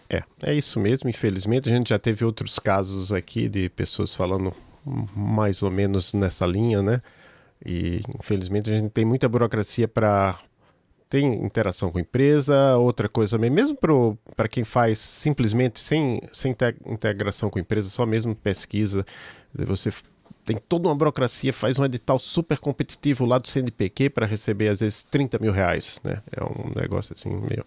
É, 0.09 0.23
é 0.45 0.53
isso 0.53 0.79
mesmo. 0.79 1.09
Infelizmente, 1.09 1.69
a 1.69 1.71
gente 1.71 1.89
já 1.89 1.99
teve 1.99 2.25
outros 2.25 2.57
casos 2.59 3.11
aqui 3.11 3.47
de 3.47 3.69
pessoas 3.69 4.15
falando 4.15 4.53
mais 5.15 5.61
ou 5.61 5.69
menos 5.69 6.13
nessa 6.13 6.45
linha, 6.45 6.81
né? 6.81 7.01
E 7.65 8.01
infelizmente 8.17 8.69
a 8.69 8.79
gente 8.79 8.91
tem 8.91 9.03
muita 9.03 9.27
burocracia 9.27 9.87
para 9.87 10.39
ter 11.09 11.21
interação 11.21 11.91
com 11.91 11.99
empresa, 11.99 12.75
outra 12.77 13.07
coisa 13.07 13.37
mesmo 13.37 13.77
para 14.35 14.47
quem 14.47 14.63
faz 14.63 14.99
simplesmente 14.99 15.79
sem, 15.79 16.21
sem 16.31 16.55
integração 16.85 17.49
com 17.49 17.59
empresa, 17.59 17.89
só 17.89 18.05
mesmo 18.05 18.35
pesquisa, 18.35 19.05
você 19.53 19.91
tem 20.45 20.57
toda 20.57 20.87
uma 20.87 20.95
burocracia, 20.95 21.51
faz 21.51 21.77
um 21.77 21.85
edital 21.85 22.19
super 22.19 22.57
competitivo 22.57 23.25
lá 23.25 23.37
do 23.37 23.47
CNPq 23.47 24.09
para 24.09 24.25
receber 24.25 24.69
às 24.69 24.79
vezes 24.79 25.03
30 25.03 25.39
mil 25.39 25.51
reais, 25.51 25.99
né? 26.03 26.21
É 26.31 26.43
um 26.43 26.71
negócio 26.79 27.13
assim 27.13 27.29
meio 27.29 27.65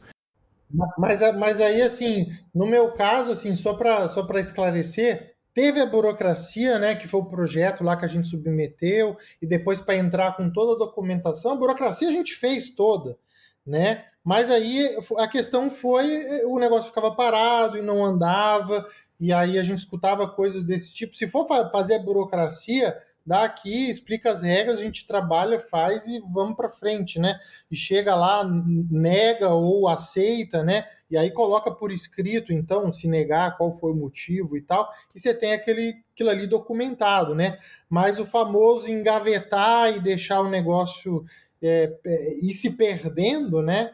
mas, 0.97 1.21
mas 1.37 1.61
aí, 1.61 1.83
assim, 1.83 2.29
no 2.55 2.65
meu 2.65 2.93
caso, 2.93 3.33
assim, 3.33 3.57
só 3.57 3.75
para 3.75 4.09
só 4.09 4.25
esclarecer, 4.37 5.35
teve 5.53 5.81
a 5.81 5.87
burocracia, 5.87 6.79
né, 6.79 6.95
que 6.95 7.09
foi 7.09 7.21
o 7.21 7.27
projeto 7.27 7.83
lá 7.83 7.97
que 7.97 8.05
a 8.05 8.09
gente 8.09 8.29
submeteu, 8.29 9.17
e 9.43 9.47
depois 9.47 9.81
para 9.81 9.97
entrar 9.97 10.37
com 10.37 10.51
toda 10.51 10.75
a 10.75 10.87
documentação, 10.87 11.53
a 11.53 11.57
burocracia 11.57 12.09
a 12.09 12.13
gente 12.13 12.35
fez 12.35 12.71
toda, 12.71 13.19
né? 13.67 14.05
Mas 14.25 14.51
aí 14.51 14.97
a 15.19 15.27
questão 15.27 15.71
foi, 15.71 16.45
o 16.45 16.59
negócio 16.59 16.89
ficava 16.89 17.15
parado 17.15 17.79
e 17.79 17.83
não 17.83 18.05
andava, 18.05 18.87
e 19.19 19.33
aí 19.33 19.59
a 19.59 19.63
gente 19.63 19.79
escutava 19.79 20.29
coisas 20.29 20.65
desse 20.65 20.93
tipo. 20.93 21.17
Se 21.17 21.27
for 21.27 21.47
fazer 21.71 21.95
a 21.95 21.99
burocracia, 21.99 22.97
dá 23.25 23.45
aqui, 23.45 23.91
explica 23.91 24.31
as 24.31 24.43
regras, 24.43 24.79
a 24.79 24.83
gente 24.83 25.07
trabalha, 25.07 25.61
faz 25.61 26.07
e 26.07 26.21
vamos 26.33 26.57
para 26.57 26.69
frente, 26.69 27.19
né? 27.19 27.39
E 27.71 27.77
chega 27.77 28.15
lá, 28.15 28.43
nega 28.45 29.51
ou 29.51 29.89
aceita, 29.89 30.63
né? 30.63 30.87
E 31.11 31.17
aí 31.17 31.31
coloca 31.31 31.71
por 31.71 31.93
escrito, 31.93 32.53
então, 32.53 32.91
se 32.91 33.07
negar, 33.07 33.57
qual 33.57 33.73
foi 33.73 33.93
o 33.93 33.97
motivo 33.97 34.57
e 34.57 34.63
tal, 34.63 34.91
e 35.15 35.21
você 35.21 35.35
tem 35.35 35.53
aquele, 35.53 36.03
aquilo 36.15 36.31
ali 36.31 36.47
documentado, 36.47 37.35
né? 37.35 37.59
Mas 37.89 38.19
o 38.19 38.25
famoso 38.25 38.91
engavetar 38.91 39.95
e 39.95 40.01
deixar 40.01 40.41
o 40.41 40.49
negócio 40.49 41.25
é, 41.63 41.99
é, 42.05 42.35
ir 42.45 42.53
se 42.53 42.71
perdendo, 42.71 43.63
né? 43.63 43.93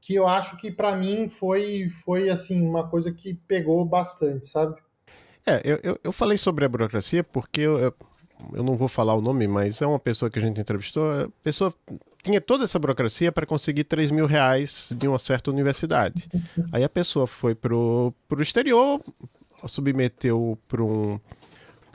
Que 0.00 0.14
eu 0.14 0.26
acho 0.26 0.56
que 0.56 0.70
para 0.70 0.96
mim 0.96 1.28
foi, 1.28 1.88
foi 2.04 2.30
assim 2.30 2.60
uma 2.60 2.88
coisa 2.88 3.12
que 3.12 3.34
pegou 3.46 3.84
bastante, 3.84 4.48
sabe? 4.48 4.80
É, 5.46 5.60
eu, 5.64 5.78
eu, 5.82 6.00
eu 6.04 6.12
falei 6.12 6.36
sobre 6.36 6.64
a 6.64 6.68
burocracia 6.68 7.24
porque 7.24 7.60
eu, 7.60 7.78
eu 7.78 7.94
eu 8.54 8.62
não 8.62 8.74
vou 8.74 8.88
falar 8.88 9.14
o 9.14 9.20
nome, 9.20 9.46
mas 9.46 9.82
é 9.82 9.86
uma 9.86 9.98
pessoa 9.98 10.30
que 10.30 10.38
a 10.38 10.42
gente 10.42 10.60
entrevistou. 10.60 11.10
A 11.10 11.28
pessoa 11.42 11.74
tinha 12.22 12.40
toda 12.40 12.64
essa 12.64 12.78
burocracia 12.78 13.30
para 13.30 13.46
conseguir 13.46 13.84
3 13.84 14.10
mil 14.10 14.26
reais 14.26 14.92
de 14.96 15.08
uma 15.08 15.18
certa 15.18 15.50
universidade. 15.50 16.28
Aí 16.72 16.82
a 16.82 16.88
pessoa 16.88 17.26
foi 17.26 17.54
para 17.54 17.74
o 17.74 18.14
exterior, 18.38 19.00
submeteu 19.66 20.58
para 20.68 20.82
um, 20.82 21.20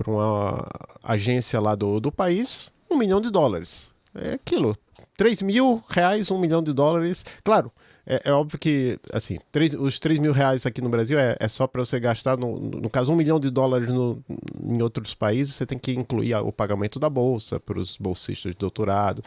uma 0.07 0.67
agência 1.03 1.59
lá 1.59 1.75
do, 1.75 1.99
do 1.99 2.11
país 2.11 2.71
um 2.89 2.97
milhão 2.97 3.19
de 3.19 3.29
dólares. 3.29 3.93
É 4.13 4.33
aquilo. 4.33 4.77
3 5.17 5.41
mil 5.41 5.83
reais, 5.89 6.31
um 6.31 6.39
milhão 6.39 6.61
de 6.61 6.73
dólares. 6.73 7.25
Claro, 7.43 7.71
É, 8.07 8.21
é, 8.25 8.31
óbvio 8.31 8.59
que, 8.59 8.99
assim, 9.11 9.39
três, 9.51 9.73
os 9.73 9.97
3 9.97 10.19
mil 10.19 10.31
reais 10.31 10.63
aqui 10.65 10.79
no 10.79 10.89
Brasil 10.89 11.17
é, 11.17 11.35
é 11.39 11.47
só 11.47 11.65
para 11.65 11.83
você 11.83 11.99
gastar, 11.99 12.37
no, 12.37 12.59
no, 12.59 12.87
caso, 12.87 13.11
um 13.11 13.15
milhão 13.15 13.39
de 13.39 13.49
dólares 13.49 13.89
no, 13.89 14.23
em 14.63 14.79
outros 14.79 15.15
países, 15.15 15.55
você 15.55 15.65
tem 15.65 15.79
que 15.79 15.91
incluir 15.91 16.35
o 16.35 16.51
pagamento 16.51 16.99
da 16.99 17.09
bolsa 17.09 17.59
para 17.59 17.79
os 17.79 17.97
bolsistas 17.97 18.51
de 18.51 18.57
doutorado, 18.59 19.23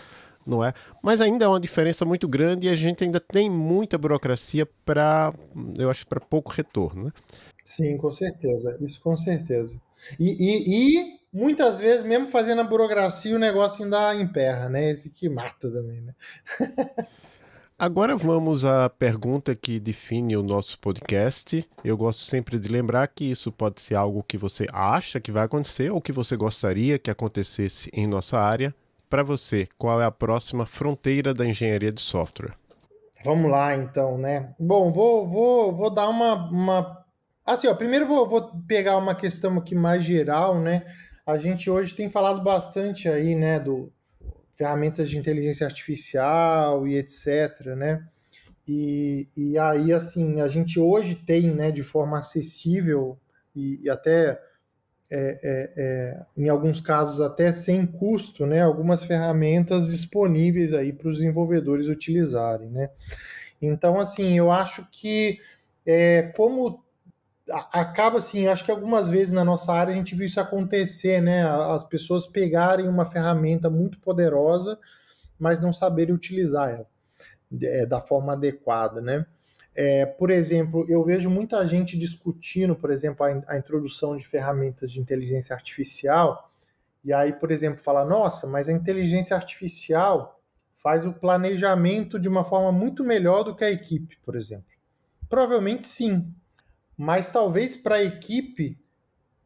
não 0.46 0.64
é? 0.64 0.72
Mas 1.02 1.20
ainda 1.20 1.44
é 1.44 1.48
uma 1.48 1.58
diferença 1.58 2.04
muito 2.04 2.28
grande 2.28 2.66
e 2.66 2.70
a 2.70 2.76
gente 2.76 3.02
ainda 3.02 3.18
tem 3.18 3.50
muita 3.50 3.98
burocracia 3.98 4.66
para, 4.84 5.34
eu 5.76 5.90
acho, 5.90 6.06
para 6.06 6.20
pouco 6.20 6.52
retorno, 6.52 7.06
né? 7.06 7.12
Sim, 7.64 7.98
com 7.98 8.10
certeza, 8.10 8.76
isso 8.80 9.00
com 9.00 9.16
certeza. 9.16 9.78
E, 10.18 10.36
e, 10.38 11.00
e, 11.02 11.17
muitas 11.32 11.78
vezes, 11.78 12.02
mesmo 12.02 12.26
fazendo 12.26 12.60
a 12.60 12.64
burocracia, 12.64 13.34
o 13.34 13.38
negócio 13.38 13.84
ainda 13.84 14.14
emperra, 14.14 14.68
né? 14.68 14.90
Esse 14.90 15.10
que 15.10 15.28
mata 15.28 15.70
também, 15.70 16.00
né? 16.00 16.14
Agora 17.80 18.16
vamos 18.16 18.64
à 18.64 18.90
pergunta 18.90 19.54
que 19.54 19.78
define 19.78 20.36
o 20.36 20.42
nosso 20.42 20.76
podcast. 20.80 21.64
Eu 21.84 21.96
gosto 21.96 22.22
sempre 22.22 22.58
de 22.58 22.68
lembrar 22.68 23.06
que 23.06 23.30
isso 23.30 23.52
pode 23.52 23.80
ser 23.80 23.94
algo 23.94 24.24
que 24.26 24.36
você 24.36 24.66
acha 24.72 25.20
que 25.20 25.30
vai 25.30 25.44
acontecer 25.44 25.92
ou 25.92 26.00
que 26.00 26.10
você 26.10 26.36
gostaria 26.36 26.98
que 26.98 27.08
acontecesse 27.08 27.88
em 27.92 28.04
nossa 28.04 28.36
área. 28.36 28.74
Para 29.08 29.22
você, 29.22 29.68
qual 29.78 30.02
é 30.02 30.04
a 30.04 30.10
próxima 30.10 30.66
fronteira 30.66 31.32
da 31.32 31.46
engenharia 31.46 31.92
de 31.92 32.00
software? 32.00 32.56
Vamos 33.24 33.48
lá, 33.48 33.76
então, 33.76 34.18
né? 34.18 34.52
Bom, 34.58 34.92
vou, 34.92 35.28
vou, 35.28 35.72
vou 35.72 35.88
dar 35.88 36.08
uma, 36.08 36.34
uma... 36.50 37.04
Assim, 37.46 37.68
ó, 37.68 37.74
primeiro 37.74 38.06
vou, 38.06 38.28
vou 38.28 38.60
pegar 38.66 38.96
uma 38.96 39.14
questão 39.14 39.56
aqui 39.56 39.76
mais 39.76 40.04
geral, 40.04 40.60
né? 40.60 40.84
A 41.28 41.36
gente 41.36 41.68
hoje 41.68 41.94
tem 41.94 42.08
falado 42.08 42.42
bastante 42.42 43.06
aí, 43.06 43.34
né, 43.34 43.60
do, 43.60 43.92
ferramentas 44.54 45.10
de 45.10 45.18
inteligência 45.18 45.66
artificial 45.66 46.88
e 46.88 46.96
etc, 46.96 47.66
né? 47.76 48.02
E, 48.66 49.28
e 49.36 49.58
aí, 49.58 49.92
assim, 49.92 50.40
a 50.40 50.48
gente 50.48 50.80
hoje 50.80 51.14
tem, 51.14 51.54
né, 51.54 51.70
de 51.70 51.82
forma 51.82 52.18
acessível 52.18 53.18
e, 53.54 53.78
e 53.82 53.90
até, 53.90 54.40
é, 55.10 55.38
é, 55.42 55.72
é, 55.76 56.26
em 56.34 56.48
alguns 56.48 56.80
casos, 56.80 57.20
até 57.20 57.52
sem 57.52 57.84
custo, 57.84 58.46
né, 58.46 58.62
algumas 58.62 59.04
ferramentas 59.04 59.86
disponíveis 59.86 60.72
aí 60.72 60.94
para 60.94 61.10
os 61.10 61.18
desenvolvedores 61.18 61.88
utilizarem, 61.88 62.70
né? 62.70 62.88
Então, 63.60 64.00
assim, 64.00 64.38
eu 64.38 64.50
acho 64.50 64.88
que 64.90 65.38
é, 65.84 66.32
como 66.34 66.82
acaba 67.50 68.18
assim, 68.18 68.46
acho 68.46 68.64
que 68.64 68.70
algumas 68.70 69.08
vezes 69.08 69.32
na 69.32 69.44
nossa 69.44 69.72
área 69.72 69.92
a 69.92 69.96
gente 69.96 70.14
viu 70.14 70.26
isso 70.26 70.40
acontecer, 70.40 71.20
né? 71.20 71.42
As 71.46 71.84
pessoas 71.84 72.26
pegarem 72.26 72.88
uma 72.88 73.06
ferramenta 73.06 73.70
muito 73.70 73.98
poderosa, 74.00 74.78
mas 75.38 75.60
não 75.60 75.72
saberem 75.72 76.14
utilizar 76.14 76.70
ela 76.70 76.86
é, 77.62 77.86
da 77.86 78.00
forma 78.00 78.32
adequada, 78.32 79.00
né? 79.00 79.26
É, 79.76 80.04
por 80.04 80.30
exemplo, 80.30 80.84
eu 80.88 81.04
vejo 81.04 81.30
muita 81.30 81.64
gente 81.66 81.96
discutindo, 81.96 82.74
por 82.74 82.90
exemplo, 82.90 83.24
a, 83.24 83.54
a, 83.54 83.58
introdução 83.58 84.16
de 84.16 84.26
ferramentas 84.26 84.90
de 84.90 84.98
inteligência 84.98 85.54
artificial, 85.54 86.50
e 87.04 87.12
aí, 87.12 87.32
por 87.32 87.52
exemplo, 87.52 87.80
fala, 87.80 88.04
nossa, 88.04 88.46
mas 88.46 88.68
a 88.68 88.72
inteligência 88.72 89.36
artificial 89.36 90.40
faz 90.82 91.06
o 91.06 91.12
planejamento 91.12 92.18
de 92.18 92.28
uma 92.28 92.44
forma 92.44 92.72
muito 92.72 93.04
melhor 93.04 93.44
do 93.44 93.54
que 93.54 93.64
a 93.64 93.70
equipe, 93.70 94.18
por 94.24 94.34
exemplo. 94.34 94.66
Provavelmente 95.28 95.86
sim, 95.86 96.34
mas 96.98 97.30
talvez 97.30 97.76
para 97.76 97.94
a 97.94 98.02
equipe 98.02 98.76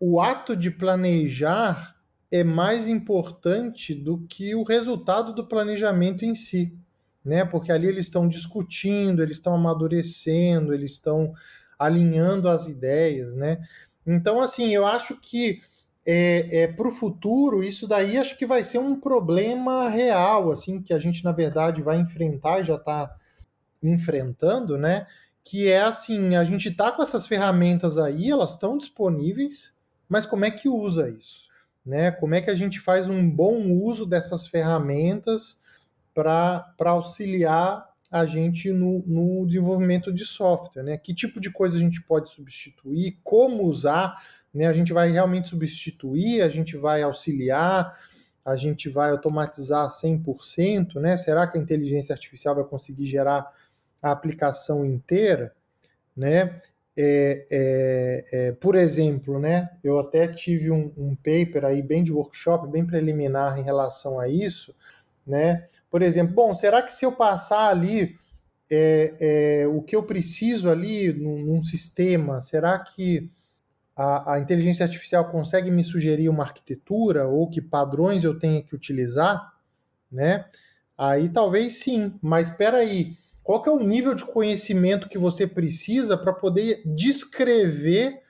o 0.01 0.20
ato 0.20 0.57
de 0.57 0.70
planejar 0.70 1.95
é 2.31 2.43
mais 2.43 2.89
importante 2.89 3.95
do 3.95 4.19
que 4.27 4.55
o 4.55 4.62
resultado 4.62 5.35
do 5.35 5.47
planejamento 5.47 6.24
em 6.24 6.35
si, 6.35 6.74
né? 7.23 7.45
Porque 7.45 7.70
ali 7.70 7.87
eles 7.87 8.07
estão 8.07 8.27
discutindo, 8.27 9.23
eles 9.23 9.37
estão 9.37 9.55
amadurecendo, 9.55 10.73
eles 10.73 10.93
estão 10.93 11.35
alinhando 11.79 12.49
as 12.49 12.69
ideias, 12.69 13.35
né? 13.35 13.59
Então, 14.07 14.41
assim, 14.41 14.70
eu 14.70 14.87
acho 14.87 15.20
que 15.20 15.61
é, 16.05 16.62
é 16.62 16.66
para 16.66 16.89
o 16.89 16.91
futuro 16.91 17.62
isso 17.62 17.87
daí 17.87 18.19
acho 18.19 18.37
que 18.37 18.47
vai 18.47 18.65
ser 18.65 18.79
um 18.79 18.99
problema 18.99 19.89
real, 19.89 20.51
assim, 20.51 20.81
que 20.81 20.93
a 20.95 20.99
gente 20.99 21.23
na 21.23 21.33
verdade 21.33 21.83
vai 21.83 22.01
enfrentar 22.01 22.61
e 22.61 22.65
já 22.65 22.77
está 22.77 23.15
enfrentando, 23.83 24.79
né? 24.79 25.07
Que 25.44 25.69
é 25.69 25.82
assim, 25.82 26.36
a 26.36 26.44
gente 26.44 26.70
tá 26.70 26.93
com 26.93 27.02
essas 27.02 27.27
ferramentas 27.27 27.98
aí, 27.98 28.31
elas 28.31 28.51
estão 28.51 28.78
disponíveis, 28.78 29.73
mas 30.09 30.24
como 30.24 30.44
é 30.44 30.51
que 30.51 30.69
usa 30.69 31.10
isso? 31.10 31.48
Né? 31.85 32.10
Como 32.12 32.35
é 32.35 32.40
que 32.40 32.51
a 32.51 32.55
gente 32.55 32.78
faz 32.78 33.09
um 33.09 33.28
bom 33.28 33.73
uso 33.73 34.06
dessas 34.06 34.47
ferramentas 34.47 35.56
para 36.14 36.74
auxiliar 36.78 37.90
a 38.10 38.24
gente 38.24 38.70
no, 38.70 39.02
no, 39.06 39.47
desenvolvimento 39.47 40.12
de 40.12 40.24
software? 40.24 40.85
Né? 40.85 40.97
Que 40.97 41.12
tipo 41.12 41.40
de 41.40 41.51
coisa 41.51 41.77
a 41.77 41.81
gente 41.81 42.01
pode 42.02 42.31
substituir? 42.31 43.19
Como 43.24 43.64
usar? 43.64 44.23
Né? 44.55 44.66
A 44.66 44.73
gente 44.73 44.93
vai 44.93 45.10
realmente 45.10 45.48
substituir? 45.48 46.43
A 46.43 46.48
gente 46.48 46.77
vai 46.77 47.02
auxiliar? 47.02 47.98
A 48.44 48.55
gente 48.55 48.89
vai 48.89 49.10
automatizar 49.10 49.89
100%? 49.89 51.01
Né? 51.01 51.16
Será 51.16 51.48
que 51.48 51.59
a 51.59 51.60
inteligência 51.60 52.12
artificial 52.12 52.55
vai 52.55 52.64
conseguir 52.64 53.06
gerar 53.06 53.52
a 54.03 54.11
aplicação 54.11 54.85
inteira, 54.85 55.55
né? 56.16 56.61
É, 56.95 57.47
é, 57.51 58.24
é, 58.33 58.53
por 58.53 58.74
exemplo, 58.74 59.39
né, 59.39 59.70
eu 59.83 59.99
até 59.99 60.29
tive 60.29 60.70
um, 60.70 60.93
um, 60.95 61.15
paper 61.16 61.65
aí 61.65 61.81
bem 61.81 62.05
de 62.05 62.12
workshop, 62.12 62.69
bem 62.69 62.85
preliminar 62.85 63.59
em 63.59 63.62
relação 63.62 64.20
a 64.20 64.29
isso, 64.29 64.74
né? 65.27 65.66
Por 65.91 66.03
exemplo, 66.03 66.35
bom, 66.35 66.55
será 66.55 66.83
que 66.83 66.93
se 66.93 67.07
eu 67.07 67.12
passar 67.12 67.70
ali 67.70 68.19
é, 68.70 69.15
é, 69.62 69.66
o 69.66 69.81
que 69.83 69.97
eu 69.97 70.03
preciso 70.03 70.69
ali 70.69 71.12
num, 71.12 71.45
num 71.45 71.65
sistema, 71.65 72.41
será 72.41 72.79
que 72.79 73.31
a, 73.97 74.35
a, 74.35 74.41
inteligência 74.41 74.85
artificial 74.85 75.31
consegue 75.31 75.70
me 75.70 75.85
sugerir 75.85 76.29
uma 76.29 76.45
arquitetura 76.45 77.27
ou 77.27 77.49
que 77.49 77.61
padrões 77.61 78.24
eu 78.24 78.39
tenha 78.39 78.62
que 78.62 78.74
utilizar, 78.74 79.53
né? 80.11 80.47
Aí 80.97 81.29
talvez 81.29 81.81
sim, 81.81 82.15
mas 82.23 82.49
espera 82.49 82.79
aí, 82.79 83.12
qual 83.43 83.60
que 83.60 83.69
é 83.69 83.73
o 83.73 83.81
nível 83.81 84.14
de 84.14 84.24
conhecimento 84.24 85.09
que 85.09 85.19
você 85.19 85.47
precisa 85.47 86.16
para 86.16 86.32
poder 86.32 86.82
descrever 86.85 88.23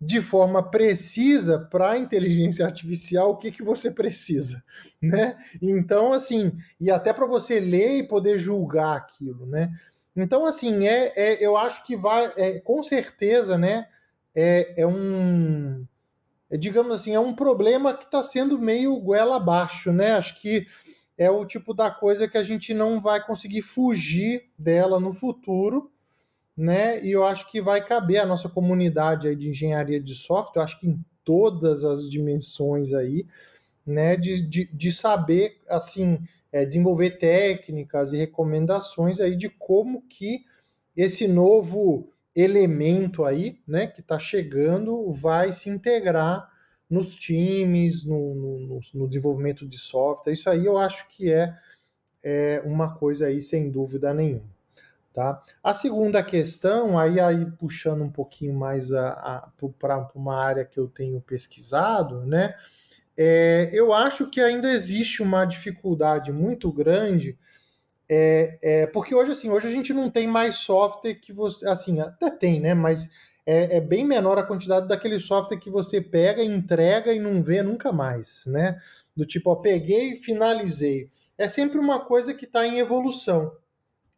de 0.00 0.20
forma 0.20 0.62
precisa 0.68 1.60
para 1.60 1.92
a 1.92 1.98
inteligência 1.98 2.66
artificial 2.66 3.30
o 3.30 3.36
que, 3.36 3.52
que 3.52 3.62
você 3.62 3.88
precisa, 3.88 4.62
né? 5.00 5.36
Então, 5.60 6.12
assim, 6.12 6.52
e 6.80 6.90
até 6.90 7.12
para 7.12 7.24
você 7.24 7.60
ler 7.60 7.98
e 7.98 8.08
poder 8.08 8.36
julgar 8.36 8.96
aquilo, 8.96 9.46
né? 9.46 9.70
Então, 10.16 10.44
assim, 10.44 10.86
é, 10.86 11.12
é 11.14 11.44
eu 11.44 11.56
acho 11.56 11.84
que 11.84 11.96
vai, 11.96 12.32
é, 12.36 12.58
com 12.58 12.82
certeza, 12.82 13.56
né? 13.56 13.86
É, 14.34 14.82
é 14.82 14.86
um, 14.86 15.86
é, 16.50 16.56
digamos 16.56 16.92
assim, 16.92 17.14
é 17.14 17.20
um 17.20 17.34
problema 17.34 17.94
que 17.94 18.04
está 18.04 18.22
sendo 18.24 18.58
meio 18.58 18.98
goela 18.98 19.36
abaixo, 19.36 19.92
né? 19.92 20.12
Acho 20.12 20.40
que 20.40 20.66
é 21.22 21.30
o 21.30 21.46
tipo 21.46 21.72
da 21.72 21.90
coisa 21.90 22.26
que 22.26 22.36
a 22.36 22.42
gente 22.42 22.74
não 22.74 23.00
vai 23.00 23.24
conseguir 23.24 23.62
fugir 23.62 24.50
dela 24.58 24.98
no 24.98 25.12
futuro, 25.12 25.90
né? 26.56 27.02
E 27.04 27.12
eu 27.12 27.24
acho 27.24 27.50
que 27.50 27.60
vai 27.60 27.84
caber 27.84 28.20
a 28.20 28.26
nossa 28.26 28.48
comunidade 28.48 29.28
aí 29.28 29.36
de 29.36 29.50
engenharia 29.50 30.00
de 30.00 30.14
software, 30.14 30.62
acho 30.62 30.80
que 30.80 30.88
em 30.88 31.04
todas 31.24 31.84
as 31.84 32.10
dimensões 32.10 32.92
aí, 32.92 33.26
né? 33.86 34.16
De, 34.16 34.40
de, 34.40 34.64
de 34.72 34.92
saber, 34.92 35.60
assim, 35.68 36.18
é, 36.52 36.64
desenvolver 36.64 37.12
técnicas 37.12 38.12
e 38.12 38.18
recomendações 38.18 39.20
aí 39.20 39.36
de 39.36 39.48
como 39.48 40.02
que 40.02 40.44
esse 40.96 41.26
novo 41.26 42.08
elemento 42.34 43.24
aí, 43.24 43.58
né, 43.66 43.86
que 43.86 44.00
está 44.00 44.18
chegando, 44.18 45.12
vai 45.12 45.52
se 45.52 45.68
integrar 45.68 46.50
nos 46.92 47.16
times, 47.16 48.04
no, 48.04 48.34
no, 48.34 48.80
no, 48.92 49.08
desenvolvimento 49.08 49.66
de 49.66 49.78
software. 49.78 50.34
Isso 50.34 50.50
aí 50.50 50.66
eu 50.66 50.76
acho 50.76 51.08
que 51.08 51.32
é, 51.32 51.56
é 52.22 52.62
uma 52.66 52.94
coisa 52.94 53.28
aí 53.28 53.40
sem 53.40 53.70
dúvida 53.70 54.12
nenhuma. 54.12 54.52
Tá? 55.10 55.42
A 55.64 55.72
segunda 55.72 56.22
questão, 56.22 56.98
aí, 56.98 57.18
aí 57.18 57.46
puxando 57.52 58.02
um 58.02 58.10
pouquinho 58.10 58.52
mais 58.54 58.90
para 59.78 60.10
uma 60.14 60.36
área 60.36 60.66
que 60.66 60.78
eu 60.78 60.86
tenho 60.86 61.18
pesquisado, 61.22 62.26
né? 62.26 62.54
É, 63.16 63.70
eu 63.72 63.94
acho 63.94 64.28
que 64.28 64.40
ainda 64.40 64.70
existe 64.70 65.22
uma 65.22 65.46
dificuldade 65.46 66.30
muito 66.30 66.70
grande, 66.70 67.38
é, 68.06 68.58
é, 68.62 68.86
porque 68.86 69.14
hoje 69.14 69.32
assim, 69.32 69.48
hoje 69.50 69.66
a 69.66 69.70
gente 69.70 69.94
não 69.94 70.10
tem 70.10 70.26
mais 70.26 70.56
software 70.56 71.14
que 71.14 71.32
você, 71.32 71.66
assim, 71.66 72.00
até 72.00 72.30
tem, 72.30 72.60
né? 72.60 72.74
Mas 72.74 73.08
é, 73.44 73.76
é, 73.76 73.80
bem 73.80 74.04
menor 74.04 74.38
a 74.38 74.42
quantidade 74.42 74.86
daquele 74.88 75.18
software 75.18 75.58
que 75.58 75.70
você 75.70 76.00
pega, 76.00 76.44
entrega 76.44 77.12
e 77.12 77.18
não 77.18 77.42
vê 77.42 77.62
nunca 77.62 77.92
mais, 77.92 78.44
né? 78.46 78.80
Do 79.16 79.26
tipo, 79.26 79.50
ó, 79.50 79.56
peguei 79.56 80.16
finalizei. 80.16 81.10
É 81.36 81.48
sempre 81.48 81.78
uma 81.78 82.00
coisa 82.04 82.32
que 82.34 82.44
está 82.44 82.66
em 82.66 82.78
evolução, 82.78 83.52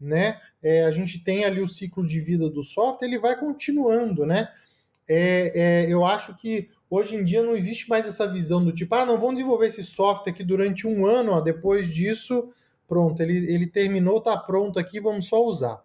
né? 0.01 0.41
É, 0.63 0.85
a 0.85 0.91
gente 0.91 1.23
tem 1.23 1.45
ali 1.45 1.61
o 1.61 1.69
ciclo 1.69 2.07
de 2.07 2.21
vida 2.21 2.49
do 2.51 2.63
software, 2.63 3.09
ele 3.09 3.19
vai 3.19 3.39
continuando, 3.39 4.27
né? 4.27 4.49
É, 5.09 5.85
é, 5.85 5.93
eu 5.93 6.05
acho 6.05 6.35
que 6.37 6.71
hoje 6.89 7.17
em 7.17 7.25
dia 7.25 7.43
não 7.43 7.57
existe 7.57 7.89
mais 7.89 8.07
essa 8.07 8.31
visão 8.31 8.65
do 8.65 8.73
tipo, 8.73 8.95
ah, 8.95 9.05
não, 9.05 9.19
vamos 9.19 9.37
desenvolver 9.37 9.67
esse 9.67 9.83
software 9.83 10.33
aqui 10.33 10.45
durante 10.45 10.87
um 10.87 11.07
ano, 11.07 11.33
ó, 11.33 11.41
depois 11.41 11.93
disso, 11.93 12.51
pronto, 12.89 13.21
ele, 13.23 13.53
ele 13.53 13.67
terminou, 13.67 14.19
está 14.19 14.37
pronto 14.37 14.79
aqui, 14.79 15.01
vamos 15.01 15.27
só 15.27 15.43
usar. 15.45 15.83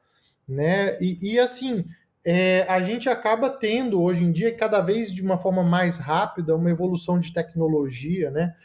né? 0.47 0.97
E, 1.01 1.33
e 1.33 1.39
assim, 1.39 1.85
é, 2.25 2.65
a 2.67 2.81
gente 2.81 3.09
acaba 3.09 3.49
tendo 3.49 4.01
hoje 4.01 4.23
em 4.23 4.31
dia, 4.31 4.55
cada 4.55 4.81
vez 4.81 5.11
de 5.11 5.21
uma 5.21 5.37
forma 5.37 5.63
mais 5.63 5.97
rápida, 5.97 6.55
uma 6.55 6.69
evolução 6.69 7.19
de 7.19 7.33
tecnologia, 7.33 8.29
né? 8.29 8.55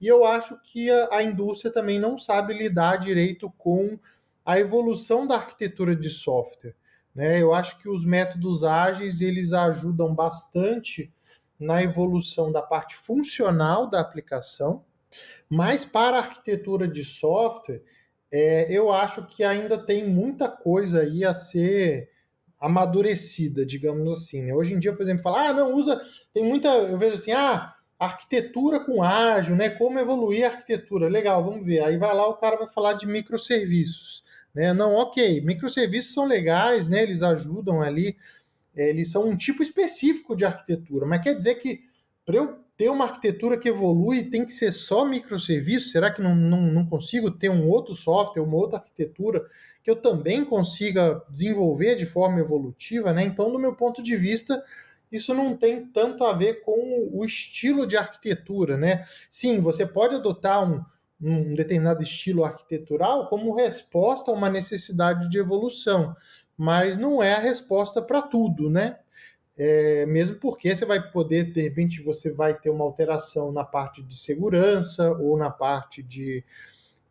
E 0.00 0.06
eu 0.06 0.24
acho 0.24 0.58
que 0.62 0.90
a, 0.90 1.08
a 1.16 1.22
indústria 1.22 1.72
também 1.72 1.98
não 1.98 2.18
sabe 2.18 2.54
lidar 2.54 2.96
direito 2.96 3.52
com 3.58 3.98
a 4.44 4.58
evolução 4.58 5.26
da 5.26 5.36
arquitetura 5.36 5.94
de 5.94 6.08
software. 6.08 6.74
Né? 7.14 7.40
Eu 7.40 7.52
acho 7.52 7.78
que 7.78 7.88
os 7.88 8.04
métodos 8.04 8.64
ágeis 8.64 9.20
eles 9.20 9.52
ajudam 9.52 10.14
bastante 10.14 11.12
na 11.58 11.82
evolução 11.82 12.50
da 12.50 12.62
parte 12.62 12.96
funcional 12.96 13.88
da 13.88 14.00
aplicação, 14.00 14.82
mas 15.48 15.84
para 15.84 16.16
a 16.16 16.20
arquitetura 16.20 16.88
de 16.88 17.04
software, 17.04 17.82
é, 18.32 18.72
eu 18.72 18.90
acho 18.90 19.26
que 19.26 19.44
ainda 19.44 19.76
tem 19.76 20.08
muita 20.08 20.48
coisa 20.48 21.00
aí 21.00 21.24
a 21.24 21.34
ser 21.34 22.08
amadurecida, 22.60 23.64
digamos 23.64 24.10
assim. 24.12 24.42
Né? 24.42 24.54
Hoje 24.54 24.74
em 24.74 24.78
dia, 24.78 24.92
por 24.92 25.02
exemplo, 25.02 25.22
falar, 25.22 25.48
ah, 25.48 25.52
não, 25.52 25.74
usa. 25.74 26.00
Tem 26.32 26.44
muita. 26.44 26.68
Eu 26.68 26.98
vejo 26.98 27.14
assim, 27.14 27.32
ah, 27.32 27.74
arquitetura 27.98 28.84
com 28.84 29.02
ágil, 29.02 29.56
né? 29.56 29.70
Como 29.70 29.98
evoluir 29.98 30.44
a 30.44 30.48
arquitetura. 30.48 31.08
Legal, 31.08 31.42
vamos 31.42 31.64
ver. 31.64 31.82
Aí 31.82 31.96
vai 31.96 32.14
lá, 32.14 32.28
o 32.28 32.36
cara 32.36 32.56
vai 32.56 32.68
falar 32.68 32.92
de 32.92 33.06
microserviços. 33.06 34.22
Né? 34.54 34.72
Não, 34.72 34.94
ok, 34.94 35.40
microserviços 35.40 36.12
são 36.12 36.26
legais, 36.26 36.88
né? 36.88 37.02
Eles 37.02 37.22
ajudam 37.22 37.80
ali, 37.80 38.16
eles 38.74 39.10
são 39.10 39.28
um 39.28 39.36
tipo 39.36 39.62
específico 39.62 40.36
de 40.36 40.44
arquitetura, 40.44 41.06
mas 41.06 41.22
quer 41.22 41.34
dizer 41.34 41.56
que 41.56 41.84
para 42.24 42.36
eu 42.36 42.59
ter 42.80 42.88
uma 42.88 43.04
arquitetura 43.04 43.58
que 43.58 43.68
evolui 43.68 44.30
tem 44.30 44.42
que 44.42 44.52
ser 44.52 44.72
só 44.72 45.04
microserviço? 45.04 45.90
Será 45.90 46.10
que 46.10 46.22
não, 46.22 46.34
não, 46.34 46.62
não 46.62 46.86
consigo 46.86 47.30
ter 47.30 47.50
um 47.50 47.68
outro 47.68 47.94
software, 47.94 48.40
uma 48.40 48.56
outra 48.56 48.78
arquitetura 48.78 49.46
que 49.82 49.90
eu 49.90 49.96
também 49.96 50.42
consiga 50.46 51.22
desenvolver 51.28 51.94
de 51.96 52.06
forma 52.06 52.40
evolutiva? 52.40 53.12
Né? 53.12 53.22
Então, 53.22 53.52
do 53.52 53.58
meu 53.58 53.74
ponto 53.74 54.02
de 54.02 54.16
vista, 54.16 54.64
isso 55.12 55.34
não 55.34 55.54
tem 55.54 55.84
tanto 55.88 56.24
a 56.24 56.32
ver 56.32 56.62
com 56.62 57.10
o 57.12 57.22
estilo 57.22 57.86
de 57.86 57.98
arquitetura, 57.98 58.78
né? 58.78 59.04
Sim, 59.28 59.60
você 59.60 59.84
pode 59.84 60.14
adotar 60.14 60.66
um, 60.66 60.82
um 61.20 61.52
determinado 61.52 62.02
estilo 62.02 62.46
arquitetural 62.46 63.28
como 63.28 63.54
resposta 63.54 64.30
a 64.30 64.34
uma 64.34 64.48
necessidade 64.48 65.28
de 65.28 65.38
evolução, 65.38 66.16
mas 66.56 66.96
não 66.96 67.22
é 67.22 67.34
a 67.34 67.40
resposta 67.40 68.00
para 68.00 68.22
tudo, 68.22 68.70
né? 68.70 68.96
É, 69.62 70.06
mesmo 70.06 70.38
porque 70.38 70.74
você 70.74 70.86
vai 70.86 71.10
poder, 71.10 71.52
de 71.52 71.60
repente, 71.60 72.00
você 72.00 72.32
vai 72.32 72.58
ter 72.58 72.70
uma 72.70 72.82
alteração 72.82 73.52
na 73.52 73.62
parte 73.62 74.02
de 74.02 74.16
segurança 74.16 75.10
ou 75.10 75.36
na 75.36 75.50
parte 75.50 76.02
de, 76.02 76.42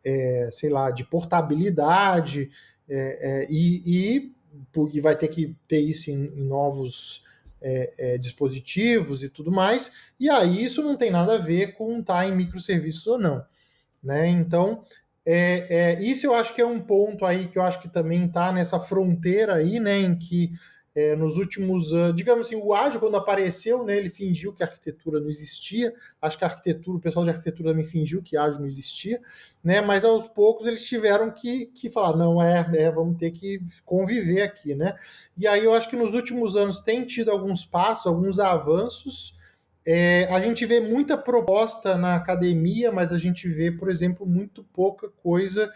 é, 0.03 0.49
sei 0.51 0.71
lá, 0.71 0.89
de 0.89 1.03
portabilidade, 1.03 2.49
é, 2.89 3.43
é 3.43 3.47
e, 3.51 3.83
e, 3.85 4.35
e, 4.95 4.99
vai 4.99 5.15
ter 5.15 5.27
que 5.27 5.55
ter 5.67 5.79
isso 5.79 6.09
em, 6.09 6.25
em 6.25 6.43
novos 6.43 7.21
é, 7.61 7.93
é, 7.99 8.17
dispositivos 8.17 9.21
e 9.21 9.29
tudo 9.29 9.51
mais, 9.51 9.91
e 10.19 10.27
aí 10.27 10.63
isso 10.63 10.81
não 10.81 10.97
tem 10.97 11.11
nada 11.11 11.35
a 11.35 11.37
ver 11.37 11.73
com 11.73 11.99
estar 11.99 12.27
em 12.27 12.35
microserviços 12.35 13.05
ou 13.05 13.19
não. 13.19 13.45
Né? 14.01 14.27
Então, 14.27 14.83
isso 15.99 16.25
eu 16.25 16.33
acho 16.33 16.55
que 16.55 16.61
é 16.61 16.65
um 16.65 16.79
ponto 16.79 17.23
aí 17.23 17.47
que 17.47 17.59
eu 17.59 17.61
acho 17.61 17.79
que 17.79 17.87
também 17.87 18.25
está 18.25 18.51
nessa 18.51 18.79
fronteira 18.79 19.53
aí, 19.53 19.79
né, 19.79 19.99
em 19.99 20.17
que 20.17 20.51
é, 20.95 21.15
nos 21.15 21.37
últimos 21.37 21.93
anos, 21.93 22.15
digamos 22.15 22.47
assim, 22.47 22.55
o 22.55 22.73
ágil 22.73 22.99
quando 22.99 23.15
apareceu, 23.15 23.83
né, 23.83 23.95
ele 23.95 24.09
fingiu 24.09 24.53
que 24.53 24.63
a 24.63 24.65
arquitetura 24.65 25.19
não 25.19 25.29
existia. 25.29 25.93
Acho 26.21 26.37
que 26.37 26.43
a 26.43 26.47
arquitetura, 26.47 26.97
o 26.97 27.01
pessoal 27.01 27.25
de 27.25 27.31
arquitetura 27.31 27.69
também 27.69 27.85
fingiu 27.85 28.21
que 28.21 28.35
ágil 28.35 28.59
não 28.59 28.67
existia, 28.67 29.21
né? 29.63 29.81
Mas 29.81 30.03
aos 30.03 30.27
poucos 30.27 30.67
eles 30.67 30.83
tiveram 30.85 31.31
que, 31.31 31.67
que 31.67 31.89
falar, 31.89 32.17
não 32.17 32.41
é, 32.41 32.69
é, 32.73 32.91
vamos 32.91 33.17
ter 33.17 33.31
que 33.31 33.59
conviver 33.85 34.41
aqui, 34.41 34.73
né? 34.75 34.95
E 35.37 35.47
aí 35.47 35.63
eu 35.63 35.73
acho 35.73 35.89
que 35.89 35.95
nos 35.95 36.13
últimos 36.13 36.55
anos 36.55 36.81
tem 36.81 37.05
tido 37.05 37.31
alguns 37.31 37.65
passos, 37.65 38.07
alguns 38.07 38.39
avanços 38.39 39.37
é, 39.91 40.25
a 40.25 40.39
gente 40.39 40.65
vê 40.65 40.79
muita 40.79 41.17
proposta 41.17 41.97
na 41.97 42.15
academia, 42.15 42.91
mas 42.91 43.11
a 43.11 43.17
gente 43.17 43.47
vê, 43.47 43.71
por 43.71 43.89
exemplo, 43.89 44.25
muito 44.25 44.63
pouca 44.63 45.09
coisa 45.23 45.71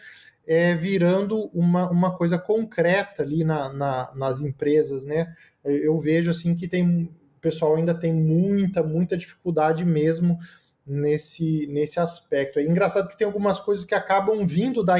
é, 0.48 0.76
virando 0.76 1.50
uma, 1.54 1.90
uma 1.90 2.18
coisa 2.18 2.38
concreta 2.38 3.24
ali 3.24 3.44
na, 3.44 3.72
na, 3.72 4.14
nas 4.16 4.42
empresas, 4.42 5.06
né? 5.06 5.34
Eu 5.64 6.00
vejo 6.00 6.30
assim 6.30 6.54
que 6.56 6.68
tem 6.68 7.10
o 7.38 7.40
pessoal 7.40 7.76
ainda 7.76 7.94
tem 7.94 8.14
muita, 8.14 8.82
muita 8.82 9.18
dificuldade 9.18 9.84
mesmo 9.84 10.40
nesse, 10.86 11.68
nesse 11.68 12.00
aspecto. 12.00 12.60
É 12.60 12.64
engraçado 12.64 13.08
que 13.08 13.18
tem 13.18 13.26
algumas 13.26 13.60
coisas 13.60 13.86
que 13.86 13.96
acabam 13.96 14.46
vindo 14.46 14.84
da, 14.84 14.96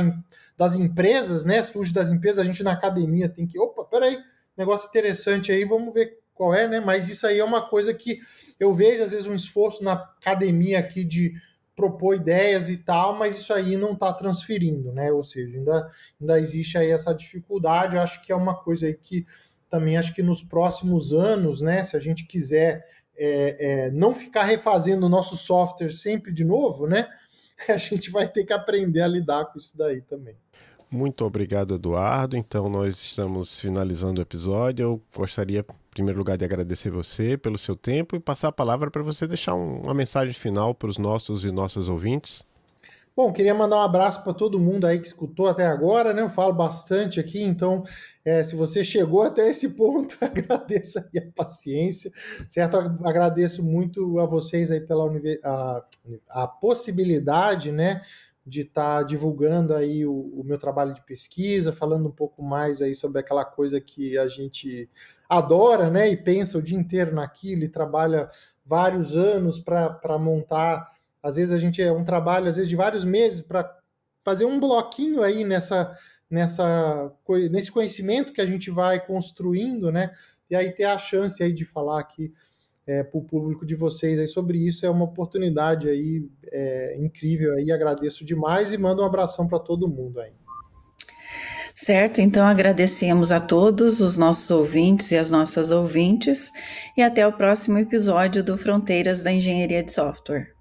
das 0.58 0.76
empresas, 0.76 1.46
né? 1.46 1.62
Surge 1.64 1.94
das 1.94 2.10
empresas, 2.10 2.40
a 2.40 2.44
gente 2.44 2.64
na 2.64 2.72
academia 2.72 3.30
tem 3.30 3.46
que, 3.46 3.60
opa, 3.60 3.84
peraí, 3.86 4.18
negócio 4.58 4.88
interessante 4.88 5.52
aí, 5.52 5.66
vamos 5.66 5.94
ver 5.94 6.20
qual 6.34 6.54
é, 6.54 6.68
né? 6.68 6.80
Mas 6.80 7.10
isso 7.10 7.28
aí 7.28 7.40
é 7.40 7.44
uma 7.44 7.68
coisa 7.68 7.94
que 7.94 8.20
eu 8.60 8.74
vejo, 8.74 9.04
às 9.04 9.12
vezes, 9.12 9.28
um 9.28 9.36
esforço 9.36 9.84
na 9.84 9.94
academia 9.94 10.80
aqui 10.80 11.04
de 11.04 11.34
propor 11.76 12.16
ideias 12.16 12.70
e 12.70 12.78
tal, 12.78 13.18
mas 13.18 13.38
isso 13.38 13.54
aí 13.54 13.78
não 13.78 13.94
está 13.94 14.14
transferindo, 14.14 14.92
né? 14.92 15.12
Ou 15.12 15.24
seja, 15.24 15.58
ainda, 15.58 15.92
ainda 16.20 16.40
existe 16.40 16.78
aí 16.78 16.92
essa 16.92 17.14
dificuldade. 17.14 17.96
Eu 17.96 18.02
acho 18.02 18.22
que 18.22 18.32
é 18.32 18.36
uma 18.36 18.56
coisa 18.56 18.86
aí 18.86 18.94
que 18.94 19.26
também 19.70 19.98
acho 19.98 20.14
que 20.14 20.22
nos 20.22 20.44
próximos 20.44 21.14
anos, 21.14 21.62
né? 21.62 21.84
Se 21.84 21.98
a 21.98 22.00
gente 22.00 22.26
quiser 22.28 22.86
é, 23.16 23.86
é, 23.86 23.92
não 23.92 24.14
ficar 24.14 24.44
refazendo 24.44 25.06
o 25.06 25.10
nosso 25.10 25.36
software 25.36 25.92
sempre 25.92 26.32
de 26.32 26.44
novo, 26.44 26.88
né? 26.88 27.08
A 27.70 27.78
gente 27.78 28.12
vai 28.12 28.28
ter 28.28 28.44
que 28.44 28.52
aprender 28.52 29.02
a 29.02 29.08
lidar 29.08 29.46
com 29.46 29.58
isso 29.58 29.78
daí 29.78 30.02
também. 30.02 30.36
Muito 30.92 31.26
obrigado, 31.26 31.76
Eduardo. 31.76 32.36
Então, 32.36 32.70
nós 32.70 32.96
estamos 32.96 33.60
finalizando 33.60 34.20
o 34.20 34.24
episódio. 34.24 34.84
Eu 34.86 35.02
gostaria, 35.16 35.66
primeiro 35.94 36.18
lugar, 36.18 36.38
de 36.38 36.44
agradecer 36.44 36.90
você 36.90 37.38
pelo 37.38 37.58
seu 37.58 37.76
tempo 37.76 38.16
e 38.16 38.20
passar 38.20 38.48
a 38.48 38.52
palavra 38.52 38.90
para 38.90 39.04
você 39.04 39.28
deixar 39.28 39.54
um, 39.54 39.82
uma 39.82 39.94
mensagem 39.94 40.34
final 40.34 40.74
para 40.74 40.90
os 40.90 40.98
nossos 40.98 41.46
e 41.46 41.52
nossas 41.52 41.88
ouvintes. 41.88 42.46
Bom, 43.16 43.32
queria 43.32 43.54
mandar 43.54 43.76
um 43.76 43.82
abraço 43.82 44.24
para 44.24 44.34
todo 44.34 44.60
mundo 44.60 44.88
aí 44.88 44.98
que 44.98 45.06
escutou 45.06 45.48
até 45.48 45.68
agora, 45.68 46.16
né? 46.16 46.24
Eu 46.24 46.32
falo 46.32 46.52
bastante 46.52 47.20
aqui, 47.20 47.44
então, 47.44 47.84
é, 48.26 48.42
se 48.42 48.56
você 48.56 48.84
chegou 48.84 49.22
até 49.24 49.48
esse 49.48 49.70
ponto, 49.70 50.18
agradeço 50.20 50.98
aí 50.98 51.20
a 51.20 51.32
paciência, 51.36 52.12
certo? 52.50 52.78
Agradeço 53.06 53.64
muito 53.64 54.20
a 54.20 54.26
vocês 54.26 54.72
aí 54.72 54.82
pela 54.82 55.06
a, 55.44 55.84
a 56.32 56.48
possibilidade, 56.48 57.72
né? 57.72 58.02
de 58.46 58.62
estar 58.62 58.98
tá 58.98 59.04
divulgando 59.04 59.74
aí 59.74 60.06
o, 60.06 60.12
o, 60.12 60.44
meu 60.44 60.58
trabalho 60.58 60.94
de 60.94 61.02
pesquisa, 61.06 61.72
falando 61.72 62.10
um 62.10 62.12
pouco 62.12 62.44
mais 62.44 62.82
aí 62.82 62.94
sobre 62.94 63.20
aquela 63.20 63.46
coisa 63.46 63.80
que 63.80 64.18
a 64.18 64.28
gente 64.28 64.90
adora, 65.38 65.90
né? 65.90 66.10
E 66.10 66.18
pensa 66.18 66.58
o 66.58 66.62
dia 66.62 66.78
inteiro 66.78 67.14
naquilo 67.14 67.64
e 67.64 67.70
trabalha 67.70 68.30
vários 68.66 69.16
anos 69.16 69.60
para 69.60 70.18
montar. 70.18 70.92
Às 71.22 71.36
vezes 71.36 71.54
a 71.54 71.60
gente 71.60 71.82
é 71.82 71.92
um 71.92 72.04
trabalho, 72.04 72.48
às 72.48 72.56
vezes 72.56 72.70
de 72.70 72.76
vários 72.76 73.04
meses 73.04 73.42
para 73.42 73.78
fazer 74.22 74.46
um 74.46 74.60
bloquinho 74.60 75.22
aí 75.22 75.44
nessa 75.44 75.98
nessa 76.30 77.12
nesse 77.52 77.72
conhecimento 77.72 78.34
que 78.34 78.42
a 78.42 78.46
gente 78.46 78.72
vai 78.72 79.06
construindo, 79.06 79.92
né? 79.92 80.12
E 80.50 80.56
aí 80.56 80.72
ter 80.72 80.86
a 80.86 80.98
chance 80.98 81.42
aí 81.42 81.54
de 81.54 81.66
falar 81.66 82.00
aqui 82.00 82.34
é, 82.86 83.04
para 83.04 83.18
o 83.18 83.24
público 83.24 83.66
de 83.66 83.76
vocês 83.76 84.20
aí 84.20 84.28
sobre 84.28 84.58
isso. 84.58 84.86
É 84.86 84.90
uma 84.90 85.06
oportunidade 85.06 85.88
aí 85.90 86.28
é, 86.52 86.98
incrível 87.00 87.54
aí. 87.54 87.72
Agradeço 87.72 88.26
demais 88.26 88.72
e 88.74 88.78
mando 88.78 89.02
um 89.02 89.06
abração 89.06 89.48
para 89.48 89.60
todo 89.60 89.88
mundo 89.88 90.20
aí. 90.20 90.34
Certo, 91.76 92.22
então 92.22 92.46
agradecemos 92.46 93.32
a 93.32 93.40
todos 93.40 94.00
os 94.00 94.16
nossos 94.16 94.52
ouvintes 94.52 95.12
e 95.12 95.18
as 95.18 95.32
nossas 95.32 95.72
ouvintes 95.72 96.52
e 96.96 97.02
até 97.02 97.26
o 97.26 97.34
próximo 97.34 97.80
episódio 97.80 98.44
do 98.44 98.56
Fronteiras 98.56 99.24
da 99.24 99.32
Engenharia 99.32 99.82
de 99.82 99.92
Software. 99.92 100.54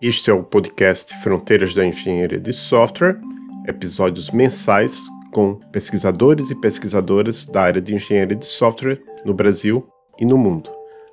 Este 0.00 0.30
é 0.30 0.32
o 0.32 0.42
podcast 0.42 1.14
Fronteiras 1.22 1.74
da 1.74 1.84
Engenharia 1.84 2.40
de 2.40 2.52
Software, 2.54 3.20
episódios 3.66 4.30
mensais 4.30 5.08
com 5.30 5.56
pesquisadores 5.56 6.50
e 6.50 6.54
pesquisadoras 6.58 7.44
da 7.44 7.62
área 7.62 7.82
de 7.82 7.94
engenharia 7.94 8.36
de 8.36 8.46
software 8.46 9.02
no 9.26 9.34
Brasil 9.34 9.86
e 10.18 10.24
no 10.24 10.38
mundo. 10.38 10.70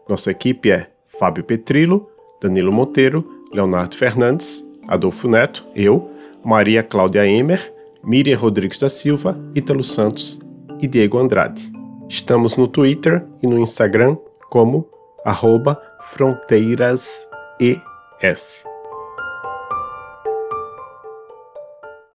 Nossa 0.08 0.32
equipe 0.32 0.72
é 0.72 0.90
Fábio 1.20 1.44
Petrilo, 1.44 2.10
Danilo 2.42 2.72
Monteiro, 2.72 3.35
Leonardo 3.56 3.95
Fernandes, 3.95 4.64
Adolfo 4.88 5.27
Neto, 5.27 5.65
eu, 5.76 6.11
Maria 6.44 6.84
Cláudia 6.84 7.26
Emer, 7.26 7.73
Miriam 8.03 8.38
Rodrigues 8.38 8.80
da 8.80 8.90
Silva, 8.90 9.36
Ítalo 9.56 9.84
Santos 9.84 10.40
e 10.80 10.88
Diego 10.88 11.18
Andrade. 11.18 11.72
Estamos 12.07 12.56
no 12.57 12.68
Twitter 12.68 13.26
e 13.41 13.48
no 13.48 13.57
Instagram 13.57 14.18
como 14.49 14.88
arroba 15.23 15.82
fronteirasES. 16.11 17.26